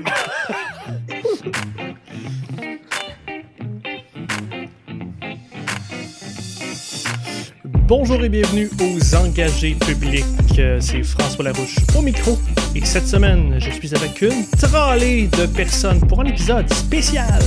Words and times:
Bonjour 7.86 8.24
et 8.24 8.28
bienvenue 8.28 8.70
aux 8.80 9.14
engagés 9.14 9.74
publics. 9.74 10.24
Euh, 10.58 10.80
C'est 10.80 11.02
François 11.02 11.44
Larouche 11.44 11.76
au 11.96 12.00
micro. 12.02 12.38
Et 12.74 12.84
cette 12.84 13.06
semaine, 13.06 13.56
je 13.58 13.70
suis 13.70 13.94
avec 13.94 14.22
une 14.22 14.46
tralée 14.58 15.28
de 15.28 15.46
personnes 15.46 16.00
pour 16.06 16.20
un 16.22 16.24
épisode 16.24 16.72
spécial 16.72 17.42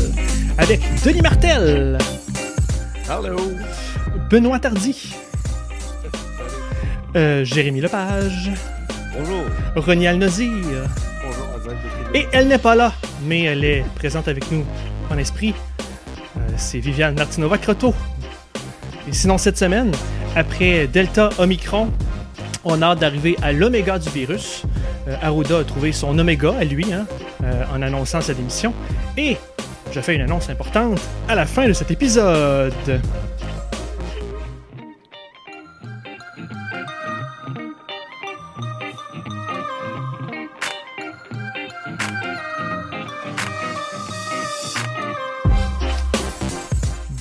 avec 0.57 0.81
Denis 1.03 1.21
Martel, 1.21 1.97
Hello! 3.09 3.37
Benoît 4.29 4.59
Tardy, 4.59 5.13
euh, 7.15 7.43
Jérémy 7.43 7.81
Lepage, 7.81 8.51
Bonjour! 9.17 9.43
Ronnie 9.75 10.07
Alnozir. 10.07 10.51
Bonjour, 11.23 11.73
Et 12.13 12.25
elle 12.33 12.47
n'est 12.47 12.57
pas 12.57 12.75
là, 12.75 12.91
mais 13.23 13.43
elle 13.43 13.63
est 13.63 13.85
présente 13.95 14.27
avec 14.27 14.51
nous 14.51 14.65
en 15.09 15.17
esprit. 15.17 15.53
Euh, 16.37 16.39
C'est 16.57 16.79
Viviane 16.79 17.15
Martinova-Croteau. 17.15 17.93
Et 19.07 19.13
sinon, 19.13 19.37
cette 19.37 19.57
semaine, 19.57 19.91
après 20.35 20.87
Delta 20.87 21.29
Omicron, 21.37 21.91
on 22.65 22.81
a 22.81 22.87
hâte 22.87 22.99
d'arriver 22.99 23.37
à 23.41 23.53
l'oméga 23.53 23.99
du 23.99 24.09
virus. 24.09 24.63
Euh, 25.07 25.15
Arruda 25.21 25.59
a 25.59 25.63
trouvé 25.63 25.91
son 25.93 26.17
oméga 26.19 26.53
à 26.59 26.65
lui 26.65 26.91
hein, 26.91 27.05
euh, 27.43 27.63
en 27.73 27.81
annonçant 27.81 28.19
sa 28.21 28.33
démission. 28.33 28.73
Et 29.17 29.37
je 29.93 30.01
fais 30.01 30.15
une 30.15 30.21
annonce 30.21 30.49
importante 30.49 30.99
à 31.29 31.35
la 31.35 31.45
fin 31.45 31.67
de 31.67 31.73
cet 31.73 31.89
épisode. 31.89 32.73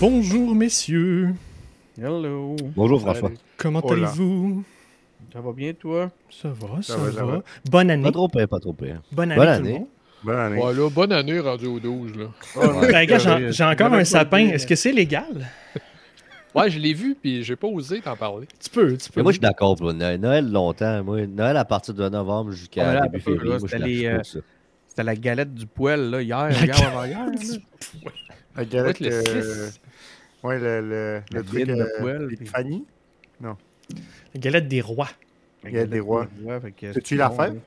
Bonjour 0.07 0.55
messieurs, 0.55 1.35
Hello! 1.99 2.57
Bonjour 2.77 3.01
François. 3.01 3.31
comment 3.57 3.81
allez-vous? 3.81 4.63
Ça 5.33 5.41
va 5.41 5.53
bien, 5.55 5.73
toi? 5.73 6.11
Ça 6.29 6.51
va, 6.51 6.83
ça, 6.83 6.93
Ça 6.93 6.97
va, 6.99 7.05
va. 7.07 7.13
ça 7.13 7.25
va. 7.25 7.43
Bonne 7.71 7.91
année. 7.91 8.03
Pas 8.03 8.13
trop 8.13 8.29
pire, 8.29 8.47
pas 8.47 8.61
trop 8.61 8.75
pire. 8.75 9.01
Bonne 9.11 9.33
année, 9.33 9.41
Bonne 9.41 9.57
tout 9.57 9.63
le 9.63 9.69
année. 9.71 9.79
monde. 9.79 9.89
Bonne 10.23 10.37
année. 10.37 10.63
Ouais, 10.63 10.75
là, 10.75 10.91
bonne 10.91 11.13
année 11.13 11.41
rendu 11.41 11.67
au 11.69 11.81
12, 11.81 12.13
là. 12.19 12.27
Ben, 12.83 13.07
gars, 13.07 13.17
j'ai 13.17 13.51
j'ai 13.53 13.65
encore 13.65 13.89
Bonne 13.89 14.01
un 14.01 14.05
sapin. 14.05 14.41
Est-ce 14.51 14.67
que 14.67 14.75
c'est 14.75 14.93
légal? 14.93 15.49
Ouais, 16.55 16.69
je 16.69 16.79
l'ai 16.79 16.93
vu, 16.93 17.17
puis 17.19 17.43
j'ai 17.43 17.57
pas 17.57 17.69
osé 17.69 18.03
t'en 18.03 18.15
parler. 18.15 18.47
Tu 18.63 18.69
peux, 18.69 18.99
tu 18.99 19.09
peux. 19.11 19.21
Mais 19.21 19.23
moi, 19.23 19.33
je 19.33 19.37
suis 19.37 19.41
d'accord 19.41 19.75
pour 19.75 19.91
Noël. 19.95 20.21
Noël 20.21 20.53
longtemps. 20.53 21.03
Moi, 21.03 21.27
Noël 21.27 21.57
à 21.57 21.65
partir 21.65 21.95
de 21.95 22.07
novembre 22.11 22.51
jusqu'à 22.51 23.01
début 23.01 23.07
un 23.07 23.09
peu, 23.09 23.19
février. 23.21 23.53
là, 23.53 23.59
Moi, 23.59 23.69
je 23.69 23.73
c'était 23.73 23.87
les, 23.89 24.07
euh, 24.07 25.03
la 25.03 25.17
galette 25.17 25.55
du 25.55 25.65
poêle, 25.67 26.11
là, 26.11 26.21
hier, 26.21 26.51
La 26.51 26.65
hier 26.67 26.89
avant 26.89 27.05
hier. 27.05 27.27
La 28.55 28.65
galette. 28.67 29.01
Ouais, 29.01 29.09
le 29.09 29.23
six. 29.43 29.81
Ouais, 30.45 30.59
le, 30.61 30.81
le, 30.81 31.23
le 31.33 31.43
truc. 31.43 31.67
de 31.67 31.73
euh, 31.73 31.87
poêle, 32.01 32.29
des 32.29 32.37
puis- 32.37 32.47
Fanny? 32.47 32.85
La 33.41 33.57
galette 34.37 34.69
des 34.69 34.81
rois. 34.81 35.09
La 35.65 35.71
galette 35.71 35.91
des 35.91 36.01
rois. 36.01 36.29
T'as-tu 36.93 37.17
la 37.17 37.31
fève? 37.31 37.59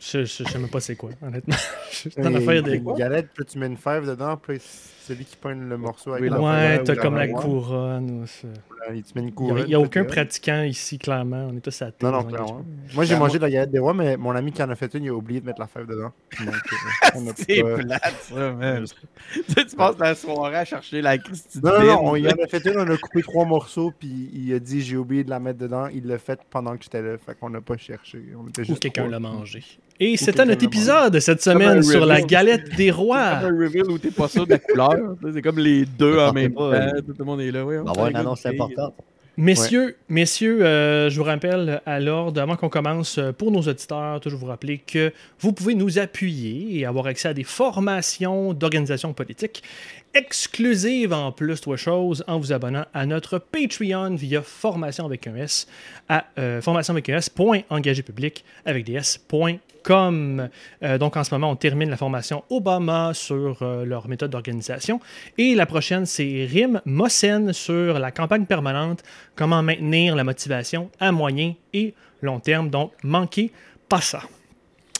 Je, 0.00 0.24
je, 0.24 0.44
je 0.44 0.48
sais 0.48 0.58
même 0.58 0.68
pas 0.68 0.80
c'est 0.80 0.96
quoi, 0.96 1.10
honnêtement. 1.22 1.54
C'est 1.90 2.16
une 2.18 2.32
Et- 2.32 2.36
affaire 2.36 2.62
de. 2.62 2.74
Une 2.74 2.94
galette, 2.94 3.28
puis 3.34 3.44
tu 3.46 3.58
mets 3.58 3.66
une 3.66 3.76
fève 3.76 4.06
dedans, 4.06 4.36
puis 4.36 4.58
celui 5.06 5.24
qui 5.24 5.36
pogne 5.36 5.68
le 5.68 5.76
morceau 5.76 6.12
avec 6.12 6.22
Oui, 6.24 6.30
la 6.30 6.40
Ouais, 6.40 6.82
t'as 6.82 6.94
ou 6.94 6.96
comme 6.96 7.16
la 7.16 7.28
couronne. 7.28 8.22
ou 8.22 8.26
ça. 8.26 8.48
là, 8.48 8.94
Tu 8.94 9.02
mets 9.14 9.22
une 9.22 9.28
Il 9.28 9.34
couronne. 9.34 9.66
n'y 9.66 9.74
a, 9.74 9.80
aucun 9.80 10.04
pratiquant 10.04 10.62
ici, 10.62 10.98
clairement. 10.98 11.48
On 11.50 11.56
est 11.56 11.60
tous 11.60 11.82
à 11.82 11.86
Non, 12.02 12.10
non, 12.10 12.22
terre, 12.22 12.28
clairement. 12.44 12.64
Moi, 12.94 13.04
j'ai 13.04 13.16
mangé 13.16 13.38
de 13.38 13.42
la 13.42 13.50
galette 13.50 13.70
des 13.70 13.78
rois, 13.78 13.94
mais 13.94 14.16
mon 14.16 14.30
ami 14.34 14.52
qui 14.52 14.62
en 14.62 14.70
a 14.70 14.74
fait 14.74 14.92
une, 14.94 15.04
il 15.04 15.08
a 15.10 15.14
oublié 15.14 15.40
de 15.40 15.46
mettre 15.46 15.60
la 15.60 15.66
fève 15.66 15.86
dedans. 15.86 16.12
Euh, 16.40 16.44
C'est 17.36 17.62
pas- 17.62 17.76
plate, 17.76 18.14
ça, 18.22 18.52
man. 18.52 18.84
tu 19.32 19.42
sais, 19.52 19.64
tu 19.66 19.76
passes 19.76 19.98
la 19.98 20.14
soirée 20.14 20.56
à 20.56 20.64
chercher 20.64 21.00
la 21.02 21.18
Christie 21.18 21.60
Non, 21.62 21.78
non, 21.80 21.86
non, 21.86 22.00
on 22.12 22.16
y 22.16 22.26
en 22.26 22.30
a 22.42 22.46
fait 22.46 22.64
une, 22.66 22.78
on 22.78 22.90
a 22.90 22.96
coupé 22.96 23.22
trois 23.22 23.44
morceaux, 23.44 23.92
puis 23.98 24.30
il 24.34 24.52
a 24.54 24.58
dit 24.58 24.82
j'ai 24.82 24.96
oublié 24.96 25.24
de 25.24 25.30
la 25.30 25.40
mettre 25.40 25.58
dedans. 25.58 25.86
Il 25.92 26.06
l'a 26.06 26.18
fait 26.18 26.40
pendant 26.50 26.76
que 26.76 26.82
j'étais 26.84 27.02
là, 27.02 27.16
fait 27.18 27.34
qu'on 27.38 27.50
n'a 27.50 27.60
pas 27.60 27.76
cherché. 27.76 28.20
On 28.38 28.48
était 28.48 28.62
Ou 28.62 28.64
juste 28.64 28.80
quelqu'un 28.80 29.02
trois. 29.02 29.12
l'a 29.12 29.20
mangé. 29.20 29.62
Et 30.00 30.16
c'était 30.16 30.32
quelqu'un 30.32 30.44
notre 30.46 30.64
épisode 30.64 31.20
cette 31.20 31.40
semaine 31.40 31.82
sur 31.82 32.04
la 32.04 32.20
galette 32.20 32.74
des 32.76 32.90
rois. 32.90 33.20
un 33.38 33.48
reveal 33.48 33.88
où 33.90 33.98
t'es 33.98 34.10
pas 34.10 34.26
sûr 34.28 34.44
de 34.44 34.50
la 34.52 34.58
couleur. 34.58 34.93
C'est 35.32 35.42
comme 35.42 35.58
les 35.58 35.84
deux 35.84 36.18
en 36.18 36.32
même 36.32 36.52
pas, 36.52 36.60
temps. 36.60 36.72
euh, 36.72 37.00
Tout 37.00 37.14
le 37.18 37.24
monde 37.24 37.40
est 37.40 37.50
là. 37.50 37.64
Ouais, 37.64 37.78
On 37.78 37.84
va 37.84 37.90
avoir 37.90 38.08
une 38.08 38.16
annonce 38.16 38.44
importante. 38.46 38.94
Messieurs, 39.36 39.96
messieurs, 40.08 40.64
euh, 40.64 41.10
je 41.10 41.16
vous 41.18 41.24
rappelle 41.24 41.80
à 41.86 41.98
l'ordre, 41.98 42.40
avant 42.40 42.54
qu'on 42.54 42.68
commence, 42.68 43.18
euh, 43.18 43.32
pour 43.32 43.50
nos 43.50 43.62
auditeurs, 43.62 44.20
toujours 44.20 44.38
vous 44.38 44.46
rappeler 44.46 44.78
que 44.78 45.12
vous 45.40 45.52
pouvez 45.52 45.74
nous 45.74 45.98
appuyer 45.98 46.78
et 46.78 46.86
avoir 46.86 47.06
accès 47.06 47.26
à 47.28 47.34
des 47.34 47.42
formations 47.42 48.52
d'organisation 48.52 49.12
politique 49.12 49.64
exclusives 50.14 51.12
en 51.12 51.32
plus 51.32 51.60
de 51.60 51.76
choses 51.76 52.24
en 52.26 52.38
vous 52.38 52.52
abonnant 52.52 52.84
à 52.94 53.04
notre 53.04 53.38
Patreon 53.38 54.14
via 54.14 54.42
formation 54.42 55.04
avec 55.04 55.26
un 55.26 55.36
S 55.36 55.66
à 56.08 56.24
euh, 56.38 56.62
formation 56.62 56.94
avec 56.94 57.08
un 57.08 57.16
S 57.16 57.30
engagé 57.70 58.02
public 58.02 58.44
avec 58.64 58.84
des 58.84 58.94
S.com. 58.94 60.48
Euh, 60.82 60.98
donc 60.98 61.16
en 61.16 61.24
ce 61.24 61.34
moment, 61.34 61.50
on 61.50 61.56
termine 61.56 61.90
la 61.90 61.96
formation 61.96 62.44
Obama 62.48 63.12
sur 63.12 63.62
euh, 63.62 63.84
leur 63.84 64.08
méthode 64.08 64.30
d'organisation. 64.30 65.00
Et 65.36 65.54
la 65.54 65.66
prochaine, 65.66 66.06
c'est 66.06 66.48
RIM 66.50 66.80
Mossen 66.84 67.52
sur 67.52 67.98
la 67.98 68.10
campagne 68.10 68.46
permanente, 68.46 69.02
comment 69.34 69.62
maintenir 69.62 70.14
la 70.14 70.24
motivation 70.24 70.90
à 71.00 71.12
moyen 71.12 71.54
et 71.72 71.94
long 72.22 72.38
terme? 72.38 72.70
Donc, 72.70 72.92
manquez 73.02 73.50
pas 73.88 74.00
ça. 74.00 74.22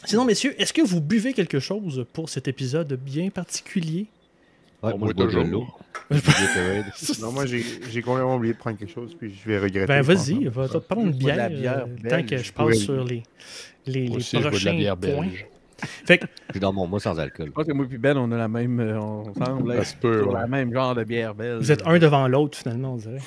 Sinon, 0.04 0.24
messieurs, 0.24 0.54
est-ce 0.60 0.72
que 0.72 0.82
vous 0.82 1.00
buvez 1.00 1.32
quelque 1.32 1.60
chose 1.60 2.04
pour 2.12 2.28
cet 2.28 2.46
épisode 2.48 2.92
bien 2.92 3.30
particulier? 3.30 4.06
Ouais, 4.84 4.98
moi, 4.98 5.08
je 5.08 5.14
bois 5.14 5.26
de 5.44 5.50
l'eau. 5.50 5.66
Non, 7.20 7.32
moi, 7.32 7.46
j'ai 7.46 8.02
complètement 8.02 8.36
oublié 8.36 8.52
de 8.52 8.58
prendre 8.58 8.76
quelque 8.76 8.92
chose, 8.92 9.14
puis 9.18 9.34
je 9.34 9.48
vais 9.48 9.58
regretter. 9.58 9.86
Ben, 9.86 10.02
vas-y, 10.02 10.44
va 10.46 10.68
te 10.68 10.76
prendre 10.78 11.06
une 11.06 11.12
bière, 11.12 11.36
la 11.36 11.48
bière 11.48 11.86
euh, 11.88 12.08
tant 12.10 12.22
que 12.22 12.36
je 12.36 12.52
passe 12.52 12.76
sur 12.78 13.04
les, 13.04 13.22
les, 13.86 14.08
Moi 14.08 14.10
les 14.10 14.16
aussi, 14.16 14.36
je 14.36 14.42
bois 14.42 14.42
de 14.42 14.44
la 14.44 14.50
prochains 14.50 14.74
bière 14.76 14.96
points. 14.96 15.10
belge. 15.22 15.46
Fait 16.06 16.18
que, 16.18 16.26
Je 16.48 16.52
suis 16.52 16.60
dans 16.60 16.72
mon 16.72 16.86
mois 16.86 17.00
sans 17.00 17.18
alcool. 17.18 17.46
Je 17.46 17.52
pense 17.52 17.64
que 17.64 17.72
moi 17.72 17.86
et 17.90 17.96
Ben, 17.98 18.16
on 18.18 18.30
a 18.32 18.36
la 18.36 18.48
même. 18.48 18.80
euh, 18.80 19.00
On 19.00 19.32
semble 19.34 19.74
peut, 20.00 20.18
sur 20.20 20.28
ouais. 20.28 20.34
la 20.40 20.46
même 20.46 20.72
genre 20.72 20.94
de 20.94 21.04
bière 21.04 21.34
belge. 21.34 21.60
Vous 21.62 21.72
êtes 21.72 21.86
un 21.86 21.98
devant 21.98 22.28
l'autre, 22.28 22.58
finalement, 22.58 22.92
on 22.94 22.96
dirait. 22.96 23.18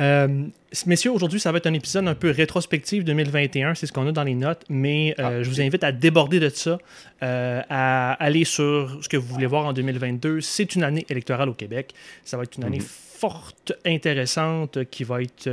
Euh, 0.00 0.46
messieurs, 0.86 1.10
aujourd'hui, 1.12 1.40
ça 1.40 1.52
va 1.52 1.58
être 1.58 1.66
un 1.66 1.72
épisode 1.72 2.06
un 2.08 2.14
peu 2.14 2.30
rétrospectif 2.30 3.04
2021, 3.04 3.74
c'est 3.74 3.86
ce 3.86 3.92
qu'on 3.92 4.06
a 4.06 4.12
dans 4.12 4.24
les 4.24 4.34
notes, 4.34 4.64
mais 4.68 5.14
euh, 5.18 5.42
je 5.42 5.48
vous 5.50 5.60
invite 5.60 5.84
à 5.84 5.92
déborder 5.92 6.40
de 6.40 6.48
ça, 6.48 6.78
euh, 7.22 7.62
à 7.68 8.12
aller 8.14 8.44
sur 8.44 8.98
ce 9.02 9.08
que 9.08 9.16
vous 9.16 9.26
voulez 9.26 9.46
voir 9.46 9.66
en 9.66 9.72
2022. 9.72 10.40
C'est 10.40 10.74
une 10.74 10.82
année 10.82 11.04
électorale 11.08 11.48
au 11.48 11.54
Québec. 11.54 11.92
Ça 12.24 12.36
va 12.36 12.42
être 12.44 12.56
une 12.56 12.64
année 12.64 12.80
forte, 12.80 13.72
intéressante, 13.84 14.84
qui 14.90 15.04
va 15.04 15.22
être... 15.22 15.50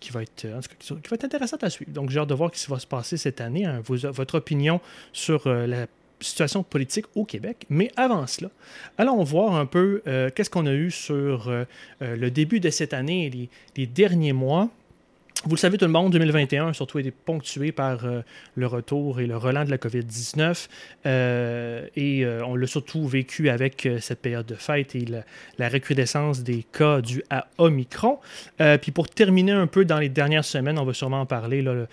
qui 0.00 0.10
va, 0.10 0.22
être, 0.22 0.46
en 0.46 0.60
tout 0.60 0.68
cas, 0.68 1.00
qui 1.02 1.08
va 1.10 1.14
être 1.14 1.24
intéressante 1.24 1.62
à 1.64 1.70
suivre. 1.70 1.92
Donc, 1.92 2.10
j'ai 2.10 2.18
hâte 2.18 2.28
de 2.28 2.34
voir 2.34 2.50
ce 2.54 2.64
qui 2.64 2.70
va 2.70 2.78
se 2.78 2.86
passer 2.86 3.16
cette 3.16 3.40
année, 3.40 3.64
hein, 3.64 3.80
vos- 3.84 4.10
votre 4.12 4.36
opinion 4.36 4.80
sur 5.12 5.46
euh, 5.46 5.66
la 5.66 5.86
situation 6.22 6.62
politique 6.62 7.06
au 7.14 7.24
Québec. 7.24 7.66
Mais 7.68 7.90
avant 7.96 8.26
cela, 8.26 8.50
allons 8.98 9.22
voir 9.24 9.54
un 9.54 9.66
peu 9.66 10.02
euh, 10.06 10.30
qu'est-ce 10.34 10.50
qu'on 10.50 10.66
a 10.66 10.72
eu 10.72 10.90
sur 10.90 11.48
euh, 11.48 11.64
euh, 12.02 12.16
le 12.16 12.30
début 12.30 12.60
de 12.60 12.70
cette 12.70 12.94
année 12.94 13.26
et 13.26 13.30
les, 13.30 13.48
les 13.76 13.86
derniers 13.86 14.32
mois. 14.32 14.68
Vous 15.44 15.56
le 15.56 15.58
savez 15.58 15.76
tout 15.76 15.86
le 15.86 15.90
monde, 15.90 16.12
2021 16.12 16.68
a 16.68 16.72
surtout 16.72 17.00
été 17.00 17.10
ponctué 17.10 17.72
par 17.72 18.04
euh, 18.04 18.22
le 18.54 18.66
retour 18.68 19.18
et 19.18 19.26
le 19.26 19.36
relan 19.36 19.64
de 19.64 19.70
la 19.70 19.76
COVID-19. 19.76 20.68
euh, 21.06 21.84
et 21.96 22.24
euh, 22.24 22.44
on 22.46 22.54
l'a 22.54 22.68
surtout 22.68 23.08
vécu 23.08 23.48
avec 23.48 23.88
cette 24.00 24.20
période 24.20 24.46
de 24.46 24.54
fête 24.54 24.94
et 24.94 25.04
la, 25.04 25.24
la 25.58 25.68
recrudescence 25.68 26.44
des 26.44 26.64
cas 26.72 27.00
dus 27.00 27.24
à 27.28 27.48
Omicron. 27.58 28.18
Puis 28.80 28.92
pour 28.92 29.08
terminer 29.08 29.52
un 29.52 29.66
peu 29.66 29.84
dans 29.84 29.98
les 29.98 30.08
dernières 30.08 30.44
semaines, 30.44 30.78
on 30.78 30.84
va 30.84 30.94
sûrement 30.94 31.22
en 31.22 31.26
parler, 31.26 31.62
là, 31.62 31.74
le 31.74 31.86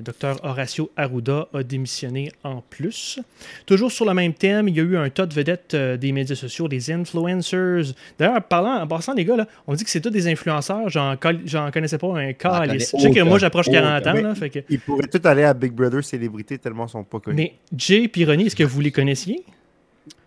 docteur 0.00 0.42
Horacio 0.42 0.90
Arruda 0.96 1.48
a 1.52 1.62
démissionné 1.62 2.32
en 2.42 2.62
plus. 2.62 3.20
Toujours 3.66 3.92
sur 3.92 4.06
le 4.06 4.14
même 4.14 4.32
thème, 4.32 4.68
il 4.68 4.76
y 4.76 4.80
a 4.80 4.82
eu 4.82 4.96
un 4.96 5.10
tas 5.10 5.26
de 5.26 5.34
vedettes 5.34 5.76
des 5.76 6.12
médias 6.12 6.36
sociaux, 6.36 6.68
des 6.68 6.90
influencers. 6.90 7.92
D'ailleurs, 8.18 8.42
parlant, 8.44 8.80
en 8.80 8.86
passant, 8.86 9.12
les 9.12 9.24
gars, 9.24 9.36
là, 9.36 9.46
on 9.66 9.74
dit 9.74 9.84
que 9.84 9.90
c'est 9.90 10.00
tous 10.00 10.10
des 10.10 10.26
influenceurs. 10.28 10.88
J'en, 10.88 11.16
connaissais 11.16 11.98
pas 11.98 12.18
un 12.18 12.32
cas. 12.32 12.66
connais 12.66 12.78
Je 12.96 13.02
sais 13.02 13.10
que 13.10 13.20
moi, 13.20 13.38
j'approche 13.38 13.68
40 13.70 14.06
ans. 14.06 14.12
Là, 14.14 14.34
fait 14.34 14.50
que... 14.50 14.58
Ils 14.68 14.80
pourraient 14.80 15.06
tous 15.08 15.26
aller 15.26 15.44
à 15.44 15.54
Big 15.54 15.72
Brother 15.72 16.02
Célébrité 16.04 16.58
tellement 16.58 16.86
ils 16.86 16.90
sont 16.90 17.04
pas 17.04 17.20
connus. 17.20 17.36
Mais 17.36 17.54
Jay 17.76 18.10
et 18.14 18.24
Ronnie, 18.24 18.46
est-ce 18.46 18.56
que 18.56 18.64
vous 18.64 18.80
les 18.80 18.92
connaissiez? 18.92 19.44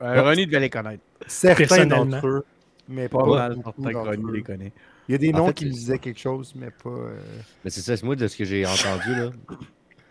Euh, 0.02 0.22
René 0.24 0.46
devait 0.46 0.60
les 0.60 0.70
connaître. 0.70 1.04
Certains 1.28 1.56
personnellement. 1.66 2.06
d'entre 2.06 2.28
eux, 2.28 2.46
mais 2.90 3.08
pas, 3.10 3.24
Pas 3.24 3.50
eux. 3.52 4.34
les 4.34 4.42
connaît. 4.42 4.72
Il 5.08 5.12
y 5.12 5.16
a 5.16 5.18
des 5.20 5.34
En 5.34 5.38
noms 5.38 5.48
fait, 5.48 5.54
qui 5.54 5.66
me 5.66 5.72
c'est- 5.72 5.78
disaient 5.78 6.00
quelque 6.00 6.20
chose, 6.20 6.54
mais 6.56 6.68
pas. 6.84 6.90
euh, 6.90 7.16
Mais 7.64 7.70
c'est 7.70 7.82
ça, 7.82 7.96
c'est 7.96 8.04
moi 8.06 8.16
de 8.16 8.28
ce 8.28 8.36
que 8.36 8.44
j'ai 8.44 8.66
entendu. 8.66 9.16
là. 9.16 9.30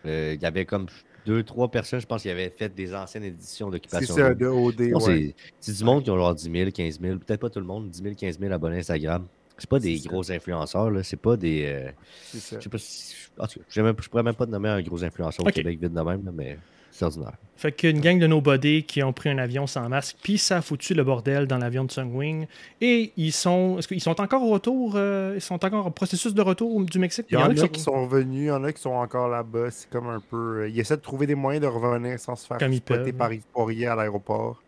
euh, 0.05 0.33
Il 0.35 0.41
y 0.41 0.45
avait 0.45 0.65
comme 0.65 0.87
deux, 1.25 1.43
trois 1.43 1.69
personnes, 1.69 1.99
je 1.99 2.05
pense, 2.05 2.21
qui 2.21 2.29
avaient 2.29 2.49
fait 2.57 2.73
des 2.73 2.95
anciennes 2.95 3.25
éditions 3.25 3.67
C'est 3.67 3.71
d'occupation. 3.73 4.15
ça, 4.15 4.33
Double. 4.33 4.39
de 4.39 4.47
OD. 4.47 4.79
Ouais. 4.93 4.99
c'est- 5.01 5.35
C'est 5.59 5.77
du 5.77 5.83
monde 5.83 6.03
qui 6.03 6.09
ont 6.11 6.17
genre 6.17 6.33
10 6.33 6.49
000, 6.51 6.71
15 6.71 6.99
000, 7.01 7.17
peut-être 7.19 7.41
pas 7.41 7.49
tout 7.49 7.59
le 7.59 7.65
monde, 7.65 7.89
10 7.89 8.01
000, 8.01 8.15
15 8.15 8.39
000 8.39 8.53
abonnés 8.53 8.77
Instagram. 8.79 9.25
C'est 9.57 9.69
pas 9.69 9.79
des 9.79 9.97
C'est 9.97 10.03
ça. 10.03 10.09
gros 10.09 10.31
influenceurs, 10.31 10.89
là. 10.91 11.03
C'est 11.03 11.17
pas 11.21 11.35
des. 11.37 11.63
euh, 11.65 11.89
C'est 12.25 12.39
ça. 12.39 12.55
je 12.59 12.63
sais 12.63 12.69
pas 12.69 12.77
si. 12.77 13.15
En 13.39 13.47
tout 13.47 13.59
cas, 13.59 13.65
je, 13.69 13.81
même- 13.81 13.95
je 14.01 14.09
pourrais 14.09 14.23
même 14.23 14.35
pas 14.35 14.45
te 14.45 14.51
nommer 14.51 14.69
un 14.69 14.81
gros 14.81 15.03
influenceur 15.03 15.45
au 15.45 15.49
Québec 15.49 15.79
vite 15.81 15.93
de 15.93 16.01
même, 16.01 16.23
là, 16.25 16.31
mais 16.33 16.57
c'est 16.91 17.05
ordinaire. 17.05 17.33
Fait 17.55 17.71
qu'une 17.71 17.99
gang 18.01 18.17
de 18.19 18.25
nobody 18.27 18.83
qui 18.83 19.01
ont 19.03 19.13
pris 19.13 19.29
un 19.29 19.37
avion 19.39 19.65
sans 19.67 19.87
masque, 19.89 20.17
puis 20.23 20.37
ça 20.37 20.57
a 20.57 20.61
foutu 20.61 20.93
le 20.93 21.03
bordel 21.03 21.47
dans 21.47 21.57
l'avion 21.57 21.85
de 21.85 21.91
Sunwing. 21.91 22.45
Et 22.81 23.11
ils 23.17 23.31
sont. 23.31 23.77
Est-ce 23.79 23.87
qu'ils 23.87 24.01
sont 24.01 24.19
encore 24.21 24.43
au 24.43 24.49
retour 24.49 24.93
euh, 24.95 25.33
Ils 25.35 25.41
sont 25.41 25.63
encore 25.65 25.85
en 25.87 25.91
processus 25.91 26.33
de 26.35 26.41
retour 26.41 26.83
du 26.85 26.99
Mexique? 26.99 27.25
Il 27.29 27.33
y 27.33 27.37
en 27.37 27.49
a 27.49 27.53
qui- 27.55 27.69
qui 27.69 27.79
sont 27.81 28.07
revenus, 28.07 28.43
il 28.43 28.45
y 28.47 28.51
en 28.51 28.63
a 28.63 28.71
qui 28.71 28.81
sont 28.81 28.91
encore 28.91 29.27
là-bas. 29.27 29.71
C'est 29.71 29.89
comme 29.89 30.07
un 30.07 30.19
peu. 30.19 30.61
euh, 30.61 30.69
Ils 30.69 30.79
essaient 30.79 30.97
de 30.97 31.01
trouver 31.01 31.25
des 31.27 31.35
moyens 31.35 31.63
de 31.63 31.67
revenir 31.67 32.19
sans 32.19 32.35
se 32.35 32.45
faire 32.45 32.57
Comme 32.57 32.73
ils 32.73 32.77
spotter 32.77 33.11
par 33.13 33.33
Yves 33.33 33.43
Poirier 33.53 33.87
à 33.87 33.95
l'aéroport. 33.95 34.61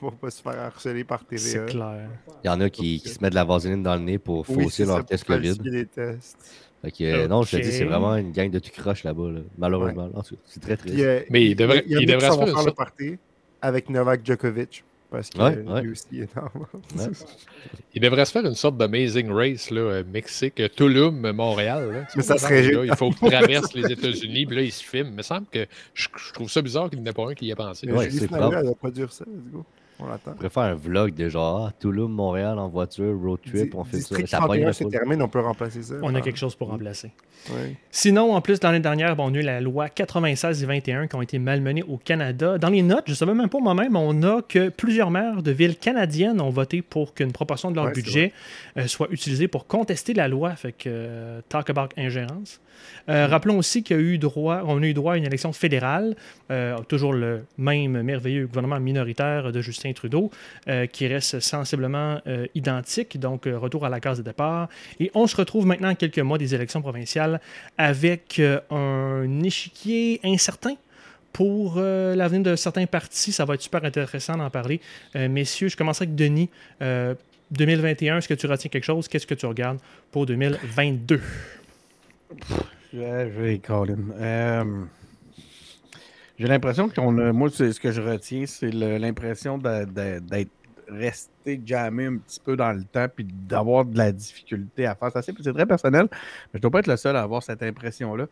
Pour 0.00 0.12
pas, 0.14 0.30
se 0.30 0.42
faire 0.42 0.58
harceler 0.60 1.04
par 1.04 1.22
C'est 1.30 1.36
TVA. 1.52 1.64
clair. 1.66 2.10
Il 2.44 2.46
y 2.46 2.50
en 2.50 2.60
a 2.60 2.68
qui, 2.70 3.00
qui 3.00 3.08
se 3.08 3.18
mettent 3.22 3.30
de 3.30 3.34
la 3.36 3.44
vaseline 3.44 3.82
dans 3.82 3.94
le 3.94 4.02
nez 4.02 4.18
pour 4.18 4.46
fausser 4.46 4.68
c'est 4.70 4.86
leur 4.86 5.04
test 5.04 5.24
COVID. 5.24 5.48
falsifier 5.48 5.70
les 5.70 5.86
tests. 5.86 6.36
Fait 6.82 6.90
que, 6.92 7.04
euh, 7.04 7.26
non, 7.28 7.42
je 7.42 7.56
te 7.56 7.62
dis, 7.62 7.72
c'est 7.72 7.84
vraiment 7.84 8.14
une 8.16 8.30
gang 8.30 8.50
de 8.50 8.58
tout 8.58 8.70
croche 8.70 9.02
là-bas, 9.04 9.30
là. 9.30 9.40
malheureusement. 9.56 10.10
En 10.14 10.22
tout 10.22 10.36
cas, 10.36 10.40
c'est 10.46 10.60
très 10.60 10.76
triste. 10.76 10.94
Puis, 10.94 11.04
euh, 11.04 11.20
Mais 11.30 11.46
il 11.46 11.56
devrait- 11.56 11.84
il 11.86 11.98
se 11.98 12.18
faire 12.18 12.64
le 12.64 12.72
party 12.72 13.18
avec 13.60 13.88
Novak 13.90 14.24
Djokovic. 14.24 14.84
Parce 15.10 15.30
que 15.30 15.38
Ouais, 15.38 15.56
ouais. 15.62 15.82
lui 15.82 15.92
aussi 15.92 16.20
est 16.20 16.36
en 16.36 16.44
Ouais. 16.98 17.06
Il 17.94 18.02
devrait 18.02 18.24
se 18.26 18.32
faire 18.32 18.44
une 18.44 18.54
sorte 18.54 18.76
d'Amazing 18.76 19.30
Race, 19.30 19.70
là, 19.70 19.80
euh, 19.80 20.04
Mexique, 20.06 20.60
euh, 20.60 20.68
Tulum, 20.68 21.24
euh, 21.24 21.32
Montréal. 21.32 21.90
là. 21.92 22.06
Mais 22.14 22.22
ça 22.22 22.36
serait 22.36 22.70
là, 22.70 22.84
Il 22.84 22.94
faut 22.94 23.10
qu'il 23.10 23.30
traverse 23.30 23.72
les 23.74 23.90
États-Unis, 23.90 24.44
puis 24.46 24.56
là, 24.56 24.62
il 24.62 24.72
se 24.72 24.84
filme. 24.84 25.08
Il 25.08 25.14
me 25.14 25.22
semble 25.22 25.46
que 25.46 25.66
je, 25.94 26.08
je 26.14 26.32
trouve 26.34 26.50
ça 26.50 26.60
bizarre 26.60 26.90
qu'il 26.90 27.00
n'y 27.00 27.08
en 27.08 27.10
ait 27.10 27.14
pas 27.14 27.30
un 27.30 27.34
qui 27.34 27.46
y 27.46 27.50
ait 27.50 27.54
pensé. 27.54 27.90
Ouais, 27.90 28.10
c'est 28.10 28.28
produire 28.78 29.10
ça. 29.12 29.24
Let's 29.26 29.50
go. 29.52 29.64
On 30.00 30.06
l'attend. 30.06 30.30
On 30.30 30.34
pourrait 30.34 30.48
faire 30.48 30.62
un 30.62 30.74
vlog 30.74 31.14
de 31.14 31.28
genre 31.28 31.66
ah, 31.68 31.72
Toulouse, 31.80 32.08
Montréal 32.08 32.58
en 32.58 32.68
voiture, 32.68 33.18
road 33.20 33.40
trip, 33.44 33.74
on 33.74 33.84
fait 33.84 33.96
ça. 33.96 33.98
District 33.98 34.28
Ça 34.28 34.38
pogne 34.38 34.60
31 34.62 34.66
la 34.66 34.72
se 34.72 34.84
termine, 34.84 35.22
on 35.22 35.28
peut 35.28 35.40
remplacer 35.40 35.82
ça. 35.82 35.94
On 36.02 36.10
a 36.10 36.12
par- 36.12 36.22
quelque 36.22 36.38
chose 36.38 36.54
pour 36.54 36.68
remplacer. 36.68 37.10
Ouais. 37.50 37.76
Sinon, 37.90 38.32
en 38.34 38.40
plus, 38.40 38.62
l'année 38.62 38.80
dernière, 38.80 39.16
bon, 39.16 39.30
on 39.30 39.34
a 39.34 39.38
eu 39.38 39.42
la 39.42 39.60
loi 39.60 39.88
96 39.88 40.62
et 40.62 40.66
21 40.66 41.06
qui 41.08 41.16
ont 41.16 41.22
été 41.22 41.38
malmenées 41.38 41.82
au 41.82 41.96
Canada. 41.96 42.58
Dans 42.58 42.68
les 42.70 42.82
notes, 42.82 43.04
je 43.06 43.12
ne 43.12 43.16
savais 43.16 43.34
même 43.34 43.48
pas 43.48 43.58
moi-même, 43.58 43.96
on 43.96 44.22
a 44.22 44.42
que 44.42 44.68
plusieurs 44.68 45.10
maires 45.10 45.42
de 45.42 45.50
villes 45.50 45.76
canadiennes 45.76 46.40
ont 46.40 46.50
voté 46.50 46.80
pour 46.82 47.14
qu'une 47.14 47.32
proportion 47.32 47.70
de 47.70 47.76
leur 47.76 47.86
Ouais, 47.86 47.92
budget 47.92 48.32
euh, 48.76 48.86
soit 48.86 49.08
utilisée 49.10 49.48
pour 49.48 49.66
contester 49.66 50.14
la 50.14 50.28
loi. 50.28 50.54
Fait 50.54 50.72
que, 50.72 50.84
euh, 50.86 51.40
talk 51.48 51.70
about 51.70 51.88
ingérence. 51.96 52.60
Euh, 53.08 53.26
Rappelons 53.26 53.58
aussi 53.58 53.82
qu'il 53.82 53.96
y 53.96 54.00
a 54.00 54.02
eu 54.02 54.18
droit, 54.18 54.62
on 54.66 54.82
a 54.82 54.86
eu 54.86 54.94
droit 54.94 55.14
à 55.14 55.16
une 55.16 55.24
élection 55.24 55.52
fédérale, 55.52 56.16
euh, 56.50 56.76
toujours 56.88 57.12
le 57.12 57.44
même 57.56 58.02
merveilleux 58.02 58.46
gouvernement 58.46 58.80
minoritaire 58.80 59.52
de 59.52 59.60
Justin 59.60 59.92
Trudeau, 59.92 60.30
euh, 60.68 60.86
qui 60.86 61.06
reste 61.06 61.40
sensiblement 61.40 62.20
identique, 62.54 63.18
donc 63.18 63.44
retour 63.46 63.84
à 63.84 63.88
la 63.88 64.00
case 64.00 64.18
de 64.18 64.22
départ. 64.22 64.68
Et 65.00 65.10
on 65.14 65.26
se 65.26 65.36
retrouve 65.36 65.66
maintenant 65.66 65.94
quelques 65.94 66.18
mois 66.18 66.38
des 66.38 66.54
élections 66.54 66.80
provinciales 66.80 67.40
avec 67.76 68.40
un 68.70 69.42
échiquier 69.42 70.20
incertain 70.24 70.74
pour 71.32 71.76
l'avenir 71.76 72.42
de 72.42 72.56
certains 72.56 72.86
partis. 72.86 73.32
Ça 73.32 73.44
va 73.44 73.54
être 73.54 73.62
super 73.62 73.84
intéressant 73.84 74.36
d'en 74.36 74.50
parler. 74.50 74.80
Messieurs, 75.14 75.68
je 75.68 75.76
commencerai 75.76 76.04
avec 76.04 76.14
Denis. 76.14 76.50
Euh, 76.82 77.14
2021, 77.50 78.18
est-ce 78.18 78.28
que 78.28 78.34
tu 78.34 78.46
retiens 78.46 78.68
quelque 78.68 78.84
chose? 78.84 79.08
Qu'est-ce 79.08 79.26
que 79.26 79.34
tu 79.34 79.46
regardes 79.46 79.78
pour 80.10 80.26
2022? 80.26 81.20
Je, 82.92 83.28
vais 83.28 83.58
Colin. 83.58 84.10
Euh, 84.18 84.84
J'ai 86.38 86.46
l'impression 86.46 86.88
qu'on 86.88 87.18
a. 87.18 87.32
Moi, 87.32 87.50
c'est 87.52 87.72
ce 87.72 87.80
que 87.80 87.90
je 87.90 88.00
retiens, 88.00 88.46
c'est 88.46 88.70
l'impression 88.70 89.58
d'être 89.58 90.50
resté 90.88 91.60
jamais 91.66 92.06
un 92.06 92.16
petit 92.16 92.40
peu 92.40 92.56
dans 92.56 92.72
le 92.72 92.82
temps 92.84 93.06
puis 93.14 93.26
d'avoir 93.30 93.84
de 93.84 93.98
la 93.98 94.10
difficulté 94.10 94.86
à 94.86 94.94
faire. 94.94 95.14
Assez- 95.14 95.34
c'est 95.42 95.52
très 95.52 95.66
personnel, 95.66 96.08
mais 96.10 96.54
je 96.54 96.60
dois 96.60 96.70
pas 96.70 96.78
être 96.78 96.86
le 96.86 96.96
seul 96.96 97.14
à 97.16 97.22
avoir 97.22 97.42
cette 97.42 97.62
impression-là. 97.62 98.26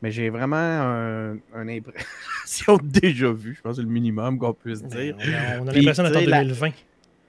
Mais 0.00 0.10
j'ai 0.12 0.30
vraiment 0.30 0.56
un, 0.56 1.32
une 1.54 1.70
impression 1.70 2.78
déjà 2.82 3.32
vu, 3.32 3.56
je 3.56 3.60
pense 3.60 3.72
que 3.72 3.76
c'est 3.82 3.86
le 3.86 3.92
minimum 3.92 4.38
qu'on 4.38 4.54
puisse 4.54 4.82
dire. 4.84 5.16
On 5.60 5.66
a, 5.66 5.72
l'impression 5.72 6.04
d'être 6.04 6.16
en 6.16 6.20
tu 6.20 6.24
sais, 6.24 6.30
la- 6.30 6.38
2020. 6.44 6.70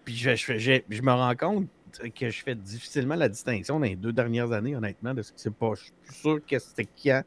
Puis 0.06 0.16
je, 0.16 0.82
je 0.90 1.02
me 1.02 1.12
rends 1.12 1.36
compte 1.36 1.68
que 2.16 2.30
je 2.30 2.44
fais 2.44 2.56
difficilement 2.56 3.16
la 3.16 3.30
distinction 3.30 3.80
dans 3.80 3.86
les 3.86 3.96
deux 3.96 4.14
dernières 4.14 4.52
années, 4.52 4.76
honnêtement, 4.76 5.14
de 5.14 5.22
ce 5.22 5.32
qui 5.34 5.42
s'est 5.42 5.52
pas. 5.52 5.72
Je 5.76 5.84
suis 5.84 6.22
sûr 6.22 6.40
que 6.46 6.60
c'était 6.60 6.88
quand. 7.04 7.24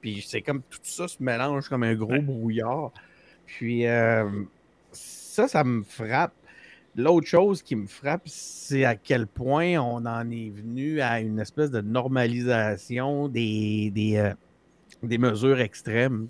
Puis 0.00 0.24
c'est 0.26 0.42
comme 0.42 0.62
tout 0.62 0.78
ça 0.82 1.08
se 1.08 1.22
mélange 1.22 1.68
comme 1.68 1.82
un 1.82 1.94
gros 1.94 2.12
Ouais. 2.12 2.20
brouillard. 2.20 2.92
Puis 3.46 3.86
euh, 3.86 4.28
ça, 4.92 5.48
ça 5.48 5.64
me 5.64 5.82
frappe. 5.82 6.32
L'autre 6.96 7.26
chose 7.26 7.62
qui 7.62 7.76
me 7.76 7.86
frappe, 7.86 8.22
c'est 8.26 8.84
à 8.84 8.96
quel 8.96 9.26
point 9.26 9.76
on 9.78 10.06
en 10.06 10.30
est 10.30 10.50
venu 10.50 11.00
à 11.00 11.20
une 11.20 11.38
espèce 11.38 11.70
de 11.70 11.80
normalisation 11.82 13.28
des, 13.28 13.90
des, 13.94 14.16
euh, 14.16 14.32
des 15.02 15.18
mesures 15.18 15.60
extrêmes. 15.60 16.26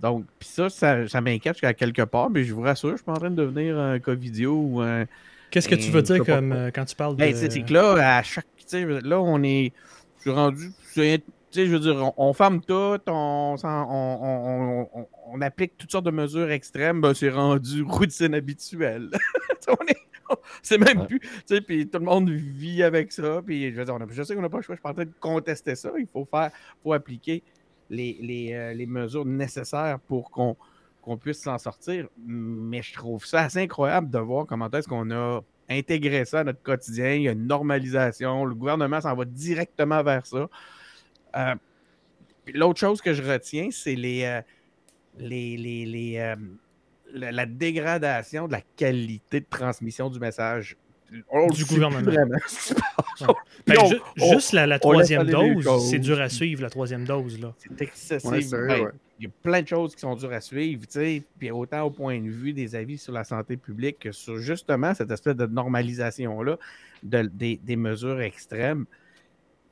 Donc, 0.00 0.24
puis 0.38 0.48
ça, 0.48 0.68
ça, 0.68 1.06
ça 1.08 1.20
m'inquiète 1.20 1.54
jusqu'à 1.54 1.74
quelque 1.74 2.02
part, 2.02 2.30
mais 2.30 2.44
je 2.44 2.54
vous 2.54 2.60
rassure, 2.62 2.90
je 2.90 2.96
suis 2.96 3.04
pas 3.04 3.12
en 3.12 3.16
train 3.18 3.30
de 3.30 3.36
devenir 3.36 3.78
un 3.78 3.98
Covidio 4.00 4.54
ou 4.54 4.80
un, 4.80 5.06
Qu'est-ce 5.50 5.68
que 5.68 5.74
tu 5.74 5.90
veux 5.90 6.02
dire 6.02 6.24
comme, 6.24 6.52
euh, 6.52 6.70
quand 6.72 6.84
tu 6.84 6.94
parles 6.96 7.14
de... 7.16 7.20
ben, 7.20 7.34
sais, 7.34 7.50
c'est 7.50 7.62
que 7.62 7.72
là, 7.72 8.18
à 8.18 8.22
chaque. 8.22 8.46
tu 8.58 8.64
sais, 8.66 8.84
Là, 8.84 9.20
on 9.20 9.42
est. 9.42 9.72
Je 10.18 10.22
suis 10.22 10.30
rendu. 10.30 10.70
c'est- 10.92 11.22
Tu 11.50 11.60
sais, 11.60 11.66
je 11.66 11.72
veux 11.72 11.80
dire, 11.80 11.96
on, 11.96 12.12
on 12.28 12.32
ferme 12.34 12.60
tout, 12.60 12.98
on, 13.06 13.56
s'en- 13.56 13.88
on, 13.90 14.18
on- 14.22 15.00
on- 15.00 15.06
on 15.32 15.40
applique 15.40 15.78
toutes 15.78 15.90
sortes 15.90 16.04
de 16.04 16.10
mesures 16.10 16.50
extrêmes, 16.50 17.00
ben, 17.00 17.14
c'est 17.14 17.30
rendu 17.30 17.82
routine 17.88 18.34
habituelle. 18.34 19.08
on 19.68 19.86
est. 19.86 19.96
C'est 20.62 20.76
même 20.76 20.98
Ouais. 21.00 21.06
plus. 21.06 21.20
Tu 21.20 21.28
sais, 21.46 21.60
puis 21.62 21.88
tout 21.88 21.98
le 21.98 22.04
monde 22.04 22.28
vit 22.28 22.82
avec 22.82 23.12
ça. 23.12 23.40
Puis 23.46 23.70
je 23.72 23.76
veux 23.76 23.84
dire, 23.86 23.94
on 23.94 24.00
a- 24.02 24.06
je 24.10 24.22
sais 24.22 24.34
qu'on 24.34 24.42
n'a 24.42 24.50
pas 24.50 24.58
le 24.58 24.62
choix. 24.62 24.74
Je 24.74 24.80
suis 24.80 24.88
en 24.90 24.92
train 24.92 25.04
de 25.06 25.12
contester 25.18 25.74
ça. 25.74 25.90
Il 25.98 26.06
faut 26.12 26.28
faire. 26.30 26.50
faut 26.82 26.92
appliquer 26.92 27.42
les, 27.88 28.18
les, 28.20 28.52
euh, 28.52 28.74
les 28.74 28.84
mesures 28.84 29.24
nécessaires 29.24 29.98
pour 30.06 30.30
qu'on 30.30 30.54
qu'on 31.08 31.16
puisse 31.16 31.40
s'en 31.40 31.58
sortir. 31.58 32.08
Mais 32.26 32.82
je 32.82 32.92
trouve 32.92 33.24
ça 33.24 33.42
assez 33.42 33.60
incroyable 33.60 34.10
de 34.10 34.18
voir 34.18 34.46
comment 34.46 34.70
est-ce 34.70 34.86
qu'on 34.86 35.10
a 35.10 35.40
intégré 35.68 36.24
ça 36.24 36.40
à 36.40 36.44
notre 36.44 36.62
quotidien. 36.62 37.14
Il 37.14 37.22
y 37.22 37.28
a 37.28 37.32
une 37.32 37.46
normalisation. 37.46 38.44
Le 38.44 38.54
gouvernement 38.54 39.00
s'en 39.00 39.14
va 39.14 39.24
directement 39.24 40.02
vers 40.02 40.26
ça. 40.26 40.48
Euh, 41.36 41.54
L'autre 42.54 42.80
chose 42.80 43.02
que 43.02 43.12
je 43.12 43.22
retiens, 43.22 43.68
c'est 43.70 43.94
les, 43.94 44.24
euh, 44.24 44.40
les, 45.18 45.56
les, 45.56 45.84
les, 45.84 46.18
euh, 46.18 46.36
la 47.12 47.46
dégradation 47.46 48.46
de 48.46 48.52
la 48.52 48.62
qualité 48.76 49.40
de 49.40 49.46
transmission 49.48 50.08
du 50.08 50.18
message. 50.18 50.76
On 51.30 51.46
Du 51.48 51.64
gouvernement. 51.64 52.10
Ouais. 53.20 53.26
Ben, 53.66 53.74
Puis 53.74 53.78
on- 53.82 53.88
ju- 53.88 54.00
on- 54.20 54.32
juste 54.34 54.52
la, 54.52 54.78
troisième 54.78 55.24
dose, 55.26 55.66
c'est 55.90 55.98
dur 55.98 56.20
à 56.20 56.28
suivre, 56.28 56.62
la 56.62 56.70
troisième 56.70 57.04
dose. 57.04 57.40
Là. 57.40 57.52
C'est 57.58 57.82
excessif. 57.82 58.30
Ouais, 58.30 58.40
sérieux, 58.42 58.66
Ben, 58.68 58.80
ouais. 58.84 58.90
Il 59.18 59.24
y 59.24 59.26
a 59.26 59.30
plein 59.42 59.62
de 59.62 59.66
choses 59.66 59.94
qui 59.96 60.00
sont 60.02 60.14
dures 60.14 60.32
à 60.32 60.40
suivre, 60.40 60.82
tu 60.82 60.92
sais, 60.92 61.22
puis 61.38 61.50
autant 61.50 61.82
au 61.82 61.90
point 61.90 62.20
de 62.20 62.28
vue 62.30 62.52
des 62.52 62.76
avis 62.76 62.96
sur 62.98 63.12
la 63.12 63.24
santé 63.24 63.56
publique 63.56 63.98
que 63.98 64.12
sur 64.12 64.38
justement 64.38 64.94
cette 64.94 65.10
espèce 65.10 65.34
de 65.34 65.46
normalisation-là 65.46 66.56
de- 67.02 67.22
des, 67.32 67.56
des 67.62 67.74
mesures 67.76 68.20
extrêmes 68.20 68.84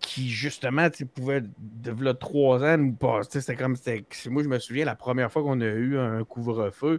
qui, 0.00 0.28
justement, 0.28 0.88
pouvaient, 1.14 1.42
de 1.58 2.04
là, 2.04 2.14
trois 2.14 2.64
ans, 2.64 2.76
nous 2.78 2.92
passer. 2.94 3.28
Tu 3.30 3.32
sais, 3.34 3.40
C'était 3.42 3.62
comme, 3.62 3.76
c'était- 3.76 4.04
moi, 4.28 4.42
je 4.42 4.48
me 4.48 4.58
souviens, 4.58 4.84
la 4.84 4.96
première 4.96 5.30
fois 5.30 5.42
qu'on 5.42 5.60
a 5.60 5.66
eu 5.66 5.96
un 5.98 6.24
couvre-feu, 6.24 6.98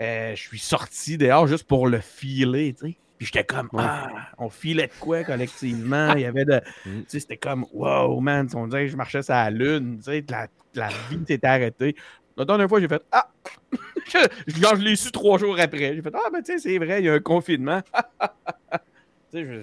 euh, 0.00 0.34
je 0.34 0.40
suis 0.40 0.58
sorti 0.58 1.16
dehors 1.18 1.46
juste 1.46 1.64
pour 1.64 1.86
le 1.86 2.00
filer, 2.00 2.74
tu 2.78 2.88
sais. 2.88 2.96
Puis 3.20 3.26
j'étais 3.26 3.44
comme, 3.44 3.68
Ouais. 3.74 3.82
ah, 3.84 4.08
on 4.38 4.48
filait 4.48 4.86
de 4.86 4.92
quoi 4.98 5.24
collectivement? 5.24 6.12
Il 6.16 6.22
y 6.22 6.24
avait 6.24 6.46
de. 6.46 6.58
Mm. 6.86 7.00
Tu 7.00 7.04
sais, 7.06 7.20
c'était 7.20 7.36
comme, 7.36 7.66
wow, 7.74 8.18
man, 8.18 8.48
on 8.54 8.66
dirait 8.66 8.86
que 8.86 8.92
je 8.92 8.96
marchais 8.96 9.20
sur 9.22 9.34
la 9.34 9.50
lune, 9.50 9.98
tu 9.98 10.04
sais, 10.04 10.24
la, 10.30 10.48
la 10.72 10.88
vie 11.10 11.20
s'était 11.28 11.46
arrêtée. 11.46 11.94
La 12.38 12.46
dernière 12.46 12.66
fois, 12.66 12.80
j'ai 12.80 12.88
fait, 12.88 13.02
ah! 13.12 13.30
je, 14.06 14.58
genre, 14.58 14.74
je 14.74 14.80
l'ai 14.82 14.96
su 14.96 15.12
trois 15.12 15.36
jours 15.36 15.60
après. 15.60 15.94
J'ai 15.94 16.00
fait, 16.00 16.14
ah, 16.14 16.30
ben, 16.32 16.42
tu 16.42 16.52
sais, 16.52 16.58
c'est 16.60 16.78
vrai, 16.78 17.02
il 17.02 17.04
y 17.04 17.08
a 17.10 17.12
un 17.12 17.20
confinement. 17.20 17.82
tu 19.30 19.62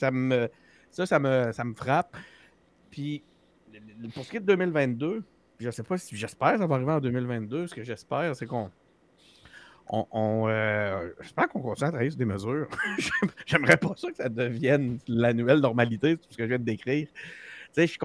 ça 0.00 0.10
me. 0.10 0.48
Ça, 0.90 1.06
ça 1.06 1.20
me, 1.20 1.52
ça 1.52 1.62
me 1.62 1.74
frappe. 1.74 2.16
Puis, 2.90 3.22
pour 4.12 4.24
ce 4.24 4.30
qui 4.30 4.38
est 4.38 4.40
de 4.40 4.46
2022, 4.46 5.22
je 5.60 5.70
sais 5.70 5.84
pas 5.84 5.98
si 5.98 6.16
j'espère 6.16 6.54
que 6.54 6.58
ça 6.58 6.66
va 6.66 6.74
arriver 6.74 6.90
en 6.90 7.00
2022. 7.00 7.68
Ce 7.68 7.74
que 7.76 7.84
j'espère, 7.84 8.34
c'est 8.34 8.46
qu'on. 8.46 8.72
Euh, 9.92 11.10
j'espère 11.20 11.48
qu'on 11.48 11.60
continue 11.60 11.86
à 11.88 11.90
travailler 11.90 12.10
sur 12.10 12.18
des 12.18 12.24
mesures. 12.24 12.68
J'aime- 12.98 13.30
J'aimerais 13.46 13.76
pas 13.76 13.92
ça 13.96 14.10
que 14.10 14.16
ça 14.16 14.28
devienne 14.28 14.98
la 15.08 15.32
nouvelle 15.32 15.60
normalité, 15.60 16.10
c'est 16.10 16.16
tout 16.16 16.32
ce 16.32 16.36
que 16.36 16.44
je 16.44 16.48
viens 16.48 16.58
de 16.58 16.64
décrire. 16.64 17.06
Tu 17.08 17.14
sais, 17.72 17.86
je 17.86 17.98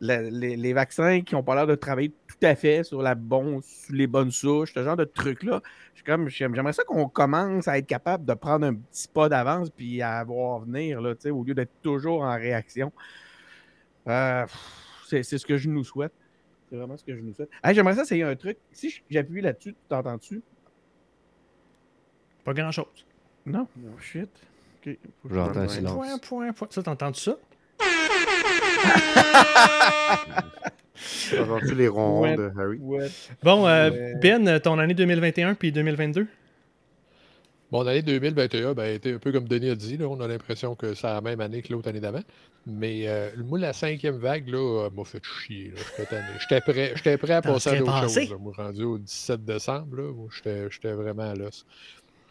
les, 0.00 0.72
vaccins 0.72 1.20
qui 1.20 1.34
n'ont 1.34 1.42
pas 1.44 1.54
l'air 1.54 1.66
de 1.66 1.74
travailler 1.76 2.12
tout 2.26 2.46
à 2.46 2.54
fait 2.56 2.82
sur, 2.82 3.02
la 3.02 3.14
sur 3.62 3.94
les 3.94 4.06
bonnes 4.06 4.32
souches, 4.32 4.74
ce 4.74 4.82
genre 4.82 4.96
de 4.96 5.04
trucs-là. 5.04 5.62
Comme- 6.04 6.28
j'aime- 6.28 6.54
J'aimerais 6.54 6.72
ça 6.72 6.82
qu'on 6.84 7.08
commence 7.08 7.68
à 7.68 7.78
être 7.78 7.86
capable 7.86 8.24
de 8.24 8.34
prendre 8.34 8.66
un 8.66 8.74
petit 8.74 9.06
pas 9.08 9.28
d'avance 9.28 9.70
puis 9.70 10.02
à 10.02 10.22
voir 10.24 10.60
venir, 10.60 11.00
là, 11.00 11.14
au 11.30 11.44
lieu 11.44 11.54
d'être 11.54 11.70
toujours 11.82 12.22
en 12.22 12.34
réaction. 12.34 12.92
Euh, 14.08 14.44
c'est 15.06 15.22
ce 15.22 15.46
que 15.46 15.56
je 15.56 15.68
nous 15.68 15.84
souhaite. 15.84 16.12
C'est 16.68 16.76
vraiment 16.76 16.96
ce 16.96 17.04
que 17.04 17.14
je 17.14 17.20
nous 17.20 17.34
souhaite. 17.34 17.50
J'aimerais 17.70 17.94
ça, 17.94 18.04
c'est 18.04 18.22
un 18.22 18.34
truc. 18.34 18.56
Si 18.72 19.02
j'appuie 19.10 19.42
là-dessus, 19.42 19.72
tu 19.72 19.78
t'entends-tu? 19.88 20.42
Pas 22.44 22.54
grand-chose. 22.54 22.86
Non, 23.46 23.66
shit. 24.00 24.28
Ok. 24.86 24.96
J'entends 25.30 25.60
un 25.60 25.68
silence. 25.68 25.94
Point, 25.94 26.18
point, 26.18 26.52
point. 26.52 26.68
Ça, 26.70 26.82
t'entends 26.82 27.12
ça? 27.14 27.36
T'as 31.30 31.42
entendu 31.42 31.74
les 31.74 31.88
ronds 31.88 32.20
Ouais. 32.22 32.36
de 32.36 32.50
Harry? 32.58 32.78
Ouais. 32.78 33.08
Bon, 33.42 33.66
euh, 33.66 33.90
Ouais. 33.90 34.14
Ben, 34.20 34.60
ton 34.60 34.78
année 34.78 34.94
2021 34.94 35.54
puis 35.54 35.72
2022? 35.72 36.26
Mon 37.70 37.86
année 37.86 38.02
2021 38.02 38.74
ben, 38.74 38.82
a 38.82 38.88
été 38.90 39.14
un 39.14 39.18
peu 39.18 39.32
comme 39.32 39.48
Denis 39.48 39.70
a 39.70 39.74
dit. 39.74 39.96
Là, 39.96 40.06
on 40.06 40.20
a 40.20 40.28
l'impression 40.28 40.74
que 40.74 40.92
c'est 40.94 41.06
la 41.06 41.22
même 41.22 41.40
année 41.40 41.62
que 41.62 41.72
l'autre 41.72 41.88
année 41.88 42.00
d'avant. 42.00 42.20
Mais 42.66 43.08
euh, 43.08 43.30
moi, 43.38 43.58
la 43.58 43.72
cinquième 43.72 44.18
vague 44.18 44.46
là, 44.48 44.58
euh, 44.86 44.90
m'a 44.90 45.04
fait 45.04 45.22
chier. 45.24 45.72
là. 45.74 45.80
J'étais 46.38 46.60
prêt, 46.60 46.92
j'étais 46.94 47.16
prêt 47.16 47.32
à 47.32 47.42
passer 47.42 47.70
à 47.70 47.76
d'autres 47.78 48.08
choses. 48.08 48.36
Moi, 48.38 48.52
rendu 48.56 48.84
au 48.84 48.98
17 48.98 49.44
décembre, 49.44 49.96
là, 49.96 50.12
moi, 50.12 50.28
j'étais 50.36 50.70
j'étais 50.70 50.92
vraiment 50.92 51.30
à 51.30 51.34
l'os. 51.34 51.64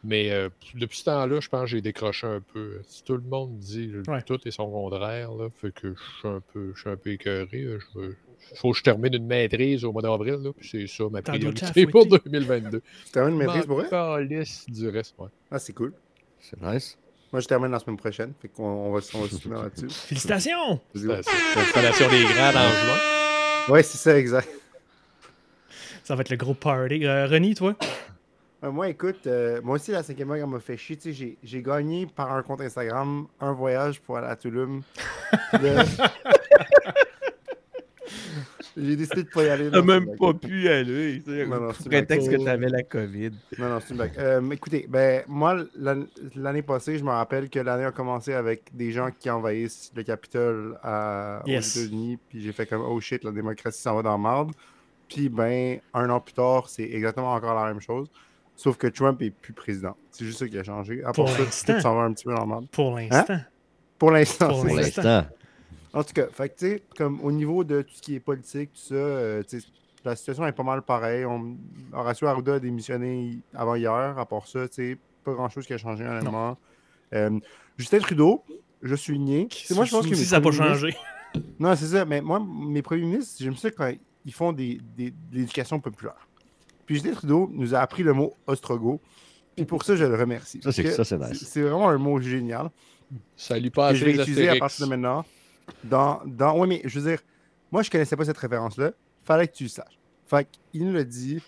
Mais 0.04 0.32
euh, 0.32 0.50
depuis 0.76 0.98
ce 0.98 1.04
temps-là, 1.06 1.40
je 1.40 1.48
pense 1.48 1.62
que 1.62 1.68
j'ai 1.68 1.82
décroché 1.82 2.26
un 2.26 2.42
peu. 2.42 2.80
Si 2.88 3.04
tout 3.04 3.14
le 3.16 3.22
monde 3.22 3.58
dit 3.60 3.92
Ouais. 4.08 4.22
tout 4.24 4.40
est 4.48 4.52
son 4.52 4.70
contraire, 4.72 5.32
là, 5.34 5.48
fait 5.56 5.72
que 5.72 5.90
je 5.94 6.18
suis 6.20 6.28
un 6.28 6.42
peu, 6.54 6.72
je 6.76 6.80
suis 6.82 6.90
un 6.90 6.98
peu 6.98 7.12
écœuré. 7.12 7.62
là. 7.64 7.78
Je 7.80 8.00
veux- 8.00 8.18
faut 8.56 8.72
que 8.72 8.78
je 8.80 8.84
termine 8.84 9.14
une 9.14 9.28
maîtrise 9.28 9.86
au 9.86 9.92
mois 9.92 10.02
d'avril. 10.02 10.40
là, 10.42 10.50
puis 10.58 10.68
C'est 10.68 10.88
ça 10.88 11.04
ma 11.12 11.22
priorité 11.22 11.86
pour 11.86 12.02
affouetter? 12.06 12.30
2022. 12.32 12.82
Tu 13.06 13.12
termines 13.12 13.34
une 13.34 13.40
maîtrise 13.46 13.66
pour 13.68 13.78
vrai? 13.78 13.90
Calisse 13.90 14.66
du 14.68 14.90
reste, 14.90 15.14
ouais. 15.20 15.28
Ah, 15.52 15.60
c'est 15.60 15.74
cool. 15.74 15.94
C'est 16.40 16.60
nice. 16.60 16.98
Moi, 17.32 17.40
je 17.40 17.48
termine 17.48 17.70
la 17.72 17.78
semaine 17.80 17.98
prochaine. 17.98 18.34
Fait 18.42 18.48
qu'on 18.50 18.64
on 18.66 18.92
va, 18.92 19.00
on 19.14 19.22
va 19.22 19.28
se 19.30 19.36
soutenir 19.36 19.62
là-dessus. 19.62 19.88
Félicitations! 20.08 20.82
L'installation 20.96 22.10
des 22.10 22.24
grades 22.24 22.56
en 22.56 22.70
juin. 22.70 23.74
Ouais, 23.74 23.84
c'est 23.84 23.98
ça, 24.00 24.18
exact. 24.18 24.50
Ça 26.04 26.16
va 26.16 26.22
être 26.22 26.30
le 26.32 26.36
gros 26.38 26.56
party. 26.56 27.06
Euh, 27.06 27.28
Ronnie, 27.28 27.54
toi? 27.56 27.76
Euh, 28.64 28.72
moi, 28.72 28.90
écoute, 28.90 29.26
euh, 29.26 29.60
moi 29.64 29.76
aussi, 29.76 29.92
la 29.92 30.04
cinquième 30.04 30.28
vague, 30.30 30.42
elle 30.42 30.48
m'a 30.48 30.60
fait 30.60 30.78
chier. 30.78 30.96
Tu 30.96 31.14
sais, 31.14 31.38
j'ai- 31.44 31.62
gagné 31.64 32.06
par 32.06 32.32
un 32.32 32.44
compte 32.44 32.62
Instagram 32.62 33.26
un 33.40 33.54
voyage 33.54 34.00
pour 34.02 34.18
aller 34.18 34.28
à 34.28 34.36
Tulum. 34.36 34.82
J'ai 38.78 38.96
décidé 38.96 39.24
de 39.24 39.30
pas 39.30 39.44
y 39.44 39.50
aller. 39.50 39.70
T'as 39.70 39.82
même 39.82 40.16
pas 40.18 40.34
pu 40.34 40.64
y 40.64 40.68
aller. 40.70 41.22
Non, 41.46 41.60
non, 41.60 41.72
prétexte 41.74 42.30
que 42.32 42.38
t'avais 42.44 42.70
la 42.70 42.84
COVID. 42.84 43.32
Non, 43.60 43.68
non, 43.70 43.80
c'est 43.82 43.90
une 43.90 43.98
blague. 43.98 44.14
Euh, 44.18 44.50
écoutez, 44.52 44.86
ben, 44.88 45.24
moi, 45.28 45.58
l'an- 45.76 46.06
l'année 46.36 46.62
passée, 46.62 46.98
je 46.98 47.04
me 47.04 47.10
rappelle 47.10 47.50
que 47.50 47.60
l'année 47.60 47.84
a 47.84 47.92
commencé 47.92 48.34
avec 48.34 48.64
des 48.74 48.92
gens 48.94 49.10
qui 49.18 49.30
envahissent 49.30 49.92
le 49.96 50.04
Capitole 50.04 50.78
à- 50.84 51.42
Yes. 51.46 51.76
aux 51.76 51.80
États-Unis. 51.82 52.18
Puis 52.30 52.42
j'ai 52.42 52.54
fait 52.54 52.66
comme, 52.66 52.82
oh 52.82 53.00
shit, 53.02 53.24
la 53.26 53.32
démocratie 53.32 53.82
s'en 53.82 53.96
va 53.96 54.04
dans 54.04 54.12
la 54.12 54.18
marde. 54.18 54.52
Puis, 55.10 55.28
ben, 55.28 55.80
un 55.94 56.10
an 56.10 56.22
plus 56.22 56.34
tard, 56.34 56.70
c'est 56.70 56.84
exactement 56.90 57.34
encore 57.34 57.54
la 57.56 57.66
même 57.74 57.82
chose. 57.82 58.08
Sauf 58.64 58.78
que 58.78 58.86
Trump 58.88 59.20
est 59.24 59.32
plus 59.32 59.54
président. 59.54 59.96
C'est 60.12 60.24
juste 60.24 60.38
ça 60.38 60.48
qui 60.48 60.56
a 60.60 60.64
changé. 60.64 61.04
À 61.04 61.12
Pour 61.14 61.26
part 61.26 61.34
ça, 61.36 61.44
l'instant. 61.44 61.74
tout 61.74 61.82
s'en 61.82 61.96
va 61.96 62.02
un 62.04 62.14
petit 62.14 62.26
peu 62.26 62.32
dans 62.34 62.42
la 62.42 62.46
marde. 62.46 62.68
Pour 62.70 62.96
l'instant. 62.96 63.38
Pour 63.98 64.12
l'instant, 64.12 64.48
Pour 64.50 64.66
l'instant. 64.66 65.26
en 65.94 66.04
tout 66.04 66.14
cas, 66.14 66.28
fait 66.32 66.50
que, 66.50 66.80
comme 66.96 67.20
au 67.24 67.32
niveau 67.32 67.64
de 67.64 67.82
tout 67.82 67.94
ce 67.96 68.02
qui 68.04 68.14
est 68.16 68.20
politique, 68.20 68.72
tout 68.74 68.80
ça, 68.80 68.94
euh, 68.96 69.42
la 70.06 70.16
situation 70.16 70.46
est 70.46 70.52
pas 70.52 70.62
mal 70.62 70.84
pareille. 70.84 71.26
On... 71.26 71.58
Horacio 71.92 72.28
Arruda 72.28 72.56
a 72.56 72.60
démissionné 72.60 73.40
avant 73.56 73.74
hier. 73.74 73.92
À 73.92 74.26
part 74.28 74.46
ça, 74.48 74.60
pas 75.24 75.34
grand-chose 75.34 75.66
qui 75.66 75.74
a 75.74 75.78
changé, 75.80 76.06
honnêtement. 76.06 76.56
Euh, 77.14 77.40
Justin 77.78 77.98
Trudeau, 78.00 78.44
je 78.84 78.94
suis 78.94 79.20
sais, 79.52 79.74
moi, 79.74 79.86
je 79.86 79.92
pense 79.92 80.06
que 80.08 80.14
si 80.16 80.26
ça 80.26 80.38
n'a 80.38 80.42
pas 80.44 80.52
changé? 80.52 80.96
Non, 81.60 81.76
c'est 81.76 81.88
ça. 81.88 82.06
Mais 82.06 82.22
moi, 82.22 82.40
mes 82.46 82.84
premiers 82.84 83.02
ministres, 83.04 83.38
j'aime 83.44 83.56
ça 83.56 83.72
quand 83.72 83.92
ils 84.24 84.34
font 84.34 84.52
des, 84.54 84.80
des- 84.96 85.10
de 85.10 85.16
l'éducation 85.32 85.80
populaire. 85.80 86.28
Puis 86.92 87.00
Justin 87.00 87.14
Trudeau 87.14 87.50
nous 87.54 87.74
a 87.74 87.80
appris 87.80 88.04
le 88.04 88.12
mot 88.12 88.36
ostrogo. 88.48 89.00
Puis 89.56 89.64
pour 89.64 89.82
ça, 89.86 89.96
je 89.96 90.04
le 90.04 90.14
remercie. 90.14 90.60
Ça, 90.62 90.74
c'est- 90.74 90.84
nice. 90.84 91.46
C'est 91.48 91.62
vraiment 91.62 91.88
un 91.88 91.98
mot 91.98 92.20
génial 92.20 92.70
Ça 93.38 93.58
lui 93.58 93.70
passe 93.70 93.94
que 93.94 94.00
je 94.00 94.06
vais 94.06 94.12
les 94.12 94.20
utiliser 94.20 94.50
à 94.50 94.58
partir 94.58 94.86
de 94.86 94.90
maintenant. 94.90 95.24
Dans, 95.86 96.20
dans... 96.26 96.60
Oui, 96.60 96.68
mais 96.68 96.82
je 96.84 97.00
veux 97.00 97.10
dire, 97.10 97.22
moi, 97.72 97.82
je 97.82 97.90
connaissais 97.90 98.18
pas 98.18 98.26
cette 98.26 98.38
référence-là. 98.38 98.92
Fallait 99.24 99.48
que 99.48 99.54
tu 99.56 99.64
le 99.64 99.70
saches. 99.70 99.98
Fait 100.28 100.46
qu'il 100.74 100.86
nous 100.86 100.92
l'a 100.92 101.06
dit. 101.06 101.42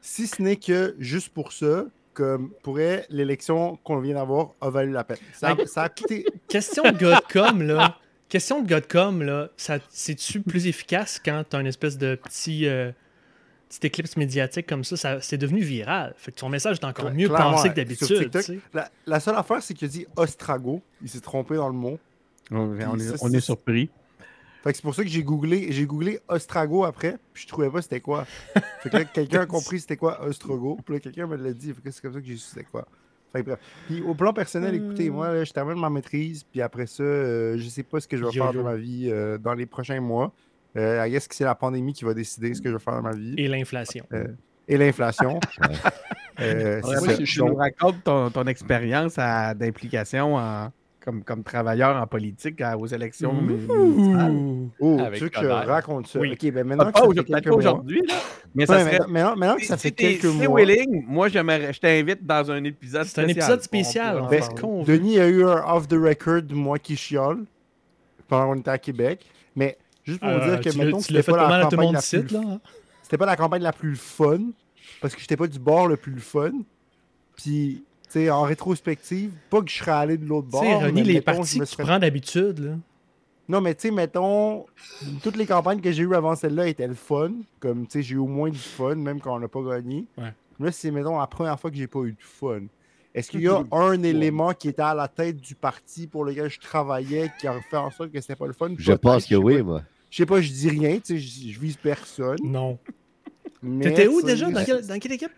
Si 0.00 0.28
ce 0.28 0.40
n'est 0.40 0.54
que 0.54 0.94
juste 1.00 1.30
pour 1.30 1.52
ça, 1.52 1.86
comme 2.14 2.52
pourrait 2.62 3.06
l'élection 3.10 3.76
qu'on 3.82 3.98
vient 3.98 4.14
d'avoir 4.14 4.52
a 4.60 4.70
valu 4.70 4.92
la 4.92 5.02
peine. 5.02 5.18
Ça, 5.32 5.56
a 5.82 5.88
coûté. 5.88 6.26
Question 6.48 6.84
de 6.84 6.96
gars 6.96 7.16
de 7.16 7.32
com, 7.32 7.60
là. 7.60 7.98
Question 8.28 8.62
de 8.62 8.68
gars 8.68 8.80
de 8.80 8.86
com, 8.86 9.20
là. 9.20 9.48
C'est-tu 9.56 10.40
plus 10.42 10.68
efficace 10.68 11.20
quand 11.22 11.42
t'as 11.48 11.60
une 11.60 11.66
espèce 11.66 11.98
de 11.98 12.14
petit, 12.14 12.68
euh, 12.68 12.92
petit 13.70 13.86
éclipse 13.86 14.16
médiatique 14.18 14.66
comme 14.66 14.84
ça? 14.84 14.96
ça 14.98 15.20
c'est 15.22 15.38
devenu 15.38 15.60
viral. 15.62 16.12
Fait 16.18 16.30
que 16.32 16.38
ton 16.38 16.50
message 16.50 16.76
est 16.80 16.84
encore 16.84 17.06
Ouais, 17.06 17.12
mieux 17.14 17.28
pensé 17.28 17.70
que 17.70 17.74
d'habitude. 17.74 18.06
TikTok. 18.18 18.42
tu 18.44 18.54
sais. 18.54 18.58
La, 18.74 18.90
la 19.06 19.18
seule 19.20 19.36
affaire, 19.36 19.62
c'est 19.62 19.72
qu'il 19.72 19.86
a 19.86 19.90
dit 19.90 20.06
ostrago. 20.16 20.82
Il 21.00 21.08
s'est 21.08 21.20
trompé 21.20 21.54
dans 21.56 21.68
le 21.68 21.74
mot. 21.74 21.98
On, 22.50 22.76
est, 22.78 22.98
c'est- 22.98 23.16
on 23.22 23.32
est 23.32 23.40
surpris. 23.40 23.88
Fait 24.62 24.72
que 24.72 24.76
c'est 24.76 24.82
pour 24.82 24.94
ça 24.94 25.02
que 25.02 25.08
j'ai 25.08 25.22
googlé, 25.22 25.68
j'ai 25.72 25.86
googlé 25.86 26.20
Ostrago 26.28 26.84
après, 26.84 27.16
puis 27.32 27.44
je 27.44 27.48
trouvais 27.48 27.70
pas 27.70 27.80
c'était 27.80 28.00
quoi. 28.00 28.26
Fait 28.82 28.90
que 28.90 28.96
là, 28.98 29.04
quelqu'un 29.06 29.40
a 29.40 29.46
compris 29.46 29.80
c'était 29.80 29.96
quoi 29.96 30.22
Ostrogo, 30.22 30.76
puis 30.84 30.92
là, 30.96 31.00
quelqu'un 31.00 31.26
me 31.26 31.36
l'a 31.36 31.54
dit, 31.54 31.72
fait 31.72 31.80
que 31.80 31.90
c'est 31.90 32.02
comme 32.02 32.12
ça 32.12 32.20
que 32.20 32.26
j'ai 32.26 32.36
su 32.36 32.48
c'était 32.50 32.64
quoi. 32.64 32.86
Fait 33.32 33.40
que 33.40 33.46
bref. 33.46 33.58
Puis 33.86 34.02
au 34.02 34.14
plan 34.14 34.34
personnel, 34.34 34.74
écoutez, 34.74 35.08
Hmm. 35.08 35.14
moi, 35.14 35.32
là, 35.32 35.44
je 35.44 35.52
termine 35.52 35.78
ma 35.80 35.88
maîtrise, 35.88 36.44
puis 36.44 36.60
après 36.60 36.86
ça, 36.86 37.02
euh, 37.02 37.56
je 37.56 37.68
sais 37.70 37.84
pas 37.84 38.00
ce 38.00 38.08
que 38.08 38.18
je 38.18 38.24
vais 38.24 38.32
faire 38.32 38.50
de 38.52 38.58
Yo-yo. 38.58 38.64
ma 38.68 38.74
vie 38.76 39.08
euh, 39.10 39.38
dans 39.38 39.54
les 39.54 39.64
prochains 39.64 40.00
mois. 40.00 40.30
Euh, 40.76 41.04
I 41.06 41.10
guess 41.10 41.26
que 41.26 41.34
c'est 41.34 41.44
la 41.44 41.54
pandémie 41.54 41.92
qui 41.92 42.04
va 42.04 42.14
décider 42.14 42.54
ce 42.54 42.62
que 42.62 42.68
je 42.68 42.74
vais 42.74 42.80
faire 42.80 42.96
de 42.96 43.00
ma 43.02 43.12
vie. 43.12 43.34
Et 43.38 43.48
l'inflation. 43.48 44.04
Et 44.68 44.76
l'inflation. 44.76 45.40
Euh, 46.40 46.80
Ouais, 46.82 47.16
nous 47.36 47.54
racontes 47.54 48.02
ton, 48.02 48.30
ton 48.30 48.46
expérience 48.46 49.16
d'implication 49.16 50.36
en- 50.36 50.70
comme, 51.04 51.22
comme 51.22 51.42
travailleur 51.42 51.96
en 52.00 52.06
politique 52.06 52.62
à- 52.62 52.78
aux 52.78 52.86
élections 52.86 53.34
municipales. 53.34 54.30
Ouh. 54.32 54.70
oh, 54.80 54.98
Avec 55.00 55.18
tu 55.18 55.24
veux 55.24 55.28
que 55.28 55.40
je 55.40 55.46
raconte 55.46 56.06
ça? 56.06 56.18
Oui. 56.18 56.32
Ok, 56.32 56.50
ben 56.50 56.64
maintenant 56.66 56.84
Pas, 56.90 56.92
que 56.92 56.98
ça 56.98 57.02
fait 57.02 57.08
aujourd'hui- 57.08 57.24
quelques 57.34 57.44
peut-être 57.44 57.44
pas 57.44 57.50
mois. 57.50 57.58
aujourd'hui, 57.72 58.02
mais 58.54 58.62
Ouais, 58.70 58.78
ça 58.78 58.84
serait... 58.90 58.98
maintenant, 59.08 59.56
que 59.56 59.66
ça 59.66 59.76
Si 59.76 59.82
fait 59.82 59.90
quelques 59.90 60.24
mois. 60.24 60.60
willing, 60.62 61.04
moi, 61.06 61.28
je 61.28 61.78
t'invite 61.78 62.24
dans 62.24 62.50
un 62.50 62.64
épisode 62.64 63.04
C'est 63.04 63.20
un 63.20 63.24
spécial. 63.24 63.42
épisode 63.44 63.62
spécial. 63.62 64.22
Ben. 64.30 64.84
Denis 64.86 65.18
a 65.20 65.28
eu 65.28 65.44
un 65.44 65.62
off 65.74 65.88
the 65.88 65.94
record, 65.94 66.42
moi 66.52 66.78
qui 66.78 66.96
chiale, 66.96 67.44
pendant 68.28 68.54
qu'on 68.54 68.60
était 68.60 68.70
à 68.70 68.78
Québec. 68.78 69.26
Mais 69.56 69.76
juste 70.04 70.20
pour 70.20 70.28
vous 70.28 70.34
Euh, 70.36 70.50
dire 70.56 70.60
que, 70.60 70.68
tu 70.70 70.78
l'as- 70.78 70.84
mettons, 70.84 70.98
tu 70.98 71.04
c'était 71.14 71.22
pas, 71.22 71.36
la 71.48 71.62
campagne 71.64 71.92
la 71.92 72.00
plus... 72.02 72.36
hein? 72.36 72.60
C'était 73.02 73.18
pas 73.18 73.26
la 73.26 73.36
campagne 73.36 73.62
la 73.62 73.72
plus 73.72 73.96
fun, 73.96 74.38
parce 75.00 75.14
que 75.14 75.20
j'étais 75.20 75.36
pas 75.36 75.46
du 75.46 75.58
bord 75.58 75.88
le 75.88 75.96
plus 75.96 76.20
fun. 76.20 76.52
Puis, 77.36 77.84
tu 78.04 78.10
sais, 78.10 78.30
en 78.30 78.42
rétrospective, 78.42 79.32
pas 79.50 79.62
que 79.62 79.70
je 79.70 79.78
serais 79.78 79.90
allé 79.92 80.16
de 80.18 80.26
l'autre 80.26 80.46
Tu 80.48 80.52
bord. 80.52 80.62
sais, 80.64 80.74
Ronnie, 80.74 81.02
mais 81.02 81.12
les 81.14 81.20
parties 81.20 81.58
que 81.58 81.64
tu 81.64 81.76
prends 81.76 81.98
d'habitude, 81.98 82.58
là. 82.58 82.72
Non, 83.48 83.60
mais 83.60 83.74
tu 83.74 83.88
sais, 83.88 83.90
mettons, 83.90 84.64
toutes 85.24 85.36
les 85.36 85.46
campagnes 85.46 85.80
que 85.80 85.90
j'ai 85.90 86.04
eues 86.04 86.14
avant 86.14 86.36
celle-là 86.36 86.68
étaient 86.68 86.86
le 86.86 86.94
fun. 86.94 87.32
Comme, 87.58 87.84
tu 87.86 87.94
sais, 87.94 88.02
j'ai 88.02 88.14
eu 88.14 88.18
au 88.18 88.28
moins 88.28 88.48
du 88.50 88.58
fun, 88.58 88.94
même 88.94 89.20
quand 89.20 89.34
on 89.34 89.40
n'a 89.40 89.48
pas 89.48 89.60
gagné. 89.62 90.04
Ouais. 90.16 90.32
Là, 90.60 90.70
c'est, 90.70 90.92
mettons, 90.92 91.18
la 91.18 91.26
première 91.26 91.58
fois 91.58 91.68
que 91.70 91.76
j'ai 91.76 91.88
pas 91.88 92.00
eu 92.00 92.12
de 92.12 92.16
fun. 92.20 92.60
Est-ce 93.14 93.30
qu'il 93.30 93.40
y 93.42 93.48
a 93.48 93.62
un 93.72 94.02
élément 94.02 94.52
qui 94.52 94.68
était 94.68 94.82
à 94.82 94.94
la 94.94 95.08
tête 95.08 95.36
du 95.36 95.54
parti 95.54 96.06
pour 96.06 96.24
lequel 96.24 96.48
je 96.48 96.60
travaillais 96.60 97.32
qui 97.40 97.48
a 97.48 97.60
fait 97.60 97.76
en 97.76 97.90
sorte 97.90 98.12
que 98.12 98.20
c'était 98.20 98.36
pas 98.36 98.46
le 98.46 98.52
fun? 98.52 98.70
Je 98.78 98.92
pense 98.92 99.26
que 99.26 99.34
oui, 99.34 99.58
pas. 99.58 99.62
moi. 99.64 99.82
Je 100.10 100.16
sais 100.16 100.26
pas, 100.26 100.40
je 100.40 100.50
dis 100.50 100.68
rien, 100.68 100.96
tu 100.98 101.14
sais, 101.14 101.18
je, 101.18 101.52
je 101.52 101.58
vise 101.60 101.76
personne. 101.76 102.38
Non. 102.42 102.78
mais, 103.62 103.84
T'étais 103.86 104.08
où 104.08 104.22
déjà? 104.22 104.50
Dans 104.50 104.64
quelle, 104.64 104.86
dans 104.86 104.98
quelle 104.98 105.12
équipe? 105.12 105.32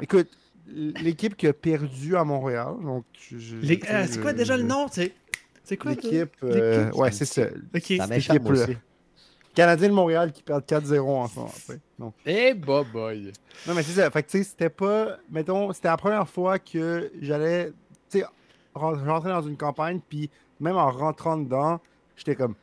Écoute, 0.00 0.28
l'équipe 0.66 1.36
qui 1.36 1.46
a 1.46 1.52
perdu 1.52 2.16
à 2.16 2.24
Montréal, 2.24 2.74
donc... 2.82 3.04
euh, 3.32 4.06
c'est 4.08 4.20
quoi 4.20 4.32
déjà 4.32 4.56
le 4.56 4.62
nom? 4.64 4.86
C'est 4.90 5.12
c'est 5.64 5.76
quoi? 5.76 5.92
L'équipe... 5.92 6.30
euh, 6.42 6.84
L'équipe? 6.84 7.00
ouais, 7.00 7.12
c'est 7.12 7.24
ça. 7.24 7.42
Ok. 7.74 7.94
Ça 7.96 8.06
m'échappe 8.08 8.36
équipe-là. 8.36 8.64
aussi. 8.64 8.76
Canadien 9.54 9.88
de 9.88 9.92
Montréal 9.94 10.32
qui 10.32 10.42
perd 10.42 10.64
4-0 10.64 11.00
en 11.00 11.28
ce 11.28 11.36
moment. 11.38 11.50
tu 11.54 11.60
sais. 11.60 11.80
Donc, 11.98 12.14
Eh, 12.24 12.54
bah, 12.54 12.82
boy. 12.90 13.32
Non, 13.66 13.74
mais 13.74 13.82
c'est 13.82 13.92
ça. 13.92 14.10
Fait 14.10 14.22
que, 14.22 14.30
tu 14.30 14.38
sais, 14.38 14.44
c'était 14.44 14.70
pas. 14.70 15.18
Mettons, 15.30 15.72
c'était 15.72 15.88
la 15.88 15.96
première 15.96 16.28
fois 16.28 16.58
que 16.58 17.10
j'allais. 17.20 17.72
Tu 18.10 18.20
sais, 18.20 18.24
ren- 18.74 19.04
rentrer 19.04 19.30
dans 19.30 19.42
une 19.42 19.56
campagne, 19.56 20.00
puis 20.08 20.30
même 20.60 20.76
en 20.76 20.90
rentrant 20.90 21.36
dedans, 21.36 21.80
j'étais 22.16 22.34
comme. 22.34 22.54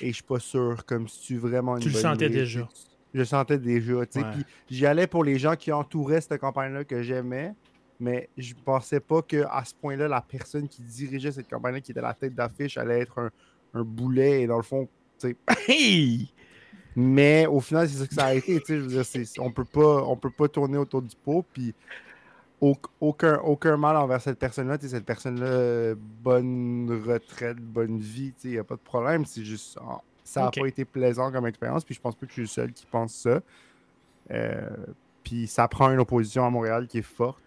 Et 0.00 0.08
je 0.08 0.14
suis 0.14 0.22
pas 0.22 0.38
sûr, 0.38 0.84
comme 0.86 1.08
si 1.08 1.20
tu 1.20 1.36
vraiment 1.38 1.76
une 1.76 1.82
Tu 1.82 1.88
le 1.88 1.94
sentais 1.94 2.26
idée. 2.26 2.34
déjà. 2.40 2.68
Je 3.14 3.18
le 3.20 3.24
sentais 3.24 3.58
déjà, 3.58 4.04
tu 4.06 4.20
sais. 4.20 4.24
Ouais. 4.26 4.32
Puis 4.32 4.44
j'y 4.70 4.86
allais 4.86 5.06
pour 5.06 5.24
les 5.24 5.38
gens 5.38 5.56
qui 5.56 5.72
entouraient 5.72 6.20
cette 6.20 6.38
campagne-là 6.38 6.84
que 6.84 7.00
j'aimais, 7.02 7.54
mais 7.98 8.28
je 8.36 8.52
pensais 8.64 9.00
pas 9.00 9.22
qu'à 9.22 9.62
ce 9.64 9.74
point-là, 9.74 10.06
la 10.06 10.20
personne 10.20 10.68
qui 10.68 10.82
dirigeait 10.82 11.32
cette 11.32 11.48
campagne-là, 11.48 11.80
qui 11.80 11.92
était 11.92 12.00
la 12.02 12.12
tête 12.14 12.34
d'affiche, 12.34 12.76
allait 12.76 13.00
être 13.00 13.18
un, 13.18 13.30
un 13.72 13.82
boulet, 13.84 14.42
et 14.42 14.46
dans 14.46 14.58
le 14.58 14.62
fond, 14.62 14.86
tu 15.18 15.28
sais, 15.28 15.36
Hey! 15.68 16.28
Mais 16.96 17.46
au 17.46 17.60
final, 17.60 17.88
c'est 17.88 17.98
ça 17.98 18.06
que 18.06 18.14
ça 18.14 18.24
a 18.26 18.34
été. 18.34 18.60
Je 18.66 18.74
veux 18.74 18.88
dire, 18.88 19.04
on 19.40 19.50
peut 19.52 19.64
pas, 19.64 20.02
on 20.04 20.16
peut 20.16 20.30
pas 20.30 20.48
tourner 20.48 20.78
autour 20.78 21.02
du 21.02 21.14
pot. 21.14 21.44
Puis 21.52 21.74
au- 22.60 22.76
aucun, 23.00 23.36
aucun 23.40 23.76
mal 23.76 23.96
envers 23.96 24.20
cette 24.20 24.38
personne-là. 24.38 24.78
Cette 24.80 25.04
personne-là, 25.04 25.94
bonne 26.22 27.02
retraite, 27.06 27.58
bonne 27.58 27.98
vie. 27.98 28.32
Il 28.44 28.50
n'y 28.52 28.58
a 28.58 28.64
pas 28.64 28.76
de 28.76 28.80
problème. 28.80 29.24
C'est 29.26 29.44
juste, 29.44 29.78
ça 30.24 30.40
n'a 30.40 30.50
pas 30.62 30.66
été 30.68 30.84
plaisant 30.86 31.30
comme 31.30 31.46
expérience. 31.46 31.84
Puis 31.84 31.94
je 31.94 32.00
pense 32.00 32.14
pas 32.16 32.24
que 32.26 32.30
je 32.30 32.34
suis 32.34 32.42
le 32.42 32.48
seul 32.48 32.72
qui 32.72 32.86
pense 32.86 33.14
ça. 33.14 33.40
Euh, 34.30 34.70
puis 35.22 35.46
ça 35.46 35.68
prend 35.68 35.90
une 35.92 36.00
opposition 36.00 36.44
à 36.46 36.50
Montréal 36.50 36.86
qui 36.88 36.98
est 36.98 37.02
forte. 37.02 37.42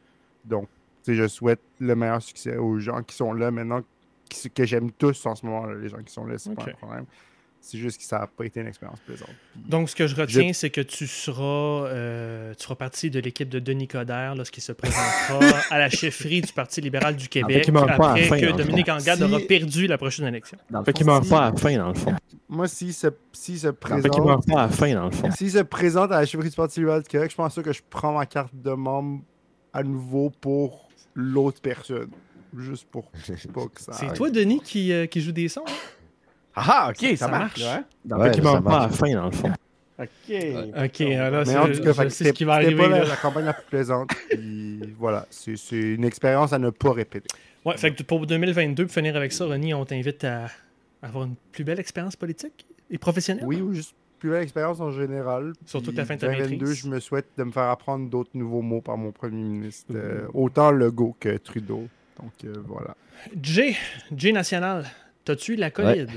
Donc 0.46 0.68
je 1.08 1.28
souhaite 1.28 1.62
le 1.80 1.96
meilleur 1.96 2.22
succès 2.22 2.56
aux 2.58 2.78
gens 2.78 3.02
qui 3.02 3.16
sont 3.16 3.34
là 3.34 3.50
maintenant, 3.50 3.82
que 4.54 4.64
j'aime 4.66 4.92
tous 4.92 5.26
en 5.26 5.34
ce 5.34 5.44
moment, 5.46 5.66
les 5.66 5.90
gens 5.90 5.98
qui 6.04 6.14
sont 6.14 6.24
là, 6.26 6.38
c'est 6.38 6.54
pas 6.56 6.62
un 6.64 6.66
problème. 6.78 7.06
C'est 7.62 7.78
juste 7.78 7.98
que 8.00 8.04
ça 8.04 8.20
n'a 8.20 8.28
pas 8.28 8.46
été 8.46 8.62
une 8.62 8.68
expérience 8.68 9.00
plaisante. 9.06 9.30
Puis- 9.54 9.62
Donc, 9.70 9.90
ce 9.90 9.96
que 9.96 10.08
je 10.08 10.16
retiens, 10.16 10.54
c'est 10.54 10.70
que 10.70 10.82
tu 10.82 11.06
seras, 11.06 11.44
euh, 11.88 12.54
tu 12.58 12.64
feras 12.64 12.76
partie 12.76 13.12
de 13.12 13.20
l'équipe 13.20 13.50
de 13.50 13.60
Denis 13.60 13.88
Coderre 13.88 14.34
lorsqu'il 14.36 14.64
se 14.64 14.72
présentera 14.72 15.40
à 15.70 15.78
la 15.78 15.90
chefferie 15.90 16.42
du 16.42 16.52
Parti 16.54 16.82
libéral 16.82 17.16
du 17.16 17.28
Québec 17.28 17.64
qu'il 17.66 17.74
meurt 17.74 17.88
pas 17.88 17.94
à 17.94 17.98
la 18.18 18.24
après 18.24 18.24
fin, 18.24 18.40
que 18.40 18.58
Dominique. 18.58 18.90
Anglade 18.90 19.18
Si- 19.20 19.24
aura 19.24 19.40
perdu 19.42 19.88
la 19.88 19.98
prochaine 19.98 20.26
élection. 20.28 20.58
Dans 20.70 20.80
le 20.80 20.86
fait 20.86 20.94
qu'il 20.94 21.06
meurt 21.06 21.28
pas 21.30 21.48
à 21.48 21.52
la 21.52 21.58
fin, 21.58 21.78
dans 21.78 21.90
le 21.90 21.94
fond. 21.96 22.16
Moi, 22.48 22.68
s'il 22.68 22.94
se, 22.94 23.08
s'il 23.34 23.60
se 23.60 23.68
Dans 23.68 23.70
le 23.70 23.74
fait 23.74 23.80
présente. 23.80 24.12
qu'il 24.14 24.24
meurt 24.24 24.48
pas 24.48 24.62
à 24.64 24.66
la 24.68 24.72
fin, 24.72 24.94
dans 24.96 25.06
le 25.06 25.12
fond. 25.12 25.30
S'il 25.32 25.52
se 25.52 25.60
présente 25.60 26.12
à 26.12 26.22
la 26.22 26.26
chefferie 26.26 26.50
du 26.50 26.56
Parti 26.56 26.80
libéral 26.80 27.04
du 27.04 27.10
Québec, 27.10 27.30
je 27.30 27.36
pense 27.36 27.54
que 27.62 27.72
je 27.74 27.82
prends 27.90 28.14
ma 28.18 28.26
carte 28.26 28.56
de 28.56 28.72
membre 28.72 29.22
à 29.74 29.84
nouveau 29.84 30.32
pour 30.42 30.90
l'autre 31.14 31.62
personne. 31.62 32.10
Juste 32.58 32.88
pour 32.90 33.12
pas 33.54 33.68
que 33.68 33.80
ça. 33.82 33.94
C'est 33.94 34.14
toi, 34.14 34.32
Denis, 34.32 34.62
qui, 34.64 34.92
euh, 34.92 35.06
qui 35.06 35.22
joue 35.22 35.32
des 35.34 35.50
sons. 35.50 35.62
hein? 35.68 35.72
Ah, 36.68 36.90
ok, 36.92 37.10
ça, 37.12 37.16
Ça 37.18 37.28
marche. 37.28 37.64
marche. 37.64 37.84
Dans 38.06 38.18
Ouais, 38.20 38.42
meurt 38.42 38.42
pas 38.42 38.50
à 38.50 38.54
la 38.54 38.62
marche. 38.88 38.96
fin, 38.96 39.14
dans 39.14 39.26
le 39.26 39.32
fond. 39.32 39.52
Ok. 40.00 40.08
Ok, 40.86 41.02
alors 41.02 41.44
Mais 41.46 41.58
en 41.58 41.68
c'est 42.10 42.24
ce 42.26 42.30
qui 42.32 42.46
va 42.46 42.54
arriver. 42.54 42.76
pas 42.76 42.88
la, 42.88 43.00
là. 43.00 43.06
la 43.06 43.16
campagne 43.18 43.46
la 43.46 43.54
plus 43.54 43.66
plaisante. 43.70 44.10
puis 44.30 44.96
voilà, 44.98 45.26
c'est 45.30 45.56
une 45.76 46.06
expérience 46.06 46.54
à 46.54 46.60
ne 46.60 46.70
pas 46.70 46.94
répéter. 46.94 47.28
Ouais, 47.66 47.76
fait 47.78 47.94
que 47.94 48.04
pour 48.04 48.26
2022, 48.26 48.86
pour 48.86 48.94
finir 48.94 49.16
avec 49.18 49.34
ça, 49.34 49.46
Ronnie, 49.46 49.74
on 49.74 49.84
t'invite 49.86 50.24
à 50.24 50.48
avoir 51.02 51.26
une 51.26 51.36
plus 51.52 51.64
belle 51.66 51.80
expérience 51.80 52.16
politique 52.16 52.66
et 52.90 52.98
professionnelle? 52.98 53.44
Oui, 53.46 53.60
ou 53.62 53.74
juste 53.74 53.94
plus 54.20 54.30
belle 54.30 54.44
expérience 54.44 54.80
en 54.80 54.92
général. 54.92 55.52
Surtout 55.66 55.92
que 55.92 55.98
la 55.98 56.06
fin 56.06 56.16
de 56.16 56.22
ta 56.22 56.28
2022, 56.28 56.56
maîtrise. 56.66 56.84
je 56.84 56.88
me 56.88 57.00
souhaite 57.02 57.28
de 57.38 57.44
me 57.44 57.52
faire 57.52 57.64
apprendre 57.64 58.10
d'autres 58.10 58.32
nouveaux 58.34 58.62
mots 58.62 58.82
par 58.82 58.96
mon 58.98 59.12
premier 59.12 59.44
ministre. 59.44 59.92
euh, 59.94 60.28
autant 60.34 60.72
Legault 60.72 61.16
que 61.20 61.36
Trudeau. 61.38 61.88
Donc 62.22 62.32
euh, 62.46 62.54
voilà. 62.68 62.96
J, 63.42 63.76
J 64.16 64.32
national, 64.32 64.86
t'as-tu 65.26 65.56
la 65.58 65.72
COVID? 65.72 66.08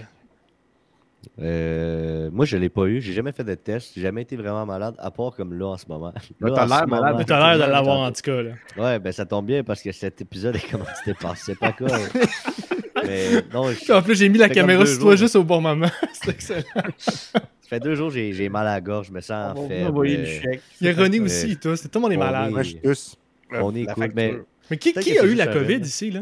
Euh, 1.40 2.30
moi, 2.32 2.44
je 2.44 2.56
l'ai 2.56 2.68
pas 2.68 2.84
eu. 2.86 3.00
J'ai 3.00 3.12
jamais 3.12 3.32
fait 3.32 3.44
de 3.44 3.54
test. 3.54 3.92
J'ai 3.94 4.02
jamais 4.02 4.22
été 4.22 4.36
vraiment 4.36 4.66
malade, 4.66 4.94
à 4.98 5.10
part 5.10 5.34
comme 5.36 5.54
là 5.58 5.66
en 5.68 5.76
ce 5.76 5.86
moment. 5.88 6.12
Là, 6.40 6.50
t'as 6.54 6.64
en 6.64 6.66
l'air 6.68 6.88
malade. 6.88 7.14
Mais 7.18 7.24
t'as 7.24 7.56
l'air 7.56 7.66
de 7.66 7.70
l'avoir 7.72 8.00
en 8.00 8.12
tout 8.12 8.22
cas. 8.22 8.42
Là. 8.42 8.50
Ouais, 8.76 8.98
ben 8.98 9.12
ça 9.12 9.24
tombe 9.24 9.46
bien 9.46 9.62
parce 9.64 9.82
que 9.82 9.92
cet 9.92 10.20
épisode 10.20 10.56
est 10.56 10.70
comment 10.70 10.84
c'était 10.98 11.18
passé. 11.18 11.42
C'est 11.52 11.58
pas 11.58 11.72
quoi. 11.72 11.88
Mais 13.04 13.42
non, 13.52 13.70
je- 13.72 13.92
En 13.92 14.02
plus, 14.02 14.14
j'ai 14.16 14.28
mis 14.28 14.38
la 14.38 14.48
fait 14.48 14.54
caméra 14.54 14.84
sur 14.86 14.98
toi 15.00 15.12
jours. 15.12 15.18
juste 15.18 15.36
au 15.36 15.42
bon 15.44 15.60
moment. 15.60 15.88
C'est 16.12 16.30
excellent. 16.30 16.62
ça 16.98 17.40
fait 17.68 17.80
deux 17.80 17.94
jours 17.94 18.08
que 18.08 18.14
j'ai 18.14 18.32
j'ai 18.32 18.48
mal 18.48 18.66
à 18.66 18.74
la 18.74 18.80
gorge. 18.80 19.08
Je 19.08 19.12
me 19.12 19.20
sens 19.20 19.54
On 19.56 19.68
euh, 19.70 20.24
chèque. 20.24 20.60
Il 20.80 20.86
y 20.86 20.90
a 20.90 20.98
Euh, 21.00 21.24
aussi, 21.24 21.56
toi. 21.56 21.76
C'est 21.76 21.88
tout 21.88 21.98
le 21.98 22.02
monde 22.02 22.12
est 22.12 22.16
on 22.16 22.20
malade. 22.20 22.48
est- 22.48 22.52
Moi, 22.52 22.62
je 22.62 22.68
suis 22.68 22.78
tous. 22.80 23.16
On 23.54 23.74
est 23.74 23.84
La 23.84 23.94
cool, 23.94 24.08
mais 24.14 24.34
qui, 24.78 25.18
a 25.18 25.24
eu 25.24 25.34
la 25.34 25.46
COVID 25.48 25.78
ici, 25.80 26.10
là? 26.10 26.20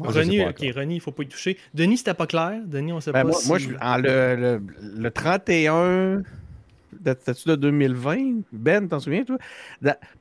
Pas 0.00 0.08
ok. 0.48 0.74
Ronnie, 0.74 0.94
il 0.96 1.00
faut 1.00 1.12
pas 1.12 1.22
y 1.22 1.28
toucher. 1.28 1.58
Denis, 1.74 1.98
c'était 1.98 2.14
pas 2.14 2.26
clair. 2.26 2.60
Denis, 2.66 2.92
on 2.92 3.00
sait 3.00 3.12
Ben, 3.12 3.22
pas 3.22 3.28
moi, 3.28 3.38
si... 3.40 3.48
moi, 3.48 3.58
je 3.58 3.66
suis 3.66 3.76
en 3.80 3.96
le, 3.98 4.36
le, 4.36 4.62
le 5.02 5.10
31 5.10 6.22
de, 7.00 7.16
c'était-tu 7.18 7.48
de 7.48 7.56
2020. 7.56 8.42
Ben, 8.52 8.88
t'en 8.88 9.00
souviens, 9.00 9.24
toi? 9.24 9.38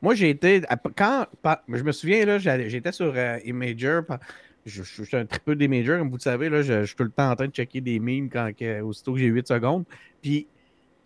Moi, 0.02 0.16
j'ai 0.16 0.30
été. 0.30 0.62
Quand, 0.96 1.26
je 1.70 1.84
me 1.84 1.92
souviens, 1.92 2.26
là, 2.26 2.38
j'étais 2.38 2.92
sur 2.92 3.14
euh, 3.16 3.38
Imager. 3.46 4.00
pa- 4.08 4.20
Je, 4.66 4.84
je- 4.84 4.96
je 4.98 5.04
suis 5.04 5.18
un 5.18 5.26
tripeux 5.26 5.56
d'Imager, 5.56 5.98
comme 6.00 6.10
vous 6.10 6.18
le 6.18 6.22
savez. 6.22 6.50
Là, 6.50 6.62
je, 6.62 6.82
je 6.82 6.86
suis 6.88 6.96
tout 6.96 7.04
le 7.04 7.10
temps 7.10 7.30
en 7.32 7.36
train 7.36 7.48
de 7.48 7.52
checker 7.54 7.82
des 7.82 8.00
memes 8.00 8.30
quand, 8.30 8.52
que- 8.58 8.82
aussitôt 8.82 9.14
que 9.14 9.20
j'ai 9.20 9.26
8 9.28 9.48
secondes. 9.48 9.86
Puis, 10.22 10.48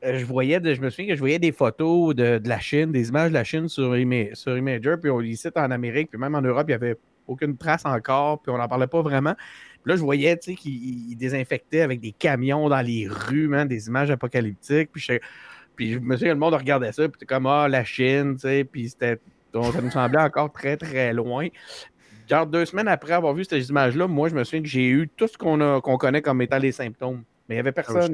euh, 0.03 0.19
je 0.19 0.25
voyais, 0.25 0.60
de- 0.60 0.74
je 0.74 0.81
me 0.81 0.89
souviens 0.89 1.07
que 1.10 1.15
je 1.15 1.19
voyais 1.19 1.39
des 1.39 1.51
photos 1.51 2.13
de, 2.15 2.38
de 2.39 2.50
la 2.50 2.60
Chine, 2.60 2.91
des 2.91 3.10
images 3.10 3.29
de 3.29 3.34
la 3.36 3.43
Chine 3.43 3.67
sur, 3.69 3.95
Ima- 3.95 4.34
sur 4.36 4.57
Imager. 4.57 4.95
Puis, 5.01 5.10
on 5.10 5.19
les 5.19 5.36
cite 5.36 5.57
en 5.57 5.72
Amérique, 5.72 6.10
puis 6.12 6.19
même 6.19 6.36
en 6.36 6.41
Europe, 6.41 6.65
il 6.67 6.72
n'y 6.72 6.74
avait 6.75 6.95
aucune 7.27 7.58
trace 7.58 7.86
encore, 7.86 8.41
puis 8.41 8.51
on 8.51 8.58
n'en 8.58 8.67
parlait 8.67 8.88
pas 8.88 9.01
vraiment. 9.01 9.36
Puis 9.84 9.91
là, 9.91 9.96
je 9.96 10.01
voyais, 10.01 10.38
qu'ils 10.38 11.12
ils 11.12 11.15
désinfectaient 11.15 11.82
avec 11.82 12.00
des 12.00 12.12
camions 12.12 12.70
dans 12.70 12.82
les 12.82 13.08
rues, 13.08 13.50
des 13.67 13.88
images 13.88 14.12
apocalyptiques. 14.12 14.91
Puis, 14.91 15.94
je, 15.94 16.00
me 16.00 16.15
souviens, 16.15 16.34
le 16.34 16.39
monde 16.39 16.53
regardait 16.53 16.91
ça, 16.91 17.03
puis 17.03 17.13
c'était 17.20 17.25
comme, 17.25 17.46
ah, 17.48 17.67
la 17.67 17.84
Chine, 17.84 18.36
tu 18.36 18.41
sais, 18.41 18.63
puis 18.63 18.89
c'était, 18.89 19.19
donc, 19.54 19.73
ça 19.73 19.82
nous 19.82 19.91
semblait 19.91 20.21
encore 20.21 20.52
très, 20.52 20.78
très 20.78 21.13
loin. 21.13 21.47
Genre, 22.30 22.47
deux 22.47 22.65
semaines 22.65 22.88
après 22.88 23.13
avoir 23.13 23.34
vu 23.34 23.43
ces 23.43 23.69
images-là, 23.69 24.08
moi, 24.08 24.30
je 24.30 24.36
me 24.36 24.43
souviens 24.43 24.62
que 24.62 24.67
j'ai 24.67 24.88
eu 24.88 25.08
tout 25.15 25.28
ce 25.28 25.38
qu'on 25.38 25.80
qu'on 25.82 25.97
connaît 25.97 26.21
comme 26.21 26.41
étant 26.41 26.58
les 26.58 26.71
symptômes. 26.71 27.23
Mais 27.47 27.55
il 27.55 27.58
n'y 27.58 27.60
avait 27.60 27.71
personne. 27.71 28.13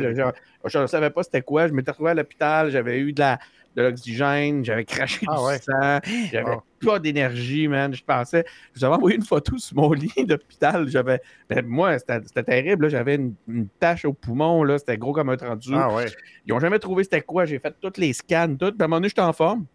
je 0.65 0.77
ne 0.77 0.87
savais 0.87 1.09
pas 1.09 1.23
c'était 1.23 1.41
quoi. 1.41 1.67
Je 1.67 1.73
m'étais 1.73 1.91
retrouvé 1.91 2.11
à 2.11 2.13
l'hôpital, 2.13 2.69
j'avais 2.69 2.99
eu 2.99 3.13
de 3.13 3.19
la 3.19 3.39
de 3.73 3.83
l'oxygène, 3.83 4.65
j'avais 4.65 4.83
craché 4.83 5.25
Ah 5.29 5.37
du 5.37 5.43
ouais. 5.45 5.57
sang, 5.59 5.99
j'avais 6.29 6.51
Ah. 6.57 6.63
pas 6.85 6.99
d'énergie, 6.99 7.69
man. 7.69 7.93
Je 7.93 8.03
pensais, 8.03 8.43
je 8.73 8.79
vous 8.79 8.85
avais 8.85 8.95
envoyé 8.95 9.15
une 9.15 9.23
photo 9.23 9.57
sur 9.57 9.77
mon 9.77 9.93
lit 9.93 10.11
d'hôpital. 10.27 10.89
J'avais, 10.89 11.21
ben, 11.49 11.65
moi, 11.65 11.97
c'était 11.97 12.43
terrible. 12.43 12.89
J'avais 12.89 13.15
une, 13.15 13.33
une 13.47 13.69
tache 13.79 14.03
au 14.03 14.11
poumon, 14.11 14.65
là. 14.65 14.77
C'était 14.77 14.97
gros 14.97 15.13
comme 15.13 15.29
un 15.29 15.37
30 15.37 15.63
Ah 15.73 15.89
ouais. 15.93 16.07
Ils 16.45 16.49
n'ont 16.53 16.59
jamais 16.59 16.79
trouvé 16.79 17.05
c'était 17.05 17.21
quoi. 17.21 17.45
J'ai 17.45 17.59
fait 17.59 17.73
tous 17.79 17.93
les 17.97 18.11
scans, 18.11 18.49
tout. 18.59 18.71
Puis 18.73 18.75
à 18.81 18.83
un 18.83 18.87
moment 18.87 18.97
donné, 18.97 19.07
j'étais 19.07 19.21
en 19.21 19.31
forme. 19.31 19.65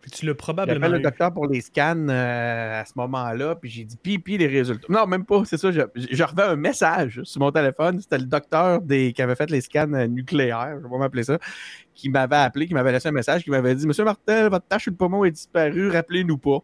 Puis 0.00 0.10
tu 0.10 0.24
l'as 0.26 0.34
probablement 0.34 0.74
J'appelle 0.80 0.92
le 0.92 0.98
eu. 1.00 1.02
docteur 1.02 1.32
pour 1.32 1.46
les 1.46 1.60
scans 1.60 2.08
euh, 2.08 2.80
à 2.80 2.84
ce 2.86 2.92
moment-là, 2.96 3.54
puis 3.54 3.68
j'ai 3.68 3.84
dit 3.84 3.96
puis 3.96 4.38
les 4.38 4.46
résultats. 4.46 4.86
Non, 4.88 5.06
même 5.06 5.26
pas, 5.26 5.42
c'est 5.44 5.58
ça. 5.58 5.70
Je, 5.70 5.82
je 5.94 6.24
revais 6.24 6.44
un 6.44 6.56
message 6.56 7.20
sur 7.24 7.40
mon 7.40 7.50
téléphone. 7.50 8.00
C'était 8.00 8.18
le 8.18 8.24
docteur 8.24 8.80
des, 8.80 9.12
qui 9.12 9.20
avait 9.20 9.34
fait 9.36 9.50
les 9.50 9.60
scans 9.60 9.92
euh, 9.92 10.06
nucléaires, 10.06 10.78
je 10.82 10.88
vais 10.88 10.98
m'appeler 10.98 11.24
ça, 11.24 11.38
qui 11.94 12.08
m'avait 12.08 12.36
appelé, 12.36 12.66
qui 12.66 12.72
m'avait 12.74 12.92
laissé 12.92 13.08
un 13.08 13.12
message, 13.12 13.44
qui 13.44 13.50
m'avait 13.50 13.74
dit 13.74 13.86
Monsieur 13.86 14.04
Martel, 14.04 14.48
votre 14.48 14.66
tâche 14.66 14.84
sur 14.84 14.90
le 14.92 14.96
poumon 14.96 15.24
est 15.24 15.32
disparue, 15.32 15.90
rappelez-nous 15.90 16.38
pas. 16.38 16.58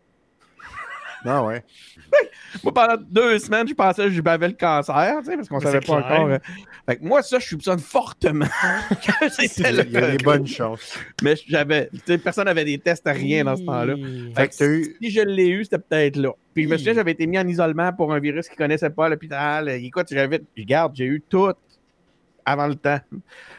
Ah 1.25 1.43
ouais. 1.45 1.63
Moi, 2.65 2.75
pendant 2.75 2.97
deux 3.11 3.39
semaines, 3.39 3.69
je 3.69 3.75
pensais 3.75 4.05
que 4.05 4.11
j'avais 4.11 4.49
le 4.49 4.55
cancer, 4.55 5.17
tu 5.21 5.31
sais, 5.31 5.37
parce 5.37 5.49
qu'on 5.49 5.61
savait 5.61 5.81
pas 5.81 6.03
clair. 6.03 6.21
encore. 6.21 6.29
euh. 6.29 6.39
Fait 6.89 6.97
que 6.97 7.05
moi, 7.05 7.23
ça, 7.23 7.39
je 7.39 7.47
soupçonne 7.47 7.79
fortement 7.79 8.47
que 8.91 9.29
c'était 9.31 9.73
le 9.73 9.85
Il 9.87 9.93
y 9.93 9.97
a 9.97 10.11
des 10.13 10.25
bonnes 10.25 10.47
chances. 10.47 10.99
Mais 11.23 11.35
j'avais, 11.47 11.89
tu 11.93 12.01
sais, 12.07 12.19
personne 12.19 12.45
n'avait 12.45 12.65
des 12.65 12.79
tests 12.79 13.07
à 13.07 13.13
rien 13.13 13.45
dans 13.45 13.57
ce 13.57 13.63
temps-là. 13.63 13.95
Fait 14.35 14.49
que 14.49 14.65
eu. 14.65 14.97
Si 15.01 15.11
je 15.11 15.21
l'ai 15.21 15.49
eu, 15.49 15.65
c'était 15.65 15.79
peut-être 15.79 16.17
là. 16.17 16.31
Puis 16.55 16.65
je 16.65 16.69
me 16.69 16.77
souviens, 16.77 16.95
j'avais 16.95 17.13
été 17.13 17.27
mis 17.27 17.39
en 17.39 17.47
isolement 17.47 17.93
pour 17.93 18.13
un 18.13 18.19
virus 18.19 18.49
qu'ils 18.49 18.55
ne 18.55 18.65
connaissaient 18.65 18.91
pas 18.91 19.07
à 19.07 19.09
l'hôpital. 19.11 19.69
Écoute, 19.69 20.07
j'avais. 20.11 20.41
Regarde, 20.57 20.93
j'ai 20.95 21.05
eu 21.07 21.23
tout 21.29 21.53
avant 22.45 22.67
le 22.67 22.77
temps. 22.77 23.01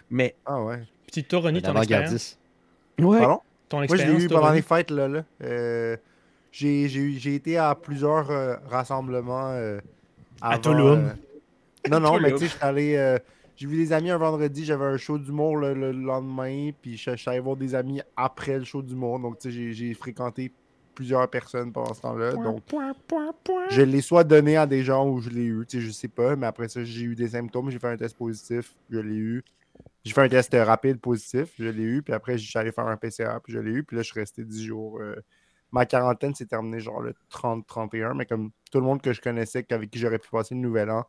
Mais. 0.10 0.36
Ah 0.46 0.62
ouais. 0.64 0.80
Puis 1.12 1.24
toi, 1.24 1.42
ton 1.42 1.50
expérience? 1.56 2.40
Ouais. 3.00 3.20
Pardon? 3.20 3.40
Ton 3.70 3.78
Moi, 3.78 3.88
je 3.88 3.94
l'ai 3.96 4.02
expérience, 4.02 4.24
eu 4.24 4.28
pendant 4.30 4.52
les 4.52 4.62
fêtes, 4.62 4.92
là. 4.92 5.08
là. 5.08 5.24
Euh, 5.44 5.98
j'ai, 6.52 6.88
j'ai, 6.90 7.00
eu- 7.00 7.18
j'ai 7.20 7.36
été 7.36 7.58
à 7.58 7.76
plusieurs 7.76 8.30
euh, 8.32 8.56
rassemblements. 8.66 9.52
euh, 9.52 9.80
À 10.42 10.54
avant, 10.54 10.62
Tulum. 10.74 11.00
euh, 11.00 11.14
Non, 11.88 12.00
non, 12.00 12.20
mais 12.20 12.34
tu 12.34 12.48
sais, 12.48 12.58
allé. 12.62 13.18
j'ai 13.56 13.68
vu 13.68 13.78
des 13.78 13.94
amis 13.94 14.10
un 14.12 14.18
vendredi, 14.18 14.66
j'avais 14.66 14.86
un 14.86 14.98
show 14.98 15.18
d'humour 15.18 15.58
le, 15.58 15.74
le 15.74 15.92
lendemain, 15.92 16.72
puis 16.82 16.98
je 16.98 17.12
je 17.12 17.16
suis 17.18 17.30
allé 17.30 17.40
voir 17.40 17.56
des 17.58 17.76
amis 17.76 18.02
après 18.16 18.58
le 18.60 18.66
show 18.66 18.82
d'humour. 18.82 19.20
Donc, 19.20 19.40
tu 19.40 19.52
sais, 19.52 19.74
j'ai, 19.74 19.94
fréquenté 19.94 20.54
plusieurs 20.94 21.30
personnes 21.30 21.72
pendant 21.72 21.94
ce 21.94 22.02
temps-là. 22.02 22.34
Donc, 22.34 22.64
Point, 22.68 22.94
point, 23.08 23.32
point. 23.44 23.68
je 23.70 23.82
l'ai 23.82 24.02
soit 24.02 24.24
donné 24.24 24.58
à 24.58 24.66
des 24.66 24.84
gens 24.84 25.08
où 25.10 25.20
je 25.22 25.30
l'ai 25.30 25.46
eu, 25.46 25.66
tu 25.68 25.80
sais, 25.80 25.86
je 25.86 25.92
sais 25.92 26.08
pas, 26.08 26.36
mais 26.36 26.48
après 26.48 26.70
ça, 26.70 26.84
j'ai 26.84 27.04
eu 27.04 27.16
des 27.16 27.30
symptômes, 27.30 27.70
j'ai 27.70 27.80
fait 27.80 27.88
un 27.88 27.98
test 27.98 28.18
positif, 28.18 28.76
je 28.90 29.00
l'ai 29.00 29.16
eu. 29.16 29.44
J'ai 30.06 30.14
fait 30.14 30.22
un 30.22 30.30
test 30.30 30.54
rapide 30.54 31.00
positif, 31.00 31.54
je 31.60 31.66
l'ai 31.70 31.84
eu, 31.84 32.02
puis 32.04 32.14
après, 32.14 32.38
je 32.38 32.50
suis 32.50 32.58
allé 32.58 32.72
faire 32.72 32.88
un 32.88 32.98
PCR, 32.98 33.42
puis 33.44 33.54
je 33.54 33.60
l'ai 33.60 33.72
eu, 33.72 33.84
puis 33.84 33.98
là, 33.98 34.04
je 34.04 34.08
suis 34.12 34.20
resté 34.20 34.44
10 34.46 34.64
jours. 34.64 35.00
euh, 35.02 35.16
ma 35.72 35.86
quarantaine 35.86 36.34
s'est 36.36 36.46
terminée 36.46 36.80
genre 36.80 37.02
le 37.02 37.14
30-31, 37.32 38.16
mais 38.16 38.26
comme 38.26 38.52
tout 38.72 38.80
le 38.80 38.86
monde 38.86 39.02
que 39.02 39.14
je 39.14 39.22
connaissais, 39.22 39.66
avec 39.72 39.90
qui 39.92 40.00
j'aurais 40.00 40.20
pu 40.20 40.30
passer 40.30 40.56
le 40.56 40.62
nouvel 40.62 40.90
an, 40.90 41.06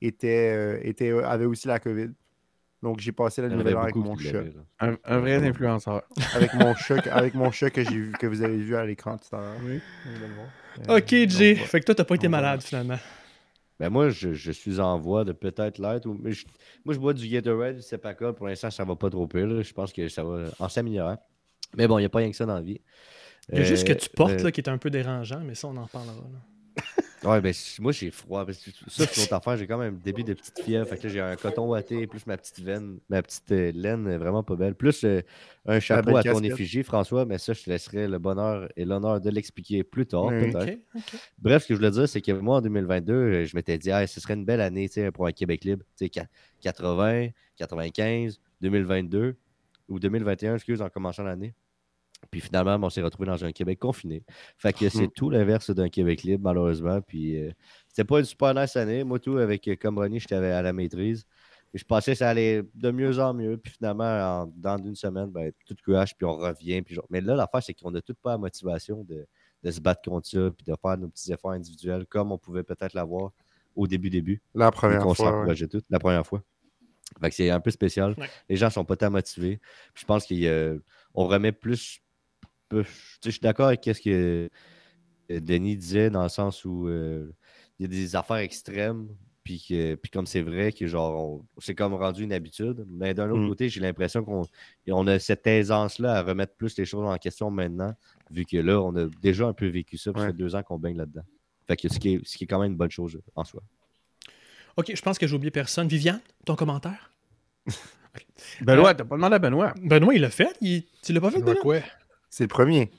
était, 0.00 0.52
euh, 0.54 0.80
était, 0.82 1.10
avait 1.22 1.44
aussi 1.44 1.68
la 1.68 1.78
COVID. 1.78 2.10
Donc, 2.82 2.98
j'ai 3.00 3.12
passé 3.12 3.42
le 3.42 3.50
nouvel 3.50 3.76
an 3.76 3.82
avec 3.82 3.94
mon 3.94 4.16
chat. 4.16 4.42
Un, 4.80 4.96
un 5.04 5.18
vrai 5.18 5.46
influenceur. 5.46 6.02
Avec 6.34 6.54
mon 6.54 6.74
chat, 6.76 7.06
avec 7.12 7.34
mon 7.34 7.50
chat 7.50 7.68
que 7.68 7.84
j'ai 7.84 7.90
vu, 7.90 8.12
que 8.12 8.26
vous 8.26 8.40
avez 8.42 8.56
vu 8.56 8.74
à 8.74 8.86
l'écran 8.86 9.18
tout 9.18 9.36
à 9.36 9.40
l'heure. 9.40 9.56
Oui. 9.64 9.80
Euh, 10.06 10.96
Ok, 10.96 11.10
donc, 11.14 11.28
Jay. 11.28 11.56
Fait 11.56 11.80
que 11.80 11.84
toi, 11.84 11.94
t'as 11.94 12.04
pas 12.04 12.14
été 12.14 12.28
malade 12.28 12.62
finalement. 12.62 12.96
Ben 13.78 13.90
moi, 13.90 14.08
je, 14.08 14.32
je 14.32 14.52
suis 14.52 14.78
en 14.80 14.98
voie 14.98 15.24
de 15.24 15.32
peut-être 15.32 15.78
l'être. 15.78 16.06
moi, 16.06 16.30
je 16.94 16.98
bois 16.98 17.12
du 17.12 17.28
Gatorade, 17.28 17.76
du 17.76 17.82
Sepacol. 17.82 18.34
Pour 18.34 18.46
l'instant, 18.46 18.70
ça 18.70 18.84
va 18.84 18.94
pas 18.96 19.10
trop 19.10 19.26
pire. 19.26 19.46
là. 19.46 19.62
Je 19.62 19.72
pense 19.74 19.92
que 19.92 20.08
ça 20.08 20.22
va 20.22 20.44
en 20.58 20.68
s'améliorant. 20.68 21.18
Mais 21.76 21.86
bon, 21.86 21.98
il 21.98 22.02
n'y 22.02 22.06
a 22.06 22.10
pas 22.10 22.18
rien 22.20 22.30
que 22.30 22.36
ça 22.36 22.46
dans 22.46 22.54
la 22.54 22.60
vie. 22.62 22.80
Il 23.52 23.58
y 23.58 23.62
a 23.62 23.64
juste 23.64 23.80
ce 23.80 23.84
que 23.86 23.92
Euh, 23.92 23.96
tu 23.96 24.08
portes 24.10 24.32
euh, 24.32 24.44
là, 24.44 24.52
qui 24.52 24.60
est 24.60 24.68
un 24.68 24.78
peu 24.78 24.90
dérangeant, 24.90 25.40
mais 25.40 25.54
ça, 25.54 25.68
on 25.68 25.76
en 25.76 25.84
reparlera. 25.84 26.14
là. 26.14 26.38
Ouais, 27.22 27.38
ben 27.42 27.52
moi 27.80 27.92
j'ai 27.92 28.10
froid. 28.10 28.46
parce 28.46 28.56
que 28.56 28.70
Ça, 28.88 29.04
c'est 29.04 29.16
une 29.18 29.22
autre 29.24 29.34
affaire. 29.34 29.54
J'ai 29.58 29.66
quand 29.66 29.76
même 29.76 29.96
un 29.96 29.98
début 30.02 30.24
de 30.24 30.32
petite 30.32 30.58
fièvre. 30.62 30.86
Fait 30.88 30.96
que 30.96 31.06
j'ai 31.06 31.20
un 31.20 31.36
coton 31.36 31.68
ouaté, 31.68 32.06
plus 32.06 32.26
ma 32.26 32.38
petite 32.38 32.60
veine, 32.60 32.98
ma 33.10 33.20
petite 33.20 33.52
euh, 33.52 33.72
laine 33.74 34.06
euh, 34.06 34.16
vraiment 34.16 34.42
pas 34.42 34.56
belle. 34.56 34.74
Plus 34.74 35.04
euh, 35.04 35.20
un 35.66 35.80
chapeau 35.80 36.16
à 36.16 36.22
ton 36.22 36.30
casquette. 36.32 36.52
effigie, 36.52 36.82
François, 36.82 37.26
mais 37.26 37.36
ça, 37.36 37.52
je 37.52 37.62
te 37.64 37.68
laisserai 37.68 38.08
le 38.08 38.18
bonheur 38.18 38.70
et 38.74 38.86
l'honneur 38.86 39.20
de 39.20 39.28
l'expliquer 39.28 39.84
plus 39.84 40.06
tard, 40.06 40.30
peut-être. 40.30 40.78
Bref, 41.38 41.64
ce 41.64 41.68
que 41.68 41.74
je 41.74 41.78
voulais 41.80 41.90
dire, 41.90 42.08
c'est 42.08 42.22
que 42.22 42.32
moi, 42.32 42.56
en 42.56 42.60
2022, 42.62 43.12
euh, 43.12 43.44
je 43.44 43.54
m'étais 43.54 43.76
dit, 43.76 43.90
ah, 43.90 44.06
ce 44.06 44.18
serait 44.18 44.32
une 44.32 44.46
belle 44.46 44.62
année 44.62 44.88
tu 44.88 44.94
sais, 44.94 45.10
pour 45.10 45.26
un 45.26 45.32
Québec 45.32 45.64
libre. 45.64 45.84
Tu 45.98 46.06
sais, 46.06 46.08
qua- 46.08 46.28
80, 46.62 47.28
95, 47.56 48.40
2022 48.62 49.36
ou 49.90 49.98
2021, 50.00 50.54
excuse, 50.54 50.80
en 50.80 50.88
commençant 50.88 51.24
l'année. 51.24 51.52
Puis 52.30 52.40
finalement, 52.40 52.78
ben, 52.78 52.86
on 52.86 52.90
s'est 52.90 53.02
retrouvé 53.02 53.26
dans 53.28 53.44
un 53.44 53.52
Québec 53.52 53.78
confiné. 53.78 54.22
Fait 54.58 54.72
que 54.72 54.88
c'est 54.88 55.08
tout 55.08 55.30
l'inverse 55.30 55.70
d'un 55.70 55.88
Québec 55.88 56.22
libre, 56.22 56.44
malheureusement. 56.44 57.00
Puis 57.00 57.40
euh, 57.42 57.50
c'était 57.88 58.04
pas 58.04 58.18
une 58.20 58.24
super 58.24 58.54
nice 58.54 58.76
année. 58.76 59.02
Moi, 59.04 59.18
tout, 59.18 59.36
avec 59.38 59.66
euh, 59.68 59.76
comme 59.80 59.98
Ronnie, 59.98 60.20
j'étais 60.20 60.36
à 60.36 60.62
la 60.62 60.72
maîtrise. 60.72 61.24
Et 61.72 61.78
je 61.78 61.84
pensais 61.84 62.12
que 62.12 62.18
ça 62.18 62.28
allait 62.28 62.62
de 62.74 62.90
mieux 62.90 63.18
en 63.20 63.32
mieux. 63.34 63.56
Puis 63.56 63.72
finalement, 63.72 64.04
en- 64.42 64.52
dans 64.56 64.76
une 64.78 64.94
semaine, 64.96 65.30
ben, 65.30 65.52
tout 65.66 65.74
crash, 65.86 66.14
puis 66.16 66.24
on 66.26 66.36
revient. 66.36 66.82
Puis 66.82 66.94
genre- 66.94 67.06
Mais 67.10 67.20
là, 67.20 67.34
l'affaire, 67.34 67.62
c'est 67.62 67.74
qu'on 67.74 67.90
n'a 67.90 68.00
tout 68.02 68.14
pas 68.20 68.32
la 68.32 68.38
motivation 68.38 69.02
de, 69.04 69.26
de 69.62 69.70
se 69.70 69.80
battre 69.80 70.02
contre 70.08 70.28
ça, 70.28 70.50
puis 70.56 70.64
de 70.66 70.74
faire 70.80 70.98
nos 70.98 71.08
petits 71.08 71.32
efforts 71.32 71.52
individuels 71.52 72.06
comme 72.06 72.32
on 72.32 72.38
pouvait 72.38 72.62
peut-être 72.64 72.94
l'avoir 72.94 73.32
au 73.76 73.86
début, 73.86 74.10
début. 74.10 74.42
La 74.54 74.70
première 74.72 74.98
fois. 75.02 75.26
ouais. 75.26 75.36
s'encourageait 75.38 75.68
tout, 75.68 75.82
la 75.90 75.98
première 75.98 76.26
fois. 76.26 76.42
Fait 77.20 77.28
que 77.30 77.34
c'est 77.34 77.50
un 77.50 77.60
peu 77.60 77.70
spécial. 77.72 78.14
Ouais. 78.18 78.28
Les 78.48 78.56
gens 78.56 78.70
sont 78.70 78.84
pas 78.84 78.96
tant 78.96 79.10
motivés. 79.10 79.58
Puis 79.94 80.02
je 80.02 80.06
pense 80.06 80.26
qu'on 80.26 81.24
remet 81.26 81.50
plus. 81.52 82.00
Je 82.72 83.30
suis 83.30 83.40
d'accord 83.40 83.66
avec 83.68 83.84
ce 83.84 84.00
que 84.00 84.48
euh, 85.30 85.40
Denis 85.40 85.76
disait 85.76 86.10
dans 86.10 86.22
le 86.22 86.28
sens 86.28 86.64
où 86.64 86.86
euh, 86.88 87.32
il 87.78 87.82
y 87.82 87.84
a 87.86 87.88
des 87.88 88.16
affaires 88.16 88.36
extrêmes. 88.36 89.08
Puis, 89.42 89.64
que- 89.68 89.94
puis 89.96 90.10
comme 90.10 90.26
c'est 90.26 90.42
vrai 90.42 90.70
que 90.70 90.86
genre 90.86 91.42
c'est 91.58 91.74
comme 91.74 91.94
rendu 91.94 92.22
une 92.24 92.32
habitude. 92.32 92.84
Mais 92.88 93.14
d'un 93.14 93.30
autre 93.30 93.40
Mm. 93.42 93.48
côté, 93.48 93.68
j'ai 93.68 93.80
l'impression 93.80 94.22
qu'on 94.22 94.42
on 94.88 95.06
a 95.06 95.18
cette 95.18 95.46
aisance-là 95.46 96.12
à 96.18 96.22
remettre 96.22 96.54
plus 96.54 96.76
les 96.76 96.84
choses 96.84 97.06
en 97.06 97.16
question 97.16 97.50
maintenant, 97.50 97.94
vu 98.30 98.44
que 98.44 98.58
là, 98.58 98.80
on 98.80 98.94
a 98.96 99.06
déjà 99.22 99.46
un 99.46 99.52
peu 99.54 99.66
vécu 99.66 99.96
ça. 99.96 100.12
Puis 100.12 100.20
ça 100.20 100.26
Ouais. 100.26 100.32
fait 100.32 100.36
deux 100.38 100.54
ans 100.54 100.62
qu'on 100.62 100.78
baigne 100.78 100.96
là-dedans. 100.98 101.22
Fait 101.66 101.76
que 101.76 101.88
ce 101.88 101.98
qui, 101.98 102.14
est, 102.14 102.20
ce 102.26 102.36
qui 102.36 102.44
est 102.44 102.46
quand 102.46 102.60
même 102.60 102.72
une 102.72 102.76
bonne 102.76 102.90
chose 102.90 103.18
en 103.34 103.44
soi. 103.44 103.62
OK, 104.76 104.92
je 104.94 105.02
pense 105.02 105.18
que 105.18 105.26
j'ai 105.26 105.34
oublié 105.34 105.50
personne. 105.50 105.88
Viviane, 105.88 106.20
ton 106.44 106.54
commentaire? 106.54 107.10
Benoît, 108.60 108.94
t'as 108.94 109.04
pas 109.04 109.16
demandé 109.16 109.36
à 109.36 109.38
Benoît. 109.38 109.72
Benoît, 109.82 110.14
il 110.14 110.20
l'a 110.20 110.30
fait. 110.30 110.54
Il- 110.60 110.84
Tu 111.02 111.12
l'as 111.12 111.20
pas 111.20 111.30
fait, 111.30 111.38
vois 111.38 111.54
Benoît? 111.54 111.62
quoi? 111.62 111.80
C'est 112.30 112.44
le 112.44 112.48
premier. 112.48 112.90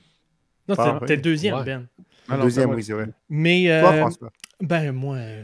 Non, 0.68 0.74
Ah, 0.78 0.84
c'était- 0.84 0.98
c'était 1.00 1.16
le 1.16 1.22
deuxième, 1.22 1.54
Ouais. 1.56 1.64
Ben. 1.64 1.88
Ah 2.28 2.36
non, 2.36 2.44
Deuxième, 2.44 2.70
oui, 2.70 2.84
c'est 2.84 2.92
vrai. 2.92 3.08
Mais, 3.28 3.68
euh, 3.70 3.80
Toi, 3.80 3.92
François? 3.94 4.32
ben, 4.60 4.92
moi, 4.92 5.16
euh, 5.16 5.42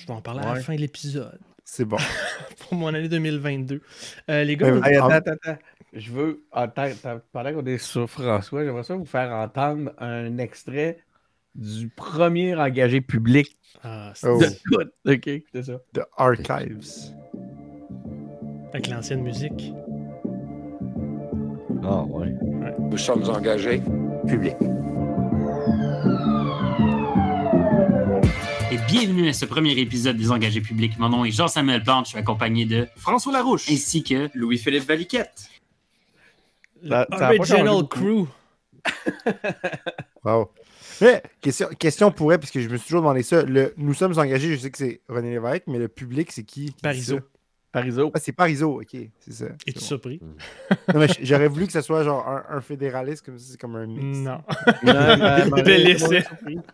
je 0.00 0.06
vais 0.06 0.12
en 0.12 0.22
parler 0.22 0.40
à 0.40 0.54
la 0.54 0.60
fin 0.60 0.74
de 0.74 0.80
l'épisode 0.80 1.38
C'est 1.64 1.84
bon. 1.84 1.98
pour 2.60 2.74
mon 2.74 2.88
année 2.94 3.08
2022. 3.08 3.82
Euh, 4.30 4.44
les 4.44 4.56
gars, 4.56 4.68
Hey, 4.68 4.96
attends, 4.96 5.08
Ah. 5.10 5.14
attends, 5.16 5.32
attends. 5.32 5.58
Je 5.92 6.10
veux, 6.12 6.44
attends, 6.52 6.82
attends, 6.82 7.20
pendant 7.32 7.52
qu'on 7.52 7.66
est 7.66 7.78
sur 7.78 8.08
François, 8.08 8.64
j'aimerais 8.64 8.84
ça 8.84 8.94
vous 8.94 9.04
faire 9.06 9.30
entendre 9.32 9.92
un 9.98 10.38
extrait 10.38 10.98
du 11.54 11.88
premier 11.88 12.54
engagé 12.54 13.00
public 13.00 13.56
ah, 13.82 14.12
c'est- 14.14 14.28
Oh. 14.28 14.38
de. 14.40 14.92
OK, 15.12 15.42
c'est 15.52 15.62
ça. 15.62 15.78
The 15.92 16.00
Archives. 16.16 17.12
avec 18.72 18.86
l'ancienne 18.88 19.22
musique. 19.22 19.72
Ah 21.90 22.02
ouais. 22.04 22.34
Nous 22.90 22.98
sommes 22.98 23.24
engagés 23.30 23.80
publics. 24.28 24.56
Et 28.70 28.76
bienvenue 28.86 29.28
à 29.28 29.32
ce 29.32 29.46
premier 29.46 29.72
épisode 29.78 30.18
des 30.18 30.30
Engagés 30.30 30.60
publics. 30.60 30.98
Mon 30.98 31.08
nom 31.08 31.24
est 31.24 31.30
Jean-Samuel 31.30 31.82
Plante, 31.82 32.04
je 32.04 32.10
suis 32.10 32.18
accompagné 32.18 32.66
de 32.66 32.86
François 32.96 33.32
Larouche 33.32 33.70
ainsi 33.70 34.02
que 34.02 34.28
Louis-Philippe 34.34 34.84
Valiquette. 34.84 35.48
Ça- 36.86 37.06
ça 37.10 37.28
a 37.28 37.36
pas 37.36 37.44
changé 37.44 37.62
Original. 37.68 37.88
Crew. 37.88 38.26
Wow. 40.24 40.50
Mais, 41.00 41.22
question, 41.40 41.68
question 41.78 42.10
pour 42.10 42.32
elle, 42.32 42.40
parce 42.40 42.50
que 42.50 42.60
je 42.60 42.68
me 42.68 42.76
suis 42.76 42.86
toujours 42.88 43.00
demandé 43.02 43.22
ça. 43.22 43.42
Le, 43.42 43.72
nous 43.78 43.94
sommes 43.94 44.18
engagés, 44.18 44.52
je 44.54 44.60
sais 44.60 44.70
que 44.70 44.78
c'est 44.78 45.00
René 45.08 45.30
Lévesque, 45.30 45.62
mais 45.68 45.78
le 45.78 45.88
public, 45.88 46.30
c'est 46.32 46.42
qui? 46.44 46.66
dit 46.66 47.14
Parizeau. 47.80 48.10
Ah, 48.14 48.18
c'est 48.20 48.32
Parizeau, 48.32 48.80
ok, 48.80 48.96
c'est 49.20 49.32
ça. 49.32 49.46
Es-tu 49.66 49.78
bon. 49.78 49.84
surpris? 49.84 50.20
Non, 50.92 51.00
mais 51.00 51.06
j'aurais 51.22 51.48
voulu 51.48 51.66
que 51.66 51.72
ce 51.72 51.80
soit 51.80 52.04
genre 52.04 52.26
un, 52.28 52.44
un 52.56 52.60
fédéraliste, 52.60 53.24
comme 53.24 53.38
ça, 53.38 53.46
c'est 53.52 53.60
comme 53.60 53.76
un 53.76 53.86
mix. 53.86 54.18
Non. 54.18 54.40
Non, 54.82 54.92
ben, 54.92 55.62
ben. 55.64 55.96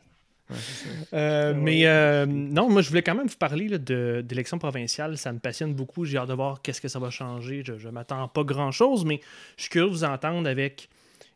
Ouais, 0.51 0.59
ça. 0.59 1.17
Euh, 1.17 1.55
mais 1.57 1.87
euh, 1.87 2.27
non, 2.27 2.69
moi, 2.69 2.83
je 2.83 2.89
voulais 2.91 3.03
quand 3.03 3.15
même 3.15 3.27
vous 3.29 3.37
parler 3.37 3.67
là, 3.67 3.79
de- 3.79 4.23
d'élections 4.23 4.59
provinciales. 4.59 5.17
Ça 5.17 5.33
me 5.33 5.39
passionne 5.39 5.73
beaucoup. 5.75 6.05
J'ai 6.05 6.19
hâte 6.19 6.29
de 6.29 6.35
voir 6.35 6.61
qu'est-ce 6.61 6.83
que 6.83 6.89
ça 6.89 6.99
va 6.99 7.09
changer. 7.11 7.63
Je 7.65 7.73
ne 7.87 7.91
m'attends 7.93 8.29
pas 8.29 8.45
grand-chose, 8.45 9.07
mais 9.07 9.21
je 9.57 9.63
suis 9.63 9.71
curieux 9.71 9.89
de 9.89 9.95
vous 9.95 10.05
entendre 10.05 10.47
avec... 10.49 10.89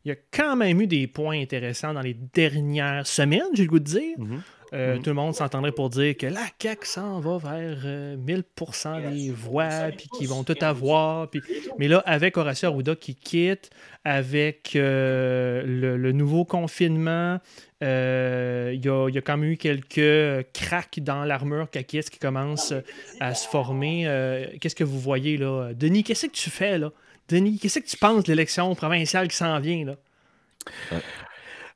Il 0.05 0.09
y 0.11 0.13
a 0.13 0.17
quand 0.31 0.57
même 0.57 0.81
eu 0.81 0.87
des 0.87 1.07
points 1.07 1.41
intéressants 1.41 1.93
dans 1.95 2.01
les 2.03 2.15
dernières 2.15 3.07
semaines, 3.07 3.43
j'ai 3.55 3.65
le 3.65 3.69
goût 3.69 3.79
de 3.79 3.85
dire. 3.85 4.19
Mhm. 4.19 4.43
Euh, 4.75 4.97
Mhm. 4.97 5.03
Tout 5.03 5.11
le 5.11 5.15
monde 5.15 5.35
s'entendrait 5.35 5.73
pour 5.73 5.89
dire 5.89 6.17
que 6.17 6.27
la 6.27 6.45
CAQ 6.61 6.87
s'en 6.87 7.21
va 7.21 7.39
vers 7.39 7.79
euh, 7.85 8.17
1000% 8.17 9.11
des 9.11 9.31
voix, 9.31 9.91
puis 9.97 10.09
qu'ils 10.17 10.29
vont 10.29 10.45
tout 10.45 10.57
avoir. 10.61 11.31
Puis... 11.31 11.41
Mais 11.79 11.89
là, 11.89 12.03
avec 12.05 12.37
Horacio 12.37 12.69
Arruda 12.69 12.95
qui 12.95 13.15
quitte, 13.15 13.71
avec 14.05 14.77
euh, 14.77 15.63
le, 15.65 15.97
le 15.97 16.13
nouveau 16.13 16.45
confinement, 16.45 17.39
euh, 17.83 18.73
il 18.75 18.85
y, 18.85 18.89
a, 18.89 19.09
il 19.09 19.15
y 19.15 19.19
a 19.19 19.21
quand 19.23 19.37
même 19.37 19.51
eu 19.53 19.57
quelques 19.57 19.99
euh, 19.99 20.43
cracks 20.53 21.01
dans 21.01 21.25
l'armure 21.25 21.71
caquiste 21.71 22.11
qui 22.11 22.19
commencent 22.19 22.75
à 23.21 23.35
se 23.35 23.49
former. 23.49 24.07
Euh, 24.07 24.47
qu'est-ce 24.61 24.75
que 24.77 24.85
vous 24.85 24.99
voyez 25.01 25.37
là? 25.37 25.73
Denis, 25.75 26.05
qu'est-ce 26.05 26.27
que 26.27 26.33
tu 26.33 26.51
fais 26.51 26.79
là? 26.79 26.91
Denis, 27.29 27.59
qu'est-ce 27.59 27.79
que 27.81 27.87
tu 27.87 27.97
penses 27.97 28.25
de 28.25 28.33
l'élection 28.33 28.75
provinciale 28.75 29.29
qui 29.29 29.37
s'en 29.37 29.61
vient 29.61 29.85
là? 29.85 29.95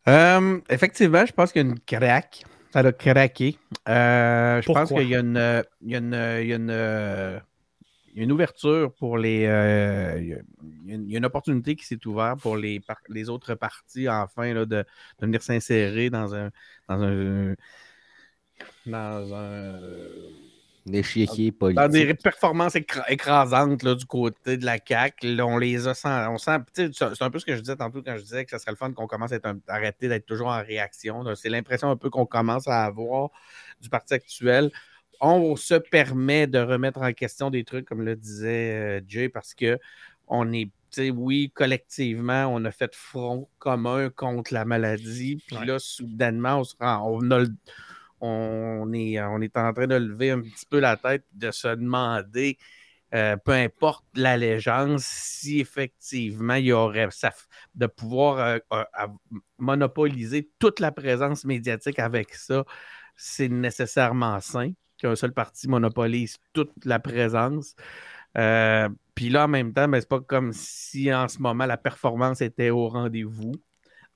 Euh, 0.08 0.60
effectivement, 0.68 1.24
je 1.24 1.32
pense 1.32 1.52
qu'il 1.52 1.62
y 1.62 1.64
a 1.64 1.68
une 1.68 1.78
craque. 1.80 2.42
Ça 2.72 2.80
a 2.80 2.92
craqué. 2.92 3.58
Euh, 3.88 4.62
je 4.62 4.66
pense 4.70 4.90
qu'il 4.90 5.08
y 5.08 5.14
a 5.14 5.20
une, 5.20 5.64
il 5.82 5.90
y 5.90 5.94
a 5.94 5.98
une, 5.98 6.40
il 6.42 6.48
y 6.48 6.52
a 6.52 6.56
une, 6.56 7.42
une 8.14 8.32
ouverture 8.32 8.92
pour 8.94 9.18
les. 9.18 9.46
euh, 9.46 10.18
il, 10.20 10.28
y 10.28 10.34
a, 10.34 10.38
une, 10.94 11.04
il 11.06 11.12
y 11.12 11.14
a 11.14 11.18
une 11.18 11.24
opportunité 11.24 11.76
qui 11.76 11.84
s'est 11.84 12.06
ouverte 12.06 12.40
pour 12.40 12.56
les, 12.56 12.80
par- 12.80 13.00
les 13.08 13.28
autres 13.28 13.54
partis, 13.54 14.08
enfin, 14.08 14.52
là, 14.54 14.64
de, 14.66 14.76
de 14.76 14.84
venir 15.20 15.42
s'insérer 15.42 16.10
dans 16.10 16.34
un. 16.34 16.50
Dans 16.88 17.02
un 17.02 17.54
dans 18.86 19.32
un, 19.34 19.80
L'échiquier 20.84 21.52
politique. 21.52 21.76
dans 21.80 21.88
des 21.88 22.12
performances 22.14 22.74
écra- 22.74 23.04
écrasantes 23.08 23.82
là, 23.84 23.94
du 23.94 24.04
côté 24.04 24.56
de 24.56 24.64
la 24.64 24.78
CAQ. 24.84 25.36
Là, 25.36 25.46
on 25.46 25.56
les 25.58 25.86
a 25.86 25.94
sent, 25.94 26.08
on 26.28 26.38
sent, 26.38 26.58
c'est 26.74 27.22
un 27.22 27.30
peu 27.30 27.38
ce 27.38 27.46
que 27.46 27.54
je 27.54 27.60
disais 27.60 27.76
tantôt 27.76 28.02
quand 28.02 28.16
je 28.16 28.22
disais 28.22 28.44
que 28.44 28.50
ça 28.50 28.58
serait 28.58 28.72
le 28.72 28.76
fun 28.76 28.92
qu'on 28.92 29.06
commence 29.06 29.30
à 29.32 29.36
être 29.36 29.46
un- 29.46 29.60
arrêter 29.68 30.08
d'être 30.08 30.26
toujours 30.26 30.48
en 30.48 30.60
réaction. 30.62 31.24
C'est 31.36 31.48
l'impression 31.50 31.88
un 31.90 31.96
peu 31.96 32.10
qu'on 32.10 32.26
commence 32.26 32.66
à 32.66 32.84
avoir 32.84 33.30
du 33.80 33.88
parti 33.88 34.14
actuel. 34.14 34.70
On 35.20 35.54
se 35.54 35.74
permet 35.74 36.48
de 36.48 36.58
remettre 36.58 37.00
en 37.00 37.12
question 37.12 37.48
des 37.50 37.62
trucs, 37.62 37.84
comme 37.86 38.02
le 38.02 38.16
disait 38.16 38.98
euh, 38.98 39.00
Jay, 39.06 39.28
parce 39.28 39.54
que 39.54 39.78
on 40.26 40.52
est, 40.52 40.68
oui, 41.14 41.52
collectivement, 41.54 42.46
on 42.52 42.64
a 42.64 42.72
fait 42.72 42.92
front 42.94 43.48
commun 43.60 44.10
contre 44.10 44.52
la 44.52 44.64
maladie. 44.64 45.42
Puis 45.46 45.56
Ouais. 45.58 45.66
là, 45.66 45.78
soudainement, 45.78 46.58
on, 46.58 46.64
se 46.64 46.74
rend- 46.80 47.08
on 47.08 47.30
a 47.30 47.38
le- 47.38 47.54
on 48.22 48.92
est, 48.94 49.20
on 49.20 49.40
est 49.42 49.56
en 49.58 49.72
train 49.74 49.86
de 49.86 49.96
lever 49.96 50.30
un 50.30 50.40
petit 50.40 50.66
peu 50.66 50.80
la 50.80 50.96
tête, 50.96 51.24
de 51.32 51.50
se 51.50 51.68
demander, 51.68 52.56
euh, 53.14 53.36
peu 53.36 53.52
importe 53.52 54.04
l'allégeance, 54.14 55.04
si 55.04 55.60
effectivement 55.60 56.54
il 56.54 56.66
y 56.66 56.72
aurait 56.72 57.10
ça, 57.10 57.32
de 57.74 57.86
pouvoir 57.86 58.38
euh, 58.38 58.58
euh, 58.72 59.06
monopoliser 59.58 60.50
toute 60.58 60.80
la 60.80 60.92
présence 60.92 61.44
médiatique 61.44 61.98
avec 61.98 62.34
ça, 62.34 62.64
c'est 63.16 63.48
nécessairement 63.48 64.40
sain 64.40 64.72
qu'un 64.98 65.16
seul 65.16 65.32
parti 65.32 65.68
monopolise 65.68 66.38
toute 66.52 66.72
la 66.84 67.00
présence. 67.00 67.74
Euh, 68.38 68.88
Puis 69.14 69.28
là, 69.28 69.44
en 69.44 69.48
même 69.48 69.72
temps, 69.74 69.88
ben, 69.88 70.00
c'est 70.00 70.08
pas 70.08 70.20
comme 70.20 70.52
si 70.52 71.12
en 71.12 71.28
ce 71.28 71.38
moment 71.40 71.66
la 71.66 71.76
performance 71.76 72.40
était 72.40 72.70
au 72.70 72.88
rendez-vous 72.88 73.52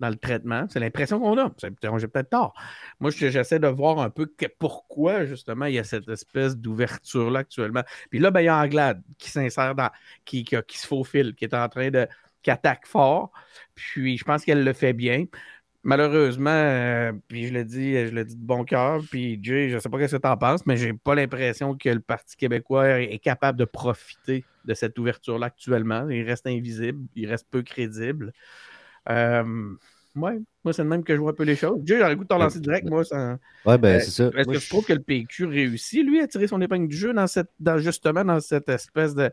dans 0.01 0.09
le 0.09 0.17
traitement. 0.17 0.67
C'est 0.69 0.81
l'impression 0.81 1.19
qu'on 1.21 1.39
a. 1.39 1.51
J'ai 1.61 2.09
peut-être 2.09 2.31
tort. 2.31 2.55
Moi, 3.01 3.11
je- 3.11 3.29
j'essaie 3.31 3.59
de 3.59 3.69
voir 3.69 3.99
un 3.99 4.11
peu 4.11 4.31
pourquoi, 4.59 5.25
justement, 5.25 5.67
il 5.67 5.75
y 5.75 5.79
a 5.79 5.85
cette 5.85 6.09
espèce 6.09 6.57
d'ouverture-là 6.57 7.41
actuellement. 7.41 7.83
Puis 8.11 8.19
là, 8.19 8.31
ben, 8.31 8.41
il 8.41 8.45
y 8.45 8.49
a 8.49 8.57
Anglade 8.59 9.03
qui 9.19 9.31
s'insère 9.31 9.75
dans, 9.75 9.91
qui, 10.25 10.45
qui, 10.45 10.79
se 10.79 10.87
faufile, 10.87 11.35
qui 11.35 11.45
est 11.45 11.55
en 11.55 11.69
train 11.69 11.91
de, 11.91 12.07
qui 12.43 12.51
attaque 12.51 12.87
fort. 12.87 13.33
Puis 13.75 14.19
je 14.19 14.25
pense 14.25 14.45
qu'elle 14.45 14.65
le 14.65 14.73
fait 14.73 14.93
bien. 14.93 15.27
Malheureusement, 15.83 16.51
euh, 16.51 17.13
puis 17.29 17.47
je 17.47 17.53
le 17.55 17.65
dis, 17.65 17.93
je 17.93 18.11
le 18.13 18.25
dis 18.25 18.35
de 18.35 18.45
bon 18.45 18.65
cœur, 18.65 19.03
puis 19.09 19.39
Jay, 19.41 19.69
je 19.71 19.79
sais 19.79 19.89
pas 19.89 20.09
ce 20.09 20.17
que 20.17 20.21
tu 20.21 20.29
en 20.29 20.37
penses, 20.37 20.67
mais 20.67 20.77
j'ai 20.77 20.93
pas 20.93 21.15
l'impression 21.15 21.77
que 21.77 21.89
le 21.89 22.01
Parti 22.01 22.37
québécois 22.37 23.01
est 23.03 23.21
capable 23.21 23.57
de 23.57 23.65
profiter 23.65 24.45
de 24.65 24.75
cette 24.75 24.99
ouverture-là 24.99 25.47
actuellement. 25.47 26.09
Il 26.11 26.25
reste 26.25 26.49
invisible, 26.49 27.07
il 27.15 27.29
reste 27.29 27.47
peu 27.51 27.63
crédible. 27.63 28.33
Euh, 29.09 29.75
ouais, 30.17 30.39
moi, 30.65 30.73
c'est 30.73 30.83
de 30.83 30.89
même 30.89 31.05
que 31.05 31.15
je 31.15 31.21
vois 31.21 31.31
un 31.31 31.35
peu 31.35 31.45
les 31.45 31.57
choses. 31.57 31.81
Jay, 31.85 31.99
j'aurais 31.99 32.11
le 32.11 32.17
goût 32.17 32.25
de 32.25 32.29
te 32.29 32.35
relancer 32.35 32.61
direct, 32.61 32.89
moi, 32.89 33.05
ça. 33.05 33.39
Ouais, 33.65 33.79
ben 33.79 33.97
Euh, 33.97 34.01
c'est 34.01 34.11
ça. 34.11 34.31
Est-ce 34.37 34.49
que 34.49 34.59
tu 34.59 34.69
trouves 34.69 34.85
que 34.85 34.93
le 34.93 35.03
PQ 35.03 35.47
réussit, 35.47 36.05
lui, 36.05 36.21
à 36.21 36.27
tirer 36.27 36.47
son 36.47 36.61
épingle 36.61 36.89
du 36.89 36.97
jeu 36.97 37.13
dans 37.13 37.27
cette, 37.27 37.51
dans, 37.61 37.79
justement 37.79 38.25
dans 38.25 38.41
cette 38.41 38.69
espèce 38.69 39.15
de, 39.15 39.31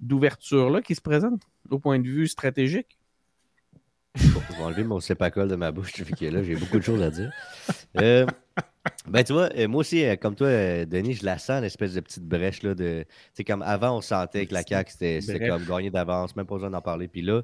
d'ouverture-là 0.00 0.82
qui 0.82 0.94
se 0.94 1.00
présente 1.00 1.42
au 1.70 1.78
point 1.78 1.98
de 1.98 2.06
vue 2.06 2.28
stratégique? 2.28 2.98
Je 4.14 4.28
vais 4.28 4.62
enlever 4.62 4.84
mon 4.84 5.00
sépacole 5.00 5.48
de 5.48 5.56
ma 5.56 5.70
bouche, 5.72 5.94
vu 6.00 6.14
que 6.14 6.24
là, 6.24 6.42
j'ai 6.42 6.56
beaucoup 6.56 6.78
de 6.78 6.82
choses 6.82 7.02
à 7.02 7.10
dire. 7.10 7.30
Euh, 8.00 8.26
ben, 9.08 9.22
tu 9.22 9.32
vois, 9.32 9.50
euh, 9.56 9.68
moi 9.68 9.80
aussi, 9.80 10.04
euh, 10.04 10.16
comme 10.16 10.34
toi, 10.34 10.46
euh, 10.46 10.86
Denis, 10.86 11.14
je 11.14 11.24
la 11.24 11.38
sens, 11.38 11.60
l'espèce 11.60 11.94
de 11.94 12.00
petite 12.00 12.24
brèche, 12.24 12.62
là, 12.62 12.74
de... 12.74 13.02
Tu 13.02 13.08
sais, 13.34 13.44
comme 13.44 13.62
avant, 13.62 13.98
on 13.98 14.00
sentait 14.00 14.46
que 14.46 14.54
la 14.54 14.62
CAQ, 14.62 14.90
c'était 14.90 15.48
comme 15.48 15.64
gagner 15.64 15.90
d'avance, 15.90 16.34
même 16.36 16.46
pas 16.46 16.54
besoin 16.54 16.70
d'en 16.70 16.80
parler. 16.80 17.08
Puis 17.08 17.22
là, 17.22 17.42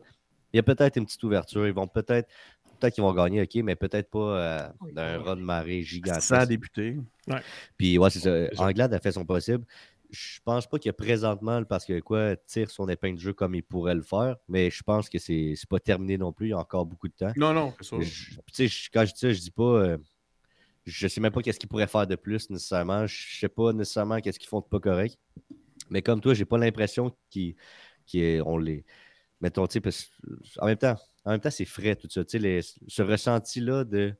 il 0.52 0.56
y 0.56 0.60
a 0.60 0.62
peut-être 0.62 0.96
une 0.96 1.06
petite 1.06 1.22
ouverture. 1.24 1.66
Ils 1.66 1.72
vont 1.72 1.86
peut-être. 1.88 2.28
Peut-être 2.80 2.94
qu'ils 2.94 3.04
vont 3.04 3.14
gagner, 3.14 3.42
OK, 3.42 3.54
mais 3.62 3.76
peut-être 3.76 4.10
pas 4.10 4.18
euh, 4.18 4.68
d'un 4.92 5.18
run 5.22 5.36
de 5.36 5.40
marée 5.42 5.82
gigantesque. 5.82 6.22
Sans 6.34 6.46
député. 6.46 6.96
Puis, 7.76 7.96
ouais, 7.96 8.10
c'est 8.10 8.18
ça. 8.18 8.48
Ça. 8.56 8.64
Anglade 8.64 8.92
a 8.92 8.98
fait 8.98 9.12
son 9.12 9.24
possible. 9.24 9.64
Je 10.10 10.40
pense 10.44 10.66
pas 10.66 10.78
qu'il 10.80 10.88
y 10.88 10.90
a 10.90 10.92
présentement, 10.94 11.62
parce 11.64 11.84
que 11.84 12.00
quoi, 12.00 12.34
tire 12.36 12.70
son 12.70 12.88
épingle 12.88 13.16
de 13.16 13.20
jeu 13.20 13.32
comme 13.32 13.54
il 13.54 13.62
pourrait 13.62 13.94
le 13.94 14.02
faire, 14.02 14.36
mais 14.48 14.68
je 14.68 14.82
pense 14.82 15.08
que 15.08 15.18
c'est 15.18 15.54
c'est 15.56 15.68
pas 15.68 15.78
terminé 15.78 16.18
non 16.18 16.32
plus. 16.32 16.48
Il 16.48 16.50
y 16.50 16.54
a 16.54 16.58
encore 16.58 16.84
beaucoup 16.84 17.06
de 17.08 17.14
temps. 17.14 17.32
Non, 17.36 17.52
non, 17.54 17.72
c'est. 17.80 18.02
Je- 18.02 18.66
je- 18.66 18.90
quand 18.92 19.04
je 19.06 19.12
dis 19.12 19.18
ça, 19.20 19.32
je 19.32 19.40
dis 19.40 19.50
pas. 19.52 19.62
euh, 19.62 19.98
je 20.84 21.06
sais 21.06 21.20
même 21.20 21.30
pas 21.32 21.40
qu'est-ce 21.40 21.60
qu'ils 21.60 21.68
pourraient 21.68 21.86
faire 21.86 22.08
de 22.08 22.16
plus 22.16 22.50
nécessairement. 22.50 23.06
Je 23.06 23.38
sais 23.38 23.48
pas 23.48 23.72
nécessairement 23.72 24.18
qu'est-ce 24.20 24.40
qu'ils 24.40 24.48
font 24.48 24.58
de 24.60 24.64
pas 24.66 24.80
correct. 24.80 25.16
Mais 25.88 26.02
comme 26.02 26.20
toi, 26.20 26.34
j'ai 26.34 26.44
pas 26.44 26.58
l'impression 26.58 27.14
qu'ils 27.30 27.54
qu'ils- 28.04 28.42
on 28.44 28.58
les. 28.58 28.84
Mettons, 29.42 29.66
tu 29.66 29.80
sais, 29.90 30.06
en 30.60 30.66
même 30.66 30.78
temps, 30.78 30.96
en 31.24 31.32
même 31.32 31.40
temps, 31.40 31.50
c'est 31.50 31.64
frais 31.66 31.96
tout 31.96 32.08
ça. 32.08 32.24
Tu 32.24 32.40
sais, 32.40 32.60
ce 32.88 33.02
ressenti-là 33.02 33.84
de. 33.84 34.14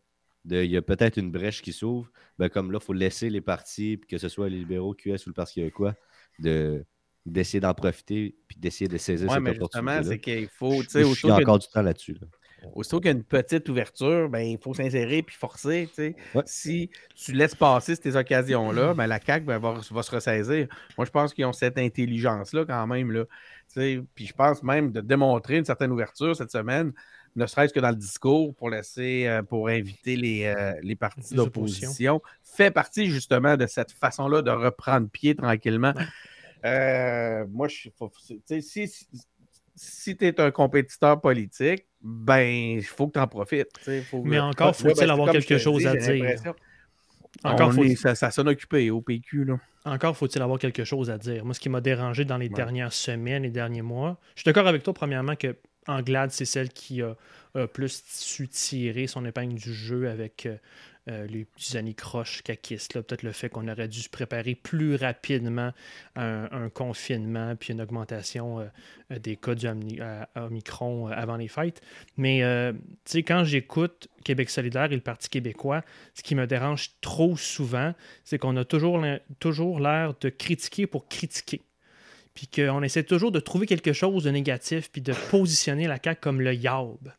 de- 0.44 0.62
Il 0.64 0.70
y 0.70 0.76
a 0.76 0.82
peut-être 0.82 1.16
une 1.16 1.30
brèche 1.30 1.62
qui 1.62 1.72
s'ouvre. 1.72 2.10
Ben, 2.38 2.48
comme 2.48 2.72
là, 2.72 2.78
il 2.82 2.84
faut 2.84 2.92
laisser 2.92 3.30
les 3.30 3.40
partis, 3.40 4.00
que 4.08 4.18
ce 4.18 4.28
soit 4.28 4.48
les 4.50 4.58
libéraux, 4.58 4.94
QS 4.94 5.24
ou 5.26 5.28
le 5.30 5.32
Parti 5.32 5.54
québécois, 5.54 5.94
de 6.40 6.84
d'essayer 7.24 7.60
d'en 7.60 7.72
profiter 7.72 8.36
puis 8.48 8.58
d'essayer 8.58 8.88
de 8.88 8.98
saisir 8.98 9.28
Ouais, 9.28 9.34
cette 9.36 9.44
mais 9.44 9.54
justement, 9.54 10.02
c'est 10.02 10.18
qu'il 10.18 10.48
faut, 10.48 10.82
y 10.82 11.30
a 11.30 11.36
encore 11.36 11.60
du 11.60 11.68
temps 11.68 11.82
là-dessus. 11.82 12.14
là. 12.14 12.26
Aussitôt 12.74 13.00
qu'il 13.00 13.10
y 13.10 13.14
a 13.14 13.16
une 13.16 13.24
petite 13.24 13.68
ouverture, 13.68 14.28
ben, 14.28 14.40
il 14.40 14.58
faut 14.58 14.74
s'insérer 14.74 15.22
puis 15.22 15.34
forcer. 15.34 15.88
tu 15.88 15.94
sais. 15.94 16.16
Ouais. 16.34 16.42
Si 16.46 16.90
tu 17.14 17.32
laisses 17.32 17.54
passer 17.54 17.96
ces 17.96 18.16
occasions-là, 18.16 18.94
ben, 18.94 19.06
la 19.06 19.20
CAQ 19.20 19.46
ben, 19.46 19.58
va, 19.58 19.80
va 19.90 20.02
se 20.02 20.10
ressaisir. 20.10 20.68
Moi, 20.96 21.04
je 21.04 21.10
pense 21.10 21.34
qu'ils 21.34 21.44
ont 21.44 21.52
cette 21.52 21.78
intelligence-là 21.78 22.64
quand 22.64 22.86
même. 22.86 23.10
Là. 23.10 23.24
Tu 23.24 23.80
sais, 23.80 24.02
Puis 24.14 24.26
je 24.26 24.32
pense 24.32 24.62
même 24.62 24.92
de 24.92 25.00
démontrer 25.00 25.58
une 25.58 25.64
certaine 25.64 25.92
ouverture 25.92 26.36
cette 26.36 26.52
semaine, 26.52 26.92
ne 27.36 27.46
serait-ce 27.46 27.72
que 27.72 27.80
dans 27.80 27.90
le 27.90 27.96
discours 27.96 28.54
pour 28.54 28.70
laisser, 28.70 29.26
euh, 29.26 29.42
pour 29.42 29.68
inviter 29.68 30.16
les, 30.16 30.44
euh, 30.44 30.74
les 30.82 30.96
partis 30.96 31.34
d'opposition, 31.34 32.20
fait 32.42 32.70
partie 32.70 33.10
justement 33.10 33.56
de 33.56 33.66
cette 33.66 33.92
façon-là 33.92 34.42
de 34.42 34.50
reprendre 34.50 35.08
pied 35.08 35.34
tranquillement. 35.34 35.94
Euh, 36.64 37.44
moi, 37.50 37.68
je 37.68 37.88
si, 38.60 38.86
si, 38.86 39.08
si 39.74 40.16
tu 40.16 40.26
es 40.26 40.40
un 40.40 40.50
compétiteur 40.50 41.20
politique, 41.20 41.86
ben, 42.02 42.76
il 42.78 42.82
faut 42.84 43.06
que 43.08 43.12
tu 43.14 43.18
en 43.20 43.26
profites. 43.28 43.78
faut- 44.10 44.22
Mais 44.24 44.38
encore, 44.38 44.74
faut-il 44.76 44.94
ben, 45.06 45.10
avoir 45.10 45.30
quelque 45.32 45.58
chose 45.58 45.86
à 45.86 45.94
dire. 45.96 46.54
Encore 47.44 47.72
faut- 47.72 47.84
est- 47.84 47.96
ça, 47.96 48.14
ça 48.14 48.30
sonne 48.30 48.48
occupé 48.48 48.90
au 48.90 49.00
PQ. 49.00 49.44
Là. 49.44 49.58
Encore 49.84 50.16
faut-il 50.16 50.40
avoir 50.42 50.58
quelque 50.58 50.84
chose 50.84 51.10
à 51.10 51.18
dire. 51.18 51.44
Moi, 51.44 51.54
ce 51.54 51.60
qui 51.60 51.68
m'a 51.68 51.80
dérangé 51.80 52.24
dans 52.24 52.36
les 52.36 52.48
Ouais. 52.48 52.54
dernières 52.54 52.92
semaines 52.92 53.44
et 53.44 53.50
derniers 53.50 53.82
mois, 53.82 54.18
je 54.34 54.42
suis 54.42 54.44
d'accord 54.46 54.66
avec 54.68 54.82
toi, 54.82 54.92
premièrement, 54.92 55.34
que 55.34 55.56
Anglade, 55.88 56.30
c'est 56.30 56.44
celle 56.44 56.68
qui 56.68 57.02
a, 57.02 57.16
a 57.54 57.66
plus 57.66 58.02
su 58.06 58.48
tirer 58.48 59.06
son 59.08 59.24
épingle 59.24 59.54
du 59.54 59.72
jeu 59.74 60.08
avec 60.08 60.46
euh, 60.46 60.56
euh, 61.08 61.26
les 61.26 61.44
petits 61.44 61.94
caquistes. 62.44 62.94
là. 62.94 63.02
Peut-être 63.02 63.22
le 63.22 63.32
fait 63.32 63.48
qu'on 63.48 63.68
aurait 63.68 63.88
dû 63.88 64.00
se 64.00 64.08
préparer 64.08 64.54
plus 64.54 64.94
rapidement 64.96 65.72
à 66.14 66.54
un, 66.56 66.68
confinement 66.68 67.56
puis 67.56 67.72
une 67.72 67.80
augmentation 67.80 68.60
euh, 68.60 68.66
euh, 69.12 69.18
des 69.18 69.36
cas 69.36 69.54
du 69.54 69.66
à 69.66 70.28
Omicron 70.36 71.08
euh, 71.08 71.12
avant 71.14 71.36
les 71.36 71.48
fêtes. 71.48 71.80
Mais 72.16 72.42
euh, 72.42 72.72
quand 73.26 73.44
j'écoute 73.44 74.08
Québec 74.24 74.50
solidaire 74.50 74.90
et 74.92 74.94
le 74.94 75.00
Parti 75.00 75.28
québécois, 75.28 75.82
ce 76.14 76.22
qui 76.22 76.34
me 76.34 76.46
dérange 76.46 76.90
trop 77.00 77.36
souvent, 77.36 77.94
c'est 78.24 78.38
qu'on 78.38 78.56
a 78.56 78.64
toujours 78.64 78.98
l'air 79.00 80.14
de 80.20 80.28
critiquer 80.28 80.86
pour 80.86 81.08
critiquer. 81.08 81.62
Puis 82.34 82.46
qu'on 82.46 82.82
essaie 82.82 83.02
toujours 83.02 83.30
de 83.30 83.40
trouver 83.40 83.66
quelque 83.66 83.92
chose 83.92 84.24
de 84.24 84.30
négatif, 84.30 84.90
puis 84.90 85.02
de 85.02 85.12
positionner 85.30 85.86
la 85.86 85.98
CAQ 86.02 86.20
comme 86.20 86.40
le 86.40 86.54
yaub. 86.54 87.12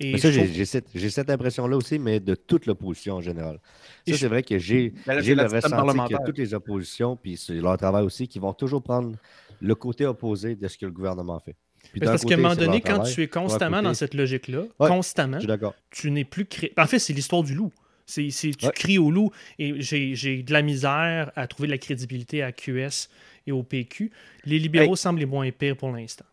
Et 0.00 0.18
ça, 0.18 0.30
j'ai 0.30 0.44
trouve- 0.64 1.08
cette, 1.08 1.30
impression-là 1.30 1.76
aussi, 1.76 1.98
mais 1.98 2.20
de 2.20 2.34
toute 2.34 2.66
l'opposition 2.66 3.14
en 3.16 3.20
général. 3.20 3.58
Ça, 4.06 4.12
je- 4.12 4.14
c'est 4.16 4.28
vrai 4.28 4.42
que 4.42 4.58
j'ai 4.58 4.92
Ben 5.06 5.20
j'ai 5.20 5.34
le 5.34 5.42
ressenti 5.42 5.60
que 6.08 6.26
toutes 6.26 6.38
les 6.38 6.52
oppositions, 6.54 7.16
puis 7.16 7.36
c'est 7.36 7.54
leur 7.54 7.76
travail 7.76 8.04
aussi, 8.04 8.26
qui 8.28 8.38
vont 8.38 8.52
toujours 8.52 8.82
prendre 8.82 9.16
le 9.60 9.74
côté 9.74 10.04
opposé 10.06 10.56
de 10.56 10.66
ce 10.68 10.76
que 10.76 10.86
le 10.86 10.92
gouvernement 10.92 11.38
fait. 11.40 11.54
Puis 11.92 12.00
d'un 12.00 12.06
parce 12.12 12.24
qu'à 12.24 12.34
un 12.34 12.38
moment 12.38 12.56
donné, 12.56 12.80
quand 12.80 12.94
travail, 12.94 13.14
tu 13.14 13.22
es 13.22 13.28
constamment 13.28 13.76
côté- 13.78 13.84
dans 13.88 13.94
cette 13.94 14.14
logique-là, 14.14 14.62
Ouais, 14.80 14.88
constamment, 14.88 15.36
Je 15.36 15.40
suis 15.42 15.46
d'accord. 15.48 15.74
tu 15.90 16.10
n'es 16.10 16.24
plus 16.24 16.46
cré... 16.46 16.72
En 16.78 16.86
fait, 16.86 16.98
c'est 16.98 17.12
l'histoire 17.12 17.42
du 17.42 17.54
loup. 17.54 17.70
C'est, 18.06 18.30
c'est- 18.30 18.50
tu 18.56 18.66
Ouais. 18.66 18.72
cries 18.74 18.98
au 18.98 19.10
loup 19.10 19.30
et 19.58 19.80
j'ai, 19.80 20.14
j'ai 20.14 20.42
de 20.42 20.52
la 20.52 20.62
misère 20.62 21.30
à 21.36 21.46
trouver 21.46 21.68
de 21.68 21.72
la 21.72 21.78
crédibilité 21.78 22.42
à 22.42 22.52
QS 22.52 23.08
et 23.46 23.52
au 23.52 23.62
PQ. 23.62 24.10
Les 24.44 24.58
libéraux 24.58 24.96
semblent 24.96 25.20
les 25.20 25.26
moins 25.26 25.50
pires 25.50 25.76
pour 25.76 25.90
l'instant. 25.92 26.24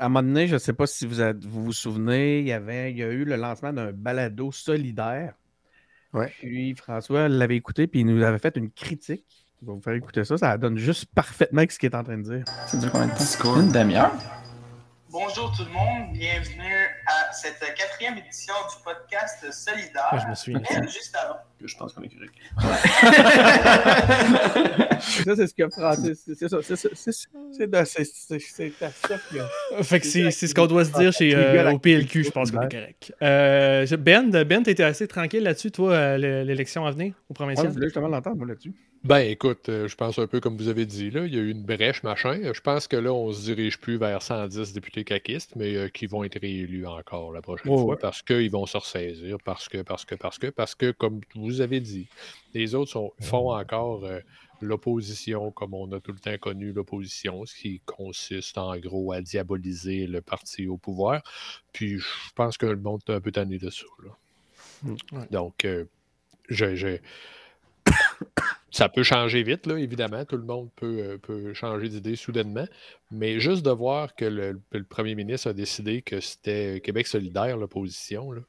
À 0.00 0.06
un 0.06 0.08
moment 0.08 0.22
donné, 0.22 0.46
je 0.46 0.54
ne 0.54 0.58
sais 0.58 0.72
pas 0.72 0.86
si 0.86 1.06
vous, 1.06 1.20
êtes- 1.20 1.44
vous 1.44 1.64
vous 1.64 1.72
souvenez, 1.72 2.38
il 2.40 2.46
y, 2.46 2.52
avait, 2.52 2.92
il 2.92 2.98
y 2.98 3.02
a 3.02 3.08
eu 3.08 3.24
le 3.24 3.34
lancement 3.36 3.72
d'un 3.72 3.90
balado 3.92 4.52
solidaire. 4.52 5.34
Ouais. 6.12 6.32
Puis 6.38 6.74
François 6.76 7.28
l'avait 7.28 7.56
écouté, 7.56 7.86
puis 7.88 8.00
il 8.00 8.06
nous 8.06 8.22
avait 8.22 8.38
fait 8.38 8.56
une 8.56 8.70
critique. 8.70 9.24
Je 9.60 9.66
vais 9.66 9.72
vous 9.72 9.80
faire 9.82 9.94
écouter 9.94 10.24
ça. 10.24 10.38
Ça 10.38 10.56
donne 10.56 10.78
juste 10.78 11.06
parfaitement 11.14 11.64
ce 11.68 11.78
qu'il 11.78 11.90
est 11.90 11.96
en 11.96 12.04
train 12.04 12.16
de 12.16 12.22
dire. 12.22 12.44
Ça 12.68 12.78
dure 12.78 12.92
combien 12.92 13.08
de 13.08 13.12
temps? 13.12 13.60
Une 13.60 13.72
demi-heure? 13.72 14.12
Bonjour 15.10 15.50
tout 15.56 15.64
le 15.64 15.72
monde, 15.72 16.12
bienvenue 16.12 16.86
à 17.08 17.32
cette 17.32 17.58
quatrième 17.74 18.18
édition 18.18 18.54
du 18.70 18.76
podcast 18.84 19.50
Solidaire. 19.52 20.08
Ah, 20.10 20.18
je 20.18 20.26
me 20.28 20.34
ça. 20.34 20.50
Mais 20.80 20.88
juste 20.88 21.16
avant. 21.16 21.36
Je 21.64 21.76
pense 21.76 21.92
qu'on 21.92 22.02
est 22.02 22.08
correct. 22.08 22.34
ça, 25.00 25.36
c'est 25.36 25.46
ce 25.46 25.54
que 25.54 25.68
Francis. 25.70 26.24
C'est 26.38 26.48
ça. 26.48 26.58
C'est 26.62 26.76
ça. 26.76 26.88
C'est 26.94 27.12
c'est 27.12 27.70
de- 27.70 27.84
c'est- 27.84 28.04
c'est- 28.04 28.38
c'est 28.38 28.72
à 28.82 28.90
ça 28.90 29.16
qu'il 29.28 29.38
y 29.38 29.40
a. 29.40 29.82
Fait 29.82 30.00
que 30.00 30.06
c'est, 30.06 30.30
c'est 30.30 30.46
ce 30.46 30.54
qu'on 30.54 30.66
doit 30.66 30.84
se 30.84 30.92
dire 30.92 31.12
chez, 31.12 31.28
Les 31.28 31.34
euh, 31.34 31.72
au 31.72 31.78
PLQ, 31.78 32.24
je 32.24 32.30
pense 32.30 32.50
qu'on 32.50 32.62
est 32.62 32.70
correct. 32.70 33.12
Euh, 33.22 33.86
ben, 33.98 34.30
Ben, 34.30 34.62
tu 34.62 34.70
étais 34.70 34.82
assez 34.84 35.06
tranquille 35.08 35.42
là-dessus, 35.42 35.70
toi, 35.70 35.92
euh, 35.92 36.18
le- 36.18 36.42
l'élection 36.44 36.86
à 36.86 36.90
venir 36.90 37.14
au 37.28 37.32
Ouais, 37.32 37.34
provincial? 37.34 37.66
je 37.68 37.72
voulais 37.72 37.86
justement 37.86 38.08
l'entendre, 38.08 38.36
moi, 38.36 38.46
là-dessus. 38.46 38.72
Ben 39.04 39.18
écoute, 39.20 39.68
euh, 39.68 39.86
je 39.86 39.94
pense 39.94 40.18
un 40.18 40.26
peu 40.26 40.40
comme 40.40 40.56
vous 40.56 40.66
avez 40.68 40.84
dit, 40.84 41.10
là, 41.12 41.24
il 41.24 41.32
y 41.32 41.38
a 41.38 41.40
eu 41.40 41.50
une 41.52 41.62
brèche, 41.62 42.02
machin. 42.02 42.36
Euh, 42.42 42.52
Je 42.52 42.60
pense 42.60 42.88
que 42.88 42.96
là, 42.96 43.12
on 43.12 43.32
se 43.32 43.42
dirige 43.42 43.78
plus 43.78 43.96
vers 43.96 44.22
110 44.22 44.72
députés 44.72 45.04
caquistes, 45.04 45.52
mais 45.54 45.76
euh, 45.76 45.88
qui 45.88 46.06
vont 46.06 46.24
être 46.24 46.40
réélus 46.40 46.84
encore 46.98 47.32
la 47.32 47.40
prochaine 47.42 47.66
fois 47.66 47.84
ouais. 47.94 47.96
parce 48.00 48.22
qu'ils 48.22 48.50
vont 48.50 48.66
se 48.66 48.76
ressaisir, 48.76 49.38
parce 49.44 49.68
que, 49.68 49.82
parce 49.82 50.04
que, 50.04 50.14
parce 50.14 50.38
que, 50.38 50.48
parce 50.48 50.74
que, 50.74 50.90
comme 50.90 51.20
vous 51.34 51.60
avez 51.60 51.80
dit, 51.80 52.08
les 52.54 52.74
autres 52.74 52.90
sont, 52.90 53.12
font 53.20 53.54
encore 53.54 54.04
euh, 54.04 54.20
l'opposition 54.60 55.50
comme 55.52 55.74
on 55.74 55.90
a 55.92 56.00
tout 56.00 56.12
le 56.12 56.18
temps 56.18 56.36
connu 56.38 56.72
l'opposition, 56.72 57.46
ce 57.46 57.54
qui 57.54 57.80
consiste 57.86 58.58
en 58.58 58.76
gros 58.78 59.12
à 59.12 59.20
diaboliser 59.20 60.06
le 60.06 60.20
parti 60.20 60.66
au 60.66 60.76
pouvoir. 60.76 61.22
Puis 61.72 61.98
je 61.98 62.06
pense 62.34 62.58
que 62.58 62.66
le 62.66 62.76
monde 62.76 63.00
est 63.08 63.12
un 63.12 63.20
peu 63.20 63.30
tanné 63.32 63.58
de 63.58 63.70
ça. 63.70 63.86
là. 64.04 64.10
Ouais. 65.12 65.26
Donc, 65.30 65.64
euh, 65.64 65.84
je- 66.48 66.98
ça 68.70 68.88
peut 68.88 69.02
changer 69.02 69.42
vite, 69.42 69.66
là, 69.66 69.78
évidemment. 69.78 70.24
Tout 70.24 70.36
le 70.36 70.44
monde 70.44 70.68
peut, 70.76 70.98
euh, 71.00 71.18
peut 71.18 71.54
changer 71.54 71.88
d'idée 71.88 72.16
soudainement. 72.16 72.66
Mais 73.10 73.40
juste 73.40 73.64
de 73.64 73.70
voir 73.70 74.14
que 74.14 74.24
le, 74.24 74.60
le 74.72 74.84
premier 74.84 75.14
ministre 75.14 75.48
a 75.48 75.52
décidé 75.52 76.02
que 76.02 76.20
c'était 76.20 76.80
Québec 76.84 77.06
solidaire, 77.06 77.56
l'opposition, 77.56 78.32
là, 78.32 78.40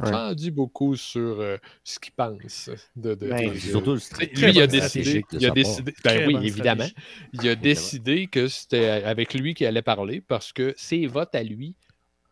Ouais. 0.00 0.10
ça 0.10 0.28
en 0.28 0.32
dit 0.32 0.52
beaucoup 0.52 0.94
sur 0.94 1.40
euh, 1.40 1.56
ce 1.82 1.98
qu'il 1.98 2.12
pense. 2.12 2.70
De, 2.94 3.16
de- 3.16 3.28
Ben, 3.30 3.52
de- 3.52 3.58
surtout 3.58 3.94
le 3.94 4.26
lui, 4.40 4.50
il 4.52 4.60
a 4.60 4.68
décidé. 4.68 5.24
Il 5.32 5.44
a 5.44 5.50
décidé 5.50 5.92
ben 6.04 6.10
Très 6.16 6.24
oui, 6.26 6.36
évidemment. 6.46 6.86
Il 7.32 7.48
a 7.48 7.56
décidé 7.56 8.28
que 8.28 8.46
c'était 8.46 8.86
avec 8.90 9.34
lui 9.34 9.54
qu'il 9.54 9.66
allait 9.66 9.82
parler 9.82 10.20
parce 10.20 10.52
que 10.52 10.72
ses 10.76 11.08
votes 11.08 11.34
à 11.34 11.42
lui, 11.42 11.74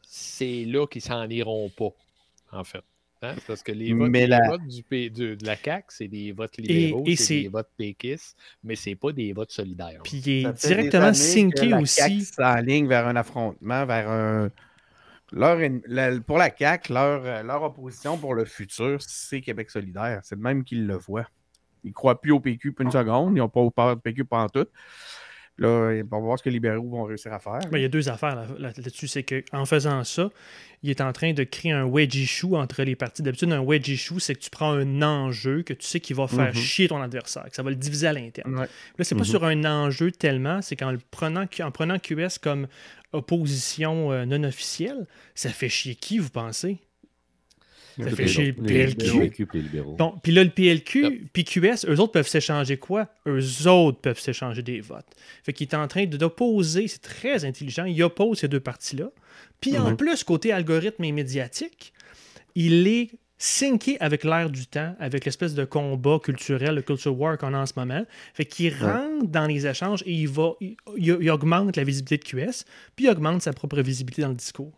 c'est 0.03 0.65
là 0.65 0.87
qu'ils 0.87 1.03
s'en 1.03 1.29
iront 1.29 1.69
pas, 1.71 1.91
en 2.53 2.63
fait. 2.63 2.85
Hein? 3.23 3.33
C'est 3.37 3.47
Parce 3.47 3.63
que 3.63 3.73
les 3.73 3.93
votes, 3.95 4.11
Mais 4.11 4.21
les 4.23 4.27
la- 4.27 4.49
votes 4.49 4.67
du 4.67 4.83
P- 4.83 5.11
de, 5.11 5.35
de 5.35 5.47
la 5.47 5.57
CAQ, 5.57 5.87
c'est 5.89 6.09
des 6.09 6.33
votes 6.33 6.57
libéraux, 6.59 7.03
et 7.07 7.17
c'est 7.17 7.25
c'est- 7.25 7.43
des 7.43 7.49
votes 7.49 7.71
péquistes, 7.77 8.37
mais 8.63 8.77
c'est 8.77 8.95
pas 8.95 9.13
des 9.13 9.33
votes 9.33 9.51
solidaires. 9.53 10.01
Puis 10.05 10.23
il 10.25 10.43
Ça 10.43 10.51
est 10.51 10.67
directement 10.75 11.11
la 11.71 11.81
aussi. 11.81 11.97
CAQ 11.97 12.21
s'enligne 12.21 12.87
vers 12.89 13.07
un 13.07 13.17
affrontement, 13.17 13.87
vers 13.87 14.11
un. 14.11 14.51
Leur, 15.33 15.59
en- 15.59 15.81
la- 15.87 16.21
pour 16.21 16.39
la 16.39 16.51
CAQ, 16.57 16.93
leur, 16.93 17.25
euh, 17.25 17.43
leur 17.43 17.63
opposition 17.63 18.17
pour 18.17 18.35
le 18.35 18.45
futur, 18.45 18.99
c'est 19.01 19.41
Québec 19.41 19.71
solidaire. 19.71 20.21
C'est 20.23 20.37
de 20.37 20.43
même 20.43 20.63
qu'ils 20.63 20.87
le 20.87 20.97
voient. 20.97 21.27
Ils 21.83 21.89
ne 21.89 21.93
croient 21.95 22.21
plus 22.21 22.33
au 22.33 22.41
PQ 22.41 22.73
pour 22.73 22.85
une 22.85 22.93
seconde. 22.93 23.35
Ils 23.35 23.39
n'ont 23.39 23.49
pas 23.49 23.69
peur 23.71 23.97
de 23.97 24.01
PQ 24.01 24.25
pendant 24.25 24.49
tout. 24.49 24.67
Là, 25.59 25.69
on 25.69 26.17
va 26.17 26.19
voir 26.19 26.39
ce 26.39 26.43
que 26.45 26.51
les 26.51 26.55
libéraux 26.57 26.87
vont 26.89 27.05
réussir 27.05 27.33
à 27.33 27.39
faire. 27.39 27.61
Ben, 27.71 27.79
il 27.79 27.83
y 27.83 27.85
a 27.87 27.89
deux 27.89 28.09
affaires 28.11 28.37
là- 28.37 28.47
là- 28.59 28.73
là-dessus. 28.77 29.09
c'est 29.09 29.23
qu'en 29.23 29.65
faisant 29.65 30.05
ça, 30.05 30.29
il 30.83 30.91
est 30.91 31.01
en 31.01 31.13
train 31.15 31.33
de 31.33 31.45
créer 31.45 31.73
un 31.73 31.85
wedge 31.85 32.15
issue 32.15 32.55
entre 32.57 32.83
les 32.83 32.95
partis. 32.95 33.23
D'habitude, 33.23 33.51
un 33.53 33.61
wedge 33.61 33.89
issue, 33.89 34.21
c'est 34.21 34.35
que 34.35 34.41
tu 34.41 34.51
prends 34.51 34.73
un 34.73 35.01
enjeu 35.01 35.63
que 35.63 35.73
tu 35.73 35.87
sais 35.87 35.99
qui 36.01 36.13
va 36.13 36.27
faire 36.27 36.49
Mhm. 36.55 36.61
chier 36.61 36.89
ton 36.89 37.01
adversaire, 37.01 37.45
que 37.49 37.57
ça 37.57 37.63
va 37.63 37.71
le 37.71 37.77
diviser 37.77 38.07
à 38.07 38.13
l'interne. 38.13 38.55
Ouais. 38.55 38.67
Là, 38.99 39.05
c'est 39.05 39.15
pas 39.15 39.21
Mhm. 39.23 39.25
sur 39.27 39.45
un 39.45 39.65
enjeu 39.65 40.13
tellement, 40.13 40.61
c'est 40.61 40.77
qu'en 40.77 40.93
le 40.93 40.99
prenant, 41.11 41.47
en 41.63 41.71
prenant 41.71 41.99
QS 41.99 42.39
comme 42.39 42.67
opposition 43.15 44.13
euh, 44.13 44.25
non 44.27 44.45
officielle, 44.45 45.07
ça 45.35 45.49
fait 45.51 45.69
chier 45.69 45.95
qui, 45.95 46.19
vous 46.19 46.31
pensez? 46.31 46.79
Ça 48.05 48.11
fait 48.17 48.27
chier 48.29 48.53
PLQ. 48.53 49.11
Puis 50.23 50.33
là, 50.33 50.45
le 50.45 50.51
PLQ, 50.51 51.29
puis 51.33 51.45
QS, 51.45 51.87
eux 51.89 51.99
autres 52.01 52.13
peuvent 52.13 52.29
s'échanger 52.29 52.77
quoi? 52.77 53.09
Eux 53.27 53.67
autres 53.69 53.99
peuvent 54.01 54.21
s'échanger 54.21 54.63
des 54.63 54.81
votes. 54.81 55.07
Fait 55.45 55.53
qu'il 55.53 55.67
est 55.69 55.75
en 55.75 55.89
train 55.89 56.05
d'opposer, 56.05 56.89
c'est 56.89 57.01
très 57.03 57.45
intelligent, 57.45 57.85
il 57.85 58.03
oppose 58.03 58.39
ces 58.41 58.49
deux 58.49 58.61
partis-là. 58.61 59.11
Puis 59.61 59.79
en 59.79 59.91
Mhm. 59.91 59.97
plus, 59.97 60.25
côté 60.25 60.53
algorithme 60.53 61.05
et 61.05 61.13
médiatique, 61.13 61.93
il 62.55 62.87
est 62.87 63.11
synqué 63.39 63.99
avec 64.01 64.25
l'air 64.25 64.49
du 64.51 64.67
temps, 64.67 64.95
avec 64.99 65.25
l'espèce 65.27 65.55
de 65.55 65.65
combat 65.67 66.19
culturel, 66.23 66.75
le 66.75 66.83
culture 66.83 67.19
war 67.19 67.37
qu'on 67.37 67.53
a 67.53 67.59
en 67.59 67.67
ce 67.67 67.75
moment. 67.77 68.05
Fait 68.35 68.47
qu'il 68.47 68.73
rentre 68.75 69.27
dans 69.27 69.47
les 69.47 69.67
échanges 69.67 70.03
et 70.07 70.13
il 70.13 70.29
va, 70.29 70.53
il, 70.61 70.77
il- 70.97 71.19
il 71.21 71.31
augmente 71.31 71.77
la 71.77 71.85
visibilité 71.85 72.17
de 72.19 72.25
QS, 72.25 72.65
puis 72.95 73.05
il 73.07 73.11
augmente 73.11 73.43
sa 73.43 73.53
propre 73.53 73.81
visibilité 73.81 74.23
dans 74.23 74.29
le 74.29 74.35
discours. 74.35 74.73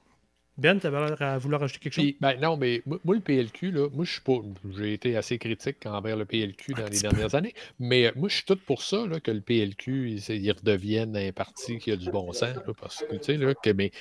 Ben, 0.58 0.80
tu 0.80 0.88
avais 0.88 1.06
l'air 1.06 1.22
à 1.22 1.38
vouloir 1.38 1.62
ajouter 1.62 1.78
quelque 1.78 1.92
chose? 1.92 2.04
Puis, 2.04 2.16
ben 2.20 2.38
non, 2.40 2.56
mais 2.56 2.82
moi, 2.84 3.14
le 3.14 3.20
PLQ, 3.20 3.70
là, 3.70 3.88
moi, 3.92 4.04
je 4.04 4.12
suis 4.12 4.20
pas. 4.20 4.38
J'ai 4.76 4.92
été 4.92 5.16
assez 5.16 5.38
critique 5.38 5.86
envers 5.86 6.16
le 6.16 6.24
PLQ 6.24 6.74
dans 6.74 6.88
les 6.88 6.98
dernières 6.98 7.34
années. 7.36 7.54
Mais 7.78 8.06
euh, 8.06 8.12
moi, 8.16 8.28
je 8.28 8.36
suis 8.36 8.44
tout 8.44 8.58
pour 8.66 8.82
ça, 8.82 9.06
là, 9.06 9.20
que 9.20 9.30
le 9.30 9.40
PLQ, 9.40 10.10
il, 10.10 10.34
il 10.34 10.50
redevienne 10.50 11.16
un 11.16 11.30
parti 11.30 11.78
qui 11.78 11.92
a 11.92 11.96
du 11.96 12.10
bon 12.10 12.32
sens. 12.32 12.56
là, 12.56 12.72
parce 12.80 13.04
que, 13.04 13.14
tu 13.14 13.24
sais, 13.24 13.36
là, 13.36 13.54
que, 13.54 13.70
mais, 13.70 13.92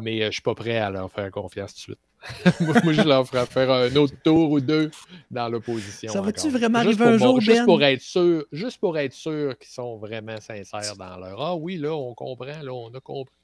mais 0.00 0.22
euh, 0.22 0.26
je 0.26 0.32
suis 0.32 0.42
pas 0.42 0.54
prêt 0.54 0.78
à 0.78 0.90
leur 0.90 1.12
faire 1.12 1.30
confiance 1.30 1.74
tout 1.74 1.92
de 1.92 1.96
suite. 1.96 2.82
moi, 2.84 2.92
je 2.94 3.02
leur 3.02 3.28
ferai 3.28 3.44
faire 3.44 3.70
un 3.70 3.94
autre 3.96 4.14
tour 4.24 4.50
ou 4.50 4.60
deux 4.60 4.90
dans 5.30 5.50
l'opposition. 5.50 6.10
Ça 6.10 6.22
va-tu 6.22 6.48
vraiment 6.48 6.82
Juste 6.82 6.98
arriver 7.00 7.14
un 7.14 7.18
jour, 7.18 7.40
Juste 7.40 7.58
Ben? 7.58 7.64
pour 7.66 7.82
être 7.82 8.00
sûr, 8.00 8.44
juste 8.52 8.80
pour 8.80 8.96
être 8.96 9.12
sûr 9.12 9.56
qu'ils 9.58 9.68
sont 9.68 9.98
vraiment 9.98 10.40
sincères 10.40 10.96
dans 10.96 11.18
leur. 11.18 11.40
Ah 11.40 11.54
oui, 11.54 11.76
là, 11.76 11.94
on 11.94 12.14
comprend, 12.14 12.62
là, 12.62 12.72
on 12.72 12.88
a 12.94 13.00
compris. 13.00 13.36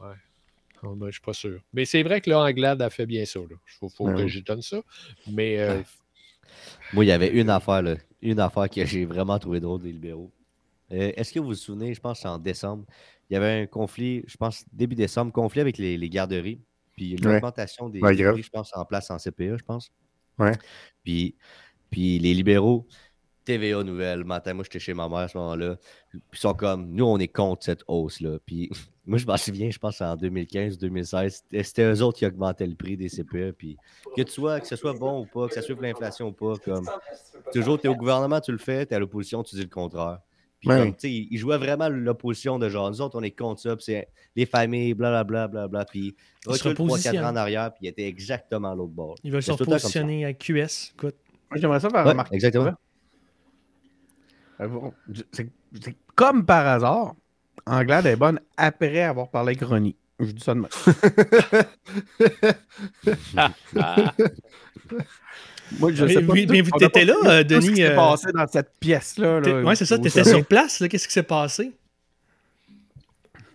Ouais. 0.00 0.16
Ah, 0.82 0.88
ben, 0.96 1.06
je 1.06 1.12
suis 1.12 1.20
pas 1.20 1.32
sûr. 1.32 1.60
Mais 1.72 1.84
c'est 1.84 2.02
vrai 2.02 2.20
que 2.20 2.28
là, 2.30 2.40
Anglade 2.40 2.82
a 2.82 2.90
fait 2.90 3.06
bien 3.06 3.24
ça. 3.24 3.40
Il 3.40 3.56
faut, 3.78 3.88
faut 3.88 4.04
Ouais, 4.06 4.14
que 4.14 4.26
j'y 4.28 4.42
donne 4.42 4.62
ça. 4.62 4.82
Mais 5.30 5.58
euh, 5.60 5.80
Moi, 6.92 7.04
il 7.04 7.08
y 7.08 7.12
avait 7.12 7.28
une 7.28 7.50
affaire, 7.50 7.82
là, 7.82 7.96
une 8.20 8.40
affaire 8.40 8.68
que 8.68 8.84
j'ai 8.84 9.04
vraiment 9.04 9.38
trouvé 9.38 9.60
drôle 9.60 9.80
des 9.82 9.92
libéraux. 9.92 10.30
Euh, 10.90 11.12
Est-ce 11.16 11.32
que 11.32 11.38
vous 11.40 11.46
vous 11.46 11.54
souvenez, 11.54 11.94
je 11.94 12.00
pense 12.00 12.18
que 12.18 12.22
c'est 12.22 12.28
en 12.28 12.38
décembre, 12.38 12.84
il 13.30 13.34
y 13.34 13.36
avait 13.36 13.62
un 13.62 13.66
conflit, 13.66 14.24
je 14.26 14.36
pense 14.36 14.64
début 14.72 14.94
décembre, 14.96 15.32
conflit 15.32 15.60
avec 15.60 15.78
les, 15.78 15.96
les 15.96 16.08
garderies. 16.10 16.60
Puis 16.96 17.12
une 17.12 17.26
Ouais. 17.26 17.36
augmentation 17.36 17.88
des, 17.88 18.00
Ouais, 18.00 18.14
prix, 18.14 18.42
je 18.42 18.50
pense, 18.50 18.70
en 18.76 18.84
place 18.84 19.10
en 19.10 19.18
CPE, 19.18 19.56
je 19.58 19.64
pense. 19.64 19.90
Ouais. 20.38 20.52
Puis, 21.04 21.36
puis 21.90 22.18
les 22.18 22.34
libéraux, 22.34 22.86
TVA 23.44 23.82
Nouvelle, 23.82 24.20
le 24.20 24.24
matin, 24.24 24.54
moi 24.54 24.64
j'étais 24.64 24.78
chez 24.78 24.94
ma 24.94 25.08
mère 25.08 25.18
à 25.18 25.28
ce 25.28 25.36
moment-là. 25.38 25.76
Puis 26.10 26.20
ils 26.32 26.38
sont 26.38 26.54
comme, 26.54 26.88
nous 26.90 27.04
on 27.04 27.18
est 27.18 27.28
contre 27.28 27.64
cette 27.64 27.82
hausse-là. 27.88 28.38
Puis 28.46 28.70
moi 29.06 29.18
je 29.18 29.26
m'en 29.26 29.36
souviens, 29.36 29.70
je 29.70 29.78
pense 29.78 30.00
en 30.00 30.16
2015-2016, 30.16 31.28
c'était- 31.30 31.62
c'était 31.62 31.92
eux 31.92 32.02
autres 32.02 32.18
qui 32.18 32.26
augmentaient 32.26 32.66
le 32.66 32.74
prix 32.74 32.96
des 32.96 33.08
CPE. 33.08 33.52
Puis 33.52 33.76
que 34.16 34.22
tu 34.22 34.32
sois, 34.32 34.60
que 34.60 34.66
ce 34.66 34.76
soit 34.76 34.92
bon 34.94 35.22
ou 35.22 35.26
pas, 35.26 35.48
que 35.48 35.54
ça 35.54 35.62
suive 35.62 35.80
l'inflation 35.82 36.28
ou 36.28 36.32
pas, 36.32 36.54
comme 36.64 36.88
toujours, 37.52 37.78
tu 37.80 37.86
es 37.86 37.90
au 37.90 37.96
gouvernement, 37.96 38.40
tu 38.40 38.52
le 38.52 38.58
fais, 38.58 38.86
tu 38.86 38.92
es 38.92 38.96
à 38.96 38.98
l'opposition, 38.98 39.42
tu 39.42 39.56
dis 39.56 39.62
le 39.62 39.68
contraire. 39.68 40.18
Puis 40.60 40.68
Ouais. 40.70 40.78
comme, 40.78 40.92
tu 40.92 41.00
sais, 41.00 41.10
ils 41.10 41.26
ils 41.32 41.38
jouaient 41.38 41.58
vraiment 41.58 41.88
l'opposition 41.88 42.56
de 42.60 42.68
genre, 42.68 42.88
nous 42.88 43.00
autres, 43.00 43.18
on 43.18 43.22
est 43.24 43.32
contre 43.32 43.60
ça, 43.60 43.74
puis 43.74 43.84
c'est 43.84 44.06
les 44.36 44.46
familles, 44.46 44.94
blablabla, 44.94 45.48
blablabla. 45.48 45.84
Puis 45.86 46.14
Ils 46.46 46.54
se 46.54 46.62
recule 46.62 46.74
3-4 46.74 46.78
repositionnent. 46.84 47.24
ans 47.24 47.30
en 47.30 47.36
arrière, 47.36 47.72
puis 47.74 47.86
il 47.86 47.88
était 47.88 48.06
exactement 48.06 48.70
à 48.70 48.74
l'autre 48.76 48.92
bord. 48.92 49.16
Ils 49.24 49.32
veulent 49.32 49.42
se 49.42 49.50
repositionner 49.50 50.24
à 50.24 50.32
QS. 50.32 50.92
Écoute, 50.94 51.16
Moi, 51.50 51.58
J'aimerais 51.60 51.80
ça 51.80 51.90
faire 51.90 52.04
Ouais, 52.04 52.10
remarquer. 52.12 52.34
exactement. 52.36 52.72
Je- 55.12 55.22
c'est- 55.32 55.48
comme 56.14 56.44
par 56.44 56.66
hasard, 56.66 57.14
Anglade 57.66 58.06
est 58.06 58.16
bonne 58.16 58.40
après 58.56 59.02
avoir 59.02 59.28
parlé 59.30 59.50
avec 59.56 59.62
Ronnie. 59.68 59.96
Je 60.20 60.30
dis 60.32 60.42
ça 60.42 60.54
de. 60.54 60.68
Moi, 65.78 65.92
je 65.92 66.04
Mais- 66.04 66.12
sais 66.14 66.22
pas. 66.22 66.32
oui, 66.32 66.46
mais 66.50 66.60
vous 66.60 66.70
là, 67.04 67.14
euh, 67.24 67.42
tout 67.44 67.54
ce 67.54 67.60
qui 67.60 67.66
Denis, 67.66 67.76
s'est 67.76 67.92
euh, 67.92 67.96
passé 67.96 68.26
dans 68.32 68.46
cette 68.46 68.72
pièce-là. 68.78 69.40
là. 69.40 69.62
ouais, 69.62 69.74
c'est 69.74 69.86
ça, 69.86 69.98
tu 69.98 70.08
étais 70.08 70.24
sur 70.24 70.44
place. 70.44 70.80
là, 70.80 70.88
Qu'est-ce 70.88 71.06
qui 71.08 71.14
s'est 71.14 71.22
passé? 71.22 71.72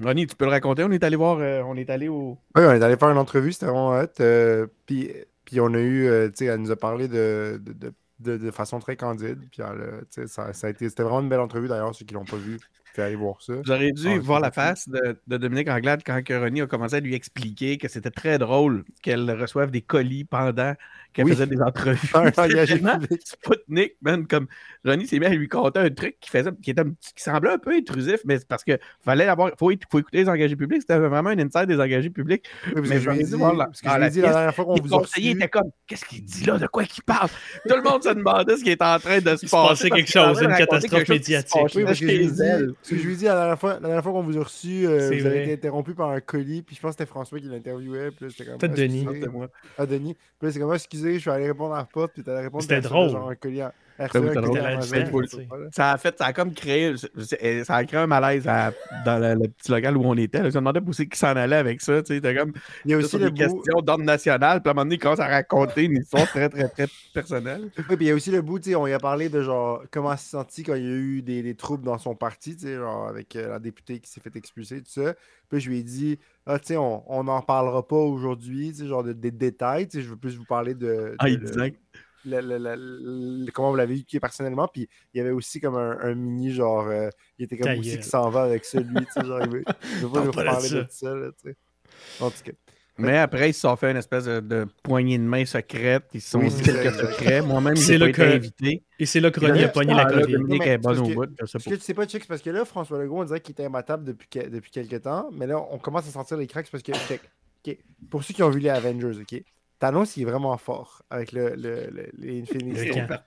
Ronnie, 0.04 0.26
tu 0.28 0.36
peux 0.36 0.46
le 0.46 0.52
raconter. 0.52 0.84
On 0.84 0.92
est 0.92 1.04
allé 1.04 1.16
voir, 1.16 1.38
euh, 1.40 1.62
on 1.66 1.76
est 1.76 1.90
allé 1.90 2.08
au. 2.08 2.38
Oui, 2.56 2.64
on 2.66 2.72
est 2.72 2.82
allé 2.84 2.98
faire 2.98 3.10
une 3.10 3.18
entrevue, 3.18 3.52
c'était 3.54 3.66
vraiment 3.68 3.92
hot. 4.00 4.06
euh, 4.20 4.68
puis, 4.86 5.12
puis 5.46 5.60
on 5.60 5.74
a 5.74 5.80
eu, 5.80 6.08
euh, 6.08 6.28
tu 6.30 6.34
sais, 6.38 6.46
elle 6.46 6.60
nous 6.62 6.72
a 6.72 6.76
parlé 6.76 7.08
de, 7.08 7.60
de, 7.64 7.74
de, 7.74 7.94
de- 8.20 8.38
de 8.38 8.52
façon 8.52 8.80
très 8.80 8.96
candide. 8.96 9.40
Puis 9.52 9.62
elle, 9.62 9.82
euh, 9.82 10.26
ça, 10.28 10.54
ça 10.54 10.68
a 10.68 10.70
été, 10.70 10.90
c'était 10.90 11.04
vraiment 11.04 11.22
une 11.22 11.30
belle 11.30 11.40
entrevue 11.40 11.68
d'ailleurs, 11.68 11.94
ceux 11.96 12.06
qui 12.06 12.14
l'ont 12.14 12.26
pas 12.26 12.38
vu, 12.38 12.60
puis 12.94 13.02
aller 13.02 13.16
voir 13.16 13.42
ça. 13.42 13.54
Vous 13.64 13.72
auriez 13.72 13.92
dû 13.92 14.08
Ah, 14.08 14.20
voir 14.20 14.40
la 14.40 14.52
face 14.52 14.88
de, 14.90 15.20
de 15.28 15.38
Dominique 15.38 15.70
Anglade 15.70 16.02
quand 16.06 16.20
Ronnie 16.30 16.62
a 16.62 16.68
commencé 16.68 16.96
à 16.96 17.00
lui 17.00 17.14
expliquer 17.16 17.78
que 17.78 17.88
c'était 17.88 18.12
très 18.12 18.38
drôle 18.40 18.86
qu'elle 19.04 19.30
reçoive 19.32 19.72
des 19.72 19.82
colis 19.82 20.24
pendant 20.24 20.74
qu'elle 21.14 21.26
Oui. 21.26 21.32
faisait 21.32 21.48
des 21.48 21.62
entrevues. 21.62 21.98
Un 22.14 22.32
engagé 22.38 22.76
vraiment 22.78 23.00
public. 23.00 23.22
Sputnik, 23.26 23.94
man, 24.02 24.28
comme 24.28 24.48
Ronnie 24.86 25.08
s'est 25.08 25.20
mis 25.20 25.26
à 25.26 25.30
lui 25.30 25.48
conter 25.48 25.80
un 25.80 25.90
truc 25.90 26.18
qui 26.20 26.30
faisait, 26.30 26.52
qui, 26.62 26.72
était 26.72 26.82
un 26.82 26.90
petit- 26.92 27.14
qui 27.16 27.24
semblait 27.24 27.52
un 27.52 27.58
peu 27.58 27.72
intrusif, 27.74 28.22
mais 28.26 28.40
c'est 28.40 28.48
parce 28.48 28.64
que 28.64 28.78
fallait 29.04 29.28
avoir, 29.28 29.50
faut, 29.58 29.72
faut 29.92 30.00
écouter 30.00 30.18
les 30.20 30.30
engagés 30.30 30.56
publics. 30.56 30.82
C'était 30.82 30.98
vraiment 30.98 31.30
un 31.30 31.40
inside 31.40 31.66
des 31.66 31.80
engagés 31.80 32.10
publics. 32.10 32.46
Oui, 32.68 32.74
parce 32.76 32.88
Mais 32.90 32.96
que 32.96 33.02
je 33.02 33.10
lui 33.10 33.20
ai 33.20 33.24
dit, 33.24 33.32
parce 33.38 33.82
que 33.82 33.90
je 33.90 34.10
dit 34.10 34.22
la 34.22 34.30
dernière 34.32 34.56
fois 34.56 34.66
qu'on 34.66 34.76
vous 34.76 34.94
a 34.94 35.00
conseillers 35.00 35.30
reçu. 35.30 35.38
étaient 35.40 35.50
comme, 35.50 35.72
qu'est-ce 35.88 36.06
qu'il 36.06 36.24
dit 36.24 36.46
là, 36.46 36.58
de 36.58 36.68
quoi 36.68 36.84
il 36.84 37.04
parle? 37.04 37.30
Tout 37.68 37.76
le 37.76 37.84
monde 37.84 38.04
se 38.04 38.10
demandait 38.10 38.58
ce 38.58 38.64
qui 38.64 38.72
était 38.72 38.84
en 38.86 39.00
train 39.00 39.20
de 39.20 39.36
se 39.36 39.46
Il 39.46 39.50
se 39.50 39.52
passer. 39.52 39.90
quelque 39.90 40.06
qu'il 40.06 40.20
était 40.22 40.28
chose, 40.28 40.42
une 40.42 40.56
catastrophe 40.56 41.10
médiatique. 41.10 41.58
Oui, 41.76 41.84
parce 41.84 42.00
que 42.00 42.06
je 42.08 42.12
lui 42.94 43.14
ai 43.14 43.16
dit, 43.16 43.26
la 43.26 43.36
dernière 43.36 43.60
fois, 43.60 43.74
la 43.74 43.80
dernière 43.80 44.04
fois 44.04 44.12
qu'on 44.12 44.24
vous 44.24 44.38
a 44.38 44.44
reçu, 44.44 44.86
euh, 44.86 45.08
vous 45.08 45.26
avez 45.26 45.44
été 45.44 45.54
interrompu 45.54 45.94
par 45.94 46.10
un 46.10 46.20
colis, 46.20 46.62
puis 46.62 46.76
je 46.76 46.82
pense 46.82 46.96
que 46.96 47.00
c'était 47.00 47.10
François 47.10 47.40
qui 47.40 47.48
l'interviewait. 47.48 48.12
Puis 48.12 48.26
là, 48.26 48.32
c'était 48.32 48.46
comme. 48.46 48.58
Peut-être 48.58 48.74
ah, 48.74 48.76
Denis. 48.76 49.08
Ah, 49.78 49.86
Denis. 49.86 50.14
Puis 50.14 50.48
là, 50.48 50.52
c'est 50.52 50.60
comme, 50.60 50.72
ah, 50.72 50.78
excusez, 50.98 51.20
je 51.20 51.30
vais 51.30 51.36
aller 51.36 51.48
répondre 51.48 51.74
à 51.74 51.80
la 51.80 51.86
porte, 51.86 52.14
puis 52.14 52.24
t'allais 52.24 52.42
répondre. 52.42 52.64
C'était 52.64 52.82
drôle. 52.82 53.10
Genre 53.10 53.30
un 53.30 53.36
colis 53.36 53.62
là. 55.58 55.68
Ça 55.72 55.92
a 55.94 55.98
fait, 55.98 56.18
ça 56.18 56.26
a 56.28 56.34
comme 56.34 56.54
créé, 56.54 56.94
c'est- 57.20 57.64
ça 57.64 57.76
a 57.76 57.84
créé 57.86 58.00
un 58.00 58.08
malaise 58.08 58.48
à- 58.48 58.72
dans 59.06 59.20
le, 59.20 59.34
le 59.42 59.48
petit 59.50 59.72
local 59.72 59.98
où 59.98 60.02
on 60.06 60.16
était. 60.16 60.38
là. 60.40 60.50
Je 60.50 60.56
me 60.58 60.60
demandais 60.60 60.80
c'est 60.94 61.08
qui 61.08 61.18
s'en 61.18 61.36
allait 61.36 61.56
avec 61.56 61.82
ça. 61.82 62.02
Tu 62.02 62.08
sais, 62.08 62.16
c'était 62.16 62.36
comme 62.36 62.54
Il 62.86 62.92
y 62.92 62.94
a 62.94 62.98
aussi 62.98 63.18
des 63.18 63.32
questions 63.34 63.82
d'ordre 63.82 64.04
national. 64.04 64.62
Puis 64.62 64.70
à 64.70 64.72
un 64.72 64.74
moment 64.74 64.86
donné, 64.86 64.96
il 64.96 65.00
commence 65.00 65.20
à 65.20 65.28
raconter 65.28 65.84
une 65.86 65.98
histoire 65.98 66.26
très, 66.28 66.50
très, 66.50 66.68
très 66.70 66.88
personnelle. 67.14 67.70
Oui, 67.78 67.84
puis 67.96 68.06
il 68.06 68.08
y 68.08 68.12
a 68.12 68.16
aussi 68.16 68.32
le 68.32 68.42
bout, 68.42 68.60
tu 68.60 68.70
sais, 68.70 68.76
on 68.76 68.88
y 68.88 68.94
a 68.94 69.00
parlé 69.00 69.30
de 69.30 69.42
genre 69.42 69.84
comment 69.92 70.16
s'est 70.16 70.30
senti 70.30 70.64
quand 70.64 70.76
il 70.76 70.84
y 70.84 70.88
a 70.88 70.96
eu 70.96 71.22
des, 71.22 71.42
des 71.42 71.56
troubles 71.56 71.84
dans 71.84 71.98
son 71.98 72.16
parti, 72.16 72.56
tu 72.56 72.64
sais, 72.68 72.76
genre 72.76 73.08
avec 73.08 73.36
euh, 73.36 73.50
la 73.50 73.60
députée 73.60 74.00
qui 74.00 74.10
s'est 74.10 74.22
fait 74.22 74.36
expulser, 74.36 74.78
tout 74.82 74.92
ça. 74.92 75.14
Puis 75.50 75.60
je 75.62 75.70
lui 75.70 75.80
ai 75.80 75.84
dit, 75.84 76.20
ah, 76.46 76.60
tu 76.60 76.68
sais, 76.68 76.78
on 76.78 77.24
n'en 77.24 77.42
parlera 77.42 77.88
pas 77.88 77.96
aujourd'hui, 77.96 78.70
tu 78.72 78.80
sais, 78.84 78.88
genre 78.88 79.04
de- 79.04 79.14
des 79.14 79.32
détails, 79.32 79.88
tu 79.88 79.98
sais, 79.98 80.04
je 80.04 80.10
veux 80.10 80.18
plus 80.18 80.36
vous 80.38 80.46
parler 80.46 80.74
de. 80.76 81.16
Ah, 81.20 81.30
de- 81.30 81.36
disait. 81.36 81.54
le- 81.70 81.74
le- 82.30 82.58
le- 82.58 82.76
le- 83.46 83.52
comment 83.52 83.70
vous 83.72 83.76
l'avez 83.76 83.96
vécu 83.96 84.20
personnellement. 84.20 84.68
Puis 84.68 84.88
il 85.14 85.18
y 85.18 85.22
avait 85.22 85.32
aussi 85.32 85.60
comme 85.60 85.76
un, 85.76 85.98
un 86.02 86.14
mini 86.16 86.52
genre, 86.52 86.88
euh, 86.88 87.10
il 87.40 87.46
était 87.46 87.58
comme 87.58 87.68
Ta 87.74 87.80
aussi 87.80 87.90
gueule. 87.92 88.00
qui 88.00 88.10
s'en 88.10 88.30
va 88.30 88.44
avec 88.44 88.66
ça, 88.66 88.80
lui, 88.80 88.96
tu 89.06 89.06
sais, 89.14 89.26
genre, 89.26 89.42
il 89.44 89.50
veut, 89.50 89.64
il 89.94 90.00
veut 90.00 90.10
pas 90.10 90.24
nous 90.26 90.32
parler 90.32 90.68
ça. 90.68 90.76
de 90.84 90.88
ça, 90.90 91.14
là, 91.16 91.30
tu 91.42 91.50
sais. 91.50 91.56
En 92.20 92.30
tout 92.30 92.44
cas. 92.44 92.52
Mais 93.00 93.16
après, 93.20 93.52
ils 93.52 93.54
se 93.54 93.60
sont 93.62 93.76
fait 93.76 93.92
une 93.92 93.98
espèce 93.98 94.26
de, 94.26 94.40
de 94.40 94.66
poignée 94.82 95.20
de 95.20 95.24
main 95.24 95.46
secrète. 95.46 96.06
Ils 96.16 96.22
se 96.22 96.32
sont 96.32 96.40
dit 96.40 96.64
quelques 96.64 96.96
secrets. 96.96 97.44
Moi-même, 97.44 97.76
C'est 97.76 97.94
j'ai 97.94 98.00
pas 98.00 98.10
été 98.10 98.22
que- 98.24 98.36
invité. 98.36 98.84
Et 98.98 99.06
c'est 99.06 99.20
là 99.20 99.30
que 99.30 99.40
Ronnie 99.40 99.64
a 99.64 99.68
pogné 99.70 99.94
la 99.94 100.06
COVID. 100.06 100.34
Dominique 100.34 100.66
est 100.66 100.80
bonne 100.80 100.98
au 101.00 101.04
bout. 101.04 101.26
Je 101.40 101.58
que 101.70 101.76
tu 101.76 101.80
sais 101.82 101.94
pas, 101.94 102.08
Chicks, 102.08 102.26
parce 102.28 102.42
que 102.42 102.50
là, 102.50 102.66
François 102.66 102.98
Legault, 102.98 103.20
on 103.20 103.24
dirait 103.24 103.40
qu'il 103.40 103.52
était 103.52 103.66
imbattable 103.66 104.04
depuis, 104.04 104.28
depuis 104.50 104.72
quelques 104.72 105.04
temps, 105.04 105.30
mais 105.32 105.46
là, 105.46 105.64
on 105.70 105.78
commence 105.78 106.08
à 106.08 106.12
sentir 106.12 106.38
les 106.38 106.48
cracks 106.48 106.72
parce 106.72 106.82
que, 106.84 106.92
pour 108.10 108.24
ceux 108.24 108.34
qui 108.34 108.42
ont 108.42 108.50
vu 108.50 108.62
les 108.62 108.70
Avengers, 108.70 109.20
ok, 109.22 109.44
Thanos, 109.80 110.18
il 110.18 110.24
est 110.24 110.26
vraiment 110.26 110.58
fort 110.58 111.04
avec 111.10 111.32
le, 111.32 111.50
le, 111.56 111.88
le- 111.92 112.10
les 112.18 112.42
Infinity 112.42 112.90
Stones. 112.92 113.20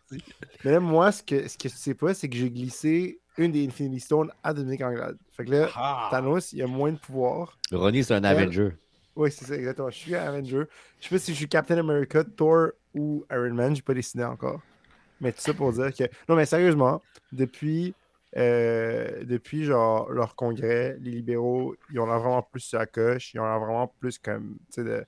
Mais 0.65 0.73
là, 0.73 0.81
moi, 0.81 1.13
ce 1.13 1.23
que, 1.23 1.47
ce 1.49 1.57
que 1.57 1.69
tu 1.69 1.77
sais 1.77 1.95
pas, 1.95 2.13
c'est 2.15 2.29
que 2.29 2.37
j'ai 2.37 2.51
glissé 2.51 3.21
une 3.39 3.53
des 3.53 3.65
Infinity 3.67 4.01
Stones 4.01 4.33
à 4.43 4.53
Dominique 4.53 4.83
Anglade. 4.83 5.17
Fait 5.33 5.45
que 5.45 5.51
là, 5.53 5.69
Ah. 5.77 6.09
Thanos, 6.11 6.53
il 6.53 6.63
a 6.63 6.67
moins 6.67 6.93
de 6.93 6.99
pouvoir. 6.99 7.57
Ronnie, 7.73 8.03
c'est 8.03 8.15
un 8.15 8.25
Avenger. 8.25 8.71
Oui, 9.17 9.31
c'est 9.31 9.45
ça, 9.45 9.55
exactement. 9.55 9.91
Je 9.91 9.97
suis 9.97 10.15
un 10.17 10.23
Avenger. 10.25 10.65
Je 11.01 11.09
sais 11.09 11.15
pas 11.15 11.19
si 11.19 11.33
je 11.33 11.37
suis 11.37 11.49
Captain 11.49 11.79
America, 11.79 12.25
Thor 12.25 12.69
ou 12.95 13.25
Iron 13.31 13.55
Man, 13.55 13.77
j'ai 13.77 13.83
pas 13.83 13.95
décidé 13.95 14.25
encore. 14.25 14.61
Mais 15.21 15.33
tout 15.33 15.41
ça 15.41 15.55
pour 15.55 15.73
dire 15.73 15.93
que. 15.95 16.05
Non, 16.29 16.35
mais 16.35 16.47
sérieusement, 16.47 17.03
depuis, 17.31 17.95
euh, 18.37 19.23
depuis 19.25 19.65
genre 19.65 20.11
leur 20.11 20.35
congrès, 20.35 20.97
les 21.01 21.11
libéraux, 21.13 21.75
ils 21.93 22.01
ont 22.01 22.07
l'air 22.07 22.19
vraiment 22.21 22.43
plus 22.43 22.61
sur 22.61 22.79
la 22.79 22.87
coche. 22.87 23.35
Ils 23.35 23.41
ont 23.41 23.45
l'air 23.45 23.59
vraiment 23.61 23.87
plus 24.01 24.19
comme. 24.19 24.57
Tu 24.73 24.83
sais, 24.83 24.85
de- 24.85 25.05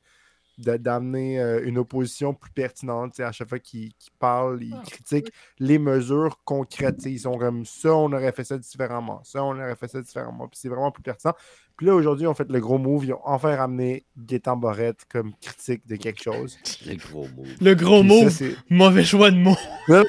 d'amener 0.58 1.40
euh, 1.40 1.62
une 1.64 1.78
opposition 1.78 2.34
plus 2.34 2.50
pertinente. 2.52 3.18
À 3.20 3.32
chaque 3.32 3.48
fois 3.48 3.58
qu'ils 3.58 3.92
qu'ils 3.94 4.12
parlent, 4.18 4.62
ils 4.62 4.76
critiquent 4.86 5.32
les 5.58 5.78
mesures 5.78 6.38
concrètes. 6.44 7.04
Ils 7.06 7.20
sont 7.20 7.38
comme 7.38 7.64
ça, 7.64 7.94
on 7.94 8.12
aurait 8.12 8.32
fait 8.32 8.44
ça 8.44 8.58
différemment. 8.58 9.20
Ça, 9.24 9.42
on 9.44 9.52
aurait 9.52 9.76
fait 9.76 9.88
ça 9.88 10.00
différemment. 10.00 10.48
Puis 10.48 10.58
c'est 10.60 10.68
vraiment 10.68 10.90
plus 10.90 11.02
pertinent. 11.02 11.34
Puis 11.76 11.86
là, 11.86 11.94
aujourd'hui, 11.94 12.24
ils 12.24 12.28
ont 12.28 12.34
fait 12.34 12.48
le 12.50 12.60
gros 12.60 12.78
move. 12.78 13.06
Ils 13.06 13.14
ont 13.14 13.20
enfin 13.24 13.56
ramené 13.56 14.04
Gaétan 14.16 14.56
Barrette 14.56 15.04
comme 15.10 15.32
critique 15.40 15.86
de 15.86 15.96
quelque 15.96 16.22
chose. 16.22 16.58
Le 16.86 16.94
gros 16.96 17.26
mot. 17.34 17.44
Le 17.60 17.74
gros 17.74 18.04
ça, 18.24 18.30
c'est- 18.30 18.56
mauvais 18.68 19.04
choix 19.04 19.30
de 19.30 19.36
mots. 19.36 19.56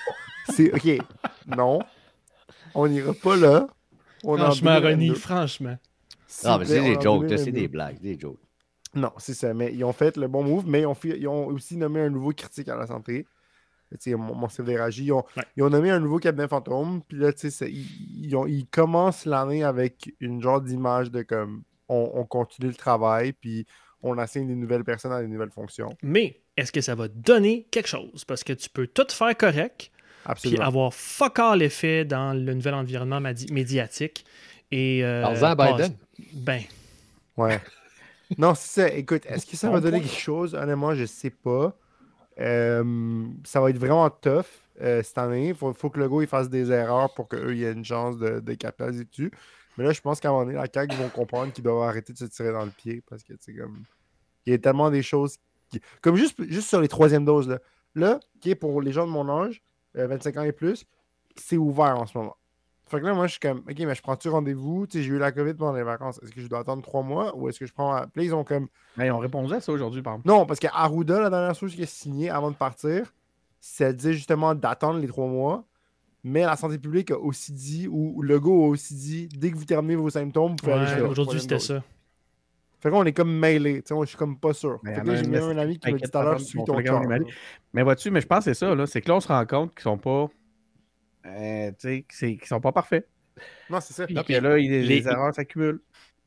c'est 0.50 0.74
OK. 0.74 1.06
Non. 1.48 1.80
On 2.76 2.88
n'ira 2.88 3.14
pas 3.14 3.36
là. 3.38 3.68
On 4.24 4.38
Franchement, 4.38 4.80
2022. 4.80 4.88
Ronnie, 4.90 5.20
franchement. 5.20 5.78
Non, 6.44 6.58
mais 6.58 6.66
c'est 6.66 6.80
on 6.80 6.84
est 6.84 6.96
des 6.96 7.02
jokes, 7.02 7.26
c'est 7.30 7.52
2022. 7.52 7.52
des 7.52 7.68
blagues, 7.68 8.00
des 8.00 8.20
jokes. 8.20 8.40
Non, 8.96 9.12
c'est 9.18 9.34
ça. 9.34 9.54
Mais 9.54 9.74
ils 9.74 9.84
ont 9.84 9.94
fait 9.94 10.18
le 10.18 10.28
bon 10.28 10.44
move, 10.44 10.66
mais 10.68 10.82
ils 10.82 10.86
ont, 10.86 10.94
fait- 10.94 11.18
ils 11.20 11.28
ont 11.28 11.48
aussi 11.48 11.78
nommé 11.78 12.02
un 12.02 12.10
nouveau 12.10 12.32
critique 12.32 12.68
à 12.70 12.76
la 12.76 12.88
santé. 12.88 13.26
Tu 13.92 13.98
sais, 14.12 14.16
mon, 14.16 14.34
mon. 14.34 14.48
Ils 14.48 15.12
ont, 15.12 15.24
Ouais. 15.38 15.44
ils 15.56 15.64
ont 15.64 15.70
nommé 15.70 15.92
un 15.92 16.00
nouveau 16.00 16.18
cabinet 16.18 16.48
fantôme. 16.48 17.02
Puis 17.08 17.18
là, 17.18 17.32
ils, 17.62 18.26
ils 18.26 18.36
ont- 18.36 18.48
ils 18.48 18.66
commencent 18.66 19.26
l'année 19.26 19.64
avec 19.64 20.12
une 20.20 20.42
genre 20.42 20.62
d'image 20.62 21.12
de 21.12 21.22
comme 21.22 21.64
on, 21.90 22.10
on 22.16 22.26
continue 22.26 22.70
le 22.70 22.76
travail, 22.76 23.34
puis 23.34 23.68
on 24.02 24.18
assigne 24.18 24.48
des 24.48 24.56
nouvelles 24.56 24.84
personnes 24.84 25.12
à 25.12 25.22
des 25.22 25.28
nouvelles 25.28 25.52
fonctions. 25.52 25.96
Mais 26.02 26.42
est-ce 26.58 26.72
que 26.72 26.82
ça 26.82 26.96
va 26.96 27.08
donner 27.08 27.68
quelque 27.70 27.88
chose? 27.88 28.26
Parce 28.26 28.44
que 28.44 28.54
tu 28.54 28.68
peux 28.70 28.88
tout 28.88 29.06
faire 29.12 29.38
correct, 29.38 29.92
puis 30.42 30.58
avoir 30.60 30.94
fuck 30.94 31.38
all 31.40 31.62
effet 31.62 32.04
dans 32.04 32.34
le 32.34 32.54
nouvel 32.54 32.74
environnement 32.74 33.22
médiatique. 33.22 34.26
Et, 34.72 35.04
euh, 35.04 35.22
passe- 35.56 35.78
Biden. 35.78 35.96
Ben, 36.34 36.62
Ouais. 37.38 37.60
Non, 38.38 38.56
c'est 38.56 38.82
ça. 38.82 38.96
Écoute, 38.96 39.26
est-ce 39.26 39.46
que 39.46 39.58
ça 39.58 39.70
va 39.70 39.80
donner 39.80 40.02
quelque 40.02 40.20
chose? 40.20 40.56
Honnêtement, 40.56 40.94
je 40.94 41.06
sais 41.06 41.30
pas. 41.30 41.76
Euh, 42.40 43.26
ça 43.44 43.62
va 43.62 43.70
être 43.70 43.78
vraiment 43.78 44.10
tough 44.10 44.46
euh, 44.82 45.04
cette 45.04 45.18
année. 45.18 45.50
Il 45.50 45.56
faut, 45.56 45.74
faut 45.74 45.90
que 45.90 46.00
le 46.00 46.10
il 46.22 46.28
fasse 46.28 46.50
des 46.50 46.72
erreurs 46.72 47.14
pour 47.14 47.28
qu'eux 47.28 47.56
aient 47.56 47.72
une 47.72 47.86
chance 47.86 48.18
de, 48.18 48.40
de 48.40 48.54
capitaliser 48.56 49.06
dessus. 49.06 49.32
Mais 49.78 49.84
là, 49.84 49.92
je 49.92 50.02
pense 50.02 50.20
qu'à 50.20 50.30
un 50.30 50.32
moment 50.32 50.46
donné, 50.46 50.58
la 50.58 50.68
CAQ 50.72 50.96
vont 50.96 51.10
comprendre 51.10 51.52
qu'ils 51.52 51.64
doivent 51.64 51.88
arrêter 51.88 52.14
de 52.14 52.18
se 52.18 52.26
tirer 52.26 52.52
dans 52.52 52.66
le 52.66 52.72
pied 52.72 53.04
parce 53.10 53.24
que, 53.24 53.34
comme. 53.58 53.84
Il 54.46 54.52
y 54.52 54.54
a 54.54 54.58
tellement 54.58 54.92
des 54.92 55.04
choses. 55.04 55.38
Qui... 55.70 55.80
Comme 56.02 56.16
juste, 56.16 56.44
juste 56.50 56.68
sur 56.68 56.82
les 56.82 56.88
troisièmes 56.88 57.26
doses, 57.26 57.48
là. 57.48 57.60
Là, 57.96 58.20
qui 58.42 58.50
est 58.50 58.56
pour 58.56 58.82
les 58.82 58.92
gens 58.92 59.06
de 59.06 59.12
mon 59.12 59.30
âge, 59.30 59.62
euh, 59.98 60.08
25 60.08 60.38
ans 60.38 60.44
et 60.44 60.52
plus, 60.52 60.86
c'est 61.36 61.58
ouvert 61.58 61.98
en 62.00 62.08
ce 62.08 62.18
moment. 62.18 62.36
Fait 62.94 63.02
que 63.02 63.08
là, 63.08 63.16
moi, 63.16 63.26
je 63.26 63.32
suis 63.32 63.40
comme, 63.40 63.64
OK, 63.68 63.80
mais 63.80 63.96
je 63.96 64.04
prends-tu 64.04 64.30
rendez-vous? 64.30 64.86
Tu 64.86 65.00
sais, 65.00 65.04
j'ai 65.04 65.14
eu 65.14 65.18
la 65.18 65.32
COVID 65.32 65.56
pendant 65.56 65.74
les 65.74 65.82
vacances. 65.82 66.20
Est-ce 66.22 66.32
que 66.32 66.40
je 66.40 66.48
dois 66.48 66.60
attendre 66.60 66.84
trois 66.84 67.02
mois 67.02 67.36
ou 67.36 67.50
est-ce 67.50 67.60
que 67.60 67.66
je 67.66 67.74
prends. 67.74 68.00
Puis 68.14 68.22
là, 68.22 68.24
ils 68.24 68.36
ont 68.36 68.44
comme. 68.44 68.68
Mais 68.98 69.08
ils 69.08 69.12
ont 69.12 69.18
répondu 69.18 69.52
à 69.52 69.60
ça 69.60 69.72
aujourd'hui, 69.72 70.04
par 70.04 70.14
exemple. 70.14 70.28
Non, 70.28 70.46
parce 70.46 70.60
qu'Arruda, 70.60 71.20
la 71.20 71.32
dernière 71.32 71.56
chose 71.56 71.74
qu'il 71.74 71.84
a 71.84 71.88
signée 71.88 72.30
avant 72.30 72.52
de 72.52 72.56
partir, 72.56 73.12
ça 73.60 73.92
disait 73.92 74.14
justement 74.14 74.54
d'attendre 74.54 75.00
les 75.00 75.08
trois 75.08 75.26
mois. 75.26 75.64
Mais 76.24 76.44
la 76.44 76.56
santé 76.56 76.78
publique 76.78 77.10
a 77.10 77.18
aussi 77.18 77.52
dit, 77.52 77.88
ou 77.88 78.22
Legault 78.22 78.66
a 78.66 78.68
aussi 78.68 78.94
dit, 78.94 79.28
dès 79.28 79.50
que 79.50 79.58
vous 79.58 79.66
terminez 79.66 79.96
vos 79.96 80.12
symptômes, 80.12 80.52
vous 80.52 80.58
pouvez 80.58 80.74
ouais, 80.74 81.02
aujourd'hui, 81.02 81.42
c'était 81.42 81.58
ça. 81.58 81.82
Fait 82.80 82.92
qu'on 82.92 83.06
est 83.06 83.14
comme 83.14 83.36
mêlés. 83.36 83.82
Tu 83.82 83.88
sais, 83.88 83.94
moi, 83.96 84.06
je 84.06 84.10
suis 84.10 84.18
comme 84.18 84.38
pas 84.38 84.54
sûr. 84.54 84.80
Mais 84.84 84.94
Fait 84.94 85.02
que 85.02 85.08
il 85.08 85.08
y 85.08 85.10
en 85.10 85.14
là, 85.14 85.20
a 85.20 85.24
j'ai 85.24 85.30
un 85.30 85.48
même 85.48 85.58
un 85.58 85.62
ami 85.62 85.80
qui 85.80 85.92
m'a 85.92 85.98
dit 85.98 86.04
tout 86.04 86.18
à 86.18 86.24
l'heure, 86.24 86.40
suis 86.40 86.64
ton 86.64 86.84
cœur. 86.84 87.02
Mais 87.74 87.82
vois-tu, 87.82 88.12
mais 88.12 88.22
je 88.22 88.28
pense 88.28 88.46
que 88.46 88.54
c'est 88.54 88.54
ça, 88.54 88.76
là. 88.76 88.86
C'est 88.86 89.02
que 89.02 89.10
là, 89.10 89.16
on 89.16 89.20
se 89.20 89.28
rend 89.28 89.46
compte 89.48 89.74
qu'ils 89.74 89.82
sont 89.82 89.98
pas. 89.98 90.30
Euh, 91.26 91.72
tu 91.80 92.06
sais, 92.10 92.36
qu'ils 92.38 92.46
sont 92.48 92.62
pas 92.62 92.72
parfaits. 92.72 93.08
Non, 93.70 93.80
c'est 93.82 93.94
ça. 93.94 94.06
Puis 94.06 94.14
Non, 94.16 94.22
que 94.22 94.28
puis 94.34 94.40
là, 94.40 94.58
il- 94.60 94.70
les, 94.72 94.84
les- 94.84 95.08
erreurs 95.08 95.34
s'accumulent. 95.34 95.82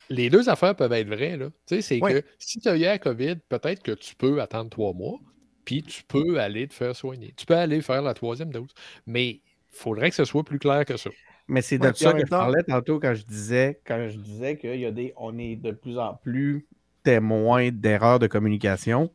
Les 0.09 0.31
deux 0.31 0.49
affaires 0.49 0.75
peuvent 0.77 0.93
être 0.93 1.09
vraies. 1.09 1.37
Là. 1.37 1.47
Tu 1.67 1.77
sais, 1.77 1.83
c'est 1.83 2.01
Ouais. 2.01 2.23
que 2.23 2.27
si 2.39 2.61
tu 2.61 2.69
as 2.69 2.77
eu 2.77 2.81
la 2.81 2.99
COVID, 2.99 3.37
peut-être 3.49 3.83
que 3.83 3.93
tu 3.93 4.15
peux 4.15 4.41
attendre 4.41 4.71
trois 4.71 4.93
mois, 4.93 5.19
puis 5.65 5.83
tu 5.83 6.03
peux 6.05 6.39
aller 6.41 6.69
te 6.69 6.75
faire 6.75 6.95
soigner. 6.95 7.33
Tu 7.37 7.45
peux 7.47 7.57
aller 7.57 7.81
faire 7.83 8.03
la 8.03 8.15
troisième 8.15 8.51
dose. 8.51 8.71
Mais 9.07 9.27
il 9.29 9.41
faudrait 9.69 10.11
que 10.11 10.17
ce 10.17 10.25
soit 10.25 10.45
plus 10.45 10.59
clair 10.61 10.85
que 10.85 10.97
ça. 10.97 11.11
Mais 11.49 11.63
c'est 11.63 11.79
de 11.79 11.93
ça 11.93 12.13
que 12.13 12.21
je 12.21 12.27
parlais 12.27 12.63
tantôt 12.65 12.99
quand 12.99 13.15
je 13.15 13.25
disais 13.25 13.81
quand 13.87 14.09
je 14.09 14.17
disais 14.19 14.57
qu'il 14.57 14.81
y 14.81 14.87
a 14.87 14.91
des. 14.91 15.13
On 15.17 15.39
est 15.39 15.55
de 15.57 15.71
plus 15.73 15.99
en 15.99 16.15
plus 16.15 16.67
témoins 17.05 17.71
d'erreurs 17.71 18.19
de 18.19 18.27
communication. 18.27 19.13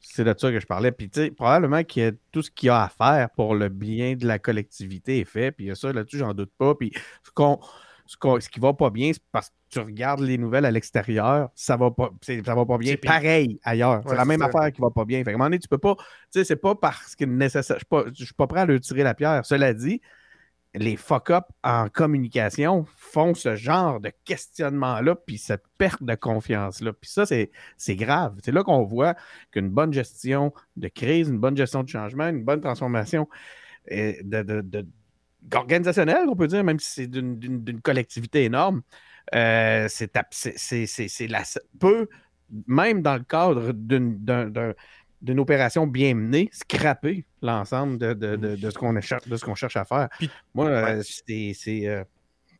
C'est 0.00 0.24
de 0.24 0.34
ça 0.36 0.50
que 0.50 0.58
je 0.60 0.66
parlais. 0.66 0.92
Puis 0.92 1.10
tu 1.10 1.20
sais, 1.20 1.30
probablement 1.30 1.84
que 1.84 2.16
tout 2.32 2.42
ce 2.42 2.50
qu'il 2.50 2.68
y 2.68 2.70
a 2.70 2.82
à 2.84 2.88
faire 2.88 3.30
pour 3.30 3.54
le 3.54 3.68
bien 3.68 4.14
de 4.16 4.26
la 4.26 4.38
collectivité 4.38 5.20
est 5.20 5.24
fait. 5.24 5.52
Puis 5.52 5.66
il 5.66 5.68
y 5.68 5.70
a 5.70 5.74
ça 5.74 5.92
là-dessus, 5.92 6.18
j'en 6.18 6.34
doute 6.34 6.52
pas. 6.58 6.74
Puis 6.74 6.92
ce 7.24 7.30
qu'on. 7.32 7.58
Ce, 8.06 8.16
qu'on- 8.16 8.40
ce 8.40 8.48
qui 8.48 8.58
va 8.58 8.72
pas 8.74 8.90
bien, 8.90 9.12
c'est 9.12 9.22
parce 9.30 9.50
que 9.50 9.54
tu 9.68 9.78
regardes 9.78 10.18
les 10.18 10.36
nouvelles 10.36 10.64
à 10.64 10.72
l'extérieur, 10.72 11.48
ça 11.54 11.76
va 11.76 11.92
pas, 11.92 12.10
ça 12.20 12.54
va 12.56 12.66
pas 12.66 12.76
bien. 12.76 12.96
Pareil 13.00 13.60
ailleurs. 13.62 14.00
c'est 14.04 14.10
Ouais, 14.10 14.16
la 14.16 14.24
même 14.24 14.40
ça. 14.40 14.46
affaire 14.46 14.72
qui 14.72 14.80
va 14.80 14.90
pas 14.90 15.04
bien. 15.04 15.18
Fait 15.20 15.26
qu'à 15.26 15.30
un 15.30 15.34
moment 15.34 15.44
donné, 15.44 15.60
tu 15.60 15.68
peux 15.68 15.78
pas. 15.78 15.94
Tu 15.94 16.04
sais, 16.32 16.44
c'est 16.44 16.56
pas 16.56 16.74
parce 16.74 17.14
que 17.14 17.24
nécessaire. 17.24 17.76
Je 17.76 17.80
suis 17.80 17.86
pas, 17.86 18.04
je 18.12 18.24
suis 18.24 18.34
pas 18.34 18.48
prêt 18.48 18.60
à 18.62 18.66
leur 18.66 18.80
tirer 18.80 19.04
la 19.04 19.14
pierre. 19.14 19.46
Cela 19.46 19.72
dit, 19.72 20.00
les 20.74 20.96
fuck-up 20.96 21.44
en 21.64 21.88
communication 21.88 22.86
font 22.96 23.34
ce 23.34 23.56
genre 23.56 24.00
de 24.00 24.12
questionnement-là, 24.24 25.16
puis 25.16 25.36
cette 25.38 25.64
perte 25.78 26.02
de 26.02 26.14
confiance-là. 26.14 26.92
Puis 26.92 27.10
ça, 27.10 27.24
c'est 27.26 27.96
grave. 27.96 28.36
C'est 28.44 28.52
là 28.52 28.62
qu'on 28.62 28.84
voit 28.84 29.14
qu'une 29.50 29.68
bonne 29.68 29.92
gestion 29.92 30.52
de 30.76 30.88
crise, 30.88 31.28
une 31.28 31.40
bonne 31.40 31.56
gestion 31.56 31.82
de 31.82 31.88
changement, 31.88 32.28
une 32.28 32.44
bonne 32.44 32.60
transformation 32.60 33.28
euh, 33.90 34.12
organisationnelle, 35.52 36.28
on 36.28 36.36
peut 36.36 36.46
dire, 36.46 36.62
même 36.62 36.78
si 36.78 36.90
c'est 36.90 37.06
d'une- 37.06 37.38
collectivité 37.80 38.44
énorme, 38.44 38.82
euh, 39.34 39.86
c'est 39.88 40.16
peut, 41.78 42.08
même 42.66 43.00
dans 43.02 43.14
le 43.16 43.22
cadre 43.24 43.72
d'une 43.72 44.18
d'un- 44.24 44.50
d'un- 44.50 44.74
d'une 45.22 45.38
opération 45.40 45.86
bien 45.86 46.14
menée, 46.14 46.48
scraper 46.52 47.24
l'ensemble 47.42 47.98
de, 47.98 48.14
de- 48.14 48.36
de- 48.36 48.56
de 48.56 48.70
ce 48.70 48.78
qu'on 48.78 48.98
cherche, 49.00 49.28
de 49.28 49.36
ce 49.36 49.44
qu'on 49.44 49.54
cherche 49.54 49.76
à 49.76 49.84
faire. 49.84 50.08
Puis- 50.18 50.30
Moi, 50.54 50.66
euh, 50.68 51.02
c'est. 51.04 51.52
c'est, 51.54 51.86
euh, 51.86 52.04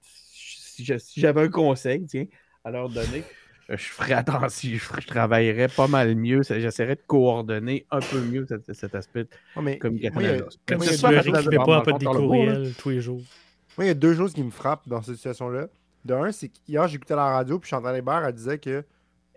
si 0.00 0.84
j'avais 1.16 1.42
un 1.42 1.48
conseil, 1.48 2.04
tiens, 2.06 2.26
à 2.64 2.70
leur 2.70 2.88
donner, 2.88 3.22
euh, 3.70 3.76
je 3.76 3.84
ferais 3.84 4.14
attention, 4.14 4.70
je, 5.00 5.06
travaillerais 5.06 5.68
pas 5.68 5.86
mal 5.88 6.14
mieux. 6.16 6.42
J'essaierais 6.42 6.96
de 6.96 7.02
coordonner 7.06 7.86
un 7.90 8.00
peu 8.00 8.20
mieux 8.20 8.46
cet, 8.48 8.72
cet 8.72 8.94
aspect 8.94 9.26
Ouais, 9.56 9.62
mais 9.62 9.78
communication. 9.78 10.20
moi, 10.20 10.22
il 10.22 10.36
y 10.38 10.40
a- 10.40 10.44
Comme 10.66 10.80
ça, 10.80 11.10
il 11.10 11.14
y 11.14 11.18
a 11.18 11.22
tu 11.22 11.30
deux 11.48 11.50
ne 11.50 11.82
pas 11.84 11.98
des 11.98 12.04
courriels 12.06 12.72
tous 12.78 12.90
les 12.90 13.00
jours. 13.00 13.20
Moi, 13.76 13.84
il 13.84 13.88
y 13.88 13.90
a 13.90 13.94
deux 13.94 14.14
choses 14.14 14.32
qui 14.32 14.42
me 14.42 14.50
frappent 14.50 14.88
dans 14.88 15.00
cette 15.02 15.16
situation-là. 15.16 15.68
De 16.04 16.14
un, 16.14 16.32
c'est 16.32 16.48
qu'hier, 16.48 16.88
j'écoutais 16.88 17.14
la 17.14 17.26
radio, 17.30 17.58
puis 17.58 17.68
Chantal 17.68 17.96
Hébert, 17.96 18.24
elle 18.24 18.34
disait 18.34 18.58
que, 18.58 18.84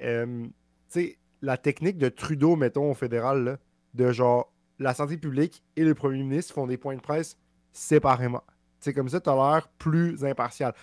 euh, 0.02 0.44
tu 0.46 0.50
sais, 0.88 1.18
la 1.44 1.58
technique 1.58 1.98
de 1.98 2.08
Trudeau, 2.10 2.56
mettons, 2.56 2.90
au 2.90 2.94
fédéral, 2.94 3.44
là, 3.44 3.58
de 3.94 4.12
genre, 4.12 4.52
la 4.80 4.94
santé 4.94 5.18
publique 5.18 5.62
et 5.76 5.84
le 5.84 5.94
premier 5.94 6.18
ministre 6.24 6.54
font 6.54 6.66
des 6.66 6.78
points 6.78 6.96
de 6.96 7.02
presse 7.02 7.38
séparément. 7.72 8.42
Sais, 8.80 8.94
comme 8.94 9.10
ça, 9.10 9.20
tu 9.22 9.30
as 9.30 9.36
l'air 9.36 9.68
plus 9.78 10.24
impartial. 10.26 10.74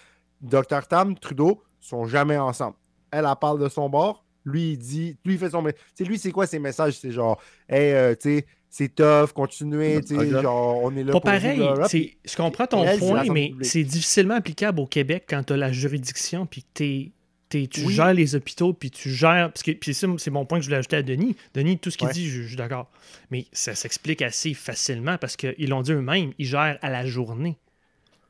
Dr 0.40 0.86
Tam, 0.88 1.18
Trudeau, 1.18 1.62
sont 1.80 2.04
jamais 2.06 2.36
ensemble. 2.36 2.76
Elle, 3.10 3.26
elle 3.28 3.36
parle 3.40 3.58
de 3.60 3.68
son 3.68 3.88
bord. 3.88 4.24
Lui, 4.44 4.72
il 4.72 4.78
dit, 4.78 5.18
lui, 5.24 5.34
il 5.34 5.38
fait 5.38 5.50
son. 5.50 5.62
Tu 5.64 5.72
sais, 5.94 6.04
lui, 6.04 6.18
c'est 6.18 6.30
quoi 6.30 6.46
ses 6.46 6.58
messages? 6.58 6.98
C'est 6.98 7.10
genre, 7.10 7.40
hey, 7.68 7.92
euh, 7.92 8.14
tu 8.14 8.38
sais, 8.38 8.46
c'est 8.70 8.94
tough, 8.94 9.32
continuez, 9.34 10.00
tu 10.02 10.16
sais, 10.16 10.30
genre, 10.42 10.80
on 10.82 10.94
est 10.96 11.02
là 11.02 11.12
Pas 11.12 11.20
pour 11.20 11.22
pareil. 11.22 11.60
c'est- 11.88 12.16
Je 12.24 12.36
comprends 12.36 12.66
ton 12.66 12.84
Elle, 12.84 13.00
c'est 13.00 13.06
point, 13.06 13.24
mais 13.32 13.52
c'est 13.62 13.82
difficilement 13.84 14.34
applicable 14.34 14.80
au 14.80 14.86
Québec 14.86 15.24
quand 15.28 15.42
tu 15.42 15.52
as 15.54 15.56
la 15.56 15.72
juridiction 15.72 16.46
puis 16.46 16.62
que 16.62 17.10
tu 17.50 17.84
Oui. 17.84 17.94
gères 17.94 18.14
les 18.14 18.34
hôpitaux 18.34 18.72
puis 18.72 18.90
tu 18.90 19.10
gères. 19.10 19.50
Parce 19.52 19.62
que, 19.62 19.72
puis 19.72 19.92
c'est 19.94 20.30
mon 20.30 20.44
point 20.46 20.58
que 20.58 20.62
je 20.64 20.68
voulais 20.68 20.78
ajouter 20.78 20.96
à 20.96 21.02
Denis. 21.02 21.36
Denis, 21.54 21.78
tout 21.78 21.90
ce 21.90 21.98
qu'il 21.98 22.06
Ouais. 22.06 22.12
dit, 22.12 22.28
je, 22.28 22.42
je 22.42 22.48
suis 22.48 22.56
d'accord. 22.56 22.90
Mais 23.30 23.46
ça 23.52 23.74
s'explique 23.74 24.22
assez 24.22 24.54
facilement 24.54 25.18
parce 25.18 25.36
qu'ils 25.36 25.68
l'ont 25.68 25.82
dit 25.82 25.92
eux-mêmes, 25.92 26.32
ils 26.38 26.46
gèrent 26.46 26.78
à 26.82 26.90
la 26.90 27.04
journée. 27.06 27.56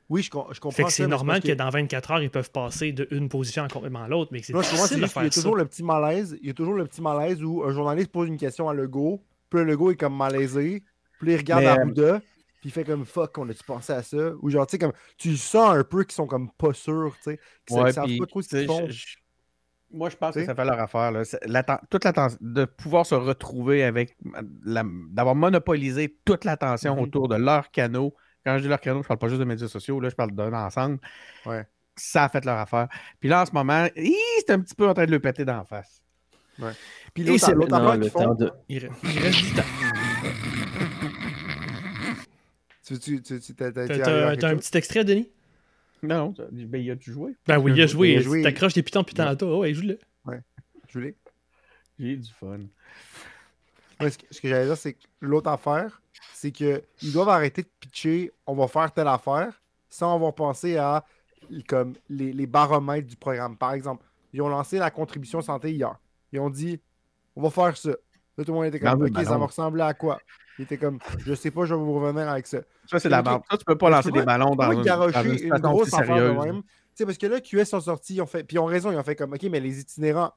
Oui, 0.09 0.23
je, 0.23 0.27
je 0.29 0.59
comprends. 0.59 0.71
Fait 0.73 0.83
que 0.83 0.91
ça, 0.91 0.97
c'est 0.97 1.07
normal 1.07 1.41
que 1.41 1.53
dans 1.53 1.71
24 1.71 2.11
heures, 2.11 2.23
ils 2.23 2.31
peuvent 2.31 2.51
passer 2.51 2.91
d'une 2.91 3.29
position 3.29 3.62
à 3.62 3.68
complètement 3.68 4.09
l'autre. 4.09 4.31
Mais 4.33 4.43
c'est 4.43 4.53
difficile 4.53 4.77
de 4.77 4.81
juste 4.81 4.89
qu'il 4.93 5.01
y 5.03 5.05
a 5.05 5.09
faire 5.09 5.33
ça. 5.33 5.41
toujours 5.43 5.57
le 5.57 5.64
petit 5.66 5.85
malaise. 5.85 6.37
Il 6.43 6.49
y 6.49 6.51
a 6.51 6.55
toujours 6.55 6.75
le 6.75 6.85
petit 6.87 7.01
malaise 7.01 7.45
où 7.45 7.62
un 7.62 7.71
journaliste 7.73 8.11
pose 8.11 8.27
une 8.27 8.37
question 8.39 8.68
à 8.68 8.75
Legault, 8.75 9.23
puis 9.51 9.61
le 9.61 9.66
Legault 9.66 9.93
est 9.93 9.97
comme 9.97 10.16
malaisé, 10.16 10.83
puis 11.21 11.33
il 11.33 11.37
regarde 11.37 11.62
Mais, 11.62 11.68
euh, 11.68 11.75
Arruda, 11.75 12.23
puis 12.61 12.69
il 12.69 12.73
fait 12.73 12.85
comme 12.85 13.05
fuck, 13.07 13.37
on 13.39 13.49
a-tu 13.49 13.65
pensé 13.65 13.93
à 13.93 14.03
ça? 14.03 14.33
Ou 14.43 14.51
genre, 14.51 14.67
tu 14.67 14.73
sais, 14.73 14.79
comme 14.79 14.93
tu 15.17 15.37
sens 15.37 15.75
un 15.77 15.83
peu 15.85 16.05
qu'ils 16.05 16.15
sont 16.15 16.27
comme 16.27 16.51
pas 16.53 16.73
sûrs, 16.73 17.15
tu 17.17 17.23
sais, 17.33 17.41
qu'ils 17.67 17.79
Ouais, 17.79 17.93
savent 17.93 18.07
pas 18.19 18.27
trop 18.27 18.43
ce 18.43 18.49
qu'ils 18.49 18.67
font. 18.67 18.87
je- 18.87 18.93
je- 18.93 19.17
Moi, 19.93 20.09
je 20.09 20.17
pense 20.17 20.35
que 20.37 20.45
ça 20.45 20.55
fait 20.55 20.65
leur 20.65 20.79
affaire. 20.79 21.11
Là. 21.11 21.23
Toute 21.91 22.05
l'attention, 22.05 22.39
de 22.41 22.65
pouvoir 22.65 23.05
se 23.07 23.17
retrouver 23.17 23.83
avec, 23.83 24.17
la- 24.65 24.85
d'avoir 25.11 25.35
monopolisé 25.35 26.17
toute 26.25 26.45
l'attention 26.45 26.95
Mhm. 26.95 27.03
autour 27.03 27.27
de 27.29 27.35
leur 27.35 27.73
canot. 27.73 28.15
Quand 28.45 28.57
je 28.57 28.63
dis 28.63 28.69
leur 28.69 28.81
canot, 28.81 29.03
je 29.03 29.09
parle 29.09 29.19
pas 29.19 29.27
juste 29.29 29.41
de 29.41 29.45
médias 29.45 29.67
sociaux, 29.67 29.99
là, 29.99 30.09
je 30.09 30.15
parle 30.15 30.31
d'un 30.31 30.53
ensemble. 30.53 30.99
Ouais. 31.45 31.67
Ça 31.97 32.25
a 32.25 32.29
fait 32.29 32.45
leur 32.45 32.59
affaire. 32.59 32.87
Puis 33.19 33.29
là, 33.29 33.43
en 33.43 33.47
ce 33.47 33.53
moment, 33.53 33.87
c'est 33.97 34.51
un 34.51 34.61
petit 34.61 34.75
peu 34.77 34.89
en 34.89 34.95
train 34.95 35.07
de 35.07 35.11
le 35.11 35.19
péter 35.19 35.45
d'en 35.45 35.65
face. 35.65 36.01
Puis 37.15 37.25
l'autre 37.25 37.45
c'est 37.47 37.53
l'autre 37.55 37.99
qu'ils 38.01 38.11
font, 38.11 38.35
de. 38.35 38.53
Il 38.69 38.79
reste 38.79 39.43
du 39.45 39.55
temps. 39.55 39.63
tu, 42.99 43.22
tu, 43.22 43.41
tu, 43.41 43.41
tu 43.41 43.55
t'as- 43.55 44.49
un 44.49 44.57
petit 44.57 44.76
extrait, 44.76 45.05
Denis? 45.05 45.28
Non, 46.03 46.16
non, 46.28 46.34
ça- 46.34 46.45
ben, 46.51 46.80
il 46.82 46.91
a-tu 46.91 47.12
joué? 47.12 47.36
Ben 47.47 47.59
oui, 47.59 47.72
il 47.74 47.82
a 47.82 47.86
joué. 47.86 48.12
Il 48.12 48.18
a 48.18 48.20
joué. 48.22 48.43
T'accroches 48.43 48.72
des 48.74 48.82
pitons 48.82 49.01
depuis 49.01 49.14
tantôt. 49.14 49.57
Oh, 49.57 49.61
ouais, 49.61 49.74
joue-le. 49.74 49.99
Julie? 50.88 51.14
J'ai 51.99 52.07
eu 52.09 52.16
du 52.16 52.30
fun. 52.32 52.59
Ouais, 54.01 54.11
ce 54.11 54.18
que, 54.18 54.24
ce 54.30 54.41
que 54.41 54.49
j'allais 54.49 54.66
dire, 54.66 54.76
c'est 54.76 54.95
que 54.95 55.05
l'autre 55.20 55.49
affaire, 55.51 56.03
c'est 56.32 56.51
qu'ils 56.51 56.82
doivent 57.12 57.28
arrêter 57.28 57.62
de 57.62 57.68
pitcher 57.78 58.32
on 58.47 58.55
va 58.55 58.66
faire 58.66 58.91
telle 58.93 59.07
affaire 59.07 59.62
sans 59.88 60.14
avoir 60.14 60.34
pensé 60.34 60.76
à 60.76 61.05
comme 61.68 61.95
les, 62.09 62.32
les 62.32 62.47
baromètres 62.47 63.07
du 63.07 63.16
programme. 63.16 63.57
Par 63.57 63.72
exemple, 63.72 64.05
ils 64.32 64.41
ont 64.43 64.49
lancé 64.49 64.78
la 64.78 64.91
contribution 64.91 65.41
santé 65.43 65.72
hier. 65.72 65.97
Ils 66.32 66.41
ont 66.41 66.51
dit 66.51 66.80
on 67.36 67.43
va 67.43 67.51
faire 67.51 67.76
ça. 67.76 67.91
Là, 67.91 68.45
tout 68.45 68.53
le 68.53 68.53
monde 68.55 68.66
était 68.66 68.80
comme 68.80 69.03
le 69.03 69.07
OK, 69.11 69.16
ça 69.16 69.22
ballon. 69.24 69.38
va 69.41 69.47
ressembler 69.47 69.82
à 69.82 69.95
quoi? 69.95 70.20
Il 70.61 70.65
était 70.65 70.77
comme 70.77 70.99
je 71.25 71.33
sais 71.35 71.51
pas, 71.51 71.65
je 71.65 71.73
vais 71.75 71.81
vous 71.81 71.95
revenir 71.99 72.29
avec 72.29 72.47
ça. 72.47 72.59
Ça, 72.87 72.99
c'est 72.99 73.09
la 73.09 73.23
bande. 73.23 73.41
Ça, 73.51 73.57
tu 73.57 73.65
peux 73.65 73.79
pas 73.79 73.89
lancer 73.89 74.11
des 74.11 74.23
ballons 74.23 74.55
dans 74.55 74.71
une, 74.73 74.79
dans 74.79 74.83
garocher 74.85 75.43
une 75.47 75.59
grosse 75.59 75.95
affaire 75.95 76.17
de 76.17 76.31
même. 76.47 76.63
Tu 76.63 76.69
sais, 76.95 77.07
parce 77.07 77.17
que 77.17 77.27
là, 77.29 77.41
QS 77.41 77.65
sont 77.65 77.81
sortis, 77.81 78.17
ils 78.17 78.21
ont 78.21 78.27
fait. 78.27 78.45
Puis 78.45 78.57
ils 78.57 78.59
ont 78.59 78.67
raison, 78.67 78.93
ils 78.93 78.99
ont 78.99 79.03
fait 79.03 79.17
comme 79.17 79.33
OK, 79.33 79.43
mais 79.45 79.59
les 79.61 79.81
itinérants, 79.81 80.33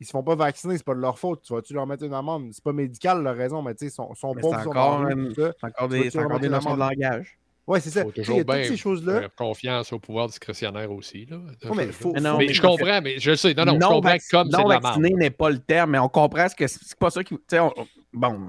ils 0.00 0.06
se 0.06 0.10
font 0.10 0.24
pas 0.24 0.34
vacciner, 0.34 0.76
c'est 0.76 0.84
pas 0.84 0.94
de 0.96 1.00
leur 1.00 1.16
faute. 1.16 1.42
Tu 1.42 1.52
vas-tu 1.52 1.74
leur 1.74 1.86
mettre 1.86 2.02
une 2.02 2.14
amende? 2.14 2.48
C'est 2.52 2.64
pas 2.64 2.72
médical 2.72 3.22
leur 3.22 3.36
raison, 3.36 3.62
mais 3.62 3.74
tu 3.74 3.80
sais, 3.80 3.86
ils 3.86 3.90
sont, 3.94 4.06
pauvres, 4.06 4.18
sont 4.18 4.34
c'est 4.34 4.46
encore 4.56 5.88
des, 5.88 6.18
encore 6.18 6.40
des 6.40 6.48
notions 6.48 6.74
de 6.74 6.80
langage. 6.80 7.38
Ouais, 7.68 7.80
c'est 7.80 7.90
ça. 7.90 8.02
Il 8.02 8.08
y 8.08 8.12
toujours 8.24 8.36
a 8.36 8.38
toutes 8.40 8.46
bien 8.54 8.64
ces 8.64 8.76
choses-là. 8.78 9.20
faire 9.20 9.34
confiance 9.36 9.92
au 9.92 9.98
pouvoir 9.98 10.26
discrétionnaire 10.26 10.90
aussi. 10.90 11.26
Là, 11.26 11.36
Ouais, 11.36 11.70
mais 11.76 11.92
faut- 11.92 12.12
Mais 12.14 12.20
non, 12.22 12.38
mais 12.38 12.46
mais 12.46 12.52
je 12.54 12.62
comprends, 12.62 13.00
mais 13.02 13.18
je 13.20 13.34
sais. 13.36 13.52
Non, 13.52 13.66
non, 13.66 13.74
je 13.74 13.78
non, 13.78 13.88
comprends 13.90 14.08
vac- 14.10 14.18
que 14.20 14.30
comme 14.30 14.50
c'est 14.50 14.56
non 14.56 14.64
de 14.64 14.72
la 14.72 14.78
vacciné 14.80 15.08
merde. 15.10 15.20
n'est 15.20 15.30
pas 15.30 15.50
le 15.50 15.58
terme, 15.58 15.90
mais 15.90 15.98
on 15.98 16.08
comprend 16.08 16.48
ce 16.48 16.56
que 16.56 16.66
c'est 16.66 16.98
pas 16.98 17.10
ça 17.10 17.22
qui. 17.22 17.34
On- 17.52 17.72
bon, 18.12 18.46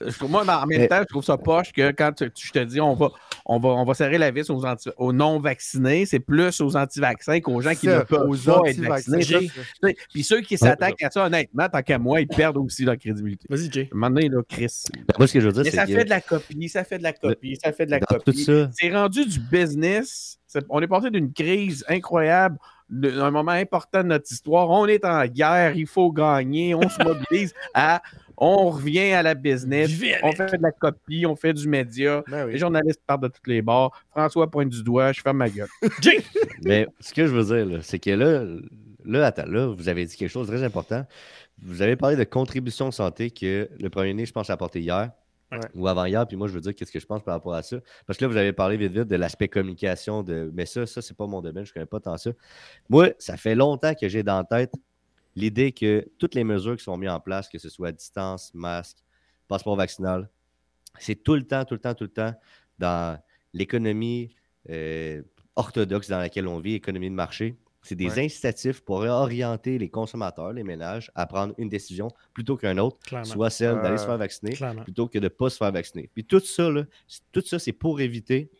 euh, 0.00 0.10
je 0.10 0.24
moi, 0.26 0.44
en 0.44 0.66
même 0.66 0.88
temps, 0.88 0.98
je 1.00 1.04
trouve 1.06 1.24
ça 1.24 1.36
poche 1.38 1.72
que 1.72 1.90
quand 1.92 2.12
tu- 2.12 2.30
tu- 2.30 2.46
je 2.48 2.52
te 2.52 2.58
dis 2.64 2.80
on 2.80 2.94
va, 2.94 3.10
on 3.44 3.58
va, 3.58 3.68
on 3.70 3.84
va 3.84 3.94
serrer 3.94 4.18
la 4.18 4.30
vis 4.30 4.48
aux, 4.50 4.64
anti- 4.64 4.90
aux 4.96 5.12
non-vaccinés, 5.12 6.06
c'est 6.06 6.18
plus 6.20 6.60
aux 6.60 6.76
anti-vaccins 6.76 7.40
qu'aux 7.40 7.60
gens 7.60 7.74
qui 7.74 7.86
ne 7.86 8.00
peuvent 8.00 8.28
aux 8.28 8.34
pas 8.36 8.70
être 8.70 8.80
vaccinés. 8.88 9.50
Puis 10.12 10.24
ceux 10.24 10.40
qui 10.40 10.56
s'attaquent 10.58 11.02
à 11.02 11.10
ça, 11.10 11.26
honnêtement, 11.26 11.68
tant 11.68 11.82
qu'à 11.82 11.98
moi, 11.98 12.20
ils 12.20 12.26
perdent 12.28 12.56
aussi 12.58 12.84
leur 12.84 12.96
crédibilité. 12.96 13.46
Vas-y, 13.50 13.70
Jay. 13.70 13.88
Donné, 13.92 14.28
là, 14.30 14.40
Chris. 14.48 14.84
Ben, 14.94 15.04
moi, 15.18 15.26
ce 15.26 15.32
que 15.34 15.40
je 15.40 15.46
veux 15.46 15.52
dire, 15.52 15.62
Mais 15.64 15.70
c'est 15.70 15.76
ça 15.76 15.86
que 15.86 15.92
fait 15.92 16.04
de 16.04 16.10
la 16.10 16.20
copie, 16.22 16.68
ça 16.70 16.84
fait 16.84 16.98
de 16.98 17.02
la 17.02 17.12
copie, 17.12 17.56
ça 17.62 17.72
fait 17.72 17.84
de 17.86 17.90
la 17.90 17.98
dans 17.98 18.06
tout 18.06 18.14
copie. 18.24 18.44
ça, 18.44 18.70
C'est 18.72 18.90
rendu 18.90 19.26
du 19.26 19.38
business. 19.40 20.38
C'est- 20.46 20.64
On 20.70 20.80
est 20.80 20.86
passé 20.86 21.10
d'une 21.10 21.32
crise 21.32 21.84
incroyable, 21.88 22.56
d'un 22.88 23.30
moment 23.30 23.50
important 23.50 24.02
de 24.02 24.08
notre 24.08 24.30
histoire. 24.32 24.70
On 24.70 24.86
est 24.86 25.04
en 25.04 25.24
guerre, 25.26 25.76
il 25.76 25.86
faut 25.86 26.10
gagner, 26.12 26.74
on 26.74 26.88
se 26.88 27.02
mobilise 27.02 27.52
à. 27.74 28.00
On 28.36 28.70
revient 28.70 29.12
à 29.12 29.22
la 29.22 29.34
business, 29.34 29.90
on 30.22 30.32
fait 30.32 30.58
de 30.58 30.62
la 30.62 30.72
copie, 30.72 31.24
on 31.26 31.36
fait 31.36 31.52
du 31.54 31.68
média. 31.68 32.22
Ben 32.28 32.46
oui. 32.46 32.52
Les 32.52 32.58
journalistes 32.58 33.00
partent 33.06 33.22
de 33.22 33.28
tous 33.28 33.48
les 33.48 33.62
bords. 33.62 33.98
François 34.10 34.50
pointe 34.50 34.68
du 34.68 34.82
doigt, 34.82 35.12
je 35.12 35.20
ferme 35.20 35.38
ma 35.38 35.48
gueule. 35.48 35.68
Mais 36.64 36.86
ce 37.00 37.14
que 37.14 37.26
je 37.26 37.32
veux 37.32 37.64
dire, 37.64 37.78
c'est 37.82 37.98
que 37.98 38.10
là, 38.10 38.44
là, 39.04 39.26
attends, 39.26 39.46
là, 39.46 39.66
vous 39.68 39.88
avez 39.88 40.04
dit 40.04 40.16
quelque 40.16 40.30
chose 40.30 40.48
de 40.48 40.54
très 40.54 40.64
important. 40.64 41.06
Vous 41.62 41.80
avez 41.80 41.96
parlé 41.96 42.16
de 42.16 42.24
contribution 42.24 42.88
de 42.88 42.94
santé 42.94 43.30
que 43.30 43.70
le 43.80 43.88
premier 43.88 44.12
ministre, 44.12 44.28
je 44.28 44.34
pense, 44.34 44.50
a 44.50 44.54
apporté 44.54 44.80
hier 44.80 45.10
Ouais. 45.52 45.60
ou 45.76 45.86
avant-hier. 45.86 46.26
Puis 46.26 46.36
moi, 46.36 46.48
je 46.48 46.54
veux 46.54 46.60
dire 46.60 46.74
qu'est-ce 46.74 46.90
que 46.90 46.98
je 46.98 47.06
pense 47.06 47.22
par 47.22 47.34
rapport 47.34 47.54
à 47.54 47.62
ça? 47.62 47.76
Parce 48.04 48.18
que 48.18 48.24
là, 48.24 48.28
vous 48.28 48.36
avez 48.36 48.52
parlé 48.52 48.76
vite, 48.76 48.90
vite 48.90 49.04
de 49.06 49.14
l'aspect 49.14 49.46
communication. 49.46 50.24
De... 50.24 50.50
Mais 50.52 50.66
ça, 50.66 50.86
ça, 50.86 51.00
c'est 51.00 51.16
pas 51.16 51.28
mon 51.28 51.40
domaine. 51.40 51.64
Je 51.64 51.72
connais 51.72 51.86
pas 51.86 52.00
tant 52.00 52.16
ça. 52.16 52.30
Moi, 52.88 53.10
ça 53.20 53.36
fait 53.36 53.54
longtemps 53.54 53.94
que 53.94 54.08
j'ai 54.08 54.24
dans 54.24 54.38
la 54.38 54.44
tête 54.44 54.72
l'idée 55.36 55.70
que 55.72 56.08
toutes 56.18 56.34
les 56.34 56.42
mesures 56.44 56.76
qui 56.76 56.82
sont 56.84 56.96
mises 56.96 57.10
en 57.10 57.20
place, 57.20 57.48
que 57.48 57.58
ce 57.58 57.68
soit 57.68 57.92
distance, 57.92 58.52
masque, 58.54 58.98
passeport 59.48 59.76
vaccinal, 59.76 60.28
c'est 60.98 61.14
tout 61.22 61.34
le 61.34 61.46
temps, 61.46 61.64
tout 61.64 61.74
le 61.74 61.80
temps, 61.80 61.94
tout 61.94 62.04
le 62.04 62.10
temps 62.10 62.34
dans 62.78 63.20
l'économie 63.52 64.34
euh, 64.70 65.22
orthodoxe 65.54 66.08
dans 66.08 66.18
laquelle 66.18 66.48
on 66.48 66.58
vit, 66.58 66.74
économie 66.74 67.08
de 67.10 67.14
marché. 67.14 67.56
C'est 67.82 67.94
des 67.94 68.08
Ouais. 68.16 68.24
incitatifs 68.24 68.80
pour 68.80 68.96
orienter 68.98 69.78
les 69.78 69.88
consommateurs, 69.88 70.52
les 70.52 70.64
ménages, 70.64 71.12
à 71.14 71.24
prendre 71.26 71.54
une 71.56 71.68
décision 71.68 72.08
plutôt 72.34 72.56
qu'une 72.56 72.80
autre, 72.80 72.98
Clairement. 73.06 73.24
soit 73.24 73.50
celle 73.50 73.80
d'aller 73.80 73.96
se 73.96 74.02
Euh, 74.02 74.06
faire 74.06 74.18
vacciner 74.18 74.52
Clairement. 74.54 74.82
plutôt 74.82 75.06
que 75.06 75.18
de 75.18 75.24
ne 75.24 75.28
pas 75.28 75.48
se 75.50 75.56
faire 75.58 75.70
vacciner. 75.70 76.10
Puis 76.12 76.24
tout 76.24 76.40
ça, 76.40 76.68
là, 76.68 76.82
tout 77.30 77.42
ça, 77.42 77.60
c'est 77.60 77.72
pour 77.72 78.00
éviter, 78.00 78.50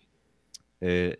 euh, 0.85 1.12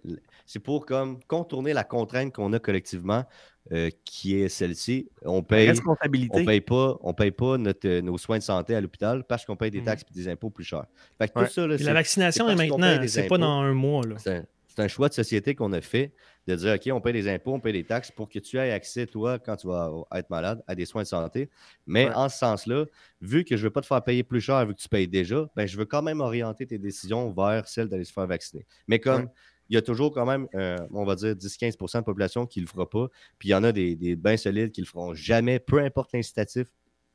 c'est 0.45 0.61
pour 0.61 0.87
comme 0.87 1.21
contourner 1.25 1.73
la 1.73 1.83
contrainte 1.83 2.33
qu'on 2.33 2.53
a 2.53 2.61
collectivement, 2.61 3.25
euh, 3.73 3.91
qui 4.05 4.37
est 4.41 4.49
celle-ci. 4.49 5.09
On 5.23 5.43
paye, 5.43 5.69
Responsabilité. 5.69 6.39
on 6.41 6.45
paye 6.45 6.61
pas, 6.61 6.97
on 7.01 7.15
paye 7.15 7.31
pas 7.33 7.59
notre, 7.59 7.89
euh, 7.89 8.01
nos 8.01 8.17
soins 8.19 8.39
de 8.39 8.43
santé 8.43 8.75
à 8.75 8.81
l'hôpital 8.81 9.25
parce 9.25 9.45
qu'on 9.45 9.57
paye 9.57 9.71
des 9.71 9.79
Mhm. 9.81 9.85
taxes 9.87 10.05
et 10.11 10.15
des 10.15 10.29
impôts 10.29 10.51
plus 10.51 10.65
chers. 10.65 10.87
Fait 11.19 11.29
que 11.29 11.39
Ouais. 11.39 11.47
tout 11.47 11.53
ça, 11.53 11.67
là, 11.67 11.77
la 11.79 11.93
vaccination 11.93 12.49
est 12.49 12.57
paye 12.57 12.71
maintenant, 12.71 13.01
c'est 13.07 13.27
pas 13.27 13.39
dans 13.39 13.61
un 13.63 13.73
mois. 13.75 14.07
Là. 14.07 14.17
c'est 14.19 14.83
un, 14.83 14.89
choix 14.89 15.09
de 15.09 15.15
société 15.15 15.55
qu'on 15.55 15.73
a 15.73 15.81
fait 15.81 16.13
de 16.47 16.55
dire 16.55 16.75
OK, 16.75 16.89
on 16.93 17.01
paye 17.01 17.15
des 17.15 17.29
impôts, 17.29 17.55
on 17.55 17.61
paye 17.61 17.73
des 17.73 17.83
taxes 17.85 18.11
pour 18.13 18.29
que 18.29 18.39
tu 18.39 18.59
aies 18.59 18.71
accès, 18.73 19.07
toi, 19.07 19.39
quand 19.39 19.57
tu 19.57 19.67
vas 19.69 19.91
être 20.15 20.29
malade, 20.29 20.63
à 20.67 20.75
des 20.75 20.85
soins 20.85 21.03
de 21.03 21.09
santé. 21.09 21.49
Mais 21.87 22.05
Ouais. 22.07 22.15
en 22.15 22.29
ce 22.29 22.37
sens-là, 22.39 22.85
vu 23.23 23.45
que 23.45 23.57
je 23.57 23.63
ne 23.63 23.69
veux 23.69 23.71
pas 23.73 23.81
te 23.81 23.87
faire 23.87 24.05
payer 24.05 24.23
plus 24.23 24.43
cher 24.43 24.65
vu 24.67 24.75
que 24.75 24.79
tu 24.81 24.89
payes 24.89 25.09
déjà, 25.09 25.49
ben, 25.57 25.67
je 25.67 25.77
veux 25.79 25.87
quand 25.87 26.03
même 26.03 26.21
orienter 26.21 26.67
tes 26.67 26.79
décisions 26.79 27.31
vers 27.33 27.67
celle 27.67 27.89
d'aller 27.89 28.05
se 28.05 28.13
faire 28.13 28.27
vacciner. 28.27 28.67
Mais 28.87 28.99
comme 29.01 29.23
Ouais. 29.23 29.31
Il 29.69 29.75
y 29.75 29.77
a 29.77 29.83
toujours 29.83 30.13
quand 30.13 30.27
même, 30.27 30.49
euh, 30.55 30.77
on 30.93 31.05
va 31.05 31.15
dire, 31.17 31.35
10-15% 31.37 32.01
de 32.01 32.05
population 32.05 32.47
qui 32.47 32.61
ne 32.61 32.65
le 32.65 32.69
fera 32.71 32.89
pas, 32.89 33.09
puis 33.39 33.49
il 33.49 33.53
y 33.53 33.55
en 33.55 33.65
a 33.65 33.73
des, 33.73 33.97
des 33.97 34.17
bien 34.17 34.37
solides 34.37 34.71
qui 34.73 34.81
ne 34.81 34.87
le 34.87 34.91
feront 34.91 35.15
jamais, 35.15 35.59
peu 35.59 35.79
importe 35.81 36.13
l'incitatif. 36.13 36.69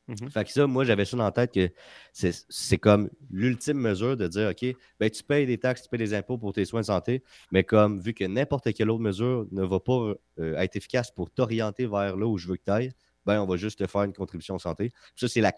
Mhm. 0.08 0.30
Fait 0.30 0.44
que 0.44 0.52
ça, 0.52 0.68
moi, 0.68 0.84
j'avais 0.84 1.06
ça 1.06 1.16
dans 1.16 1.24
la 1.24 1.32
tête 1.32 1.54
que 1.54 1.70
c'est 2.12 2.78
comme 2.78 3.10
l'ultime 3.30 3.78
mesure 3.78 4.18
de 4.18 4.28
dire, 4.28 4.50
OK, 4.50 4.76
ben, 5.00 5.10
tu 5.10 5.24
payes 5.24 5.46
des 5.46 5.58
taxes, 5.58 5.84
tu 5.84 5.90
payes 5.90 6.00
des 6.00 6.14
impôts 6.14 6.38
pour 6.38 6.54
tes 6.54 6.66
soins 6.66 6.82
de 6.82 6.86
santé, 6.88 7.24
mais 7.52 7.64
comme 7.64 8.00
vu 8.00 8.14
que 8.14 8.26
n'importe 8.26 8.74
quelle 8.74 8.90
autre 8.90 9.02
mesure 9.02 9.48
ne 9.52 9.64
va 9.64 9.80
pas 9.80 10.14
euh, 10.40 10.56
être 10.58 10.76
efficace 10.76 11.12
pour 11.12 11.30
t'orienter 11.32 11.86
vers 11.86 12.18
là 12.18 12.28
où 12.28 12.38
je 12.38 12.48
veux 12.48 12.58
que 12.58 12.64
tu 12.66 12.72
ailles, 12.72 12.92
ben, 13.26 13.40
on 13.42 13.46
va 13.46 13.56
juste 13.56 13.80
te 13.80 13.88
faire 13.88 14.04
une 14.04 14.14
contribution 14.14 14.58
santé. 14.58 14.92
Ça, 15.16 15.28
c'est 15.28 15.42
la 15.42 15.54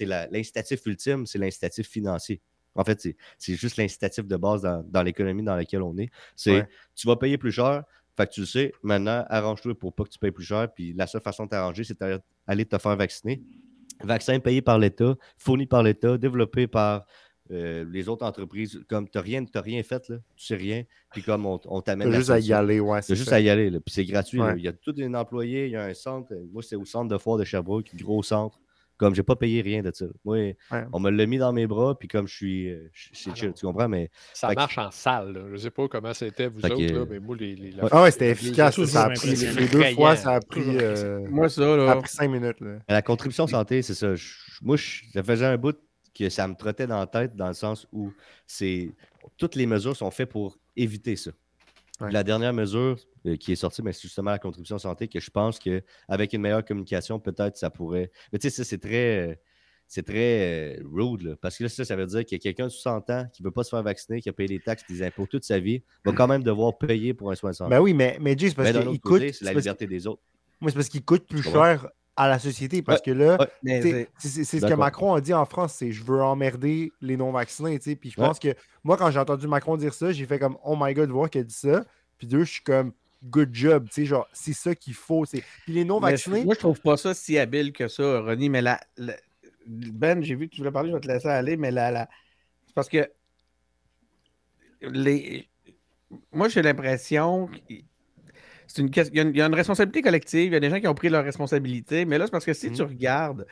la- 0.00 0.26
l'incitatif 0.28 0.86
ultime, 0.86 1.26
c'est 1.26 1.38
l'incitatif 1.38 1.88
financier. 1.88 2.40
En 2.74 2.84
fait, 2.84 3.00
c'est- 3.38 3.54
juste 3.54 3.76
l'incitatif 3.76 4.26
de 4.26 4.36
base 4.36 4.62
dans, 4.62 4.82
dans 4.88 5.02
l'économie 5.02 5.42
dans 5.42 5.56
laquelle 5.56 5.82
on 5.82 5.96
est. 5.98 6.10
C'est 6.36 6.60
Ouais. 6.60 6.68
tu 6.94 7.06
vas 7.06 7.16
payer 7.16 7.38
plus 7.38 7.52
cher, 7.52 7.82
fait 8.16 8.26
que 8.26 8.32
tu 8.32 8.40
le 8.40 8.46
sais, 8.46 8.72
maintenant, 8.82 9.24
arrange-toi 9.28 9.76
pour 9.78 9.94
pas 9.94 10.04
que 10.04 10.10
tu 10.10 10.18
payes 10.18 10.30
plus 10.30 10.44
cher, 10.44 10.68
puis 10.72 10.92
la 10.92 11.06
seule 11.06 11.20
façon 11.22 11.44
de 11.44 11.50
t'arranger, 11.50 11.84
c'est 11.84 11.98
d'aller 12.00 12.64
te 12.66 12.78
faire 12.78 12.96
vacciner. 12.96 13.42
Vaccin 14.02 14.38
payé 14.38 14.62
par 14.62 14.78
l'État, 14.78 15.16
fourni 15.36 15.66
par 15.66 15.82
l'État, 15.82 16.16
développé 16.18 16.66
par 16.68 17.04
euh, 17.50 17.84
les 17.90 18.08
autres 18.10 18.26
entreprises. 18.26 18.78
Comme 18.88 19.08
tu 19.08 19.16
n'as 19.16 19.22
rien, 19.24 19.44
rien 19.54 19.82
fait, 19.82 20.06
là, 20.10 20.18
tu 20.36 20.44
sais 20.46 20.54
rien, 20.54 20.84
puis 21.12 21.22
comme 21.22 21.46
on, 21.46 21.58
on 21.64 21.80
t'amène 21.80 22.12
juste 22.12 22.28
à 22.30 22.38
y 22.38 22.52
aller, 22.52 22.78
ouais. 22.78 23.00
C'est 23.02 23.16
juste 23.16 23.32
à 23.32 23.40
y 23.40 23.48
aller, 23.48 23.70
là, 23.70 23.80
puis 23.80 23.92
c'est 23.94 24.04
gratuit. 24.04 24.38
là. 24.38 24.54
Il 24.56 24.62
y 24.62 24.68
a 24.68 24.72
tout 24.74 24.94
un 24.98 25.14
employé, 25.14 25.64
il 25.66 25.72
y 25.72 25.76
a 25.76 25.84
un 25.84 25.94
centre. 25.94 26.32
Moi, 26.52 26.62
c'est 26.62 26.76
au 26.76 26.84
centre 26.84 27.08
de 27.08 27.16
foire 27.18 27.38
de 27.38 27.44
Sherbrooke, 27.44 27.90
gros 27.96 28.22
centre. 28.22 28.60
Comme 28.98 29.14
j'ai 29.14 29.22
pas 29.22 29.36
payé 29.36 29.62
rien 29.62 29.80
de 29.82 29.90
ça. 29.94 30.06
Moi, 30.24 30.36
Ouais. 30.36 30.84
on 30.92 30.98
me 31.00 31.08
l'a 31.10 31.24
mis 31.24 31.38
dans 31.38 31.52
mes 31.52 31.66
bras, 31.66 31.96
puis 31.98 32.08
comme 32.08 32.26
je 32.28 32.34
suis. 32.34 32.68
euh, 32.68 32.90
C'est 33.12 33.30
Ah 33.30 33.34
chill, 33.34 33.52
tu 33.54 33.64
comprends? 33.64 33.88
Mais 33.88 34.10
Ça 34.34 34.48
Fait 34.48 34.54
que- 34.56 34.60
marche 34.60 34.76
en 34.78 34.90
salle. 34.90 35.32
Là. 35.32 35.40
Je 35.46 35.52
ne 35.52 35.56
sais 35.56 35.70
pas 35.70 35.86
comment 35.88 36.12
c'était, 36.12 36.48
vous 36.48 36.60
Fait 36.60 36.72
autres, 36.72 36.84
que- 36.86 36.92
là, 36.92 37.04
mais 37.08 37.20
moi, 37.20 37.36
les. 37.38 37.54
les 37.54 37.70
la- 37.70 37.84
Ah 37.92 38.02
ouais, 38.02 38.10
c'était 38.10 38.26
les- 38.26 38.30
efficace. 38.32 38.74
toujours 38.74 38.90
Ça 38.90 39.04
a 39.04 39.10
pris, 39.10 39.34
les 39.36 39.68
deux 39.68 39.84
fois, 39.94 40.16
ça 40.16 40.34
a 40.34 40.40
pris, 40.40 40.62
euh, 40.66 41.26
Moi, 41.30 41.48
ça, 41.48 41.62
ça 41.62 41.72
a 41.72 41.76
là. 41.76 41.96
pris 41.96 42.10
cinq 42.10 42.28
minutes. 42.28 42.60
Là. 42.60 42.78
la 42.88 43.02
contribution 43.02 43.46
santé, 43.46 43.82
c'est 43.82 43.94
ça. 43.94 44.14
Je- 44.16 44.34
moi, 44.62 44.76
je- 44.76 45.02
ça 45.12 45.22
faisait 45.22 45.46
un 45.46 45.56
bout 45.56 45.78
que 46.12 46.28
ça 46.28 46.48
me 46.48 46.54
trottait 46.56 46.88
dans 46.88 46.98
la 46.98 47.06
tête, 47.06 47.36
dans 47.36 47.46
le 47.48 47.54
sens 47.54 47.86
où 47.92 48.12
c'est 48.46 48.90
toutes 49.36 49.54
les 49.54 49.66
mesures 49.66 49.94
sont 49.94 50.10
faites 50.10 50.28
pour 50.30 50.58
éviter 50.76 51.14
ça. 51.14 51.30
Ouais. 52.00 52.12
La 52.12 52.22
dernière 52.22 52.52
mesure 52.52 52.96
euh, 53.26 53.36
qui 53.36 53.52
est 53.52 53.56
sortie, 53.56 53.82
ben, 53.82 53.92
c'est 53.92 54.02
justement 54.02 54.30
la 54.30 54.38
contribution 54.38 54.78
santé, 54.78 55.08
que 55.08 55.18
je 55.20 55.30
pense 55.30 55.58
qu'avec 55.58 56.32
une 56.32 56.40
meilleure 56.42 56.64
communication, 56.64 57.18
peut-être 57.18 57.56
ça 57.56 57.70
pourrait. 57.70 58.10
Mais 58.32 58.38
tu 58.38 58.48
sais, 58.48 58.56
ça, 58.56 58.64
c'est 58.64 58.78
très. 58.78 59.28
euh, 59.30 59.34
C'est 59.90 60.04
très 60.04 60.76
euh, 60.78 60.82
rude, 60.84 61.22
là, 61.22 61.34
parce 61.40 61.56
que 61.56 61.62
là, 61.64 61.68
ça, 61.70 61.82
ça 61.84 61.96
veut 61.96 62.04
dire 62.06 62.24
que 62.26 62.36
quelqu'un 62.36 62.64
de 62.64 62.68
60 62.70 63.08
ans 63.10 63.26
qui 63.32 63.42
ne 63.42 63.48
veut 63.48 63.52
pas 63.52 63.64
se 63.64 63.70
faire 63.70 63.82
vacciner, 63.82 64.20
qui 64.20 64.28
a 64.28 64.32
payé 64.34 64.46
des 64.48 64.60
taxes 64.60 64.84
des 64.88 65.02
impôts 65.02 65.26
toute 65.26 65.44
sa 65.44 65.58
vie, 65.58 65.82
va 66.04 66.12
quand 66.12 66.26
même 66.28 66.42
devoir 66.42 66.76
payer 66.76 67.14
pour 67.14 67.30
un 67.30 67.34
soin 67.34 67.50
de 67.52 67.56
santé. 67.56 67.70
Ben 67.70 67.80
oui, 67.80 67.94
mais, 67.94 68.18
mais 68.20 68.36
Jay, 68.36 68.50
c'est 68.50 68.54
parce 68.54 68.70
qu'il 68.70 69.00
coûte. 69.00 69.22
c'est 69.32 69.44
la 69.46 69.52
liberté 69.54 69.86
des 69.86 70.06
autres. 70.06 70.20
Moi, 70.60 70.70
c'est 70.70 70.76
parce 70.76 70.88
qu'il 70.90 71.04
coûte 71.04 71.26
plus 71.26 71.42
cher 71.42 71.88
à 72.18 72.28
la 72.28 72.38
société. 72.40 72.82
Parce 72.82 73.00
que 73.00 73.12
là, 73.12 73.38
c'est- 73.64 74.44
ce 74.44 74.66
que. 74.66 74.74
Macron 74.74 75.14
a 75.14 75.20
dit 75.20 75.32
en 75.32 75.44
France, 75.44 75.74
c'est 75.74 75.92
je 75.92 76.02
veux 76.02 76.20
emmerder 76.22 76.92
les 77.00 77.16
non-vaccinés. 77.16 77.78
Puis 77.78 78.10
je 78.10 78.16
pense 78.16 78.38
que 78.40 78.54
moi, 78.82 78.96
quand 78.96 79.10
j'ai 79.10 79.20
entendu 79.20 79.46
Macron 79.46 79.76
dire 79.76 79.94
ça, 79.94 80.10
j'ai 80.12 80.26
fait 80.26 80.38
comme 80.38 80.58
Oh 80.64 80.76
my 80.78 80.92
god, 80.94 81.10
voir 81.10 81.30
qu'elle 81.30 81.46
dit 81.46 81.54
ça. 81.54 81.84
Puis 82.18 82.26
deux, 82.26 82.42
je 82.44 82.50
suis 82.54 82.62
comme 82.62 82.92
good 83.24 83.50
job. 83.52 83.86
tu 83.88 83.94
sais, 83.94 84.04
Genre, 84.04 84.26
c'est 84.32 84.52
ça 84.52 84.74
qu'il 84.74 84.94
faut. 84.94 85.24
c'est- 85.24 85.44
Puis 85.64 85.74
les 85.74 85.84
non-vaccinés, 85.84 86.44
Moi, 86.44 86.54
je 86.54 86.58
trouve 86.60 86.80
pas 86.80 86.96
ça 86.96 87.14
si 87.14 87.38
habile 87.38 87.72
que 87.72 87.86
ça, 87.86 88.20
Ronnie. 88.20 88.48
Mais 88.48 88.62
la, 88.62 88.80
la- 88.96 89.16
Ben, 89.66 90.22
j'ai 90.22 90.34
vu 90.34 90.48
que 90.48 90.54
tu 90.54 90.60
voulais 90.60 90.72
parler, 90.72 90.90
je 90.90 90.94
vais 90.94 91.00
te 91.00 91.06
laisser 91.08 91.28
aller, 91.28 91.56
mais 91.56 91.70
la, 91.70 91.90
la... 91.92 92.08
c'est 92.66 92.74
parce 92.74 92.88
que 92.88 93.08
les... 94.80 95.48
moi, 96.32 96.48
j'ai 96.48 96.62
l'impression 96.62 97.48
une... 98.78 98.88
il 98.88 99.16
y, 99.16 99.20
a 99.20 99.22
une... 99.22 99.30
il 99.30 99.36
y 99.38 99.42
a 99.42 99.46
une 99.46 99.54
responsabilité 99.54 100.02
collective, 100.02 100.46
il 100.50 100.52
y 100.52 100.56
a 100.56 100.60
des 100.60 100.70
gens 100.70 100.80
qui 100.80 100.88
ont 100.88 100.94
pris 100.94 101.08
leur 101.08 101.24
responsabilité, 101.24 102.04
mais 102.04 102.18
là, 102.18 102.26
c'est 102.26 102.32
parce 102.32 102.44
que 102.44 102.52
si 102.54 102.68
Mhm. 102.68 102.76
tu 102.76 102.82
regardes 102.82 103.46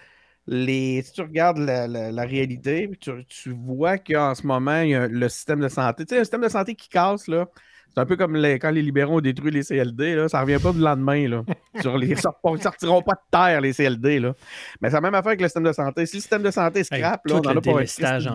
les... 0.46 1.02
si 1.02 1.12
tu 1.12 1.22
regardes 1.22 1.58
la, 1.58 1.88
la- 1.88 2.12
la 2.12 2.22
réalité, 2.24 2.90
tu, 3.00 3.10
tu 3.26 3.50
vois 3.52 3.98
qu'en 3.98 4.34
ce 4.34 4.46
moment, 4.46 4.80
il 4.82 4.90
y 4.90 4.94
a 4.94 5.08
le 5.08 5.28
système 5.28 5.60
de 5.60 5.68
santé. 5.68 6.04
Tu 6.06 6.14
sais, 6.14 6.20
un 6.20 6.24
système 6.24 6.42
de 6.42 6.48
santé 6.48 6.74
qui 6.74 6.88
casse, 6.88 7.28
là. 7.28 7.48
C'est 7.94 8.00
un 8.02 8.06
peu 8.06 8.16
comme 8.16 8.36
les- 8.36 8.58
quand 8.58 8.70
les 8.70 8.82
libéraux 8.82 9.18
ont 9.18 9.20
détruit 9.22 9.50
les 9.50 9.62
CLD, 9.62 10.14
là, 10.16 10.28
ça 10.28 10.42
revient 10.42 10.58
pas 10.62 10.72
du 10.72 10.80
lendemain. 10.80 11.28
Là. 11.28 11.44
Sur 11.80 11.96
les, 11.96 12.08
ils 12.08 12.12
ils 12.12 12.62
sortiront 12.62 13.00
pas 13.02 13.14
de 13.14 13.30
terre, 13.30 13.60
les 13.62 13.72
CLD. 13.72 14.20
Là. 14.20 14.34
Mais 14.80 14.90
c'est 14.90 14.96
la 14.96 15.00
même 15.00 15.14
affaire 15.14 15.28
avec 15.28 15.40
le 15.40 15.48
système 15.48 15.64
de 15.64 15.72
santé. 15.72 16.04
Si 16.04 16.16
le 16.16 16.20
système 16.20 16.42
de 16.42 16.50
santé 16.50 16.84
se 16.84 16.94
Hey, 16.94 17.00
scrape, 17.00 17.22
tout 17.26 17.34
là, 17.34 17.40
on 17.42 17.46
en 17.48 17.56
a 17.56 17.60
pour 17.62 17.78
un 17.78 17.84
de 17.84 17.86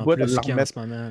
bout 0.04 0.12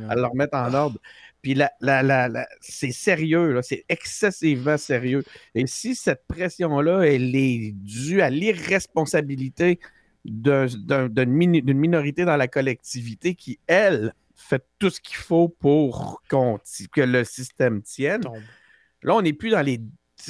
à 0.09 0.15
le 0.17 0.25
remettre 0.27 0.57
en 0.57 0.75
ordre. 0.75 0.99
Puis 1.43 1.55
la, 1.55 1.71
la- 1.81 2.03
la- 2.03 2.29
la- 2.29 2.49
c'est 2.61 2.93
sérieux, 2.93 3.53
là, 3.53 3.63
c'est 3.63 3.85
excessivement 3.89 4.77
sérieux. 4.77 5.23
Et 5.55 5.67
si 5.67 5.95
cette 5.95 6.27
pression-là, 6.29 7.03
elle 7.03 7.35
est 7.35 7.73
due 7.73 8.21
à 8.21 8.31
l'irresponsabilité 8.31 9.79
d'un- 10.25 10.67
d'un- 10.67 11.09
d'une 11.09 11.79
minorité 11.79 12.25
dans 12.25 12.37
la 12.37 12.49
collectivité 12.49 13.35
qui, 13.35 13.59
elle, 13.67 14.13
fait 14.37 14.63
tout 14.79 14.91
ce 14.91 15.01
qu'il 15.01 15.17
faut 15.17 15.49
pour 15.49 16.23
que 16.29 17.01
le 17.01 17.25
système 17.25 17.83
tienne, 17.83 18.23
là, 19.03 19.15
on 19.17 19.23
n'est 19.23 19.33
plus 19.35 19.51
dans 19.51 19.63
les 19.63 19.81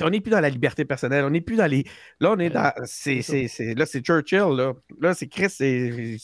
on 0.03 0.11
n'est 0.11 0.21
plus 0.21 0.31
dans 0.31 0.39
la 0.41 0.51
liberté 0.51 0.85
personnelle. 0.85 1.25
On 1.25 1.31
n'est 1.31 1.41
plus 1.41 1.57
dans 1.57 1.67
les. 1.67 1.85
Là, 2.21 2.31
on 2.33 2.39
est 2.39 2.51
dans. 2.51 2.73
C'est, 2.85 3.23
c'est, 3.23 3.49
c'est- 3.49 3.75
là, 3.75 3.87
c'est 3.87 4.01
Churchill. 4.05 4.55
Là, 4.57 4.73
là 5.01 5.15
c'est 5.15 5.27
Chris. 5.27 5.53
Il 5.59 6.19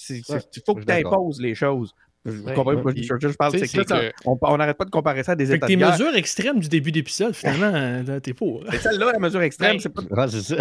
faut 0.65 0.75
que 0.77 0.81
tu 0.83 0.87
imposes 1.09 1.41
les 1.41 1.55
choses. 1.57 1.93
Je 2.27 2.41
Ouais, 2.43 2.55
comprends 2.55 2.75
pas 2.77 2.83
ouais. 2.83 2.95
de 2.95 3.03
Churchill, 3.03 3.31
je 3.31 3.37
parle. 3.37 3.53
Tu 3.53 3.59
sais, 3.61 3.67
C'est 3.67 3.79
que, 3.79 3.85
c'est 3.89 3.95
là, 3.95 4.11
que- 4.11 4.17
on 4.43 4.57
n'arrête 4.57 4.77
pas 4.77 4.85
de 4.85 4.91
comparer 4.91 5.23
ça 5.23 5.33
à 5.33 5.37
des 5.37 5.47
Fait 5.47 5.53
que 5.53 5.57
états 5.59 5.67
tes 5.69 5.75
de 5.77 5.81
guerre. 5.81 5.93
mesures 5.93 6.17
extrêmes 6.17 6.59
du 6.61 6.69
début 6.69 6.93
d'épisode, 6.93 7.35
finalement, 7.35 7.73
euh, 7.75 8.21
t'es 8.21 8.35
pas. 8.35 8.45
Mais 8.71 8.79
celle-là, 8.79 9.13
la 9.13 9.19
mesure 9.19 9.43
extrême, 9.43 9.79
c'est 9.79 9.89
pas. 9.91 10.03
Ouais, 10.03 10.29
c'est 10.29 10.43
ça. 10.43 10.57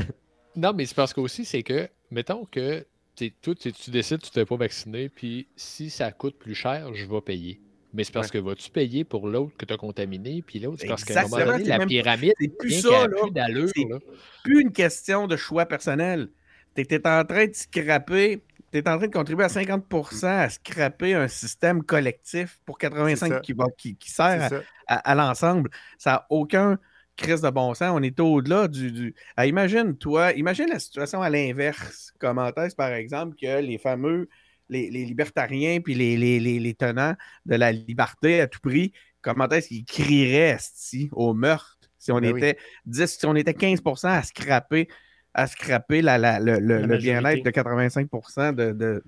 Non, 0.55 0.71
mais 0.73 0.85
c'est 0.85 0.95
parce 0.95 1.13
qu'aussi, 1.13 1.43
c'est 1.43 1.63
que, 1.63 1.89
mettons 2.11 2.45
que 2.45 2.85
t'es- 3.15 3.33
toi, 3.41 3.53
tu 3.55 3.71
tu 3.73 3.91
décides 3.91 4.19
que 4.19 4.25
tu 4.25 4.31
t'es 4.31 4.45
pas 4.45 4.55
vacciné, 4.57 5.09
puis 5.09 5.47
si 5.55 5.89
ça 5.89 6.11
coûte 6.11 6.37
plus 6.37 6.55
cher, 6.55 6.93
je 6.93 7.05
vais 7.05 7.21
payer. 7.21 7.59
Mais 7.93 8.03
c'est 8.03 8.11
parce 8.13 8.29
que 8.29 8.37
vas-tu 8.37 8.69
payer 8.71 9.05
pour 9.05 9.25
l'autre 9.27 9.53
que 9.57 9.63
tu 9.65 9.73
as 9.73 9.77
contaminé, 9.77 10.43
puis 10.45 10.59
l'autre, 10.59 10.79
c'est 10.81 10.87
parce 10.87 11.05
qu'à 11.05 11.21
un 11.21 11.27
moment 11.29 11.45
donné, 11.45 11.63
la 11.63 11.77
même- 11.77 11.87
pyramide, 11.87 12.33
C'est 12.41 12.57
plus 12.57 12.81
ça, 12.81 13.07
là. 13.07 13.07
plus 13.07 13.31
d'allure, 13.31 13.69
C'est 13.73 13.85
là. 13.89 13.99
plus 14.43 14.61
une 14.61 14.71
question 14.73 15.27
de 15.27 15.37
choix 15.37 15.65
personnel. 15.65 16.27
Tu 16.75 16.81
étais 16.81 16.99
en 17.07 17.23
train 17.23 17.45
de 17.47 17.53
scraper, 17.53 18.41
tu 18.81 18.87
es 18.87 18.89
en 18.89 18.97
train 18.97 19.07
de 19.07 19.13
contribuer 19.13 19.45
à 19.45 19.47
50% 19.47 20.25
à 20.25 20.49
scraper 20.49 21.13
un 21.13 21.27
système 21.27 21.83
collectif 21.83 22.59
pour 22.65 22.77
C'est 22.79 22.89
85 22.89 23.33
ça. 23.33 23.39
qui, 23.39 23.53
va, 23.53 23.65
qui, 23.77 23.95
qui 23.95 24.11
sert 24.11 24.63
à, 24.87 25.15
l'ensemble. 25.15 25.69
Ça 25.97 26.11
n'a 26.11 26.25
aucun 26.29 26.77
crise 27.15 27.41
de 27.41 27.49
bon 27.49 27.73
sens. 27.73 27.91
On 27.93 28.03
est 28.03 28.19
au-delà 28.19 28.67
du. 28.67 28.91
du... 28.91 29.15
Ah, 29.37 29.45
imagine, 29.45 29.97
toi, 29.97 30.33
imagine 30.33 30.67
la 30.69 30.79
situation 30.79 31.21
à 31.21 31.29
l'inverse. 31.29 32.11
Comment 32.19 32.53
est-ce, 32.53 32.75
par 32.75 32.91
exemple, 32.91 33.35
que 33.41 33.61
les 33.61 33.77
fameux, 33.77 34.27
les, 34.69 34.89
les 34.89 35.05
libertariens 35.05 35.79
puis 35.79 35.95
les, 35.95 36.17
les, 36.17 36.39
les, 36.39 36.59
les 36.59 36.73
tenants 36.73 37.15
de 37.45 37.55
la 37.55 37.71
liberté 37.71 38.41
à 38.41 38.47
tout 38.47 38.59
prix, 38.61 38.91
comment 39.21 39.47
est-ce 39.47 39.69
qu'ils 39.69 39.85
crieraient 39.85 40.55
esti, 40.55 41.09
au 41.13 41.33
meurtre 41.33 41.79
si 41.97 42.11
on, 42.11 42.19
Ben 42.19 42.33
oui. 42.33 42.39
était 42.39 42.59
10, 42.85 43.17
si 43.19 43.25
on 43.25 43.35
était 43.35 43.53
15% 43.53 44.07
à 44.07 44.21
scraper, 44.21 44.87
à 45.35 45.47
scraper 45.47 46.01
la, 46.01 46.17
la- 46.17 46.39
le, 46.39 46.53
le- 46.53 46.75
La 46.75 46.81
le 46.81 46.87
majorité. 46.87 47.11
bien-être 47.11 47.43
de 47.45 47.49
85 47.51 48.09
de, 48.55 48.71
de- 48.71 48.71
de- 48.73 49.03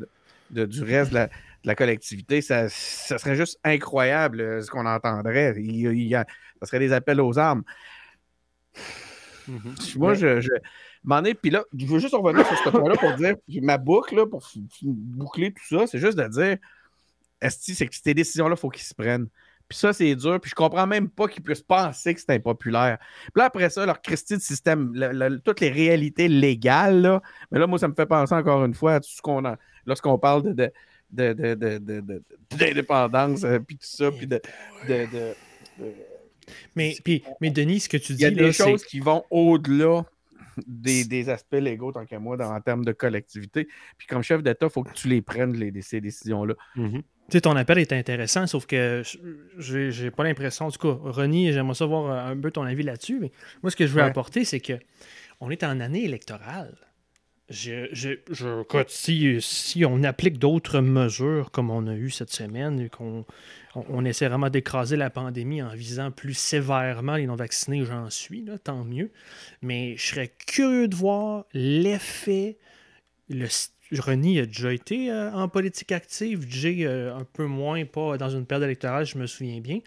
de- 0.51 0.65
du 0.65 0.83
reste 0.83 1.09
de 1.11 1.15
la, 1.15 1.27
de 1.27 1.31
la 1.63 1.73
collectivité, 1.75 2.41
ça, 2.41 2.67
ça 2.69 3.17
serait 3.17 3.35
juste 3.35 3.57
incroyable 3.63 4.41
euh, 4.41 4.61
ce 4.61 4.69
qu'on 4.69 4.85
entendrait. 4.85 5.55
Il, 5.57 5.75
il 5.93 6.07
y 6.07 6.15
a- 6.15 6.25
ça 6.59 6.67
serait 6.67 6.79
des 6.79 6.91
appels 6.93 7.21
aux 7.21 7.39
armes. 7.39 7.63
Mhm. 9.47 9.75
Moi, 9.95 10.13
je, 10.13 10.41
je 10.41 10.49
m'en 11.03 11.23
ai. 11.23 11.33
Puis 11.33 11.49
là, 11.49 11.63
je 11.77 11.85
veux 11.85 11.99
juste 11.99 12.13
revenir 12.13 12.45
sur 12.45 12.57
ce 12.57 12.69
point-là 12.69 12.95
pour 12.99 13.13
dire 13.13 13.35
ma 13.61 13.77
boucle, 13.77 14.15
là, 14.15 14.25
pour 14.27 14.45
boucler 14.83 15.53
tout 15.53 15.77
ça, 15.77 15.87
c'est 15.87 15.99
juste 15.99 16.17
de 16.17 16.27
dire 16.27 16.57
Esti, 17.39 17.73
c'est 17.75 17.87
que 17.87 17.95
ces 17.95 18.13
décisions-là, 18.13 18.55
il 18.57 18.59
faut 18.59 18.69
qu'ils 18.69 18.83
se 18.83 18.93
prennent? 18.93 19.27
Puis 19.69 19.77
ça, 19.77 19.91
c'est 19.93 20.15
dur. 20.15 20.39
Puis 20.39 20.49
je 20.51 20.55
comprends 20.55 20.87
même 20.87 21.09
pas 21.09 21.27
qu'ils 21.27 21.43
puissent 21.43 21.61
penser 21.61 22.13
que 22.13 22.19
c'est 22.21 22.31
impopulaire. 22.31 22.97
Puis 23.23 23.31
là, 23.39 23.45
après 23.45 23.69
ça, 23.69 23.85
leur 23.85 24.01
Christie 24.01 24.35
de 24.37 24.41
système, 24.41 24.91
le- 24.93 25.11
le- 25.11 25.39
toutes 25.39 25.59
les 25.59 25.69
réalités 25.69 26.27
légales, 26.27 27.01
là. 27.01 27.21
Mais 27.51 27.59
là, 27.59 27.67
moi, 27.67 27.77
ça 27.79 27.87
me 27.87 27.93
fait 27.93 28.05
penser 28.05 28.33
encore 28.33 28.63
une 28.65 28.73
fois 28.73 28.95
à 28.95 28.99
tout 28.99 29.09
ce 29.09 29.21
qu'on 29.21 29.43
a. 29.45 29.57
Lorsqu'on 29.85 30.17
parle 30.17 30.43
de. 30.43 30.51
de 30.53 30.71
de, 31.09 31.31
de, 31.33 31.53
de, 31.55 31.77
de- 31.77 32.01
de- 32.01 32.23
d'indépendance, 32.57 33.45
euh, 33.45 33.59
puis 33.59 33.77
tout 33.77 33.87
ça, 33.87 34.11
puis 34.11 34.27
de, 34.27 34.41
Mais, 36.75 36.95
puis, 37.03 37.23
mais 37.41 37.49
Denis, 37.49 37.81
ce 37.81 37.89
que 37.89 37.97
tu 37.97 38.13
il 38.13 38.17
dis, 38.17 38.23
y 38.23 38.25
a 38.25 38.29
des 38.31 38.51
choses 38.53 38.83
qui 38.85 38.99
vont 38.99 39.23
au-delà 39.29 40.05
des, 40.65 41.03
des 41.05 41.29
aspects 41.29 41.55
légaux, 41.55 41.91
tant 41.91 42.05
qu'à 42.05 42.19
moi, 42.19 42.35
dans, 42.37 42.53
en 42.53 42.59
termes 42.61 42.83
de 42.85 42.91
collectivité. 42.91 43.67
Puis 43.97 44.07
comme 44.07 44.21
chef 44.23 44.41
d'État, 44.41 44.65
il 44.67 44.71
faut 44.71 44.83
que 44.83 44.93
tu 44.93 45.07
les 45.07 45.21
prennes, 45.21 45.53
les, 45.53 45.81
ces 45.81 46.01
décisions-là. 46.01 46.55
Tu 46.95 47.03
sais, 47.33 47.41
ton 47.41 47.55
appel 47.55 47.77
est 47.79 47.91
intéressant, 47.93 48.47
sauf 48.47 48.65
que 48.65 49.03
j'ai 49.57 49.91
j'ai 49.91 50.11
pas 50.11 50.23
l'impression. 50.23 50.65
En 50.67 50.71
tout 50.71 50.79
cas, 50.79 50.97
Ronnie, 51.11 51.51
j'aimerais 51.51 51.75
savoir 51.75 52.11
euh, 52.11 52.31
un 52.33 52.37
peu 52.37 52.51
ton 52.51 52.63
avis 52.63 52.83
là-dessus. 52.83 53.19
Mais 53.19 53.31
moi, 53.63 53.71
ce 53.71 53.75
que 53.75 53.85
je 53.87 53.91
veux 53.93 54.01
Ouais. 54.01 54.07
apporter, 54.07 54.45
c'est 54.45 54.59
que 54.59 54.73
on 55.39 55.49
est 55.51 55.63
en 55.63 55.79
année 55.79 56.03
électorale. 56.05 56.75
Je, 57.49 57.87
je, 57.93 58.09
je- 58.29 58.63
si, 58.87 59.37
si 59.39 59.85
on 59.85 60.03
applique 60.03 60.37
d'autres 60.37 60.81
mesures 60.81 61.49
comme 61.51 61.69
on 61.71 61.87
a 61.87 61.95
eu 61.95 62.09
cette 62.09 62.31
semaine, 62.31 62.81
et 62.81 62.89
qu'on 62.89 63.23
on, 63.75 63.85
on 63.89 64.03
essaie 64.03 64.27
vraiment 64.27 64.49
d'écraser 64.49 64.97
la 64.97 65.09
pandémie 65.09 65.61
en 65.61 65.69
visant 65.69 66.11
plus 66.11 66.33
sévèrement 66.33 67.15
les 67.15 67.25
non-vaccinés, 67.25 67.85
j'en 67.85 68.09
suis, 68.09 68.41
là, 68.43 68.57
tant 68.57 68.83
mieux. 68.83 69.11
Mais 69.61 69.95
je 69.95 70.07
serais 70.07 70.29
curieux 70.45 70.89
de 70.89 70.95
voir 70.95 71.45
l'effet. 71.53 72.57
Le, 73.29 73.47
René 73.91 74.39
a 74.41 74.45
déjà 74.45 74.73
été 74.73 75.09
euh, 75.11 75.31
en 75.33 75.47
politique 75.47 75.91
active, 75.91 76.45
Jay 76.49 76.85
euh, 76.85 77.15
un 77.15 77.23
peu 77.23 77.45
moins, 77.45 77.85
pas 77.85 78.17
dans 78.17 78.29
une 78.29 78.45
période 78.45 78.65
électorale, 78.65 79.05
je 79.05 79.17
me 79.17 79.27
souviens 79.27 79.59
bien. 79.59 79.79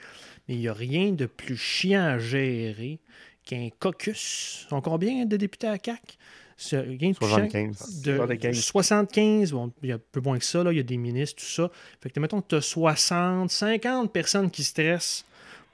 Mais 0.49 0.55
il 0.55 0.61
n'y 0.61 0.69
a 0.69 0.73
rien 0.73 1.13
de 1.13 1.27
plus 1.27 1.57
chiant 1.57 2.05
à 2.05 2.19
gérer 2.19 2.99
qu'un 3.45 3.69
caucus. 3.79 4.67
On 4.71 4.81
combien 4.81 5.25
de 5.27 5.37
députés 5.37 5.67
à 5.67 5.79
CAC? 5.79 6.19
C'est 6.57 6.81
rien 6.81 7.11
de 7.11 7.17
plus 7.17 7.27
chiant 7.27 7.49
75. 7.49 8.03
de 8.03 8.17
75. 8.17 8.61
75, 8.61 9.53
bon, 9.53 9.73
il 9.83 9.89
y 9.89 9.93
a 9.93 9.97
un 9.97 10.01
peu 10.13 10.21
moins 10.21 10.39
que 10.39 10.45
ça, 10.45 10.63
là, 10.63 10.73
il 10.73 10.77
y 10.77 10.81
a 10.81 10.85
des 10.85 10.97
ministres, 10.99 11.43
tout 11.43 11.49
ça. 11.49 11.71
Fait 12.03 12.11
que, 12.11 12.21
mettons 12.21 12.41
que 12.43 12.49
tu 12.49 12.55
as 12.57 12.61
60, 12.61 13.51
50 13.51 14.13
personnes 14.13 14.51
qui 14.51 14.63
stressent 14.65 15.25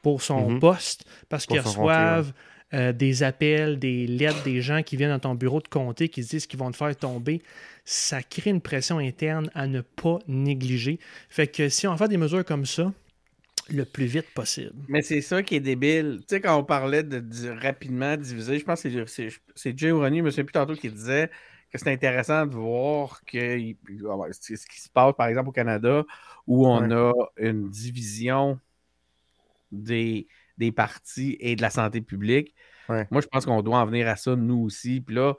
pour 0.03 0.23
son 0.23 0.49
Mhm. 0.51 0.61
poste 0.61 1.05
parce 1.29 1.47
qu'ils 1.47 1.59
reçoivent 1.61 2.33
euh, 2.75 2.93
des 2.93 3.23
appels, 3.23 3.79
des 3.79 4.07
lettres, 4.07 4.43
des 4.43 4.61
gens 4.61 4.83
qui 4.83 4.97
viennent 4.97 5.11
dans 5.11 5.19
ton 5.21 5.35
bureau 5.35 5.61
de 5.61 5.69
comté 5.69 6.09
qui 6.09 6.25
se 6.25 6.31
disent 6.31 6.47
qu'ils 6.47 6.59
vont 6.59 6.71
te 6.71 6.77
faire 6.77 6.95
tomber. 6.97 7.43
Ça 7.85 8.23
crée 8.23 8.51
une 8.51 8.61
pression 8.61 8.99
interne 8.99 9.51
à 9.55 9.67
ne 9.67 9.81
pas 9.81 10.19
négliger. 10.27 10.99
Fait 11.29 11.47
que 11.47 11.69
si 11.69 11.87
on 11.87 11.97
fait 11.97 12.09
des 12.09 12.17
mesures 12.17 12.45
comme 12.45 12.67
ça, 12.67 12.93
le 13.71 13.85
plus 13.85 14.07
vite 14.07 14.31
possible. 14.35 14.75
Mais 14.89 15.03
c'est 15.03 15.21
ça 15.21 15.43
qui 15.43 15.57
est 15.57 15.61
débile. 15.61 16.19
Tu 16.21 16.37
sais, 16.37 16.41
quand 16.41 16.57
on 16.57 16.65
parlait 16.65 17.03
de, 17.03 17.19
de 17.21 17.49
rapidement 17.51 18.17
diviser, 18.17 18.59
je 18.59 18.65
pense 18.65 18.83
que 18.83 19.07
c'est- 19.07 19.79
Jay 19.79 19.91
Ronnie, 19.91 20.19
souviens 20.19 20.45
plus 20.45 20.53
tantôt, 20.53 20.75
qui 20.75 20.91
disait 20.91 21.31
que 21.73 21.79
c'est 21.79 21.93
intéressant 21.93 22.47
de 22.47 22.55
voir 22.55 23.25
que 23.25 23.73
ah 24.09 24.33
ce 24.33 24.67
qui 24.67 24.81
se 24.81 24.89
passe, 24.89 25.15
par 25.17 25.27
exemple, 25.27 25.49
au 25.49 25.53
Canada, 25.53 26.05
où 26.47 26.67
on 26.67 26.79
Ouais. 26.81 26.93
a 26.93 27.13
une 27.39 27.69
division 27.69 28.61
des, 29.73 30.27
des 30.59 30.73
partis 30.73 31.37
et 31.41 31.57
de 31.57 31.63
la 31.63 31.71
santé 31.71 32.01
publique. 32.01 32.55
Ouais. 32.89 33.07
Moi, 33.11 33.21
je 33.21 33.27
pense 33.27 33.45
qu'on 33.47 33.63
doit 33.63 33.79
en 33.79 33.87
venir 33.87 34.09
à 34.09 34.17
ça, 34.17 34.37
nous 34.37 34.65
aussi. 34.65 35.01
Puis 35.01 35.15
là, 35.15 35.35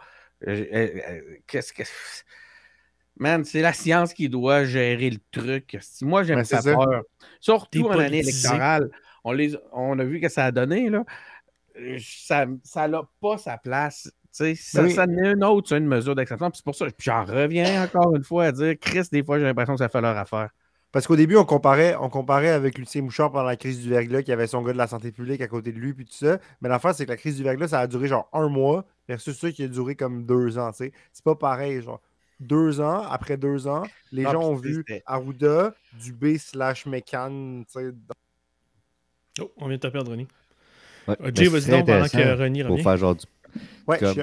euh, 0.48 0.66
euh, 0.74 0.90
euh, 1.10 1.22
qu'est-ce 1.48 1.74
que. 1.74 1.84
Man, 3.20 3.44
c'est 3.44 3.62
la 3.62 3.74
science 3.74 4.14
qui 4.14 4.30
doit 4.30 4.64
gérer 4.66 5.10
le 5.10 5.18
truc. 5.32 5.76
Moi, 6.02 6.22
j'aime 6.22 6.44
ça. 6.44 6.62
peur. 6.62 7.02
Surtout 7.40 7.88
en 7.88 7.98
année 7.98 8.20
électorale. 8.20 8.92
On, 9.24 9.32
les, 9.32 9.58
on 9.74 9.98
a 9.98 10.04
vu 10.04 10.20
que 10.20 10.30
ça 10.30 10.46
a 10.46 10.52
donné, 10.52 10.90
là. 10.90 11.04
Ça 12.00 12.46
n'a 12.88 13.02
pas 13.20 13.38
sa 13.40 13.58
place. 13.58 14.12
Ça, 14.32 14.46
Oui. 14.84 14.92
ça 14.92 15.04
en 15.04 15.18
est 15.18 15.32
une 15.34 15.44
autre, 15.44 15.70
c'est 15.70 15.78
une 15.78 15.88
mesure 15.88 16.14
d'exception. 16.14 16.52
C'est 16.54 16.64
pour 16.64 16.76
ça, 16.76 16.86
j'en 17.00 17.26
reviens 17.26 17.84
encore 17.84 18.16
une 18.16 18.24
fois 18.24 18.46
à 18.46 18.52
dire, 18.52 18.76
Chris, 18.80 19.08
des 19.12 19.24
fois, 19.24 19.40
j'ai 19.40 19.46
l'impression 19.46 19.74
que 19.74 19.80
ça 19.80 19.90
fait 19.90 20.02
leur 20.02 20.16
affaire. 20.16 20.50
Parce 20.92 21.06
qu'au 21.06 21.16
début, 21.16 21.36
on 21.36 21.44
comparait, 21.46 21.96
on 22.00 22.10
comparait 22.10 22.50
avec 22.50 22.78
Lucien 22.78 23.02
Mouchard 23.02 23.32
pendant 23.32 23.44
la 23.46 23.58
crise 23.58 23.82
du 23.82 23.90
verglas, 23.90 24.24
qui 24.24 24.32
avait 24.32 24.48
son 24.48 24.62
gars 24.62 24.72
de 24.74 24.78
la 24.78 24.88
santé 24.88 25.12
publique 25.12 25.42
à 25.42 25.48
côté 25.48 25.72
de 25.72 25.78
lui, 25.80 25.94
puis 25.94 26.06
tout 26.06 26.14
ça. 26.16 26.40
Mais 26.62 26.70
l'affaire, 26.70 26.96
c'est 26.96 27.06
que 27.06 27.12
la 27.12 27.18
crise 27.18 27.36
du 27.38 27.44
verglas, 27.44 27.68
ça 27.70 27.82
a 27.82 27.88
duré 27.88 28.08
genre 28.08 28.30
un 28.34 28.48
mois, 28.48 28.86
versus 29.08 29.38
ça 29.38 29.52
qui 29.52 29.64
a 29.64 29.68
duré 29.68 29.96
comme 29.96 30.26
deux 30.26 30.58
ans, 30.58 30.72
tu 30.72 30.78
sais. 30.86 30.94
C'est 31.12 31.24
pas 31.24 31.36
pareil, 31.36 31.82
genre. 31.82 32.02
Deux 32.40 32.80
ans, 32.82 33.02
après 33.10 33.36
deux 33.36 33.68
ans, 33.68 33.84
les 34.12 34.24
gens 34.24 34.42
ont 34.44 34.56
vu 34.56 34.86
Arruda, 35.06 35.74
Dubé 36.00 36.38
slash 36.38 36.86
Mécan, 36.86 37.64
tu 37.66 37.80
sais. 37.80 37.92
dans- 37.92 39.44
Oh, 39.46 39.52
on 39.58 39.68
vient 39.68 39.78
de 39.78 39.82
te 39.82 39.88
perdre, 39.88 40.12
René. 40.12 40.28
Ouais, 41.08 41.16
Euh, 41.22 41.32
Jay, 41.34 41.48
vas-y 41.48 41.70
donc 41.70 41.86
pendant 41.86 42.06
que 42.08 42.42
René 42.42 42.62
Pour 42.64 42.72
revient. 42.72 42.84
faire 42.84 42.98
genre 42.98 43.16
du 43.16 43.26
Ouais, 43.88 43.98
Comme- 44.00 44.14
je- 44.16 44.22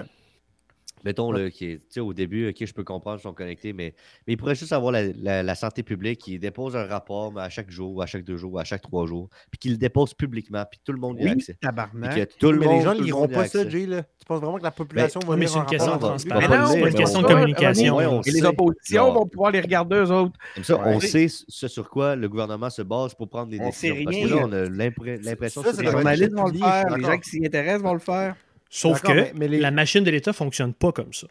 Mettons, 1.05 1.33
Ouais. 1.33 1.43
là, 1.45 1.51
qui 1.51 1.67
est- 1.67 1.77
tu 1.79 1.85
sais, 1.91 2.01
au 2.01 2.13
début, 2.15 2.49
OK, 2.49 2.57
je 2.65 2.73
peux 2.73 2.85
comprendre, 2.85 3.19
ils 3.19 3.23
sont 3.23 3.35
connectés, 3.35 3.73
mais, 3.73 3.95
mais 4.27 4.33
il 4.33 4.37
pourrait 4.37 4.55
juste 4.55 4.73
avoir 4.73 4.91
la, 4.93 5.03
la- 5.13 5.43
la 5.43 5.55
santé 5.55 5.83
publique 5.83 6.21
qui 6.21 6.39
dépose 6.39 6.77
un 6.77 6.85
rapport 6.87 7.33
mais 7.33 7.43
à 7.43 7.49
chaque 7.51 7.71
jour, 7.71 8.03
à 8.03 8.07
chaque 8.07 8.25
deux 8.25 8.37
jours, 8.37 8.59
à 8.59 8.65
chaque 8.65 8.83
trois 8.83 9.07
jours, 9.07 9.29
puis 9.51 9.59
qu'il 9.59 9.73
le 9.73 9.77
dépose 9.79 10.15
publiquement, 10.15 10.65
puis 10.71 10.81
tout 10.85 10.93
le 10.93 10.99
monde 10.99 11.19
y 11.19 11.23
a 11.23 11.25
Oui, 11.27 11.31
accès. 11.33 11.53
Puis 11.55 11.61
tabarnak. 11.69 12.15
que 12.15 12.35
tout 12.39 12.51
le 12.53 12.59
mais 12.59 12.67
monde, 12.67 12.79
les 12.79 12.83
gens 12.85 12.95
le 12.95 13.01
liront 13.05 13.29
pas 13.29 13.47
ça. 13.47 13.69
Jay, 13.69 13.87
là? 13.87 14.03
Tu 14.03 14.25
penses 14.27 14.41
vraiment 14.41 14.59
que 14.59 14.63
la 14.63 14.71
population 14.71 15.21
va 15.27 15.35
mais 15.37 15.41
lire 15.43 15.51
c'est 15.51 15.59
un 15.59 15.61
une 15.63 15.67
question 15.69 15.93
rapport 15.93 16.13
de 16.15 16.17
transparence. 16.25 16.49
Ben 16.49 16.67
c'est 16.67 16.89
une 16.89 16.95
question 16.95 17.23
de 17.23 17.27
communication. 17.27 17.97
René, 17.97 18.07
Ouais, 18.09 18.13
on 18.15 18.23
Et 18.23 18.31
les 18.31 18.45
oppositions 18.45 19.13
vont 19.13 19.27
pouvoir 19.27 19.51
les 19.51 19.61
regarder 19.61 19.97
eux 19.97 20.11
autres. 20.11 20.33
Comme 20.55 20.65
ça, 20.65 20.81
on 20.87 21.01
sait 21.01 21.29
ce 21.29 21.69
sur 21.69 21.91
quoi 21.91 22.17
le 22.17 22.29
gouvernement 22.29 22.71
se 22.71 22.83
base 22.83 23.15
pour 23.15 23.29
prendre 23.29 23.49
des 23.51 23.61
On 23.61 23.67
décisions. 23.67 23.95
sait 23.95 24.05
Parce 24.05 24.17
que 24.17 24.23
rien. 24.25 24.37
là, 24.37 24.43
on 24.47 24.53
a 24.53 24.65
l'impression 24.65 25.63
Ça, 25.63 25.71
que 25.71 25.77
c'est 25.77 25.83
Les 25.83 25.91
journalistes 25.91 26.33
vont 26.33 26.47
le 26.47 26.59
faire, 26.59 26.97
les 26.97 27.05
gens 27.05 27.19
qui 27.19 27.29
s'y 27.31 27.45
intéressent 27.47 27.83
vont 27.83 27.93
le 27.95 27.99
faire. 27.99 28.37
Sauf 28.77 29.03
que 29.03 29.13
mais- 29.13 29.33
mais 29.35 29.49
les- 29.49 29.61
la 29.61 29.71
machine 29.71 30.03
de 30.05 30.11
l'État 30.11 30.33
fonctionne 30.33 30.75
pas 30.75 30.91
comme 30.93 31.13
ça. 31.13 31.27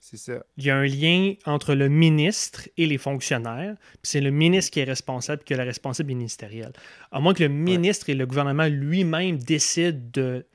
C'est 0.00 0.16
ça. 0.18 0.44
Il 0.58 0.64
y 0.64 0.70
a 0.70 0.76
un 0.76 0.84
lien 0.84 1.34
entre 1.46 1.74
le 1.74 1.88
ministre 1.88 2.68
et 2.76 2.86
les 2.86 2.98
fonctionnaires, 2.98 3.76
puis 3.78 3.98
c'est 4.02 4.20
le 4.20 4.30
ministre 4.30 4.70
qui 4.72 4.80
est 4.80 4.84
responsable, 4.84 5.42
qui 5.44 5.54
a 5.54 5.56
la 5.56 5.64
responsabilité 5.64 6.18
ministérielle. 6.18 6.72
À 7.10 7.20
moins 7.20 7.32
que 7.32 7.42
le 7.42 7.48
ministre 7.48 8.10
et 8.10 8.14
le 8.14 8.26
gouvernement 8.26 8.66
lui-même 8.66 9.38
décident 9.38 9.98
de 10.12 10.46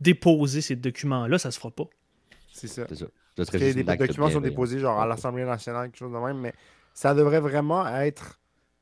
déposer 0.00 0.60
ces 0.60 0.76
documents-là, 0.76 1.38
ça 1.38 1.50
se 1.50 1.58
fera 1.58 1.70
pas. 1.70 1.84
C'est 2.52 2.66
ça. 2.68 2.84
C'est 2.88 2.96
ça. 2.96 3.06
Ça 3.06 3.10
Parce 3.36 3.48
serait 3.48 3.58
que 3.60 3.64
juste 3.64 3.76
des 3.78 3.84
un 3.84 3.88
acte 3.88 4.02
documents 4.02 4.28
sont 4.30 4.40
déposés 4.42 4.78
genre 4.78 5.00
à 5.00 5.06
l'Assemblée 5.06 5.44
nationale, 5.44 5.86
quelque 5.86 5.96
chose 5.98 6.12
de 6.12 6.18
même, 6.18 6.38
mais 6.38 6.52
ça 6.92 7.14
devrait 7.14 7.40
vraiment 7.40 7.86
être. 7.88 8.38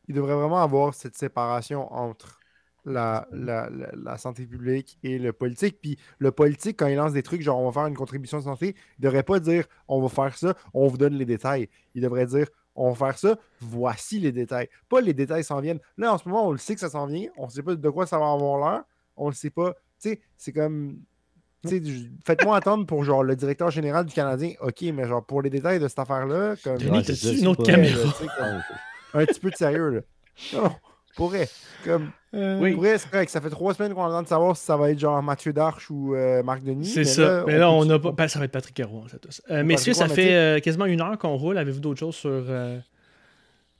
Il 0.09 0.14
devrait 0.16 0.35
vraiment 0.35 0.61
avoir 0.61 0.93
cette 0.95 1.16
séparation 1.16 1.93
entre 1.93 2.39
la, 2.85 3.26
la, 3.33 3.68
la, 3.70 3.89
la 3.95 4.18
santé 4.18 4.47
publique 4.47 4.99
et 5.03 5.18
le 5.18 5.33
politique. 5.33 5.78
Puis 5.81 5.99
le 6.18 6.31
politique, 6.33 6.76
quand 6.78 6.87
il 6.87 6.97
lance 6.97 7.12
des 7.12 7.22
trucs, 7.22 7.43
genre 7.43 7.59
on 7.61 7.66
va 7.70 7.72
faire 7.81 7.87
une 7.89 7.97
contribution 7.97 8.39
de 8.39 8.45
santé, 8.45 8.74
il 8.99 9.03
ne 9.03 9.09
devrait 9.09 9.22
pas 9.22 9.41
dire 9.41 9.64
on 9.89 10.01
va 10.01 10.09
faire 10.09 10.37
ça, 10.37 10.55
on 10.74 10.87
vous 10.87 10.97
donne 10.99 11.14
les 11.14 11.24
détails. 11.26 11.68
Il 11.95 12.03
devrait 12.03 12.26
dire 12.26 12.47
on 12.76 12.93
va 12.93 13.07
faire 13.07 13.18
ça, 13.18 13.37
voici 13.61 14.20
les 14.20 14.33
détails. 14.33 14.68
Pas 14.89 15.01
les 15.01 15.12
détails 15.12 15.45
s'en 15.45 15.61
viennent. 15.61 15.81
Là, 15.99 16.14
en 16.14 16.18
ce 16.18 16.28
moment, 16.28 16.47
on 16.49 16.53
le 16.53 16.59
sait 16.59 16.74
que 16.74 16.81
ça 16.81 16.89
s'en 16.89 17.07
vient, 17.07 17.28
on 17.37 17.47
ne 17.47 17.51
sait 17.51 17.62
pas 17.62 17.74
de 17.74 17.91
quoi 17.91 18.07
ça 18.07 18.18
va 18.18 18.31
avoir 18.33 18.59
l'air, 18.72 18.83
on 19.16 19.26
ne 19.26 19.31
le 19.31 19.35
sait 19.37 19.51
pas. 19.51 19.72
Tu 20.01 20.11
sais, 20.11 20.20
c'est 20.39 20.53
comme. 20.53 20.99
tu 21.62 21.68
sais, 21.68 21.81
du- 21.81 22.11
Faites-moi 22.24 22.57
attendre 22.57 22.87
pour 22.87 23.05
genre 23.05 23.22
le 23.22 23.37
directeur 23.37 23.70
général 23.70 24.07
du 24.07 24.14
Canadien. 24.14 24.53
OK, 24.62 24.83
mais 24.95 25.07
genre 25.07 25.22
pour 25.26 25.43
les 25.43 25.51
détails 25.51 25.78
de 25.81 25.89
cette 25.89 25.99
affaire-là, 25.99 26.55
comme. 26.64 26.78
Denis, 26.78 26.91
Ouais, 27.07 27.39
une 27.39 27.47
autre 27.49 27.64
caméra? 27.64 27.99
là, 28.05 28.62
comme- 29.12 29.20
un 29.20 29.26
petit 29.26 29.41
peu 29.41 29.51
de 29.51 29.57
sérieux, 29.57 29.91
là. 29.91 30.01
Non, 30.55 30.70
pourrait. 31.16 31.48
Comme, 31.84 32.11
Euh, 32.32 32.61
Oui. 32.61 32.74
pourrait, 32.74 32.96
c'est 32.98 33.11
correct. 33.11 33.28
Ça 33.30 33.40
fait 33.40 33.50
trois 33.50 33.74
semaines 33.74 33.92
qu'on 33.92 34.04
attend 34.04 34.22
de 34.22 34.28
savoir 34.28 34.56
si 34.56 34.64
ça 34.64 34.76
va 34.76 34.90
être 34.92 34.98
genre 35.00 35.20
Mathieu 35.20 35.52
Darche 35.52 35.90
ou 35.90 36.14
euh, 36.14 36.42
Marc 36.44 36.62
Denis. 36.62 36.86
C'est 36.86 37.02
ça. 37.04 37.42
mais 37.46 37.58
là, 37.58 37.70
on 37.72 37.84
peut- 37.86 37.94
a 37.94 37.98
pas. 37.98 38.12
ben, 38.12 38.28
ça 38.28 38.38
va 38.38 38.44
être 38.44 38.52
Patrick 38.52 38.74
Caron. 38.76 39.08
ça, 39.08 39.18
tous. 39.18 39.42
Euh, 39.50 39.64
messieurs, 39.64 39.94
ça 39.94 40.06
fait 40.08 40.32
euh, 40.34 40.61
quasiment 40.61 40.84
une 40.86 41.00
heure 41.00 41.18
qu'on 41.18 41.36
roule. 41.36 41.58
Avez-vous 41.58 41.80
d'autres 41.80 41.98
choses 41.98 42.14
sur, 42.14 42.30
euh, 42.30 42.78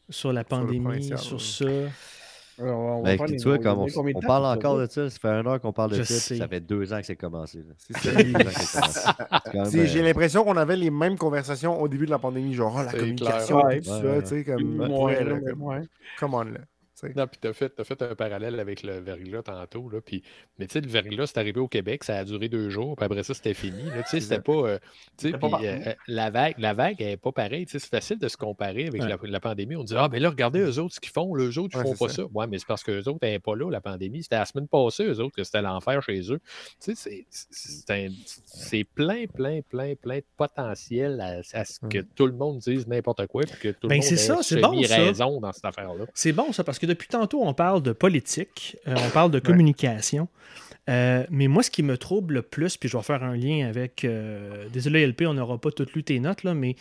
sur 0.09 0.33
la 0.33 0.43
pandémie, 0.43 0.81
provincial, 0.81 1.19
sur 1.19 1.37
ouais. 1.37 1.89
ça? 1.89 2.63
Alors, 2.63 2.79
on 2.81 3.03
va 3.03 3.17
Ben, 3.17 3.27
tu 3.27 3.37
vois, 3.45 3.55
on 3.55 3.87
comme 3.87 4.13
parle 4.27 4.45
encore 4.47 4.79
de 4.79 4.87
ça, 4.87 5.09
ça 5.09 5.19
fait 5.19 5.29
une 5.29 5.47
heure 5.47 5.61
qu'on 5.61 5.73
parle 5.73 5.93
de 5.93 5.97
Je 5.97 6.03
ça, 6.03 6.15
sais. 6.15 6.37
ça 6.37 6.47
fait 6.49 6.61
deux 6.61 6.93
ans 6.93 6.99
que 7.01 7.07
c'est 7.07 7.17
commencé. 7.17 7.61
J'ai 9.73 10.01
euh, 10.01 10.03
l'impression 10.03 10.45
qu'on 10.45 10.57
avait 10.57 10.77
les 10.77 10.91
mêmes 10.91 11.17
conversations 11.17 11.81
au 11.81 11.89
début 11.89 12.05
de 12.07 12.11
la 12.11 12.19
pandémie, 12.19 12.53
genre 12.53 12.77
oh, 12.79 12.83
la 12.85 12.93
communication, 12.93 13.61
tout 13.61 13.67
Ouais, 13.67 13.81
ça, 13.83 14.01
ouais, 14.01 14.21
tu 14.23 14.29
sais, 14.29 14.45
comme, 14.45 14.81
Ouais, 14.81 15.25
ouais. 15.59 15.83
come 16.19 16.35
on, 16.35 16.43
là. 16.43 16.59
Tu. 17.01 17.13
Non, 17.17 17.27
puis 17.27 17.39
t'as 17.41 17.53
fait, 17.53 17.71
t'as 17.71 17.85
fait 17.85 18.01
un 18.03 18.15
parallèle 18.15 18.59
avec 18.61 18.83
le 18.83 18.99
verglas 19.01 19.43
tantôt. 19.43 19.89
Là, 19.89 20.01
puis, 20.01 20.23
mais 20.59 20.67
tu 20.67 20.75
sais, 20.75 20.81
le 20.81 20.89
verglas, 20.89 21.27
c'est 21.29 21.39
arrivé 21.39 21.61
au 21.61 21.69
Québec, 21.69 22.05
ça 22.05 22.19
a 22.19 22.25
duré 22.25 22.49
deux 22.49 22.71
jours, 22.71 22.97
puis 22.97 23.05
après 23.05 23.23
ça, 23.23 23.35
c'était 23.35 23.55
fini. 23.55 23.85
Tu 24.11 24.21
c'était 24.21 24.41
pas. 24.41 24.53
euh, 24.53 24.79
tu 25.17 25.29
sais, 25.29 25.33
C'était 25.33 25.39
pas 25.39 25.61
euh, 25.63 25.95
la 26.09 26.31
vague, 26.31 26.55
la 26.59 26.75
vague, 26.75 26.97
elle 27.01 27.07
n'est 27.09 27.17
pas 27.17 27.33
pareille. 27.33 27.67
Tu 27.67 27.79
C'est 27.79 27.89
facile 27.89 28.19
de 28.19 28.29
se 28.29 28.37
comparer 28.37 28.87
avec 28.87 29.01
Ouais. 29.03 29.09
la, 29.09 29.19
la 29.23 29.41
pandémie. 29.41 29.77
On 29.77 29.85
dit 29.85 29.95
Ah, 29.97 30.09
ben 30.09 30.21
là, 30.23 30.31
regardez 30.31 30.61
eux 30.61 30.79
autres 30.79 30.95
ce 30.95 31.01
qu'ils 31.01 31.13
font. 31.13 31.35
Eux 31.37 31.59
autres, 31.59 31.71
ils 31.75 31.79
Ouais, 31.79 31.85
font 31.85 32.07
pas 32.07 32.09
ça. 32.09 32.17
ça. 32.17 32.25
Ouais, 32.35 32.47
mais 32.47 32.59
c'est 32.59 32.67
parce 32.69 32.83
qu'eux 32.83 32.99
autres 33.01 33.13
n'étaient 33.23 33.39
pas 33.39 33.55
là, 33.57 33.71
la 33.71 33.81
pandémie. 33.81 34.23
C'était 34.23 34.37
la 34.37 34.45
semaine 34.47 34.69
passée, 34.69 35.05
eux 35.05 35.21
autres, 35.21 35.35
que 35.37 35.45
c'était 35.45 35.63
l'enfer 35.63 36.03
chez 36.03 36.21
eux. 36.33 36.41
Tu 36.83 36.95
sais, 36.95 37.25
c'est- 37.31 38.85
plein, 38.95 39.27
plein, 39.27 39.61
plein, 39.63 39.95
plein 39.95 40.19
de 40.19 40.25
potentiel 40.37 41.21
à, 41.21 41.41
à 41.59 41.65
ce 41.65 41.81
que 41.89 41.99
tout 42.01 42.27
le 42.27 42.33
monde 42.33 42.59
dise 42.59 42.87
n'importe 42.87 43.27
quoi, 43.27 43.43
puis 43.45 43.59
que 43.61 43.69
tout 43.69 43.89
Ben, 43.89 43.95
le 43.97 44.01
monde 44.01 44.05
c'est 44.05 44.17
ça, 44.17 44.35
ait 44.41 44.43
c'est 44.43 44.61
bon, 44.61 44.83
ça. 44.83 44.97
raison 44.97 45.41
dans 45.41 45.53
cette 45.53 45.65
affaire-là. 45.65 46.05
C'est 46.15 46.33
bon 46.33 46.53
ça, 46.53 46.65
parce 46.65 46.79
que 46.79 46.87
depuis 46.91 47.09
tantôt, 47.09 47.43
on 47.43 47.55
parle 47.55 47.83
de 47.83 47.93
politique, 47.93 48.77
euh, 48.87 48.95
on 49.07 49.11
parle 49.11 49.31
de 49.31 49.39
communication. 49.39 50.29
Euh, 50.89 51.25
mais 51.31 51.47
moi, 51.47 51.63
ce 51.63 51.71
qui 51.71 51.83
me 51.85 51.97
trouble 51.97 52.35
le 52.35 52.43
plus, 52.43 52.77
puis 52.77 52.89
je 52.89 52.97
vais 52.97 53.03
faire 53.03 53.23
un 53.23 53.37
lien 53.37 53.69
avec. 53.69 54.05
euh, 54.05 54.69
désolé, 54.73 55.07
LP, 55.07 55.23
on 55.27 55.35
n'aura 55.35 55.59
pas 55.59 55.71
toutes 55.71 55.93
lu 55.93 56.03
tes 56.03 56.19
notes, 56.19 56.43
là, 56.43 56.55
mais 56.55 56.75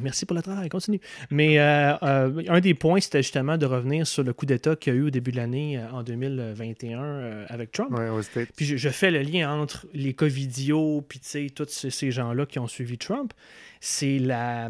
merci 0.00 0.26
pour 0.26 0.36
le 0.36 0.42
travail, 0.42 0.68
continue. 0.68 1.00
Mais 1.30 1.58
un 1.58 2.60
des 2.60 2.74
points, 2.74 3.00
c'était 3.00 3.22
justement 3.22 3.56
de 3.58 3.66
revenir 3.66 4.06
sur 4.06 4.22
le 4.22 4.32
coup 4.32 4.46
d'État 4.46 4.76
qu'il 4.76 4.92
y 4.92 4.96
a 4.96 4.98
eu 5.00 5.02
au 5.04 5.10
début 5.10 5.32
de 5.32 5.36
l'année, 5.38 5.80
en 5.92 6.02
2021, 6.02 7.02
euh, 7.02 7.46
avec 7.48 7.72
Trump. 7.72 7.90
Ouais, 7.90 8.22
States. 8.22 8.50
Puis 8.54 8.64
je, 8.66 8.76
je 8.76 8.88
fais 8.90 9.10
le 9.10 9.22
lien 9.22 9.50
entre 9.52 9.86
les 9.92 10.14
Covidios, 10.14 11.02
puis 11.08 11.18
tu 11.18 11.28
sais, 11.28 11.46
tous 11.52 11.66
ces, 11.68 11.90
ces 11.90 12.10
gens-là 12.10 12.46
qui 12.46 12.58
ont 12.58 12.68
suivi 12.68 12.98
Trump. 12.98 13.32
C'est 13.80 14.18
la, 14.18 14.68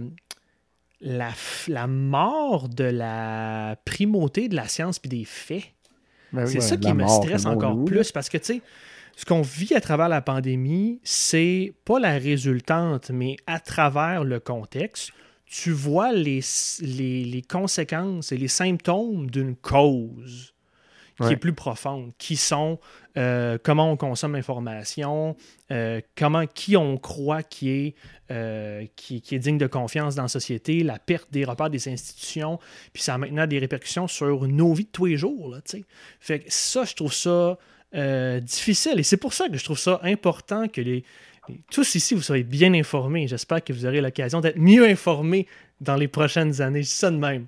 la, 1.00 1.30
la 1.68 1.86
mort 1.86 2.68
de 2.68 2.84
la 2.84 3.76
primauté 3.84 4.48
de 4.48 4.56
la 4.56 4.68
science 4.68 4.98
puis 4.98 5.08
des 5.08 5.24
faits. 5.24 5.64
Ben 6.32 6.44
oui. 6.44 6.52
c'est 6.52 6.60
ça 6.60 6.74
ouais, 6.74 6.80
qui 6.80 6.92
me 6.92 7.06
stresse 7.06 7.46
encore 7.46 7.84
plus 7.84 8.12
parce 8.12 8.28
que, 8.28 8.38
tu 8.38 8.44
sais, 8.44 8.62
ce 9.16 9.24
qu'on 9.24 9.42
vit 9.42 9.74
à 9.74 9.80
travers 9.80 10.08
la 10.08 10.20
pandémie, 10.20 11.00
c'est 11.02 11.72
pas 11.84 11.98
la 11.98 12.18
résultante, 12.18 13.10
mais 13.10 13.36
à 13.46 13.60
travers 13.60 14.24
le 14.24 14.38
contexte, 14.38 15.12
tu 15.46 15.70
vois 15.70 16.12
les, 16.12 16.40
les, 16.82 17.24
les 17.24 17.42
conséquences 17.42 18.32
et 18.32 18.36
les 18.36 18.48
symptômes 18.48 19.30
d'une 19.30 19.56
cause 19.56 20.54
qui 21.18 21.24
Ouais. 21.24 21.32
est 21.32 21.36
plus 21.36 21.52
profonde, 21.52 22.12
qui 22.16 22.36
sont 22.36 22.78
euh, 23.16 23.58
comment 23.62 23.90
on 23.90 23.96
consomme 23.96 24.34
l'information, 24.34 25.36
euh, 25.72 26.00
comment 26.16 26.46
qui 26.46 26.76
on 26.76 26.96
croit 26.96 27.42
qui 27.42 27.70
est, 27.70 27.94
euh, 28.30 28.86
qui, 28.96 29.20
qui 29.20 29.34
est 29.34 29.38
digne 29.40 29.58
de 29.58 29.66
confiance 29.66 30.14
dans 30.14 30.22
la 30.22 30.28
société, 30.28 30.84
la 30.84 30.98
perte 30.98 31.28
des 31.32 31.44
repères 31.44 31.70
des 31.70 31.88
institutions, 31.88 32.58
puis 32.92 33.02
ça 33.02 33.14
a 33.14 33.18
maintenant 33.18 33.46
des 33.48 33.58
répercussions 33.58 34.06
sur 34.06 34.46
nos 34.46 34.72
vies 34.72 34.84
de 34.84 34.90
tous 34.90 35.06
les 35.06 35.16
jours. 35.16 35.50
Là, 35.50 35.60
tu 35.60 35.78
sais. 35.78 35.84
fait 36.20 36.38
que 36.40 36.44
ça, 36.48 36.84
je 36.84 36.94
trouve 36.94 37.12
ça 37.12 37.58
difficile 38.40 38.98
et 38.98 39.02
c'est 39.02 39.16
pour 39.16 39.32
ça 39.32 39.48
que 39.48 39.56
je 39.56 39.64
trouve 39.64 39.78
ça 39.78 39.98
important 40.02 40.68
que 40.68 40.80
les, 40.80 41.04
tous 41.70 41.94
ici, 41.94 42.14
vous 42.14 42.22
soyez 42.22 42.44
bien 42.44 42.74
informés. 42.74 43.26
J'espère 43.26 43.64
que 43.64 43.72
vous 43.72 43.86
aurez 43.86 44.00
l'occasion 44.00 44.40
d'être 44.40 44.58
mieux 44.58 44.86
informés 44.86 45.46
dans 45.80 45.96
les 45.96 46.08
prochaines 46.08 46.60
années. 46.60 46.82
Je 46.82 46.88
dis 46.88 46.94
ça 46.94 47.10
de 47.10 47.16
même. 47.16 47.46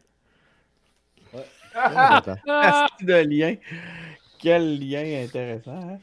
Asti 1.75 3.05
de 3.05 3.15
lien. 3.15 3.55
Quel 4.39 4.79
lien 4.81 5.23
intéressant. 5.25 5.73
hein? 5.73 5.99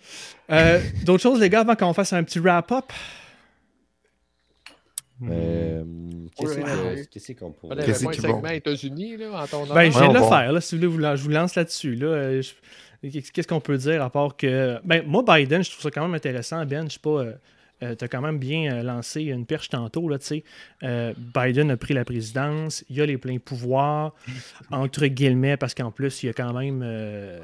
Euh, 0.51 0.79
D'autres 1.03 1.23
choses, 1.23 1.39
les 1.39 1.49
gars, 1.49 1.61
avant 1.61 1.75
qu'on 1.75 1.93
fasse 1.93 2.13
un 2.13 2.23
petit 2.23 2.39
wrap-up? 2.39 2.85
Euh, 5.23 5.83
Qu'est-ce 6.37 7.31
qu'on 7.33 7.47
On 7.47 7.51
pourrait. 7.51 7.83
Qu'est-ce 7.83 8.05
qui 8.07 8.21
segment 8.21 8.39
bon? 8.41 8.49
États-Unis 8.49 9.17
là, 9.17 9.41
en 9.41 9.47
ton 9.47 9.65
Ben, 9.73 9.91
je 9.91 9.97
viens 9.97 10.09
de 10.09 10.13
le 10.13 10.19
bon. 10.19 10.29
faire, 10.29 10.51
là, 10.51 10.61
si 10.61 10.77
vous 10.77 10.91
voulez, 10.91 11.17
je 11.17 11.23
vous 11.23 11.29
lance 11.29 11.55
là-dessus. 11.55 11.95
Là. 11.95 12.07
Euh, 12.07 12.41
je- 12.41 12.53
Qu'est-ce 13.31 13.47
qu'on 13.47 13.59
peut 13.61 13.77
dire 13.77 14.03
à 14.03 14.09
part 14.11 14.35
que. 14.37 14.79
Ben, 14.83 15.03
moi, 15.07 15.23
Biden, 15.27 15.63
je 15.63 15.69
trouve 15.71 15.81
ça 15.83 15.91
quand 15.91 16.01
même 16.03 16.13
intéressant, 16.13 16.63
Ben. 16.65 16.87
Je 16.87 16.93
sais 16.93 16.99
pas. 16.99 17.23
Euh, 17.83 17.87
euh, 17.87 17.95
t'as 17.95 18.07
quand 18.07 18.21
même 18.21 18.39
bien 18.39 18.73
euh, 18.73 18.83
lancé 18.83 19.21
une 19.23 19.45
perche 19.45 19.69
tantôt, 19.69 20.09
là, 20.09 20.17
tu 20.17 20.25
sais. 20.25 20.43
Euh, 20.83 21.13
Biden 21.35 21.69
a 21.71 21.77
pris 21.77 21.93
la 21.93 22.03
présidence, 22.05 22.83
il 22.89 22.99
a 23.01 23.05
les 23.05 23.17
pleins 23.17 23.37
pouvoirs, 23.37 24.13
entre 24.71 25.05
guillemets, 25.07 25.57
parce 25.57 25.73
qu'en 25.73 25.91
plus, 25.91 26.23
il 26.23 26.29
a 26.29 26.33
quand 26.33 26.53
même... 26.53 26.81
euh, 26.83 27.39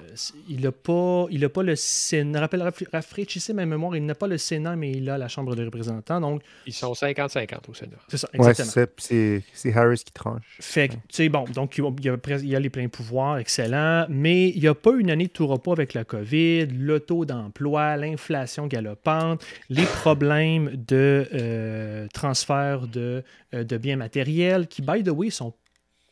il 0.49 0.65
a 0.65 0.71
pas, 0.71 1.25
il 1.29 1.43
a 1.45 1.49
pas 1.49 1.63
le 1.63 1.75
Sénat... 1.75 2.39
Rappelle, 2.39 2.61
rafra- 2.61 2.87
rafraîchissez 2.91 3.53
ma 3.53 3.65
mémoire, 3.65 3.95
il 3.95 4.05
n'a 4.05 4.15
pas 4.15 4.27
le 4.27 4.37
Sénat, 4.37 4.75
mais 4.75 4.91
il 4.91 5.09
a 5.09 5.17
la 5.17 5.27
Chambre 5.27 5.55
des 5.55 5.63
représentants, 5.65 6.19
donc 6.19 6.41
Ils 6.65 6.73
sont 6.73 6.93
50-50 6.93 7.69
au 7.69 7.73
Sénat. 7.73 7.91
c'est 8.07 8.17
ça, 8.17 8.27
exactement. 8.33 8.85
c'est 8.97 9.75
Harris 9.75 10.01
qui 10.05 10.13
tranche. 10.13 10.41
Fait 10.59 10.87
que, 10.87 10.93
tu 10.93 10.99
sais, 11.11 11.29
bon, 11.29 11.45
donc 11.53 11.77
il 11.77 11.83
y 12.05 12.09
a, 12.09 12.17
il 12.41 12.55
a 12.55 12.59
les 12.59 12.69
pleins 12.69 12.87
pouvoirs, 12.89 13.37
excellent, 13.37 14.05
mais 14.09 14.49
il 14.49 14.61
n'y 14.61 14.67
a 14.67 14.73
pas 14.75 14.93
une 14.97 15.11
année 15.11 15.27
de 15.27 15.31
tout 15.31 15.45
repos 15.47 15.71
avec 15.73 15.93
la 15.93 16.03
COVID, 16.03 16.65
le 16.67 16.99
taux 16.99 17.25
d'emploi, 17.25 17.97
l'inflation 17.97 18.67
galopante, 18.67 19.45
les 19.69 19.83
problèmes 19.83 20.22
de 20.23 21.27
euh, 21.33 22.07
transfert 22.13 22.87
de, 22.87 23.23
euh, 23.53 23.63
de 23.63 23.77
biens 23.77 23.95
matériels 23.97 24.67
qui, 24.67 24.81
by 24.81 25.03
the 25.03 25.09
way, 25.09 25.29
sont 25.29 25.53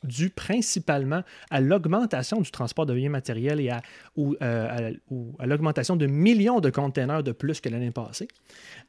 dus 0.03 0.29
principalement 0.31 1.21
à 1.51 1.61
l'augmentation 1.61 2.41
du 2.41 2.49
transport 2.49 2.85
de 2.87 2.93
biens 2.95 3.09
matériels 3.09 3.59
et 3.59 3.69
à, 3.69 3.81
ou, 4.15 4.35
euh, 4.41 4.91
à- 5.39 5.45
l'augmentation 5.45 5.95
de 5.95 6.07
millions 6.07 6.59
de 6.59 6.71
containers 6.71 7.21
de 7.23 7.31
plus 7.31 7.61
que 7.61 7.69
l'année 7.69 7.91
passée. 7.91 8.27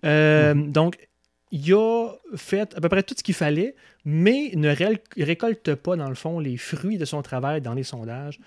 Euh, 0.05 0.55
Donc, 0.55 0.97
il 1.51 1.75
a 1.75 2.09
fait 2.35 2.75
à 2.75 2.81
peu 2.81 2.89
près 2.89 3.03
tout 3.03 3.15
ce 3.17 3.23
qu'il 3.23 3.35
fallait, 3.35 3.75
mais 4.07 4.53
ne 4.55 4.71
ré- 4.71 5.03
récolte 5.19 5.75
pas, 5.75 5.97
dans 5.97 6.09
le 6.09 6.15
fond, 6.15 6.41
les 6.41 6.57
fruits 6.57 6.97
de 6.97 7.05
son 7.05 7.21
travail 7.21 7.61
dans 7.61 7.75
les 7.75 7.83
sondages. 7.85 8.41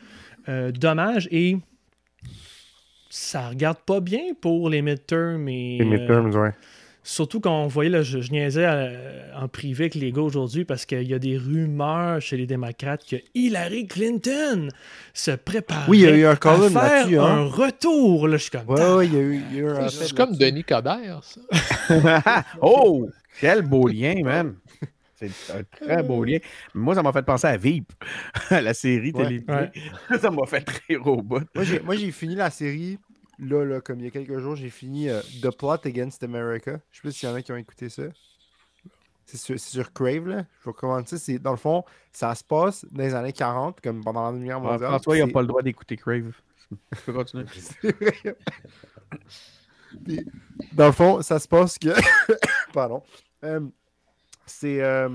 Dommage, 0.73 1.27
et 1.31 1.57
ça 3.15 3.47
regarde 3.47 3.77
pas 3.77 4.01
bien 4.01 4.33
pour 4.41 4.69
les 4.69 4.81
midterms. 4.81 5.47
Et, 5.47 5.77
Les 5.77 5.85
euh, 5.85 5.89
midterms, 5.89 6.35
ouais. 6.35 6.51
Surtout 7.01 7.39
quand 7.39 7.63
on 7.63 7.67
voyait, 7.67 7.89
là, 7.89 8.01
je, 8.01 8.19
je 8.19 8.31
niaisais 8.31 8.65
euh, 8.67 9.31
en 9.39 9.47
privé 9.47 9.85
avec 9.85 9.95
les 9.95 10.11
gars 10.11 10.23
aujourd'hui 10.23 10.65
parce 10.65 10.85
qu'il 10.85 11.03
y 11.03 11.13
a 11.13 11.19
des 11.19 11.37
rumeurs 11.37 12.19
chez 12.19 12.35
les 12.35 12.45
démocrates 12.47 13.05
que 13.07 13.15
Hillary 13.33 13.87
Clinton 13.87 14.67
se 15.13 15.31
prépare 15.31 15.87
Oui, 15.87 15.99
il 15.99 16.03
y 16.03 16.07
a 16.07 16.17
eu 16.17 16.25
un 16.25 16.31
à 16.31 16.35
faire 16.35 17.23
hein. 17.23 17.37
un 17.37 17.45
retour. 17.45 18.27
Là, 18.27 18.35
je 18.37 18.41
suis 18.41 18.51
comme, 18.51 18.67
Ouais, 18.67 18.95
ouais, 18.95 19.07
il 19.07 19.13
y 19.13 19.17
a 19.17 19.21
eu, 19.21 19.41
il 19.51 19.55
y 19.55 19.59
a 19.59 19.61
eu 19.61 19.69
un 19.69 19.87
C'est 19.87 20.01
rappel 20.09 20.15
comme. 20.27 20.35
Denis 20.35 20.63
Coderre, 20.63 21.21
ça. 21.23 22.43
oh! 22.61 23.07
Quel 23.39 23.61
beau 23.61 23.87
lien, 23.87 24.15
man! 24.23 24.55
C'est 25.17 25.29
un 25.53 25.63
très 25.63 26.03
beau 26.03 26.23
lien. 26.23 26.39
Moi, 26.73 26.93
ça 26.93 27.01
m'a 27.01 27.13
fait 27.13 27.23
penser 27.23 27.47
à 27.47 27.55
Veep, 27.55 27.91
à 28.49 28.61
la 28.63 28.73
série 28.73 29.11
Ouais. 29.13 29.23
télé. 29.23 29.43
Ouais. 29.47 29.71
Ça 30.19 30.29
m'a 30.29 30.45
fait. 30.45 30.65
Moi, 30.99 31.41
j'ai- 31.63 31.79
Moi, 31.79 31.95
j'ai 31.95 32.11
fini 32.11 32.35
la 32.35 32.49
série, 32.49 32.97
là, 33.39 33.63
là, 33.65 33.81
comme 33.81 33.99
il 33.99 34.05
y 34.05 34.07
a 34.07 34.11
quelques 34.11 34.39
jours, 34.39 34.55
j'ai 34.55 34.69
fini 34.69 35.09
euh, 35.09 35.21
The 35.41 35.49
Plot 35.55 35.85
Against 35.85 36.23
America. 36.23 36.79
Je 36.91 36.97
sais 36.97 37.01
pas 37.07 37.11
s'il 37.11 37.29
y 37.29 37.31
en 37.31 37.35
a 37.35 37.41
qui 37.41 37.51
ont 37.51 37.57
écouté 37.57 37.89
ça. 37.89 38.03
C'est 39.25 39.37
sur, 39.37 39.59
sur 39.59 39.91
Crave, 39.91 40.27
là. 40.27 40.45
Je 40.59 40.65
vous 40.65 40.71
recommande 40.71 41.07
ça. 41.07 41.17
Dans 41.39 41.51
le 41.51 41.57
fond, 41.57 41.83
ça 42.11 42.33
se 42.35 42.43
passe 42.43 42.85
dans 42.91 43.03
les 43.03 43.13
années 43.15 43.33
40, 43.33 43.81
comme 43.81 44.03
pendant 44.03 44.25
la 44.25 44.31
Deuxième 44.33 44.47
Guerre 44.47 44.57
Ah, 44.57 44.71
mondiale. 44.71 44.89
François, 44.89 45.17
il 45.17 45.25
n'a 45.25 45.33
pas 45.33 45.41
le 45.41 45.47
droit 45.47 45.61
d'écouter 45.63 45.97
Crave. 45.97 46.31
Je 46.71 46.99
peux 47.05 47.13
continuer. 47.13 47.45
Puis, 50.05 50.25
dans 50.73 50.87
le 50.87 50.91
fond, 50.91 51.21
ça 51.21 51.39
se 51.39 51.47
passe 51.47 51.77
que. 51.79 51.89
Pardon. 52.73 53.01
Euh, 53.43 53.61
c'est. 54.45 54.81
euh, 54.81 55.09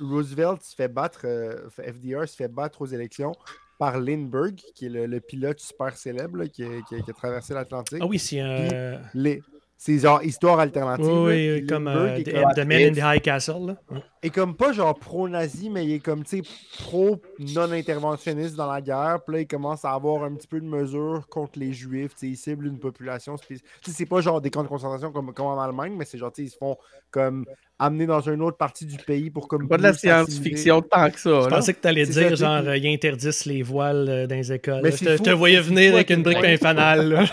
Roosevelt 0.00 0.62
se 0.62 0.74
fait 0.74 0.88
battre. 0.88 1.26
FDR 1.70 2.28
se 2.28 2.36
fait 2.36 2.48
battre 2.48 2.80
aux 2.82 2.86
élections. 2.86 3.32
Par 3.78 3.98
Lindbergh, 4.00 4.56
qui 4.74 4.86
est 4.86 4.88
le, 4.90 5.06
le 5.06 5.20
pilote 5.20 5.60
super 5.60 5.96
célèbre 5.96 6.38
là, 6.38 6.48
qui, 6.48 6.64
a, 6.64 6.68
qui 6.88 6.96
a- 6.96 7.00
qui 7.00 7.10
a 7.10 7.14
traversé 7.14 7.54
l'Atlantique. 7.54 8.00
Ah 8.02 8.06
oui, 8.06 8.18
c'est 8.18 8.40
un. 8.40 9.00
Les- 9.14 9.40
C'est 9.80 10.00
genre 10.00 10.20
histoire 10.24 10.58
alternative. 10.58 11.06
Oui, 11.06 11.52
oui, 11.52 11.66
comme 11.66 11.86
euh, 11.86 12.20
The, 12.20 12.32
comme- 12.32 12.52
The 12.52 12.66
Man 12.66 12.82
in 12.82 12.92
the 12.94 13.16
High 13.16 13.22
Castle. 13.22 13.64
Là. 13.68 14.00
Est 14.24 14.30
comme 14.30 14.56
pas 14.56 14.72
genre 14.72 14.98
pro-nazi, 14.98 15.70
mais 15.70 15.84
il 15.84 15.92
est 15.92 15.98
comme, 16.00 16.24
tu 16.24 16.42
sais, 16.42 16.50
pro-non-interventionniste 16.80 18.56
dans 18.56 18.70
la 18.70 18.80
guerre. 18.80 19.20
Puis 19.24 19.36
là, 19.36 19.40
il 19.42 19.46
commence 19.46 19.84
à 19.84 19.92
avoir 19.92 20.24
un 20.24 20.34
petit 20.34 20.48
peu 20.48 20.60
de 20.60 20.66
mesures 20.66 21.28
contre 21.30 21.60
les 21.60 21.72
Juifs. 21.72 22.10
Tu 22.14 22.18
sais, 22.18 22.26
il 22.26 22.36
cible 22.36 22.66
une 22.66 22.80
population 22.80 23.36
spécifique. 23.36 23.68
Tu 23.80 23.92
sais, 23.92 23.98
c'est 23.98 24.06
pas 24.06 24.20
genre 24.20 24.40
des 24.40 24.50
camps 24.50 24.64
de 24.64 24.68
concentration 24.68 25.12
comme, 25.12 25.32
comme 25.32 25.46
en 25.46 25.62
Allemagne, 25.62 25.94
mais 25.96 26.04
c'est 26.04 26.18
genre, 26.18 26.32
tu 26.32 26.42
sais, 26.42 26.48
ils 26.48 26.50
se 26.50 26.56
font 26.56 26.76
comme 27.12 27.46
amener 27.78 28.06
dans 28.06 28.20
une 28.20 28.42
autre 28.42 28.56
partie 28.56 28.84
du 28.84 28.96
pays 28.96 29.30
pour 29.30 29.46
comme. 29.46 29.68
Pas 29.68 29.76
de 29.76 29.84
la 29.84 29.92
science-fiction 29.92 30.82
tant 30.82 31.08
que 31.08 31.20
ça. 31.20 31.42
Je 31.42 31.48
là. 31.48 31.56
pensais 31.56 31.72
que 31.72 31.80
tu 31.80 31.86
allais 31.86 32.04
dire, 32.04 32.30
ça, 32.30 32.34
genre, 32.34 32.66
euh, 32.66 32.76
ils 32.76 32.92
interdisent 32.92 33.44
les 33.44 33.62
voiles 33.62 34.08
euh, 34.08 34.26
dans 34.26 34.34
les 34.34 34.52
écoles. 34.52 34.80
Mais 34.82 34.90
Je 34.90 35.22
te, 35.22 35.30
voyais 35.30 35.60
venir 35.60 35.94
avec 35.94 36.10
une 36.10 36.24
brique 36.24 36.42
là. 36.42 37.24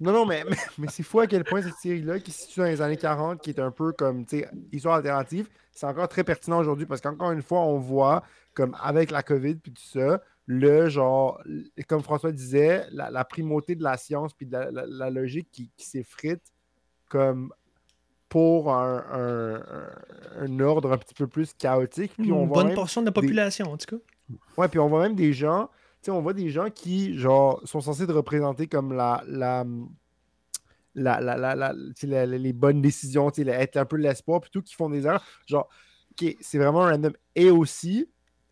Non, 0.00 0.12
non, 0.12 0.24
mais, 0.26 0.44
mais, 0.48 0.56
mais 0.78 0.86
c'est 0.88 1.02
fou 1.02 1.20
à 1.20 1.26
quel 1.26 1.44
point 1.44 1.60
cette 1.62 1.74
série-là, 1.74 2.18
qui 2.20 2.30
se 2.32 2.42
situe 2.42 2.60
dans 2.60 2.66
les 2.66 2.80
années 2.80 2.96
40, 2.96 3.40
qui 3.42 3.50
est 3.50 3.60
un 3.60 3.70
peu 3.70 3.92
comme, 3.92 4.24
tu 4.24 4.38
sais, 4.40 4.48
histoire 4.72 4.94
alternative, 4.96 5.48
c'est 5.72 5.86
encore 5.86 6.08
très 6.08 6.24
pertinent 6.24 6.58
aujourd'hui 6.58 6.86
parce 6.86 7.00
qu'encore 7.00 7.32
une 7.32 7.42
fois, 7.42 7.60
on 7.60 7.78
voit, 7.78 8.22
comme 8.54 8.74
avec 8.82 9.10
la 9.10 9.22
COVID 9.22 9.56
puis 9.56 9.72
tout 9.72 9.82
ça, 9.82 10.22
le 10.46 10.88
genre, 10.88 11.40
comme 11.86 12.02
François 12.02 12.32
disait, 12.32 12.86
la, 12.92 13.10
la 13.10 13.24
primauté 13.24 13.74
de 13.76 13.82
la 13.84 13.96
science 13.96 14.32
puis 14.32 14.46
de 14.46 14.52
la, 14.52 14.70
la- 14.70 14.86
la 14.86 15.10
logique 15.10 15.48
qui, 15.52 15.70
qui 15.76 15.86
s'effrite 15.86 16.42
comme 17.08 17.52
pour 18.28 18.72
un, 18.72 19.04
un- 19.12 19.56
un- 19.56 20.44
un 20.46 20.60
ordre 20.60 20.92
un 20.92 20.98
petit 20.98 21.14
peu 21.14 21.26
plus 21.26 21.52
chaotique. 21.54 22.12
Puis 22.16 22.32
on 22.32 22.44
Une 22.44 22.48
bonne 22.48 22.74
portion 22.74 23.00
de 23.02 23.06
la 23.06 23.10
des- 23.12 23.20
population, 23.20 23.66
en 23.72 23.76
tout 23.76 23.96
cas. 23.96 24.02
Ouais, 24.56 24.68
puis 24.68 24.78
on 24.78 24.88
voit 24.88 25.02
même 25.02 25.14
des 25.16 25.32
gens, 25.32 25.68
sais, 26.02 26.10
on 26.10 26.20
voit 26.22 26.32
des 26.34 26.50
gens 26.50 26.70
qui, 26.70 27.18
genre, 27.18 27.60
sont 27.64 27.80
censés 27.80 28.04
représenter 28.04 28.66
comme 28.66 28.92
la. 28.92 29.22
la 29.26 29.64
la, 30.94 31.20
la, 31.20 31.72
les 32.26 32.52
bonnes 32.52 32.82
décisions, 32.82 33.30
être 33.30 33.76
un 33.76 33.84
peu 33.84 33.96
l'espoir, 33.96 34.40
plutôt 34.40 34.60
qui 34.60 34.74
font 34.74 34.90
des 34.90 35.06
erreurs. 35.06 35.24
Genre, 35.46 35.68
ok, 36.12 36.36
c'est 36.40 36.58
vraiment 36.58 36.80
random. 36.80 37.12
Et 37.36 37.50
aussi, 37.50 38.08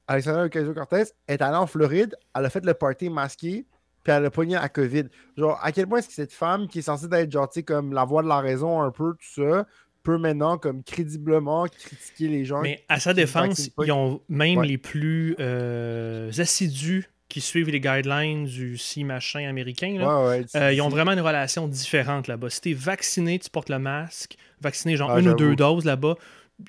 Alexandra 0.06 0.44
Ocasio-Cortez 0.44 1.04
est 1.26 1.42
allée 1.42 1.56
en 1.56 1.66
Floride, 1.66 2.14
elle 2.34 2.44
a 2.44 2.50
fait 2.50 2.64
le 2.64 2.74
party 2.74 3.10
masqué, 3.10 3.66
puis 4.04 4.12
elle 4.12 4.24
a 4.24 4.30
pogné 4.30 4.54
la 4.54 4.68
COVID. 4.68 5.04
Genre, 5.36 5.58
à 5.62 5.72
quel 5.72 5.86
point 5.88 5.98
est-ce 5.98 6.08
que 6.08 6.14
cette 6.14 6.32
femme, 6.32 6.68
qui 6.68 6.78
est 6.78 6.82
censée 6.82 7.08
être, 7.10 7.30
genre, 7.32 7.50
comme 7.66 7.92
la 7.92 8.04
voix 8.04 8.22
de 8.22 8.28
la 8.28 8.38
raison, 8.38 8.80
un 8.82 8.90
peu, 8.92 9.14
tout 9.14 9.42
ça, 9.42 9.66
peut 10.04 10.16
maintenant, 10.16 10.58
comme, 10.58 10.82
crédiblement 10.84 11.66
critiquer 11.66 12.28
les 12.28 12.44
gens. 12.44 12.62
Mais 12.62 12.84
à 12.88 13.00
sa 13.00 13.12
défense, 13.14 13.68
ils 13.84 13.92
ont 13.92 14.22
même 14.28 14.58
Ouais. 14.58 14.66
les 14.68 14.78
plus 14.78 15.34
euh, 15.40 16.30
assidus 16.38 17.10
qui 17.28 17.40
suivent 17.40 17.68
les 17.68 17.80
guidelines 17.80 18.46
du 18.46 18.78
si 18.78 19.04
machin 19.04 19.46
américain. 19.48 19.96
là, 19.98 20.22
Ouais, 20.22 20.28
ouais, 20.40 20.46
euh, 20.56 20.72
ils 20.72 20.80
ont 20.80 20.88
vraiment 20.88 21.12
une 21.12 21.20
relation 21.20 21.68
différente 21.68 22.26
là-bas. 22.26 22.48
Si 22.50 22.60
t'es 22.60 22.72
vacciné, 22.72 23.38
tu 23.38 23.50
portes 23.50 23.68
le 23.68 23.78
masque. 23.78 24.36
Vacciné, 24.60 24.96
genre 24.96 25.10
Ah, 25.10 25.20
une 25.20 25.28
ou 25.28 25.34
deux 25.34 25.54
doses 25.54 25.84
là-bas, 25.84 26.14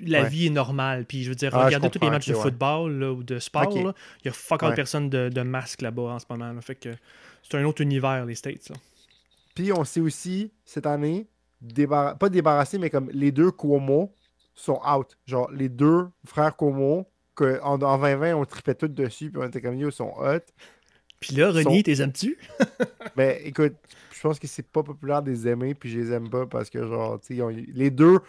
la 0.01 0.23
Ouais. 0.23 0.29
vie 0.29 0.47
est 0.47 0.51
normale. 0.51 1.05
Puis 1.05 1.23
je 1.23 1.29
veux 1.29 1.35
dire, 1.35 1.55
Ah, 1.55 1.65
regardez 1.65 1.89
tous 1.89 1.99
les 2.01 2.09
matchs 2.09 2.27
de 2.27 2.33
football 2.33 2.91
là, 2.99 3.11
ou 3.13 3.23
de 3.23 3.39
sport, 3.39 3.73
là, 3.73 3.93
il 4.23 4.25
y 4.25 4.29
a 4.29 4.33
fuck 4.33 4.61
all 4.63 4.73
personne 4.73 5.09
de, 5.09 5.29
de 5.29 5.41
masque 5.41 5.81
là-bas 5.81 6.01
en 6.03 6.19
ce 6.19 6.25
moment. 6.29 6.53
Fait 6.61 6.75
que 6.75 6.89
c'est 7.41 7.57
un 7.57 7.63
autre 7.63 7.81
univers, 7.81 8.25
les 8.25 8.35
States. 8.35 8.71
Puis 9.55 9.71
on 9.73 9.83
sait 9.85 10.01
aussi, 10.01 10.51
cette 10.65 10.85
année, 10.85 11.25
pas 12.19 12.29
débarrassé, 12.29 12.77
mais 12.77 12.89
comme 12.89 13.09
les 13.13 13.31
deux 13.31 13.51
Cuomo 13.51 14.13
sont 14.55 14.79
out. 14.85 15.17
Genre, 15.25 15.49
les 15.51 15.69
deux 15.69 16.07
frères 16.25 16.55
Cuomo, 16.55 17.07
que 17.39 17.59
en, 17.61 17.81
en 17.81 17.97
2020, 17.97 18.35
on 18.35 18.45
tripait 18.45 18.75
tout 18.75 18.87
dessus, 18.87 19.29
puis 19.31 19.41
on 19.41 19.47
était 19.47 19.61
comme, 19.61 19.75
yo, 19.77 19.89
ils 19.89 19.93
sont 19.93 20.13
hot. 20.17 20.39
Puis 21.19 21.35
là, 21.35 21.51
Sont- 21.51 21.69
René, 21.69 21.83
t'es 21.83 22.01
aimes-tu? 22.01 22.37
Mais 23.15 23.41
écoute, 23.45 23.73
je 24.13 24.21
pense 24.21 24.39
que 24.39 24.47
c'est 24.47 24.65
pas 24.67 24.83
populaire 24.83 25.21
de 25.21 25.31
les 25.31 25.47
aimer, 25.47 25.73
puis 25.73 25.89
je 25.89 25.99
les 25.99 26.11
aime 26.11 26.29
pas 26.29 26.45
parce 26.45 26.69
que, 26.69 26.85
genre, 26.87 27.19
tu 27.19 27.35
sais, 27.35 27.41
ont- 27.41 27.49
les 27.49 27.89
deux. 27.89 28.19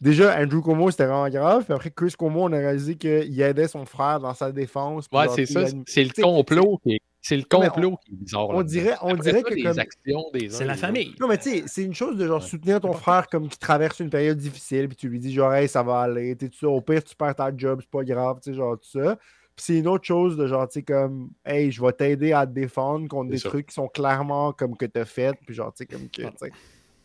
Déjà, 0.00 0.38
Andrew 0.40 0.60
Cuomo, 0.62 0.90
c'était 0.90 1.06
vraiment 1.06 1.28
grave. 1.28 1.64
Puis 1.64 1.72
après, 1.72 1.90
Chris 1.90 2.12
Cuomo, 2.16 2.44
on 2.44 2.52
a 2.52 2.58
réalisé 2.58 2.94
qu'il 2.96 3.40
aidait 3.40 3.66
son 3.66 3.84
frère 3.84 4.20
dans 4.20 4.32
sa 4.34 4.52
défense. 4.52 5.06
Ouais, 5.12 5.26
c'est 5.34 5.46
ça. 5.46 5.66
C'est 5.86 6.04
le 6.04 6.10
complot 6.22 6.78
qui 6.82 6.94
est. 6.94 7.00
C'est 7.28 7.36
le 7.36 7.44
on- 7.52 7.60
complot 7.60 7.96
qui 8.06 8.12
est 8.12 8.16
bizarre. 8.16 8.48
on 8.48 8.62
dirait- 8.62 8.96
on 9.02 9.08
Après 9.10 9.22
dirait 9.22 9.40
ça, 9.42 9.48
que 9.50 9.54
les 9.54 9.62
comme- 9.64 9.78
actions 9.78 10.24
des 10.32 10.48
C'est 10.48 10.64
la 10.64 10.76
famille. 10.76 11.14
Non, 11.20 11.28
mais 11.28 11.36
tu 11.36 11.50
sais, 11.50 11.64
c'est 11.66 11.84
une 11.84 11.92
chose 11.94 12.16
de 12.16 12.26
genre 12.26 12.42
soutenir 12.42 12.80
ton 12.80 12.94
frère 12.94 13.26
comme 13.28 13.48
qui 13.48 13.58
traverse 13.58 14.00
une 14.00 14.08
période 14.08 14.38
difficile, 14.38 14.88
puis 14.88 14.96
tu 14.96 15.08
lui 15.10 15.18
dis 15.18 15.32
genre, 15.34 15.52
hey, 15.52 15.68
ça 15.68 15.82
va 15.82 16.00
aller, 16.00 16.34
tu 16.36 16.48
tout 16.48 16.58
ça, 16.58 16.68
au 16.68 16.80
pire, 16.80 17.04
tu 17.04 17.14
perds 17.14 17.34
ta 17.34 17.54
job, 17.54 17.80
c'est 17.82 17.90
pas 17.90 18.02
grave, 18.02 18.38
tu 18.42 18.50
sais, 18.50 18.56
genre, 18.56 18.78
tout 18.78 18.88
ça. 18.98 19.16
Puis 19.54 19.64
c'est 19.64 19.78
une 19.78 19.88
autre 19.88 20.04
chose 20.04 20.36
de 20.38 20.46
genre, 20.46 20.66
tu 20.68 20.74
sais, 20.78 20.82
comme, 20.82 21.28
hey, 21.44 21.70
je 21.70 21.82
vais 21.82 21.92
t'aider 21.92 22.32
à 22.32 22.46
te 22.46 22.52
défendre 22.52 23.06
contre 23.08 23.30
des 23.30 23.38
ça. 23.38 23.50
trucs 23.50 23.66
qui 23.66 23.74
sont 23.74 23.88
clairement 23.88 24.52
comme 24.52 24.74
que 24.74 24.86
t'as 24.86 25.04
fait, 25.04 25.36
puis 25.44 25.54
genre, 25.54 25.70
tu 25.74 25.78
sais, 25.78 25.86
comme 25.86 26.08
que, 26.08 26.22
tu 26.22 26.28
sais, 26.38 26.50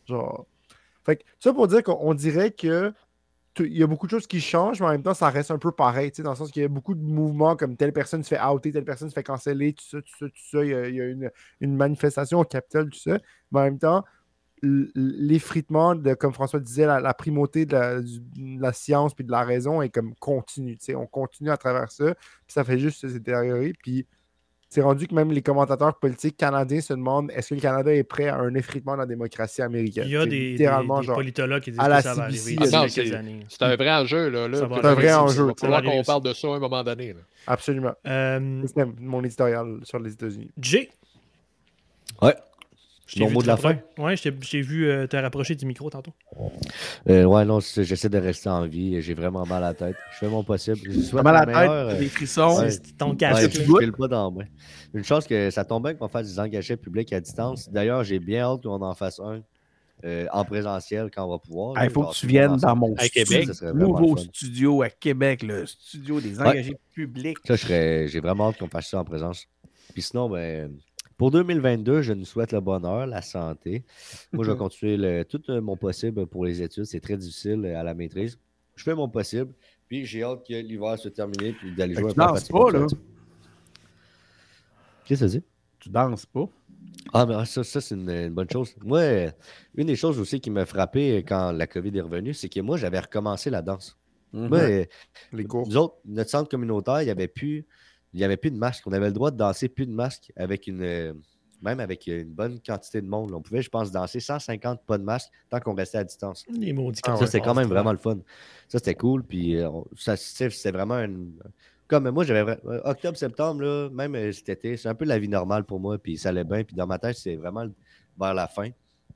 genre. 0.07 0.45
Fait 1.05 1.17
que, 1.17 1.23
ça 1.37 1.51
pour 1.51 1.67
dire 1.67 1.83
qu'on 1.83 1.97
on 1.99 2.13
dirait 2.13 2.51
que 2.51 2.89
tu- 2.89 2.95
il 3.59 3.77
y 3.77 3.83
a 3.83 3.87
beaucoup 3.87 4.07
de 4.07 4.11
choses 4.11 4.27
qui 4.27 4.41
changent, 4.41 4.79
mais 4.79 4.87
en 4.87 4.91
même 4.91 5.03
temps, 5.03 5.13
ça 5.13 5.29
reste 5.29 5.51
un 5.51 5.57
peu 5.57 5.71
pareil, 5.71 6.11
dans 6.19 6.31
le 6.31 6.35
sens 6.35 6.51
qu'il 6.51 6.61
y 6.61 6.65
a 6.65 6.69
beaucoup 6.69 6.95
de 6.95 7.03
mouvements 7.03 7.55
comme 7.55 7.77
telle 7.77 7.93
personne 7.93 8.23
se 8.23 8.29
fait 8.29 8.41
outer, 8.41 8.71
telle 8.71 8.85
personne 8.85 9.09
se 9.09 9.13
fait 9.13 9.23
canceller, 9.23 9.73
tout 9.73 9.85
ça, 9.85 10.01
tout 10.01 10.13
ça, 10.19 10.25
tout 10.27 10.49
ça. 10.51 10.63
Il 10.63 10.95
y 10.95 11.01
a, 11.01 11.05
une, 11.05 11.31
une 11.61 11.75
manifestation 11.75 12.39
au 12.39 12.45
Capitole, 12.45 12.89
tout 12.89 12.99
ça. 12.99 13.19
Mais 13.51 13.59
en 13.59 13.63
même 13.63 13.79
temps, 13.79 14.03
l'effritement 14.63 15.93
de, 15.95 16.13
comme 16.13 16.33
François 16.33 16.59
disait, 16.59 16.85
la, 16.85 17.13
primauté 17.13 17.65
de 17.65 17.75
la, 18.59 18.73
science 18.73 19.13
puis 19.13 19.25
de 19.25 19.31
la 19.31 19.43
raison 19.43 19.81
est 19.81 19.89
comme 19.89 20.15
continue. 20.15 20.77
On 20.95 21.05
continue 21.05 21.51
à 21.51 21.57
travers 21.57 21.91
ça, 21.91 22.15
puis 22.15 22.53
ça 22.53 22.63
fait 22.63 22.79
juste 22.79 23.01
se 23.01 23.07
détériorer. 23.07 23.73
Puis 23.81 24.07
c'est 24.73 24.81
rendu 24.81 25.07
que 25.07 25.13
même 25.13 25.31
les 25.31 25.41
commentateurs 25.43 25.95
politiques 25.99 26.35
canadiens 26.35 26.81
se 26.81 26.93
demandent 26.93 27.29
est-ce 27.31 27.49
que 27.49 27.55
le 27.55 27.61
Canada 27.61 27.93
est 27.93 28.03
prêt 28.03 28.27
à 28.27 28.37
un 28.37 28.53
effritement 28.55 28.93
de 28.93 28.99
la 28.99 29.05
démocratie 29.05 29.61
américaine? 29.61 30.05
Il 30.07 30.11
y 30.11 30.17
a 30.17 30.25
des, 30.25 30.31
des- 30.31 30.51
littéralement 30.53 30.99
des 30.99 31.05
genre. 31.05 31.15
politologues 31.15 31.61
qui 31.61 31.71
disent 31.71 31.79
à 31.79 31.87
la 31.87 31.97
que 31.97 32.03
ça 32.03 32.13
va 32.15 32.25
CBC, 32.31 32.55
arriver 32.57 32.65
il 32.69 32.75
Ah 32.75 32.87
c'est- 32.89 33.13
années. 33.15 33.39
C'est 33.49 33.61
un 33.61 33.75
vrai 33.75 33.91
enjeu. 33.91 34.29
Là, 34.29 34.47
là. 34.47 34.57
C'est 34.57 34.63
un 34.63 34.93
vrai 34.93 35.07
Il 35.07 35.13
enjeu, 35.13 35.51
ça 35.57 35.67
va 35.69 35.81
qu'on 35.81 36.03
parle 36.03 36.23
de 36.23 36.33
ça 36.33 36.47
à 36.47 36.51
un 36.51 36.59
moment 36.59 36.83
donné. 36.83 37.13
là. 37.13 37.19
Absolument. 37.47 37.93
Euh, 38.07 38.63
C'est 38.73 38.85
mon 38.99 39.23
éditorial 39.23 39.77
sur 39.83 39.99
les 39.99 40.13
États-Unis. 40.13 40.49
Jay, 40.59 40.89
Ouais. 42.21 42.35
Vu 43.27 43.33
mot 43.33 43.41
de 43.41 43.47
la 43.47 43.57
Ouais, 43.97 44.15
t'ai- 44.23 44.35
je 44.41 44.49
t'ai 44.51 44.61
vu 44.61 44.87
euh, 44.89 45.07
te 45.07 45.17
rapprocher 45.17 45.55
du 45.55 45.65
micro 45.65 45.89
tantôt. 45.89 46.13
Euh, 47.09 47.25
ouais, 47.25 47.43
non, 47.45 47.59
j'essaie 47.59 48.09
de 48.09 48.17
rester 48.17 48.49
en 48.49 48.65
vie. 48.65 49.01
J'ai 49.01 49.13
vraiment 49.13 49.45
mal 49.45 49.63
à 49.63 49.67
la 49.67 49.73
tête. 49.73 49.95
Je 50.13 50.17
fais 50.19 50.29
mon 50.29 50.43
possible. 50.43 50.77
Je 50.83 50.99
souhaite 51.01 51.23
mal 51.23 51.35
à 51.35 51.45
la 51.45 51.53
tête, 51.53 51.69
euh, 51.69 51.99
des 51.99 52.07
frissons. 52.07 52.59
ouais. 52.59 52.71
C'est 52.71 52.97
ton 52.97 53.11
Ouais, 53.11 53.17
casque. 53.17 53.51
je 53.51 53.89
pas 53.91 54.07
dans 54.07 54.31
moi. 54.31 54.43
Une 54.93 55.03
chance 55.03 55.27
que 55.27 55.49
ça 55.51 55.65
tombe 55.65 55.83
bien 55.83 55.93
qu'on 55.95 56.07
fasse 56.07 56.27
des 56.27 56.39
engagés 56.39 56.77
publics 56.77 57.11
à 57.13 57.19
distance. 57.19 57.69
D'ailleurs, 57.69 58.03
j'ai 58.03 58.19
bien 58.19 58.43
hâte 58.43 58.63
qu'on 58.63 58.81
en 58.81 58.93
fasse 58.93 59.19
un 59.19 59.41
euh, 60.05 60.25
en 60.33 60.43
présentiel 60.43 61.09
quand 61.13 61.25
on 61.25 61.29
va 61.31 61.39
pouvoir. 61.39 61.81
Il 61.83 61.89
faut 61.89 62.03
que 62.03 62.13
tu 62.15 62.27
viennes 62.27 62.57
dans 62.57 62.75
mon 62.75 62.93
À 62.97 63.05
studio, 63.05 63.23
Québec, 63.25 63.49
nouveau 63.73 64.17
studio 64.17 64.81
à 64.81 64.89
Québec, 64.89 65.43
le 65.43 65.65
studio 65.65 66.19
des 66.19 66.39
Ouais. 66.39 66.47
engagés 66.47 66.75
publics. 66.93 67.37
Ça, 67.45 67.55
je 67.55 67.61
serais- 67.61 68.07
j'ai 68.09 68.19
vraiment 68.19 68.49
hâte 68.49 68.57
qu'on 68.57 68.67
fasse 68.67 68.89
ça 68.89 68.99
en 68.99 69.05
présence. 69.05 69.45
Puis 69.93 70.01
sinon, 70.01 70.29
ben, 70.29 70.71
pour 71.17 71.31
2022, 71.31 72.01
je 72.01 72.13
nous 72.13 72.25
souhaite 72.25 72.51
le 72.51 72.59
bonheur, 72.59 73.05
la 73.07 73.21
santé. 73.21 73.83
Moi, 74.31 74.43
je 74.45 74.51
vais 74.51 74.57
continuer 74.57 74.97
le- 74.97 75.23
tout 75.23 75.41
euh, 75.49 75.61
mon 75.61 75.77
possible 75.77 76.25
pour 76.27 76.45
les 76.45 76.61
études. 76.61 76.85
C'est 76.85 76.99
très 76.99 77.17
difficile 77.17 77.63
euh, 77.65 77.79
à 77.79 77.83
la 77.83 77.93
maîtrise. 77.93 78.39
Je 78.75 78.83
fais 78.83 78.95
mon 78.95 79.07
possible. 79.09 79.53
Puis 79.87 80.05
j'ai 80.05 80.23
hâte 80.23 80.45
que 80.47 80.53
l'hiver 80.53 80.97
soit 80.97 81.11
terminé 81.11 81.53
puis 81.53 81.75
d'aller 81.75 81.93
jouer 81.93 82.05
un 82.05 82.09
tu 82.09 82.15
peu 82.15 82.21
à 82.23 82.27
danses 82.27 82.47
pas, 82.49 82.71
là. 82.71 82.87
Qu'est-ce 85.05 85.21
que 85.23 85.27
ça 85.29 85.37
dit? 85.39 85.43
Tu 85.79 85.89
danses 85.89 86.25
pas. 86.25 86.47
Ah, 87.13 87.25
mais 87.25 87.45
ça, 87.45 87.63
ça 87.63 87.81
c'est 87.81 87.95
une, 87.95 88.09
une 88.09 88.33
bonne 88.33 88.49
chose. 88.49 88.73
Moi, 88.83 88.99
euh, 88.99 89.31
une 89.75 89.87
des 89.87 89.95
choses 89.95 90.19
aussi 90.19 90.39
qui 90.39 90.49
m'a 90.49 90.65
frappé 90.65 91.17
quand 91.27 91.51
la 91.51 91.67
COVID 91.67 91.95
est 91.97 92.01
revenue, 92.01 92.33
c'est 92.33 92.49
que 92.49 92.59
moi, 92.61 92.77
j'avais 92.77 92.99
recommencé 92.99 93.49
la 93.49 93.61
danse. 93.61 93.97
Moi, 94.31 94.57
euh, 94.59 94.85
Les 95.31 95.43
cours. 95.45 95.67
nous 95.67 95.77
autres, 95.77 95.95
notre 96.05 96.29
centre 96.29 96.49
communautaire, 96.49 97.01
il 97.01 97.05
n'y 97.05 97.11
avait 97.11 97.27
plus. 97.27 97.65
Il 98.13 98.17
n'y 98.17 98.23
avait 98.23 98.37
plus 98.37 98.51
de 98.51 98.57
masque. 98.57 98.83
On 98.85 98.91
avait 98.93 99.07
le 99.07 99.13
droit 99.13 99.31
de 99.31 99.37
danser 99.37 99.69
plus 99.69 99.85
de 99.85 99.91
masque 99.91 100.31
avec 100.35 100.67
une. 100.67 100.81
euh, 100.81 101.13
même 101.61 101.79
avec 101.79 102.07
une 102.07 102.25
bonne 102.33 102.59
quantité 102.59 103.01
de 103.01 103.07
monde. 103.07 103.31
là. 103.31 103.37
On 103.37 103.41
pouvait, 103.41 103.61
je 103.61 103.69
pense, 103.69 103.89
danser 103.89 104.19
150 104.19 104.81
pas 104.85 104.97
de 104.97 105.03
masque 105.03 105.29
tant 105.49 105.61
qu'on 105.61 105.73
restait 105.73 105.99
à 105.99 106.03
distance. 106.03 106.43
Les 106.49 106.73
maudits 106.73 106.99
Ah 107.05 107.15
ça, 107.15 107.25
c'était 107.25 107.39
quand 107.39 107.53
même 107.55 107.67
toi. 107.69 107.75
vraiment 107.77 107.93
le 107.93 107.97
fun. 107.97 108.17
Ça, 108.67 108.79
c'était 108.79 108.95
cool. 108.95 109.23
Puis, 109.23 109.55
euh, 109.55 109.69
c'était 109.95 110.71
vraiment 110.71 110.99
une. 110.99 111.31
Comme 111.87 112.09
moi, 112.09 112.25
j'avais. 112.25 112.51
euh, 112.65 112.81
Octobre, 112.83 113.17
septembre, 113.17 113.61
là, 113.61 113.89
même 113.91 114.13
euh, 114.15 114.31
cet 114.33 114.49
été, 114.49 114.75
c'est 114.75 114.89
un 114.89 114.95
peu 114.95 115.05
la 115.05 115.17
vie 115.19 115.29
normale 115.29 115.63
pour 115.63 115.79
moi. 115.79 115.97
Puis, 115.97 116.17
ça 116.17 116.29
allait 116.29 116.43
bien. 116.43 116.63
Puis, 116.65 116.75
dans 116.75 116.85
ma 116.87 116.99
tête, 116.99 117.15
c'est 117.17 117.37
vraiment 117.37 117.65
vers 118.19 118.33
la 118.33 118.47
fin. 118.47 118.69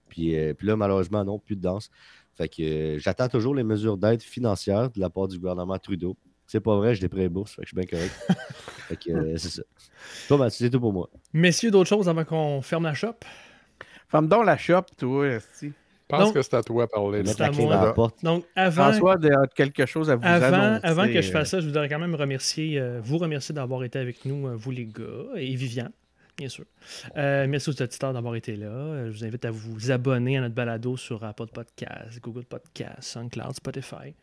Puis, 0.08 0.38
euh, 0.38 0.54
puis 0.54 0.68
là, 0.68 0.78
malheureusement, 0.78 1.26
non, 1.26 1.40
plus 1.40 1.58
de 1.58 1.62
danse. 1.62 1.90
Fait 2.36 2.48
que 2.48 2.62
euh, 2.62 2.98
j'attends 3.00 3.28
toujours 3.28 3.56
les 3.56 3.64
mesures 3.64 3.98
d'aide 3.98 4.22
financière 4.22 4.90
de 4.90 5.00
la 5.02 5.10
part 5.10 5.28
du 5.28 5.38
gouvernement 5.38 5.78
Trudeau. 5.80 6.16
C'est 6.48 6.62
pas 6.62 6.76
vrai, 6.78 6.96
j'ai 6.96 7.02
des 7.02 7.10
prêts 7.10 7.28
bourses, 7.28 7.54
fait 7.56 7.64
que 7.64 7.68
je 7.68 7.76
suis 7.76 7.76
bien 7.76 7.86
correct. 7.86 8.16
fait 8.88 8.96
que 8.96 9.12
euh, 9.12 9.38
c'est 9.38 9.50
ça. 9.50 9.64
Toi, 10.30 10.38
Mathieu, 10.38 10.66
c'est 10.66 10.70
tout 10.70 10.80
pour 10.80 10.94
moi. 10.94 11.10
Messieurs, 11.34 11.72
d'autres 11.72 11.90
choses 11.90 12.08
avant 12.08 12.24
qu'on 12.24 12.62
ferme 12.62 12.86
la 12.86 12.94
shop? 12.94 13.16
Femme 14.08 14.30
donc 14.30 14.46
la 14.46 14.58
shop, 14.58 14.84
toi, 14.98 15.28
esti. 15.28 15.74
pense 16.08 16.22
Donc- 16.22 16.36
que 16.36 16.42
c'est 16.42 16.54
à 16.54 16.64
toi 16.64 16.86
de 16.86 16.90
parler. 16.92 17.22
Mettre 17.24 17.42
à 17.42 17.48
la 17.48 17.54
clé 17.54 17.66
moi. 17.66 17.76
dans 17.76 17.86
la 17.86 17.92
porte. 17.92 18.24
Donc, 18.24 18.46
avant, 18.56 18.84
François 18.94 19.16
a 19.16 19.48
quelque 19.48 19.86
chose 19.86 20.10
à 20.10 20.16
vous 20.16 20.26
avant, 20.26 20.46
annoncer. 20.58 20.86
avant 20.86 21.06
que 21.08 21.22
je 21.22 21.30
euh, 21.30 21.32
fasse 21.34 21.50
ça, 21.50 21.60
je 21.60 21.68
voudrais 21.68 21.90
quand 21.90 22.00
même 22.00 22.16
remercier, 22.16 22.80
euh, 22.80 23.02
vous 23.04 23.18
remercier 23.18 23.54
d'avoir 23.54 23.84
été 23.84 24.00
avec 24.00 24.24
nous, 24.24 24.48
euh, 24.48 24.56
vous 24.56 24.72
les 24.72 24.86
gars, 24.86 25.04
et 25.36 25.54
Vivian, 25.56 25.90
bien 26.38 26.48
sûr. 26.48 26.64
Euh, 27.18 27.46
merci 27.50 27.70
aux 27.70 27.74
auditeurs 27.82 28.14
d'avoir 28.14 28.36
été 28.36 28.56
là. 28.56 29.08
Je 29.08 29.12
vous 29.12 29.26
invite 29.26 29.44
à 29.44 29.52
vous 29.52 29.92
abonner 29.92 30.38
à 30.38 30.42
notre 30.42 30.56
balado 30.56 30.96
sur 30.96 31.22
Apple 31.26 31.48
Podcasts, 31.54 32.22
Google 32.22 32.46
Podcasts, 32.46 33.04
SoundCloud, 33.04 33.56
Spotify. 33.56 34.16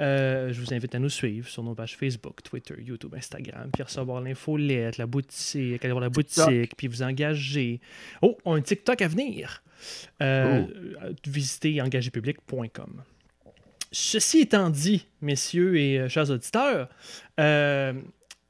Euh, 0.00 0.52
je 0.52 0.60
vous 0.60 0.72
invite 0.72 0.94
à 0.94 0.98
nous 0.98 1.10
suivre 1.10 1.48
sur 1.48 1.62
nos 1.62 1.74
pages 1.74 1.96
Facebook, 1.96 2.42
Twitter, 2.42 2.74
YouTube, 2.78 3.14
Instagram, 3.14 3.70
puis 3.72 3.82
recevoir 3.82 4.20
l'infolette, 4.22 4.96
la 4.96 5.06
boutique, 5.06 5.84
aller 5.84 5.92
voir 5.92 6.00
la 6.00 6.08
boutique, 6.08 6.74
puis 6.76 6.86
vous 6.86 7.02
engager. 7.02 7.80
Oh, 8.22 8.38
on 8.44 8.54
a 8.54 8.58
un 8.58 8.62
TikTok 8.62 9.02
à 9.02 9.08
venir. 9.08 9.62
Euh, 10.22 10.64
euh, 11.02 11.12
Visitez 11.26 11.80
engagépublic.com. 11.80 13.02
Ceci 13.92 14.40
étant 14.40 14.70
dit, 14.70 15.06
messieurs 15.20 15.76
et 15.76 15.98
euh, 15.98 16.08
chers 16.08 16.30
auditeurs, 16.30 16.88
euh, 17.38 17.92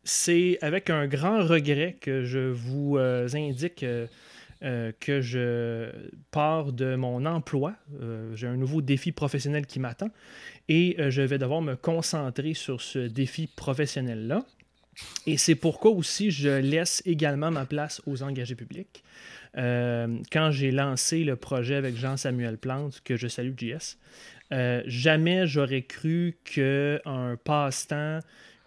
c'est 0.04 0.58
avec 0.60 0.90
un 0.90 1.06
grand 1.06 1.46
regret 1.46 1.96
que 2.00 2.24
je 2.24 2.50
vous 2.50 2.98
indique 2.98 3.84
euh, 4.62 4.92
que 5.00 5.22
je 5.22 5.90
pars 6.30 6.74
de 6.74 6.94
mon 6.94 7.24
emploi. 7.24 7.74
Euh, 8.02 8.36
J'ai 8.36 8.46
un 8.46 8.56
nouveau 8.56 8.82
défi 8.82 9.10
professionnel 9.10 9.64
qui 9.64 9.80
m'attend 9.80 10.10
et 10.68 10.96
euh, 10.98 11.10
je 11.10 11.22
vais 11.22 11.38
devoir 11.38 11.62
me 11.62 11.76
concentrer 11.76 12.52
sur 12.52 12.82
ce 12.82 12.98
défi 12.98 13.46
professionnel-là. 13.46 14.44
Et 15.26 15.38
c'est 15.38 15.54
pourquoi 15.54 15.92
aussi 15.92 16.30
je 16.30 16.50
laisse 16.50 17.02
également 17.06 17.50
ma 17.50 17.64
place 17.64 18.02
aux 18.06 18.22
engagés 18.22 18.54
publics. 18.54 19.02
Quand 19.54 20.50
j'ai 20.50 20.70
lancé 20.70 21.24
le 21.24 21.36
projet 21.36 21.76
avec 21.76 21.96
Jean-Samuel 21.96 22.58
Plante, 22.58 23.00
que 23.02 23.16
je 23.16 23.28
salue 23.28 23.54
JS, 23.56 23.96
jamais 24.86 25.46
j'aurais 25.46 25.82
cru 25.82 26.36
qu'un 26.44 27.36
passe-temps 27.42 28.20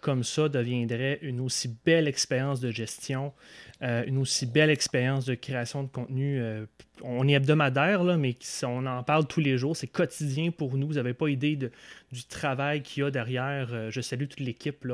comme 0.04 0.22
ça 0.22 0.50
deviendrait 0.50 1.18
une 1.22 1.40
aussi 1.40 1.74
belle 1.82 2.08
expérience 2.08 2.60
de 2.60 2.70
gestion, 2.70 3.32
euh, 3.80 4.04
une 4.06 4.18
aussi 4.18 4.44
belle 4.44 4.68
expérience 4.68 5.24
de 5.24 5.34
création 5.34 5.82
de 5.82 5.88
contenu. 5.88 6.38
euh, 6.42 6.66
on 7.02 7.26
est 7.26 7.32
hebdomadaire, 7.32 8.04
là, 8.04 8.18
mais 8.18 8.36
on 8.64 8.84
en 8.84 9.02
parle 9.02 9.26
tous 9.26 9.40
les 9.40 9.56
jours. 9.56 9.74
C'est 9.74 9.86
quotidien 9.86 10.50
pour 10.50 10.76
nous. 10.76 10.88
Vous 10.88 10.94
n'avez 10.94 11.14
pas 11.14 11.30
idée 11.30 11.56
du 11.56 12.24
travail 12.24 12.82
qu'il 12.82 13.02
y 13.02 13.06
a 13.06 13.10
derrière. 13.10 13.70
Euh, 13.72 13.90
je 13.90 14.02
salue 14.02 14.26
toute 14.26 14.40
l'équipe 14.40 14.86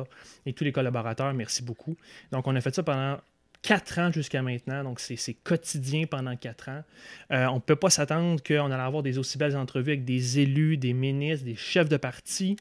et 0.47 0.53
tous 0.53 0.63
les 0.63 0.71
collaborateurs. 0.71 1.35
Merci 1.35 1.65
beaucoup. 1.65 1.97
Donc, 2.31 2.47
on 2.47 2.55
a 2.55 2.61
fait 2.61 2.73
ça 2.73 2.85
pendant 2.85 3.19
quatre 3.63 3.99
ans 3.99 4.13
jusqu'à 4.13 4.43
maintenant. 4.43 4.85
Donc, 4.85 5.01
c'est 5.01 5.35
quotidien 5.35 6.07
pendant 6.07 6.37
quatre 6.37 6.69
ans. 6.69 6.85
On 7.31 7.57
ne 7.57 7.61
peut 7.61 7.75
pas 7.75 7.91
s'attendre 7.91 8.41
qu'on 8.45 8.71
allait 8.71 8.81
avoir 8.81 9.03
des 9.03 9.19
aussi 9.19 9.39
belles 9.39 9.57
entrevues 9.57 9.91
avec 9.91 10.05
des 10.05 10.39
élus, 10.39 10.77
des 10.77 10.93
ministres, 10.93 11.47
des 11.47 11.57
chefs 11.57 11.89
de 11.89 11.97
parti. 11.97 12.57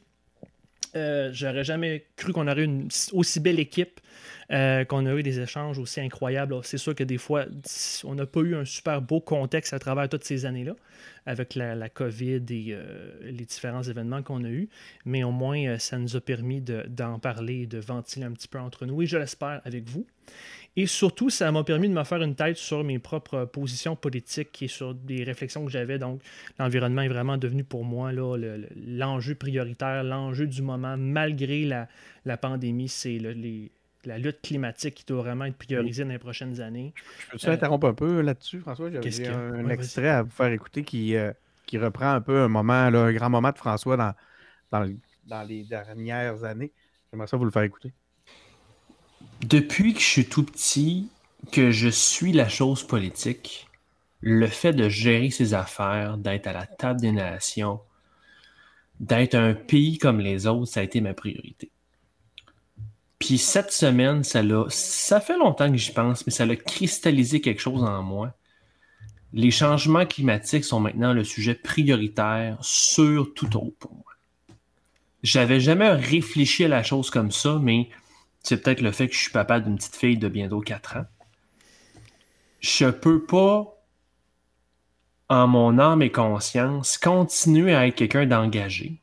Euh, 0.95 1.29
J'aurais 1.33 1.63
jamais 1.63 2.05
cru 2.15 2.33
qu'on 2.33 2.47
aurait 2.47 2.63
une 2.63 2.87
aussi 3.13 3.39
belle 3.39 3.59
équipe, 3.59 3.99
euh, 4.51 4.85
qu'on 4.85 5.05
a 5.05 5.13
eu 5.13 5.21
des 5.23 5.39
échanges 5.39 5.77
aussi 5.77 6.01
incroyables. 6.01 6.55
C'est 6.63 6.77
sûr 6.79 6.95
que 6.95 7.03
des 7.03 7.17
fois, 7.17 7.45
on 8.03 8.15
n'a 8.15 8.25
pas 8.25 8.39
eu 8.41 8.55
un 8.55 8.65
super 8.65 9.01
beau 9.01 9.19
contexte 9.21 9.73
à 9.73 9.79
travers 9.79 10.09
toutes 10.09 10.23
ces 10.23 10.45
années-là, 10.45 10.73
avec 11.25 11.53
la, 11.55 11.89
COVID 11.89 12.43
et 12.49 12.67
euh, 12.69 13.11
les 13.21 13.45
différents 13.45 13.83
événements 13.83 14.23
qu'on 14.23 14.43
a 14.43 14.49
eus, 14.49 14.69
mais 15.05 15.23
au 15.23 15.31
moins, 15.31 15.77
ça 15.77 15.99
nous 15.99 16.15
a 16.15 16.21
permis 16.21 16.61
de- 16.61 16.85
d'en 16.87 17.19
parler, 17.19 17.67
de 17.67 17.77
ventiler 17.77 18.25
un 18.25 18.31
petit 18.31 18.47
peu 18.47 18.59
entre 18.59 18.85
nous, 18.87 19.01
et 19.01 19.05
je 19.05 19.17
l'espère 19.17 19.61
avec 19.65 19.87
vous. 19.87 20.07
Et 20.81 20.85
surtout, 20.87 21.29
ça 21.29 21.51
m'a 21.51 21.63
permis 21.63 21.89
de 21.89 21.93
me 21.93 22.03
faire 22.03 22.21
une 22.21 22.35
tête 22.35 22.57
sur 22.57 22.83
mes 22.83 22.99
propres 22.99 23.45
positions 23.45 23.95
politiques 23.95 24.61
et 24.61 24.67
sur 24.67 24.93
des 24.93 25.23
réflexions 25.23 25.65
que 25.65 25.71
j'avais. 25.71 25.99
Donc, 25.99 26.21
l'environnement 26.59 27.01
est 27.01 27.07
vraiment 27.09 27.37
devenu 27.37 27.63
pour 27.63 27.83
moi 27.83 28.11
le- 28.11 28.67
l'enjeu 28.75 29.35
prioritaire, 29.35 30.03
l'enjeu 30.03 30.47
du 30.47 30.61
moment, 30.61 30.95
malgré 30.97 31.65
la, 31.65 31.87
la 32.25 32.37
pandémie. 32.37 32.87
C'est 32.89 33.17
le- 33.19 33.31
les- 33.33 33.71
la 34.05 34.17
lutte 34.17 34.41
climatique 34.41 34.95
qui 34.95 35.05
doit 35.05 35.21
vraiment 35.23 35.45
être 35.45 35.57
priorisée 35.57 36.03
dans 36.03 36.09
les 36.11 36.19
prochaines 36.19 36.61
années. 36.61 36.93
Je 37.17 37.27
peux-tu 37.27 37.49
interrompre 37.49 37.87
un 37.87 37.93
peu 37.93 38.21
là-dessus, 38.21 38.59
François? 38.61 38.89
J'avais 38.91 39.29
un, 39.29 39.53
Ouais, 39.63 39.69
extrait 39.69 40.07
à 40.09 40.23
vous 40.23 40.29
faire 40.31 40.51
écouter 40.51 40.83
qui, 40.83 41.15
euh, 41.15 41.33
qui 41.65 41.77
reprend 41.77 42.11
un 42.13 42.21
peu 42.21 42.39
un 42.41 42.47
moment, 42.47 42.89
là, 42.89 43.03
un 43.05 43.13
grand 43.13 43.29
moment 43.29 43.51
de 43.51 43.57
François 43.57 43.97
dans, 43.97 44.13
dans 44.71 44.81
les 44.83 44.97
dernières 45.65 46.43
années. 46.43 46.73
J'aimerais 47.11 47.27
ça 47.27 47.37
vous 47.37 47.45
le 47.45 47.51
faire 47.51 47.63
écouter. 47.63 47.93
Depuis 49.41 49.93
que 49.93 49.99
je 49.99 50.05
suis 50.05 50.25
tout 50.25 50.43
petit, 50.43 51.09
que 51.51 51.71
je 51.71 51.89
suis 51.89 52.33
la 52.33 52.49
chose 52.49 52.83
politique, 52.83 53.67
le 54.21 54.47
fait 54.47 54.73
de 54.73 54.89
gérer 54.89 55.29
ses 55.29 55.53
affaires, 55.53 56.17
d'être 56.17 56.47
à 56.47 56.53
la 56.53 56.65
table 56.65 56.99
des 56.99 57.11
nations, 57.11 57.79
d'être 58.99 59.35
un 59.35 59.53
pays 59.53 59.97
comme 59.97 60.19
les 60.19 60.45
autres, 60.45 60.71
ça 60.71 60.81
a 60.81 60.83
été 60.83 60.99
ma 60.99 61.13
priorité. 61.13 61.71
Puis 63.17 63.37
cette 63.37 63.71
semaine, 63.71 64.23
ça 64.23 64.41
l'a, 64.41 64.65
ça 64.69 65.19
fait 65.19 65.37
longtemps 65.37 65.69
que 65.71 65.77
j'y 65.77 65.91
pense, 65.91 66.25
mais 66.25 66.31
ça 66.31 66.45
l'a 66.45 66.55
cristallisé 66.55 67.41
quelque 67.41 67.61
chose 67.61 67.83
en 67.83 68.01
moi. 68.01 68.33
Les 69.33 69.51
changements 69.51 70.05
climatiques 70.05 70.65
sont 70.65 70.79
maintenant 70.79 71.13
le 71.13 71.23
sujet 71.23 71.53
prioritaire 71.53 72.57
sur 72.61 73.33
tout 73.33 73.57
autre 73.57 73.75
pour 73.79 73.91
moi. 73.91 74.03
J'avais 75.21 75.59
jamais 75.59 75.89
réfléchi 75.89 76.63
à 76.63 76.69
la 76.69 76.81
chose 76.81 77.09
comme 77.09 77.31
ça, 77.31 77.59
mais 77.61 77.89
c'est 78.43 78.61
peut-être 78.61 78.81
le 78.81 78.91
fait 78.91 79.07
que 79.07 79.13
je 79.13 79.19
suis 79.19 79.31
papa 79.31 79.59
d'une 79.59 79.75
petite 79.75 79.95
fille 79.95 80.17
de 80.17 80.27
bientôt 80.27 80.61
4 80.61 80.97
ans. 80.97 81.05
Je 82.59 82.87
peux 82.87 83.23
pas, 83.23 83.77
en 85.29 85.47
mon 85.47 85.79
âme 85.79 86.01
et 86.01 86.11
conscience, 86.11 86.97
continuer 86.97 87.75
à 87.75 87.87
être 87.87 87.95
quelqu'un 87.95 88.25
d'engagé. 88.25 89.01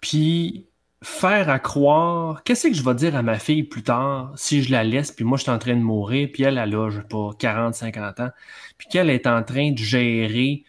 Puis 0.00 0.66
faire 1.02 1.48
à 1.48 1.58
croire, 1.58 2.42
qu'est-ce 2.42 2.68
que 2.68 2.74
je 2.74 2.82
vais 2.82 2.94
dire 2.94 3.16
à 3.16 3.22
ma 3.22 3.38
fille 3.38 3.62
plus 3.62 3.82
tard 3.82 4.32
si 4.36 4.62
je 4.62 4.72
la 4.72 4.84
laisse, 4.84 5.12
puis 5.12 5.24
moi 5.24 5.38
je 5.38 5.42
suis 5.42 5.52
en 5.52 5.58
train 5.58 5.74
de 5.74 5.80
mourir, 5.80 6.28
puis 6.32 6.42
elle, 6.42 6.58
elle 6.58 6.74
a, 6.74 6.90
je 6.90 7.00
sais 7.00 7.06
pas, 7.06 7.30
40, 7.38 7.74
50 7.74 8.20
ans, 8.20 8.30
puis 8.78 8.88
qu'elle 8.88 9.10
est 9.10 9.26
en 9.26 9.42
train 9.42 9.72
de 9.72 9.78
gérer 9.78 10.64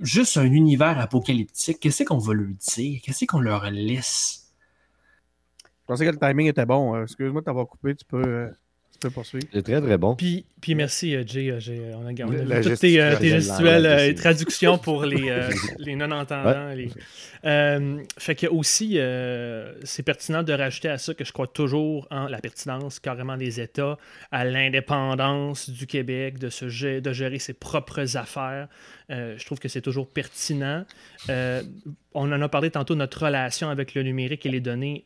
juste 0.00 0.36
un 0.36 0.50
univers 0.50 0.98
apocalyptique, 0.98 1.80
qu'est-ce 1.80 2.04
qu'on 2.04 2.18
va 2.18 2.34
lui 2.34 2.54
dire? 2.54 3.00
Qu'est-ce 3.02 3.24
qu'on 3.26 3.40
leur 3.40 3.70
laisse? 3.70 4.43
Je 5.84 5.92
pensais 5.92 6.06
que 6.06 6.10
le 6.10 6.18
timing 6.18 6.46
était 6.48 6.64
bon. 6.66 6.94
Euh, 6.96 7.02
Excuse-moi 7.04 7.40
de 7.42 7.44
t'avoir 7.44 7.66
coupé. 7.66 7.94
Tu 7.94 8.04
peux, 8.06 8.22
euh, 8.24 8.48
tu 8.92 8.98
peux 9.00 9.10
poursuivre. 9.10 9.46
C'est 9.52 9.62
très, 9.62 9.80
très 9.82 9.98
bon. 9.98 10.16
Puis, 10.16 10.46
puis 10.62 10.74
merci, 10.74 11.14
euh, 11.14 11.22
Jay. 11.26 11.54
j'ai- 11.58 11.90
on 11.94 12.06
a, 12.06 12.10
vu 12.12 12.62
toutes 12.62 12.78
tes, 12.78 13.00
euh, 13.02 13.16
tes 13.18 13.28
gestuelle. 13.28 13.82
gestuelles 13.82 13.86
euh, 13.86 14.08
et 14.08 14.14
traductions 14.14 14.78
pour 14.78 15.04
les, 15.04 15.28
euh, 15.28 15.50
les 15.78 15.94
non-entendants. 15.94 16.68
les- 16.70 16.90
Euh, 17.44 17.98
fait 18.18 18.34
que 18.34 18.46
aussi, 18.46 18.94
euh, 18.96 19.74
c'est 19.82 20.02
pertinent 20.02 20.42
de 20.42 20.54
rajouter 20.54 20.88
à 20.88 20.96
ça 20.96 21.12
que 21.12 21.24
je 21.26 21.32
crois 21.32 21.46
toujours 21.46 22.08
en 22.10 22.26
la 22.28 22.38
pertinence 22.38 22.98
carrément 22.98 23.36
des 23.36 23.60
États, 23.60 23.98
à 24.32 24.46
l'indépendance 24.46 25.68
du 25.68 25.86
Québec, 25.86 26.38
de, 26.38 26.48
se 26.48 26.66
gé- 26.70 27.02
de 27.02 27.12
gérer 27.12 27.38
ses 27.38 27.52
propres 27.52 28.16
affaires. 28.16 28.68
Euh, 29.10 29.34
je 29.36 29.44
trouve 29.44 29.58
que 29.58 29.68
c'est 29.68 29.82
toujours 29.82 30.08
pertinent. 30.08 30.84
Euh, 31.28 31.62
on 32.14 32.32
en 32.32 32.40
a 32.40 32.48
parlé 32.48 32.70
tantôt, 32.70 32.94
notre 32.94 33.26
relation 33.26 33.68
avec 33.68 33.94
le 33.94 34.02
numérique 34.02 34.46
et 34.46 34.50
les 34.50 34.60
données 34.60 35.04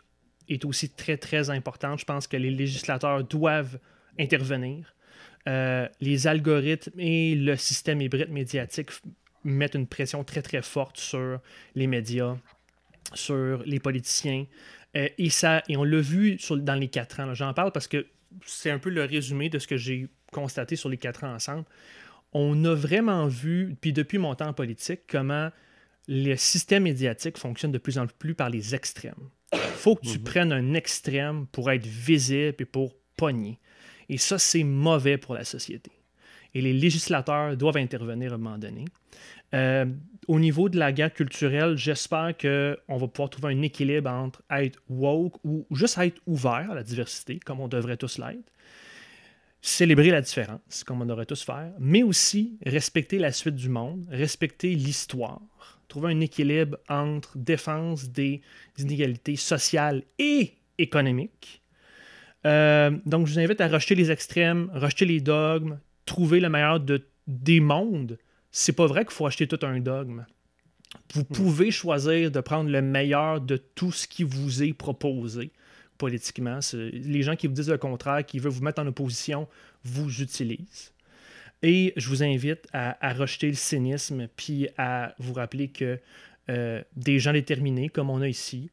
est 0.49 0.65
aussi 0.65 0.91
très, 0.91 1.17
très 1.17 1.51
importante. 1.51 2.01
Je 2.01 2.05
pense 2.05 2.27
que 2.27 2.37
les 2.37 2.51
législateurs 2.51 3.25
doivent 3.25 3.79
intervenir. 4.19 4.95
Euh, 5.49 5.89
les 6.01 6.27
algorithmes 6.27 6.99
et 6.99 7.35
le 7.35 7.57
système 7.57 8.01
hybride 8.01 8.31
médiatique 8.31 8.91
mettent 9.45 9.75
une 9.75 9.87
pression 9.87 10.25
très, 10.25 10.43
très 10.43 10.63
forte 10.63 10.99
sur 10.99 11.41
les 11.75 11.87
médias, 11.87 12.37
sur 13.15 13.63
les 13.65 13.81
politiciens. 13.81 14.47
Euh, 14.97 15.09
et, 15.17 15.31
ça, 15.31 15.63
et 15.69 15.77
on 15.77 15.85
l'a 15.85 16.01
vu 16.01 16.39
dans 16.51 16.75
les 16.75 16.89
quatre 16.89 17.21
ans. 17.21 17.33
J'en 17.35 17.55
parle 17.55 17.73
parce 17.73 17.89
que 17.89 18.07
c'est 18.45 18.71
un 18.71 18.79
peu 18.79 18.91
le 18.91 19.05
résumé 19.05 19.49
de 19.49 19.59
ce 19.59 19.67
que 19.67 19.77
j'ai 19.77 20.09
constaté 20.33 20.77
sur 20.77 20.89
les 20.89 20.99
quatre 20.99 21.25
ans 21.25 21.35
ensemble. 21.35 21.65
On 22.33 22.63
a 22.65 22.75
vraiment 22.75 23.27
vu, 23.27 23.75
puis 23.81 23.93
depuis 23.93 24.19
mon 24.19 24.35
temps 24.35 24.49
en 24.49 24.53
politique, 24.53 25.01
comment 25.09 25.51
le 26.09 26.37
système 26.37 26.83
médiatique 26.83 27.39
fonctionne 27.39 27.73
de 27.73 27.79
plus 27.79 27.99
en 27.99 28.07
plus 28.07 28.35
par 28.35 28.51
les 28.51 28.75
extrêmes. 28.75 29.31
Il 29.53 29.59
faut 29.59 29.97
que 29.97 30.07
tu 30.07 30.19
prennes 30.19 30.53
un 30.53 30.75
extrême 30.75 31.47
pour 31.47 31.71
être 31.71 31.87
visible 31.87 32.57
et 32.59 32.65
pour 32.65 32.95
pogner. 33.17 33.59
Et 34.09 34.19
ça, 34.19 34.39
c'est 34.39 34.65
mauvais 34.65 35.19
pour 35.19 35.35
la 35.35 35.45
société. 35.45 35.91
Et 36.55 36.61
les 36.61 36.73
législateurs 36.73 37.57
doivent 37.57 37.77
intervenir 37.77 38.33
à 38.33 38.35
un 38.35 38.39
moment 38.39 38.59
donné. 38.59 38.85
Euh, 39.55 39.87
au 40.27 40.39
niveau 40.39 40.69
de 40.69 40.79
la 40.79 40.93
guerre 40.93 41.13
culturelle, 41.13 41.77
j'espère 41.77 42.37
qu'on 42.37 42.97
va 42.97 43.09
pouvoir 43.09 43.31
trouver 43.31 43.55
un 43.55 43.63
équilibre 43.63 44.11
entre 44.11 44.43
être 44.51 44.79
woke 44.89 45.39
ou 45.45 45.67
juste 45.71 45.99
être 45.99 46.21
ouvert 46.27 46.71
à 46.71 46.75
la 46.75 46.83
diversité, 46.83 47.39
comme 47.39 47.61
on 47.61 47.69
devrait 47.69 47.97
tous 47.97 48.19
l'être, 48.19 48.53
célébrer 49.63 50.11
la 50.11 50.21
différence, 50.21 50.85
comme 50.85 51.01
on 51.01 51.07
devrait 51.07 51.27
tous 51.27 51.43
faire, 51.43 51.73
mais 51.79 52.03
aussi 52.03 52.59
respecter 52.65 53.19
la 53.19 53.33
suite 53.33 53.55
du 53.55 53.69
monde, 53.69 54.07
respecter 54.11 54.75
l'histoire, 54.75 55.41
trouver 55.89 56.12
un 56.12 56.20
équilibre 56.20 56.78
entre 56.89 57.36
défense 57.36 58.11
des 58.11 58.43
inégalités 58.78 59.36
sociales 59.36 60.05
et 60.18 60.55
économiques. 60.78 61.62
Euh, 62.47 62.91
donc, 63.05 63.26
je 63.26 63.32
vous 63.32 63.39
invite 63.41 63.61
à 63.61 63.68
rejeter 63.68 63.95
les 63.95 64.11
extrêmes, 64.11 64.70
rejeter 64.74 65.07
les 65.07 65.20
dogmes, 65.20 65.80
trouver 66.05 66.41
le 66.41 66.49
meilleur 66.49 66.80
de, 66.80 67.05
des 67.26 67.61
mondes, 67.61 68.18
c'est 68.51 68.72
pas 68.72 68.86
vrai 68.86 69.05
qu'il 69.05 69.12
faut 69.12 69.26
acheter 69.26 69.47
tout 69.47 69.59
un 69.62 69.78
dogme. 69.80 70.24
Vous 71.12 71.24
pouvez 71.24 71.70
choisir 71.70 72.30
de 72.30 72.41
prendre 72.41 72.70
le 72.70 72.80
meilleur 72.80 73.41
de 73.41 73.57
tout 73.57 73.93
ce 73.93 74.09
qui 74.09 74.22
vous 74.22 74.62
est 74.62 74.72
proposé 74.72 75.53
politiquement. 75.99 76.61
Les 76.72 77.22
gens 77.22 77.36
qui 77.36 77.47
vous 77.47 77.53
disent 77.53 77.68
le 77.68 77.78
contraire, 77.78 78.24
qui 78.24 78.39
veulent 78.39 78.53
vous 78.53 78.62
mettre 78.62 78.80
en 78.80 78.86
opposition, 78.86 79.49
vous 79.84 80.22
utilisent. 80.22 80.93
Et 81.63 81.93
je 81.97 82.09
vous 82.09 82.23
invite 82.23 82.67
à, 82.73 83.13
rejeter 83.13 83.49
le 83.49 83.55
cynisme, 83.55 84.29
puis 84.37 84.69
à 84.79 85.15
vous 85.19 85.33
rappeler 85.33 85.69
que 85.69 85.99
euh, 86.51 86.83
des 86.97 87.19
gens 87.19 87.33
déterminés, 87.33 87.89
comme 87.89 88.11
on 88.11 88.21
a 88.23 88.29
ici, 88.29 88.71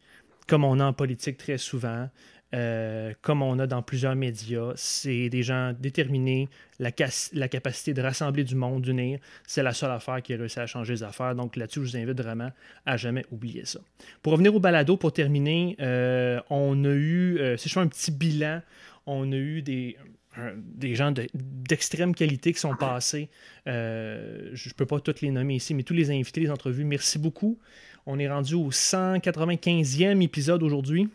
comme 0.48 0.64
on 0.64 0.80
a 0.80 0.86
en 0.86 0.94
politique 0.94 1.38
très 1.38 1.58
souvent, 1.58 2.10
euh, 2.54 3.12
comme 3.22 3.42
on 3.42 3.58
a 3.58 3.66
dans 3.66 3.82
plusieurs 3.82 4.16
médias, 4.16 4.74
c'est 4.76 5.30
des 5.30 5.42
gens 5.42 5.74
déterminés, 5.78 6.48
la, 6.80 6.92
capacité 6.92 7.94
de 7.96 8.02
rassembler 8.02 8.44
du 8.44 8.54
monde, 8.54 8.84
d'unir, 8.84 9.20
c'est 9.48 9.64
la 9.64 9.74
seule 9.74 9.92
affaire 9.92 10.22
qui 10.22 10.36
a 10.36 10.38
réussi 10.38 10.60
à 10.60 10.68
changer 10.68 10.94
les 10.94 11.04
affaires. 11.04 11.34
Donc 11.34 11.56
là-dessus, 11.56 11.84
je 11.84 11.90
vous 11.90 11.98
invite 11.98 12.22
vraiment 12.22 12.52
à 12.86 12.98
jamais 12.98 13.26
oublier 13.32 13.66
ça. 13.66 13.80
Pour 14.22 14.34
revenir 14.34 14.56
au 14.56 14.60
balado, 14.60 14.96
pour 14.96 15.12
terminer, 15.12 15.76
euh, 15.82 16.40
on 16.52 16.86
a 16.86 16.94
eu, 16.94 17.40
si 17.58 17.68
je 17.68 17.74
fais 17.74 17.80
un 17.80 17.88
petit 17.88 18.12
bilan, 18.12 18.62
on 19.08 19.32
a 19.32 19.36
eu 19.36 19.62
des, 19.62 19.98
des 20.64 20.96
gens 20.96 21.12
de- 21.12 21.28
d'extrême 21.34 22.14
qualité 22.16 22.54
qui 22.54 22.60
sont 22.60 22.76
passés. 22.76 23.30
Euh, 23.68 24.50
je 24.54 24.70
ne 24.70 24.74
peux 24.74 24.86
pas 24.86 25.00
tous 25.00 25.22
les 25.22 25.32
nommer 25.32 25.56
ici, 25.56 25.74
mais 25.74 25.84
tous 25.84 25.94
les 25.94 26.12
invités, 26.12 26.42
les 26.42 26.52
entrevues, 26.52 26.84
merci 26.86 27.18
beaucoup. 27.20 27.58
On 28.06 28.20
est 28.20 28.30
rendu 28.30 28.54
au 28.56 28.70
195e 28.72 30.22
épisode 30.22 30.64
aujourd'hui. 30.64 31.10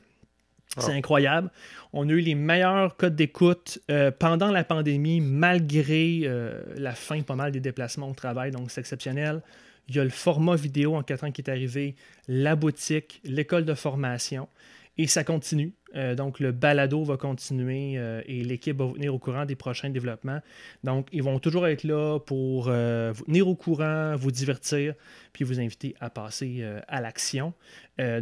C'est 0.76 0.92
Ah. 0.92 0.94
incroyable. 0.94 1.50
On 1.92 2.08
a 2.08 2.12
eu 2.12 2.20
les 2.20 2.36
meilleurs 2.36 2.96
codes 2.96 3.16
d'écoute 3.16 3.80
euh, 3.90 4.12
pendant 4.16 4.52
la 4.52 4.62
pandémie, 4.62 5.20
malgré 5.20 6.20
euh, 6.24 6.62
la 6.76 6.92
fin 6.94 7.20
pas 7.22 7.34
mal 7.34 7.50
des 7.50 7.58
déplacements 7.60 8.08
au 8.08 8.14
travail, 8.14 8.52
donc 8.52 8.70
c'est 8.70 8.80
exceptionnel. 8.80 9.42
Il 9.88 9.96
y 9.96 9.98
a 9.98 10.04
le 10.04 10.10
format 10.10 10.54
vidéo 10.54 10.94
en 10.94 11.02
4 11.02 11.24
ans 11.24 11.32
qui 11.32 11.40
est 11.42 11.50
arrivé, 11.50 11.96
la 12.28 12.54
boutique, 12.54 13.20
l'école 13.24 13.64
de 13.64 13.74
formation, 13.74 14.48
et 14.96 15.08
ça 15.08 15.24
continue. 15.24 15.72
Euh, 15.96 16.14
donc 16.14 16.38
le 16.38 16.52
balado 16.52 17.02
va 17.02 17.16
continuer 17.16 17.94
euh, 17.96 18.22
et 18.26 18.44
l'équipe 18.44 18.76
va 18.76 18.84
vous 18.84 18.94
tenir 18.94 19.14
au 19.14 19.18
courant 19.18 19.44
des 19.44 19.56
prochains 19.56 19.90
développements. 19.90 20.40
Donc 20.84 21.08
ils 21.12 21.22
vont 21.22 21.38
toujours 21.38 21.66
être 21.66 21.84
là 21.84 22.18
pour 22.20 22.68
euh, 22.68 23.12
vous 23.14 23.24
tenir 23.24 23.48
au 23.48 23.56
courant, 23.56 24.14
vous 24.16 24.30
divertir, 24.30 24.94
puis 25.32 25.44
vous 25.44 25.60
inviter 25.60 25.94
à 26.00 26.10
passer 26.10 26.64
à 26.88 27.00
l'action. 27.00 27.52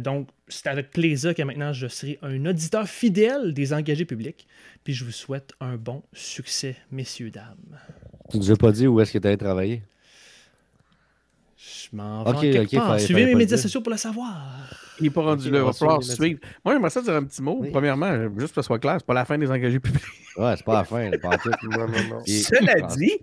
Donc, 0.01 0.27
c'est 0.49 0.67
avec 0.67 0.91
plaisir 0.91 1.33
que 1.33 1.41
maintenant 1.41 1.71
je 1.71 1.87
serai 1.87 2.19
un 2.21 2.45
auditeur 2.45 2.87
fidèle 2.87 3.53
des 3.53 3.71
engagés 3.71 4.03
publics. 4.03 4.45
Puis 4.83 4.93
je 4.93 5.05
vous 5.05 5.11
souhaite 5.11 5.53
un 5.61 5.77
bon 5.77 6.03
succès, 6.11 6.75
messieurs, 6.91 7.31
dames. 7.31 7.79
Tu 8.29 8.37
nous 8.37 8.51
as 8.51 8.57
pas 8.57 8.73
dit 8.73 8.87
où 8.87 8.99
est-ce 8.99 9.13
que 9.13 9.19
tu 9.19 9.27
allais 9.27 9.37
travailler? 9.37 9.81
Je 11.91 11.95
m'en 11.95 12.23
vais 12.23 12.29
Ok, 12.29 12.35
en 12.37 12.41
quelque 12.41 12.63
ok, 12.63 12.71
part. 12.75 12.87
fallait- 12.89 12.99
Suivez 13.05 13.21
fallait 13.21 13.33
mes 13.33 13.37
médias 13.39 13.57
sociaux 13.57 13.81
pour 13.81 13.91
le 13.91 13.97
savoir. 13.97 14.41
Il 14.99 15.03
n'est 15.03 15.09
pas 15.11 15.21
rendu 15.21 15.47
Ok, 15.47 15.53
là, 15.53 15.59
il 15.59 15.65
va 15.65 15.73
falloir 15.73 16.03
suivre. 16.03 16.39
Moi, 16.65 16.73
j'aimerais 16.73 16.89
ça 16.89 17.01
dire 17.01 17.13
un 17.15 17.23
petit 17.23 17.41
mot. 17.41 17.57
Oui. 17.61 17.69
Premièrement, 17.71 18.11
juste 18.13 18.31
pour 18.35 18.45
que 18.47 18.53
ce 18.55 18.61
soit 18.63 18.79
clair, 18.79 18.95
c'est 18.99 19.05
pas 19.05 19.13
la 19.13 19.25
fin 19.25 19.37
des 19.37 19.49
engagés 19.49 19.79
publics. 19.79 20.03
Ouais, 20.37 20.53
c'est 20.57 20.65
pas 20.65 20.73
la 20.73 20.83
fin, 20.83 21.09
pas 21.21 21.29
en 21.29 21.37
tout. 21.37 21.49
Non, 21.71 21.87
non, 21.87 22.03
non. 22.09 22.21
Puis- 22.25 22.41
Cela 22.41 22.81
dit, 22.87 23.19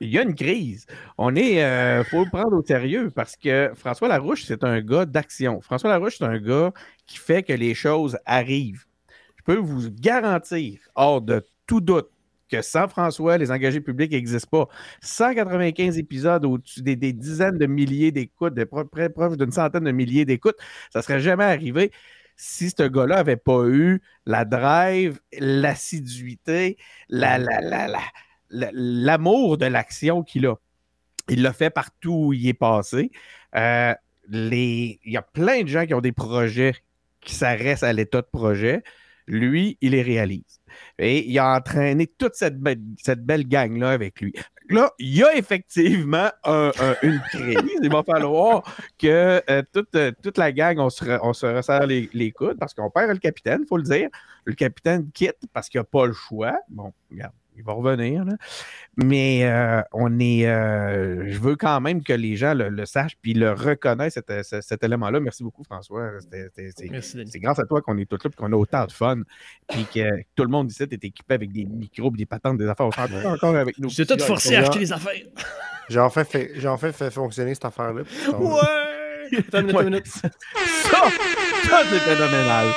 il 0.00 0.08
y 0.08 0.18
a 0.18 0.22
une 0.22 0.34
crise. 0.34 0.86
On 1.18 1.34
est, 1.36 1.62
euh, 1.62 2.02
faut 2.04 2.24
le 2.24 2.30
prendre 2.30 2.56
au 2.56 2.64
sérieux 2.64 3.10
parce 3.14 3.36
que 3.36 3.70
François 3.76 4.08
Larouche, 4.08 4.44
c'est 4.44 4.64
un 4.64 4.80
gars 4.80 5.04
d'action. 5.06 5.60
François 5.60 5.90
Larouche, 5.90 6.16
c'est 6.18 6.24
un 6.24 6.38
gars 6.38 6.72
qui 7.06 7.18
fait 7.18 7.42
que 7.44 7.52
les 7.52 7.74
choses 7.74 8.18
arrivent. 8.26 8.84
Je 9.36 9.42
peux 9.44 9.58
vous 9.60 9.88
garantir, 9.90 10.78
hors 10.96 11.20
de 11.20 11.44
tout 11.66 11.80
doute, 11.80 12.08
que 12.52 12.62
sans 12.62 12.88
François, 12.88 13.38
les 13.38 13.50
engagés 13.50 13.80
publics 13.80 14.12
n'existent 14.12 14.66
pas. 14.66 14.74
195 15.02 15.98
épisodes 15.98 16.44
au-dessus 16.44 16.82
des, 16.82 16.96
des 16.96 17.12
dizaines 17.12 17.58
de 17.58 17.66
milliers 17.66 18.12
d'écoutes, 18.12 18.54
de 18.54 18.64
près 18.64 19.08
proche 19.10 19.36
d'une 19.36 19.52
centaine 19.52 19.84
de 19.84 19.92
milliers 19.92 20.24
d'écoutes, 20.24 20.56
ça 20.92 21.00
ne 21.00 21.02
serait 21.04 21.20
jamais 21.20 21.44
arrivé 21.44 21.92
si 22.36 22.70
ce 22.70 22.82
gars-là 22.88 23.16
n'avait 23.16 23.36
pas 23.36 23.64
eu 23.66 24.00
la 24.26 24.44
drive, 24.44 25.20
l'assiduité, 25.38 26.76
la, 27.08 27.38
la, 27.38 27.60
la, 27.60 27.88
la- 27.88 28.70
l'amour 28.72 29.58
de 29.58 29.66
l'action 29.66 30.22
qu'il 30.22 30.46
a. 30.46 30.56
Il 31.28 31.42
l'a 31.42 31.52
fait 31.52 31.70
partout 31.70 32.12
où 32.28 32.32
il 32.32 32.48
est 32.48 32.54
passé. 32.54 33.10
Euh, 33.56 33.94
les... 34.28 35.00
Il 35.04 35.12
y 35.12 35.16
a 35.16 35.22
plein 35.22 35.62
de 35.62 35.68
gens 35.68 35.86
qui 35.86 35.94
ont 35.94 36.00
des 36.00 36.12
projets 36.12 36.74
qui 37.20 37.34
s'arrêtent 37.34 37.82
à 37.84 37.92
l'état 37.92 38.22
de 38.22 38.26
projet. 38.26 38.82
Lui, 39.26 39.78
il 39.80 39.92
les 39.92 40.02
réalise. 40.02 40.60
Et 40.98 41.28
il 41.28 41.38
a 41.38 41.54
entraîné 41.56 42.06
toute 42.06 42.34
cette, 42.34 42.58
be- 42.58 42.78
cette 42.98 43.24
belle 43.24 43.46
gang-là 43.46 43.90
avec 43.90 44.20
lui. 44.20 44.32
Là, 44.70 44.90
il 44.98 45.14
y 45.16 45.22
a 45.22 45.36
effectivement 45.36 46.30
un- 46.44 46.72
un- 46.80 46.96
une 47.02 47.20
crise. 47.30 47.58
Il 47.82 47.90
va 47.90 48.02
falloir 48.02 48.62
que 48.98 49.42
euh, 49.50 49.62
toute, 49.72 49.94
euh, 49.96 50.12
toute 50.22 50.38
la 50.38 50.50
gang, 50.52 50.78
on 50.78 50.88
se, 50.88 51.04
re- 51.04 51.18
on 51.22 51.32
se 51.32 51.46
resserre 51.46 51.86
les, 51.86 52.08
les 52.14 52.30
coudes 52.32 52.58
parce 52.58 52.72
qu'on 52.72 52.90
perd 52.90 53.10
le 53.10 53.18
capitaine, 53.18 53.60
il 53.64 53.66
faut 53.68 53.76
le 53.76 53.82
dire. 53.82 54.08
Le 54.44 54.54
capitaine 54.54 55.10
quitte 55.12 55.36
parce 55.52 55.68
qu'il 55.68 55.80
n'a 55.80 55.84
pas 55.84 56.06
le 56.06 56.12
choix. 56.14 56.56
Bon, 56.68 56.92
regarde, 57.10 57.34
il 57.56 57.62
va 57.64 57.72
revenir. 57.72 58.24
là. 58.24 58.32
Mais 58.96 59.44
euh, 59.44 59.80
on 59.92 60.18
est. 60.18 60.46
euh, 60.46 61.24
je 61.30 61.38
veux 61.38 61.56
quand 61.56 61.80
même 61.80 62.02
que 62.02 62.12
les 62.12 62.36
gens 62.36 62.54
le, 62.54 62.68
le 62.68 62.84
sachent 62.86 63.16
puis 63.20 63.34
le 63.34 63.52
reconnaissent, 63.52 64.14
cet, 64.14 64.44
cet- 64.44 64.62
cet 64.62 64.82
élément-là. 64.84 65.20
Merci 65.20 65.42
beaucoup, 65.42 65.62
François. 65.64 66.10
C'est- 66.30 66.90
Merci, 66.90 67.16
Denis. 67.16 67.30
c'est 67.30 67.40
grâce 67.40 67.58
à 67.58 67.64
toi 67.64 67.80
qu'on 67.82 67.96
est 67.98 68.08
tous 68.08 68.18
là 68.24 68.30
et 68.32 68.36
qu'on 68.36 68.52
a 68.52 68.56
autant 68.56 68.84
de 68.86 68.92
fun. 68.92 69.22
Puis 69.68 69.86
que 69.92 70.22
tout 70.34 70.42
le 70.44 70.48
monde 70.50 70.70
ici 70.70 70.82
est 70.82 70.92
équipé 71.04 71.34
avec 71.34 71.52
des 71.52 71.64
micros 71.64 72.10
des 72.10 72.26
patentes, 72.26 72.58
des 72.58 72.66
affaires. 72.68 72.86
On 72.86 73.28
encore 73.28 73.56
avec 73.56 73.78
nous. 73.78 73.88
J'ai 73.88 74.06
tout 74.06 74.18
forcé 74.18 74.56
à 74.56 74.60
acheter 74.60 74.78
les 74.80 74.92
affaires. 74.92 75.12
J'ai 75.88 76.00
enfin 76.00 76.24
fait, 76.24 76.52
j'ai 76.54 76.68
enfin 76.68 76.92
fait 76.92 77.10
fonctionner 77.10 77.54
cette 77.54 77.64
affaire-là. 77.64 78.04
puis 78.04 78.14
c'est 78.18 78.30
tombé. 78.30 78.44
Ouais! 78.46 79.38
Attends 79.38 79.60
une 79.60 79.66
minute, 79.66 79.76
Ouais. 79.76 79.82
une 79.84 79.90
minute. 79.90 80.06
Ça, 81.68 81.82
c'est 81.90 81.98
phénoménal. 81.98 82.68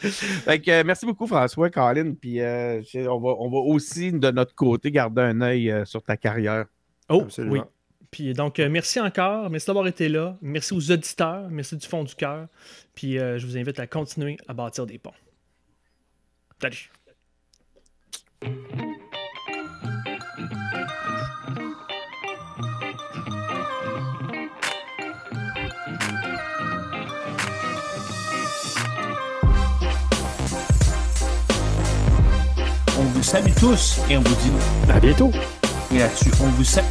fait 0.44 0.60
que, 0.60 0.70
euh, 0.70 0.82
merci 0.84 1.06
beaucoup, 1.06 1.26
François, 1.26 1.70
Colin. 1.70 2.14
Puis 2.14 2.40
euh, 2.40 2.80
on, 2.94 3.18
va, 3.20 3.34
on 3.38 3.50
va 3.50 3.58
aussi, 3.58 4.12
de 4.12 4.30
notre 4.30 4.54
côté, 4.54 4.90
garder 4.90 5.22
un 5.22 5.40
œil 5.40 5.70
euh, 5.70 5.84
sur 5.84 6.02
ta 6.02 6.16
carrière. 6.16 6.66
Oh, 7.08 7.22
Absolument. 7.22 7.52
oui. 7.54 7.60
Puis 8.14 8.32
donc, 8.32 8.60
euh, 8.60 8.68
merci 8.68 9.00
encore. 9.00 9.50
Merci 9.50 9.66
d'avoir 9.66 9.88
été 9.88 10.08
là. 10.08 10.36
Merci 10.40 10.72
aux 10.72 10.92
auditeurs. 10.92 11.50
Merci 11.50 11.76
du 11.76 11.84
fond 11.84 12.04
du 12.04 12.14
cœur. 12.14 12.46
Puis 12.94 13.18
euh, 13.18 13.38
je 13.38 13.46
vous 13.46 13.58
invite 13.58 13.80
à 13.80 13.88
continuer 13.88 14.36
à 14.46 14.54
bâtir 14.54 14.86
des 14.86 14.98
ponts. 14.98 15.10
Salut. 16.60 16.92
Vous 33.24 33.30
salue 33.30 33.52
tous 33.58 34.00
et 34.10 34.18
on 34.18 34.20
vous 34.20 34.34
dit 34.34 34.52
À 34.92 35.00
bientôt. 35.00 35.30
et 35.90 35.98
là-dessus, 35.98 36.30
on 36.42 36.48
vous 36.48 36.64
salue. 36.64 36.84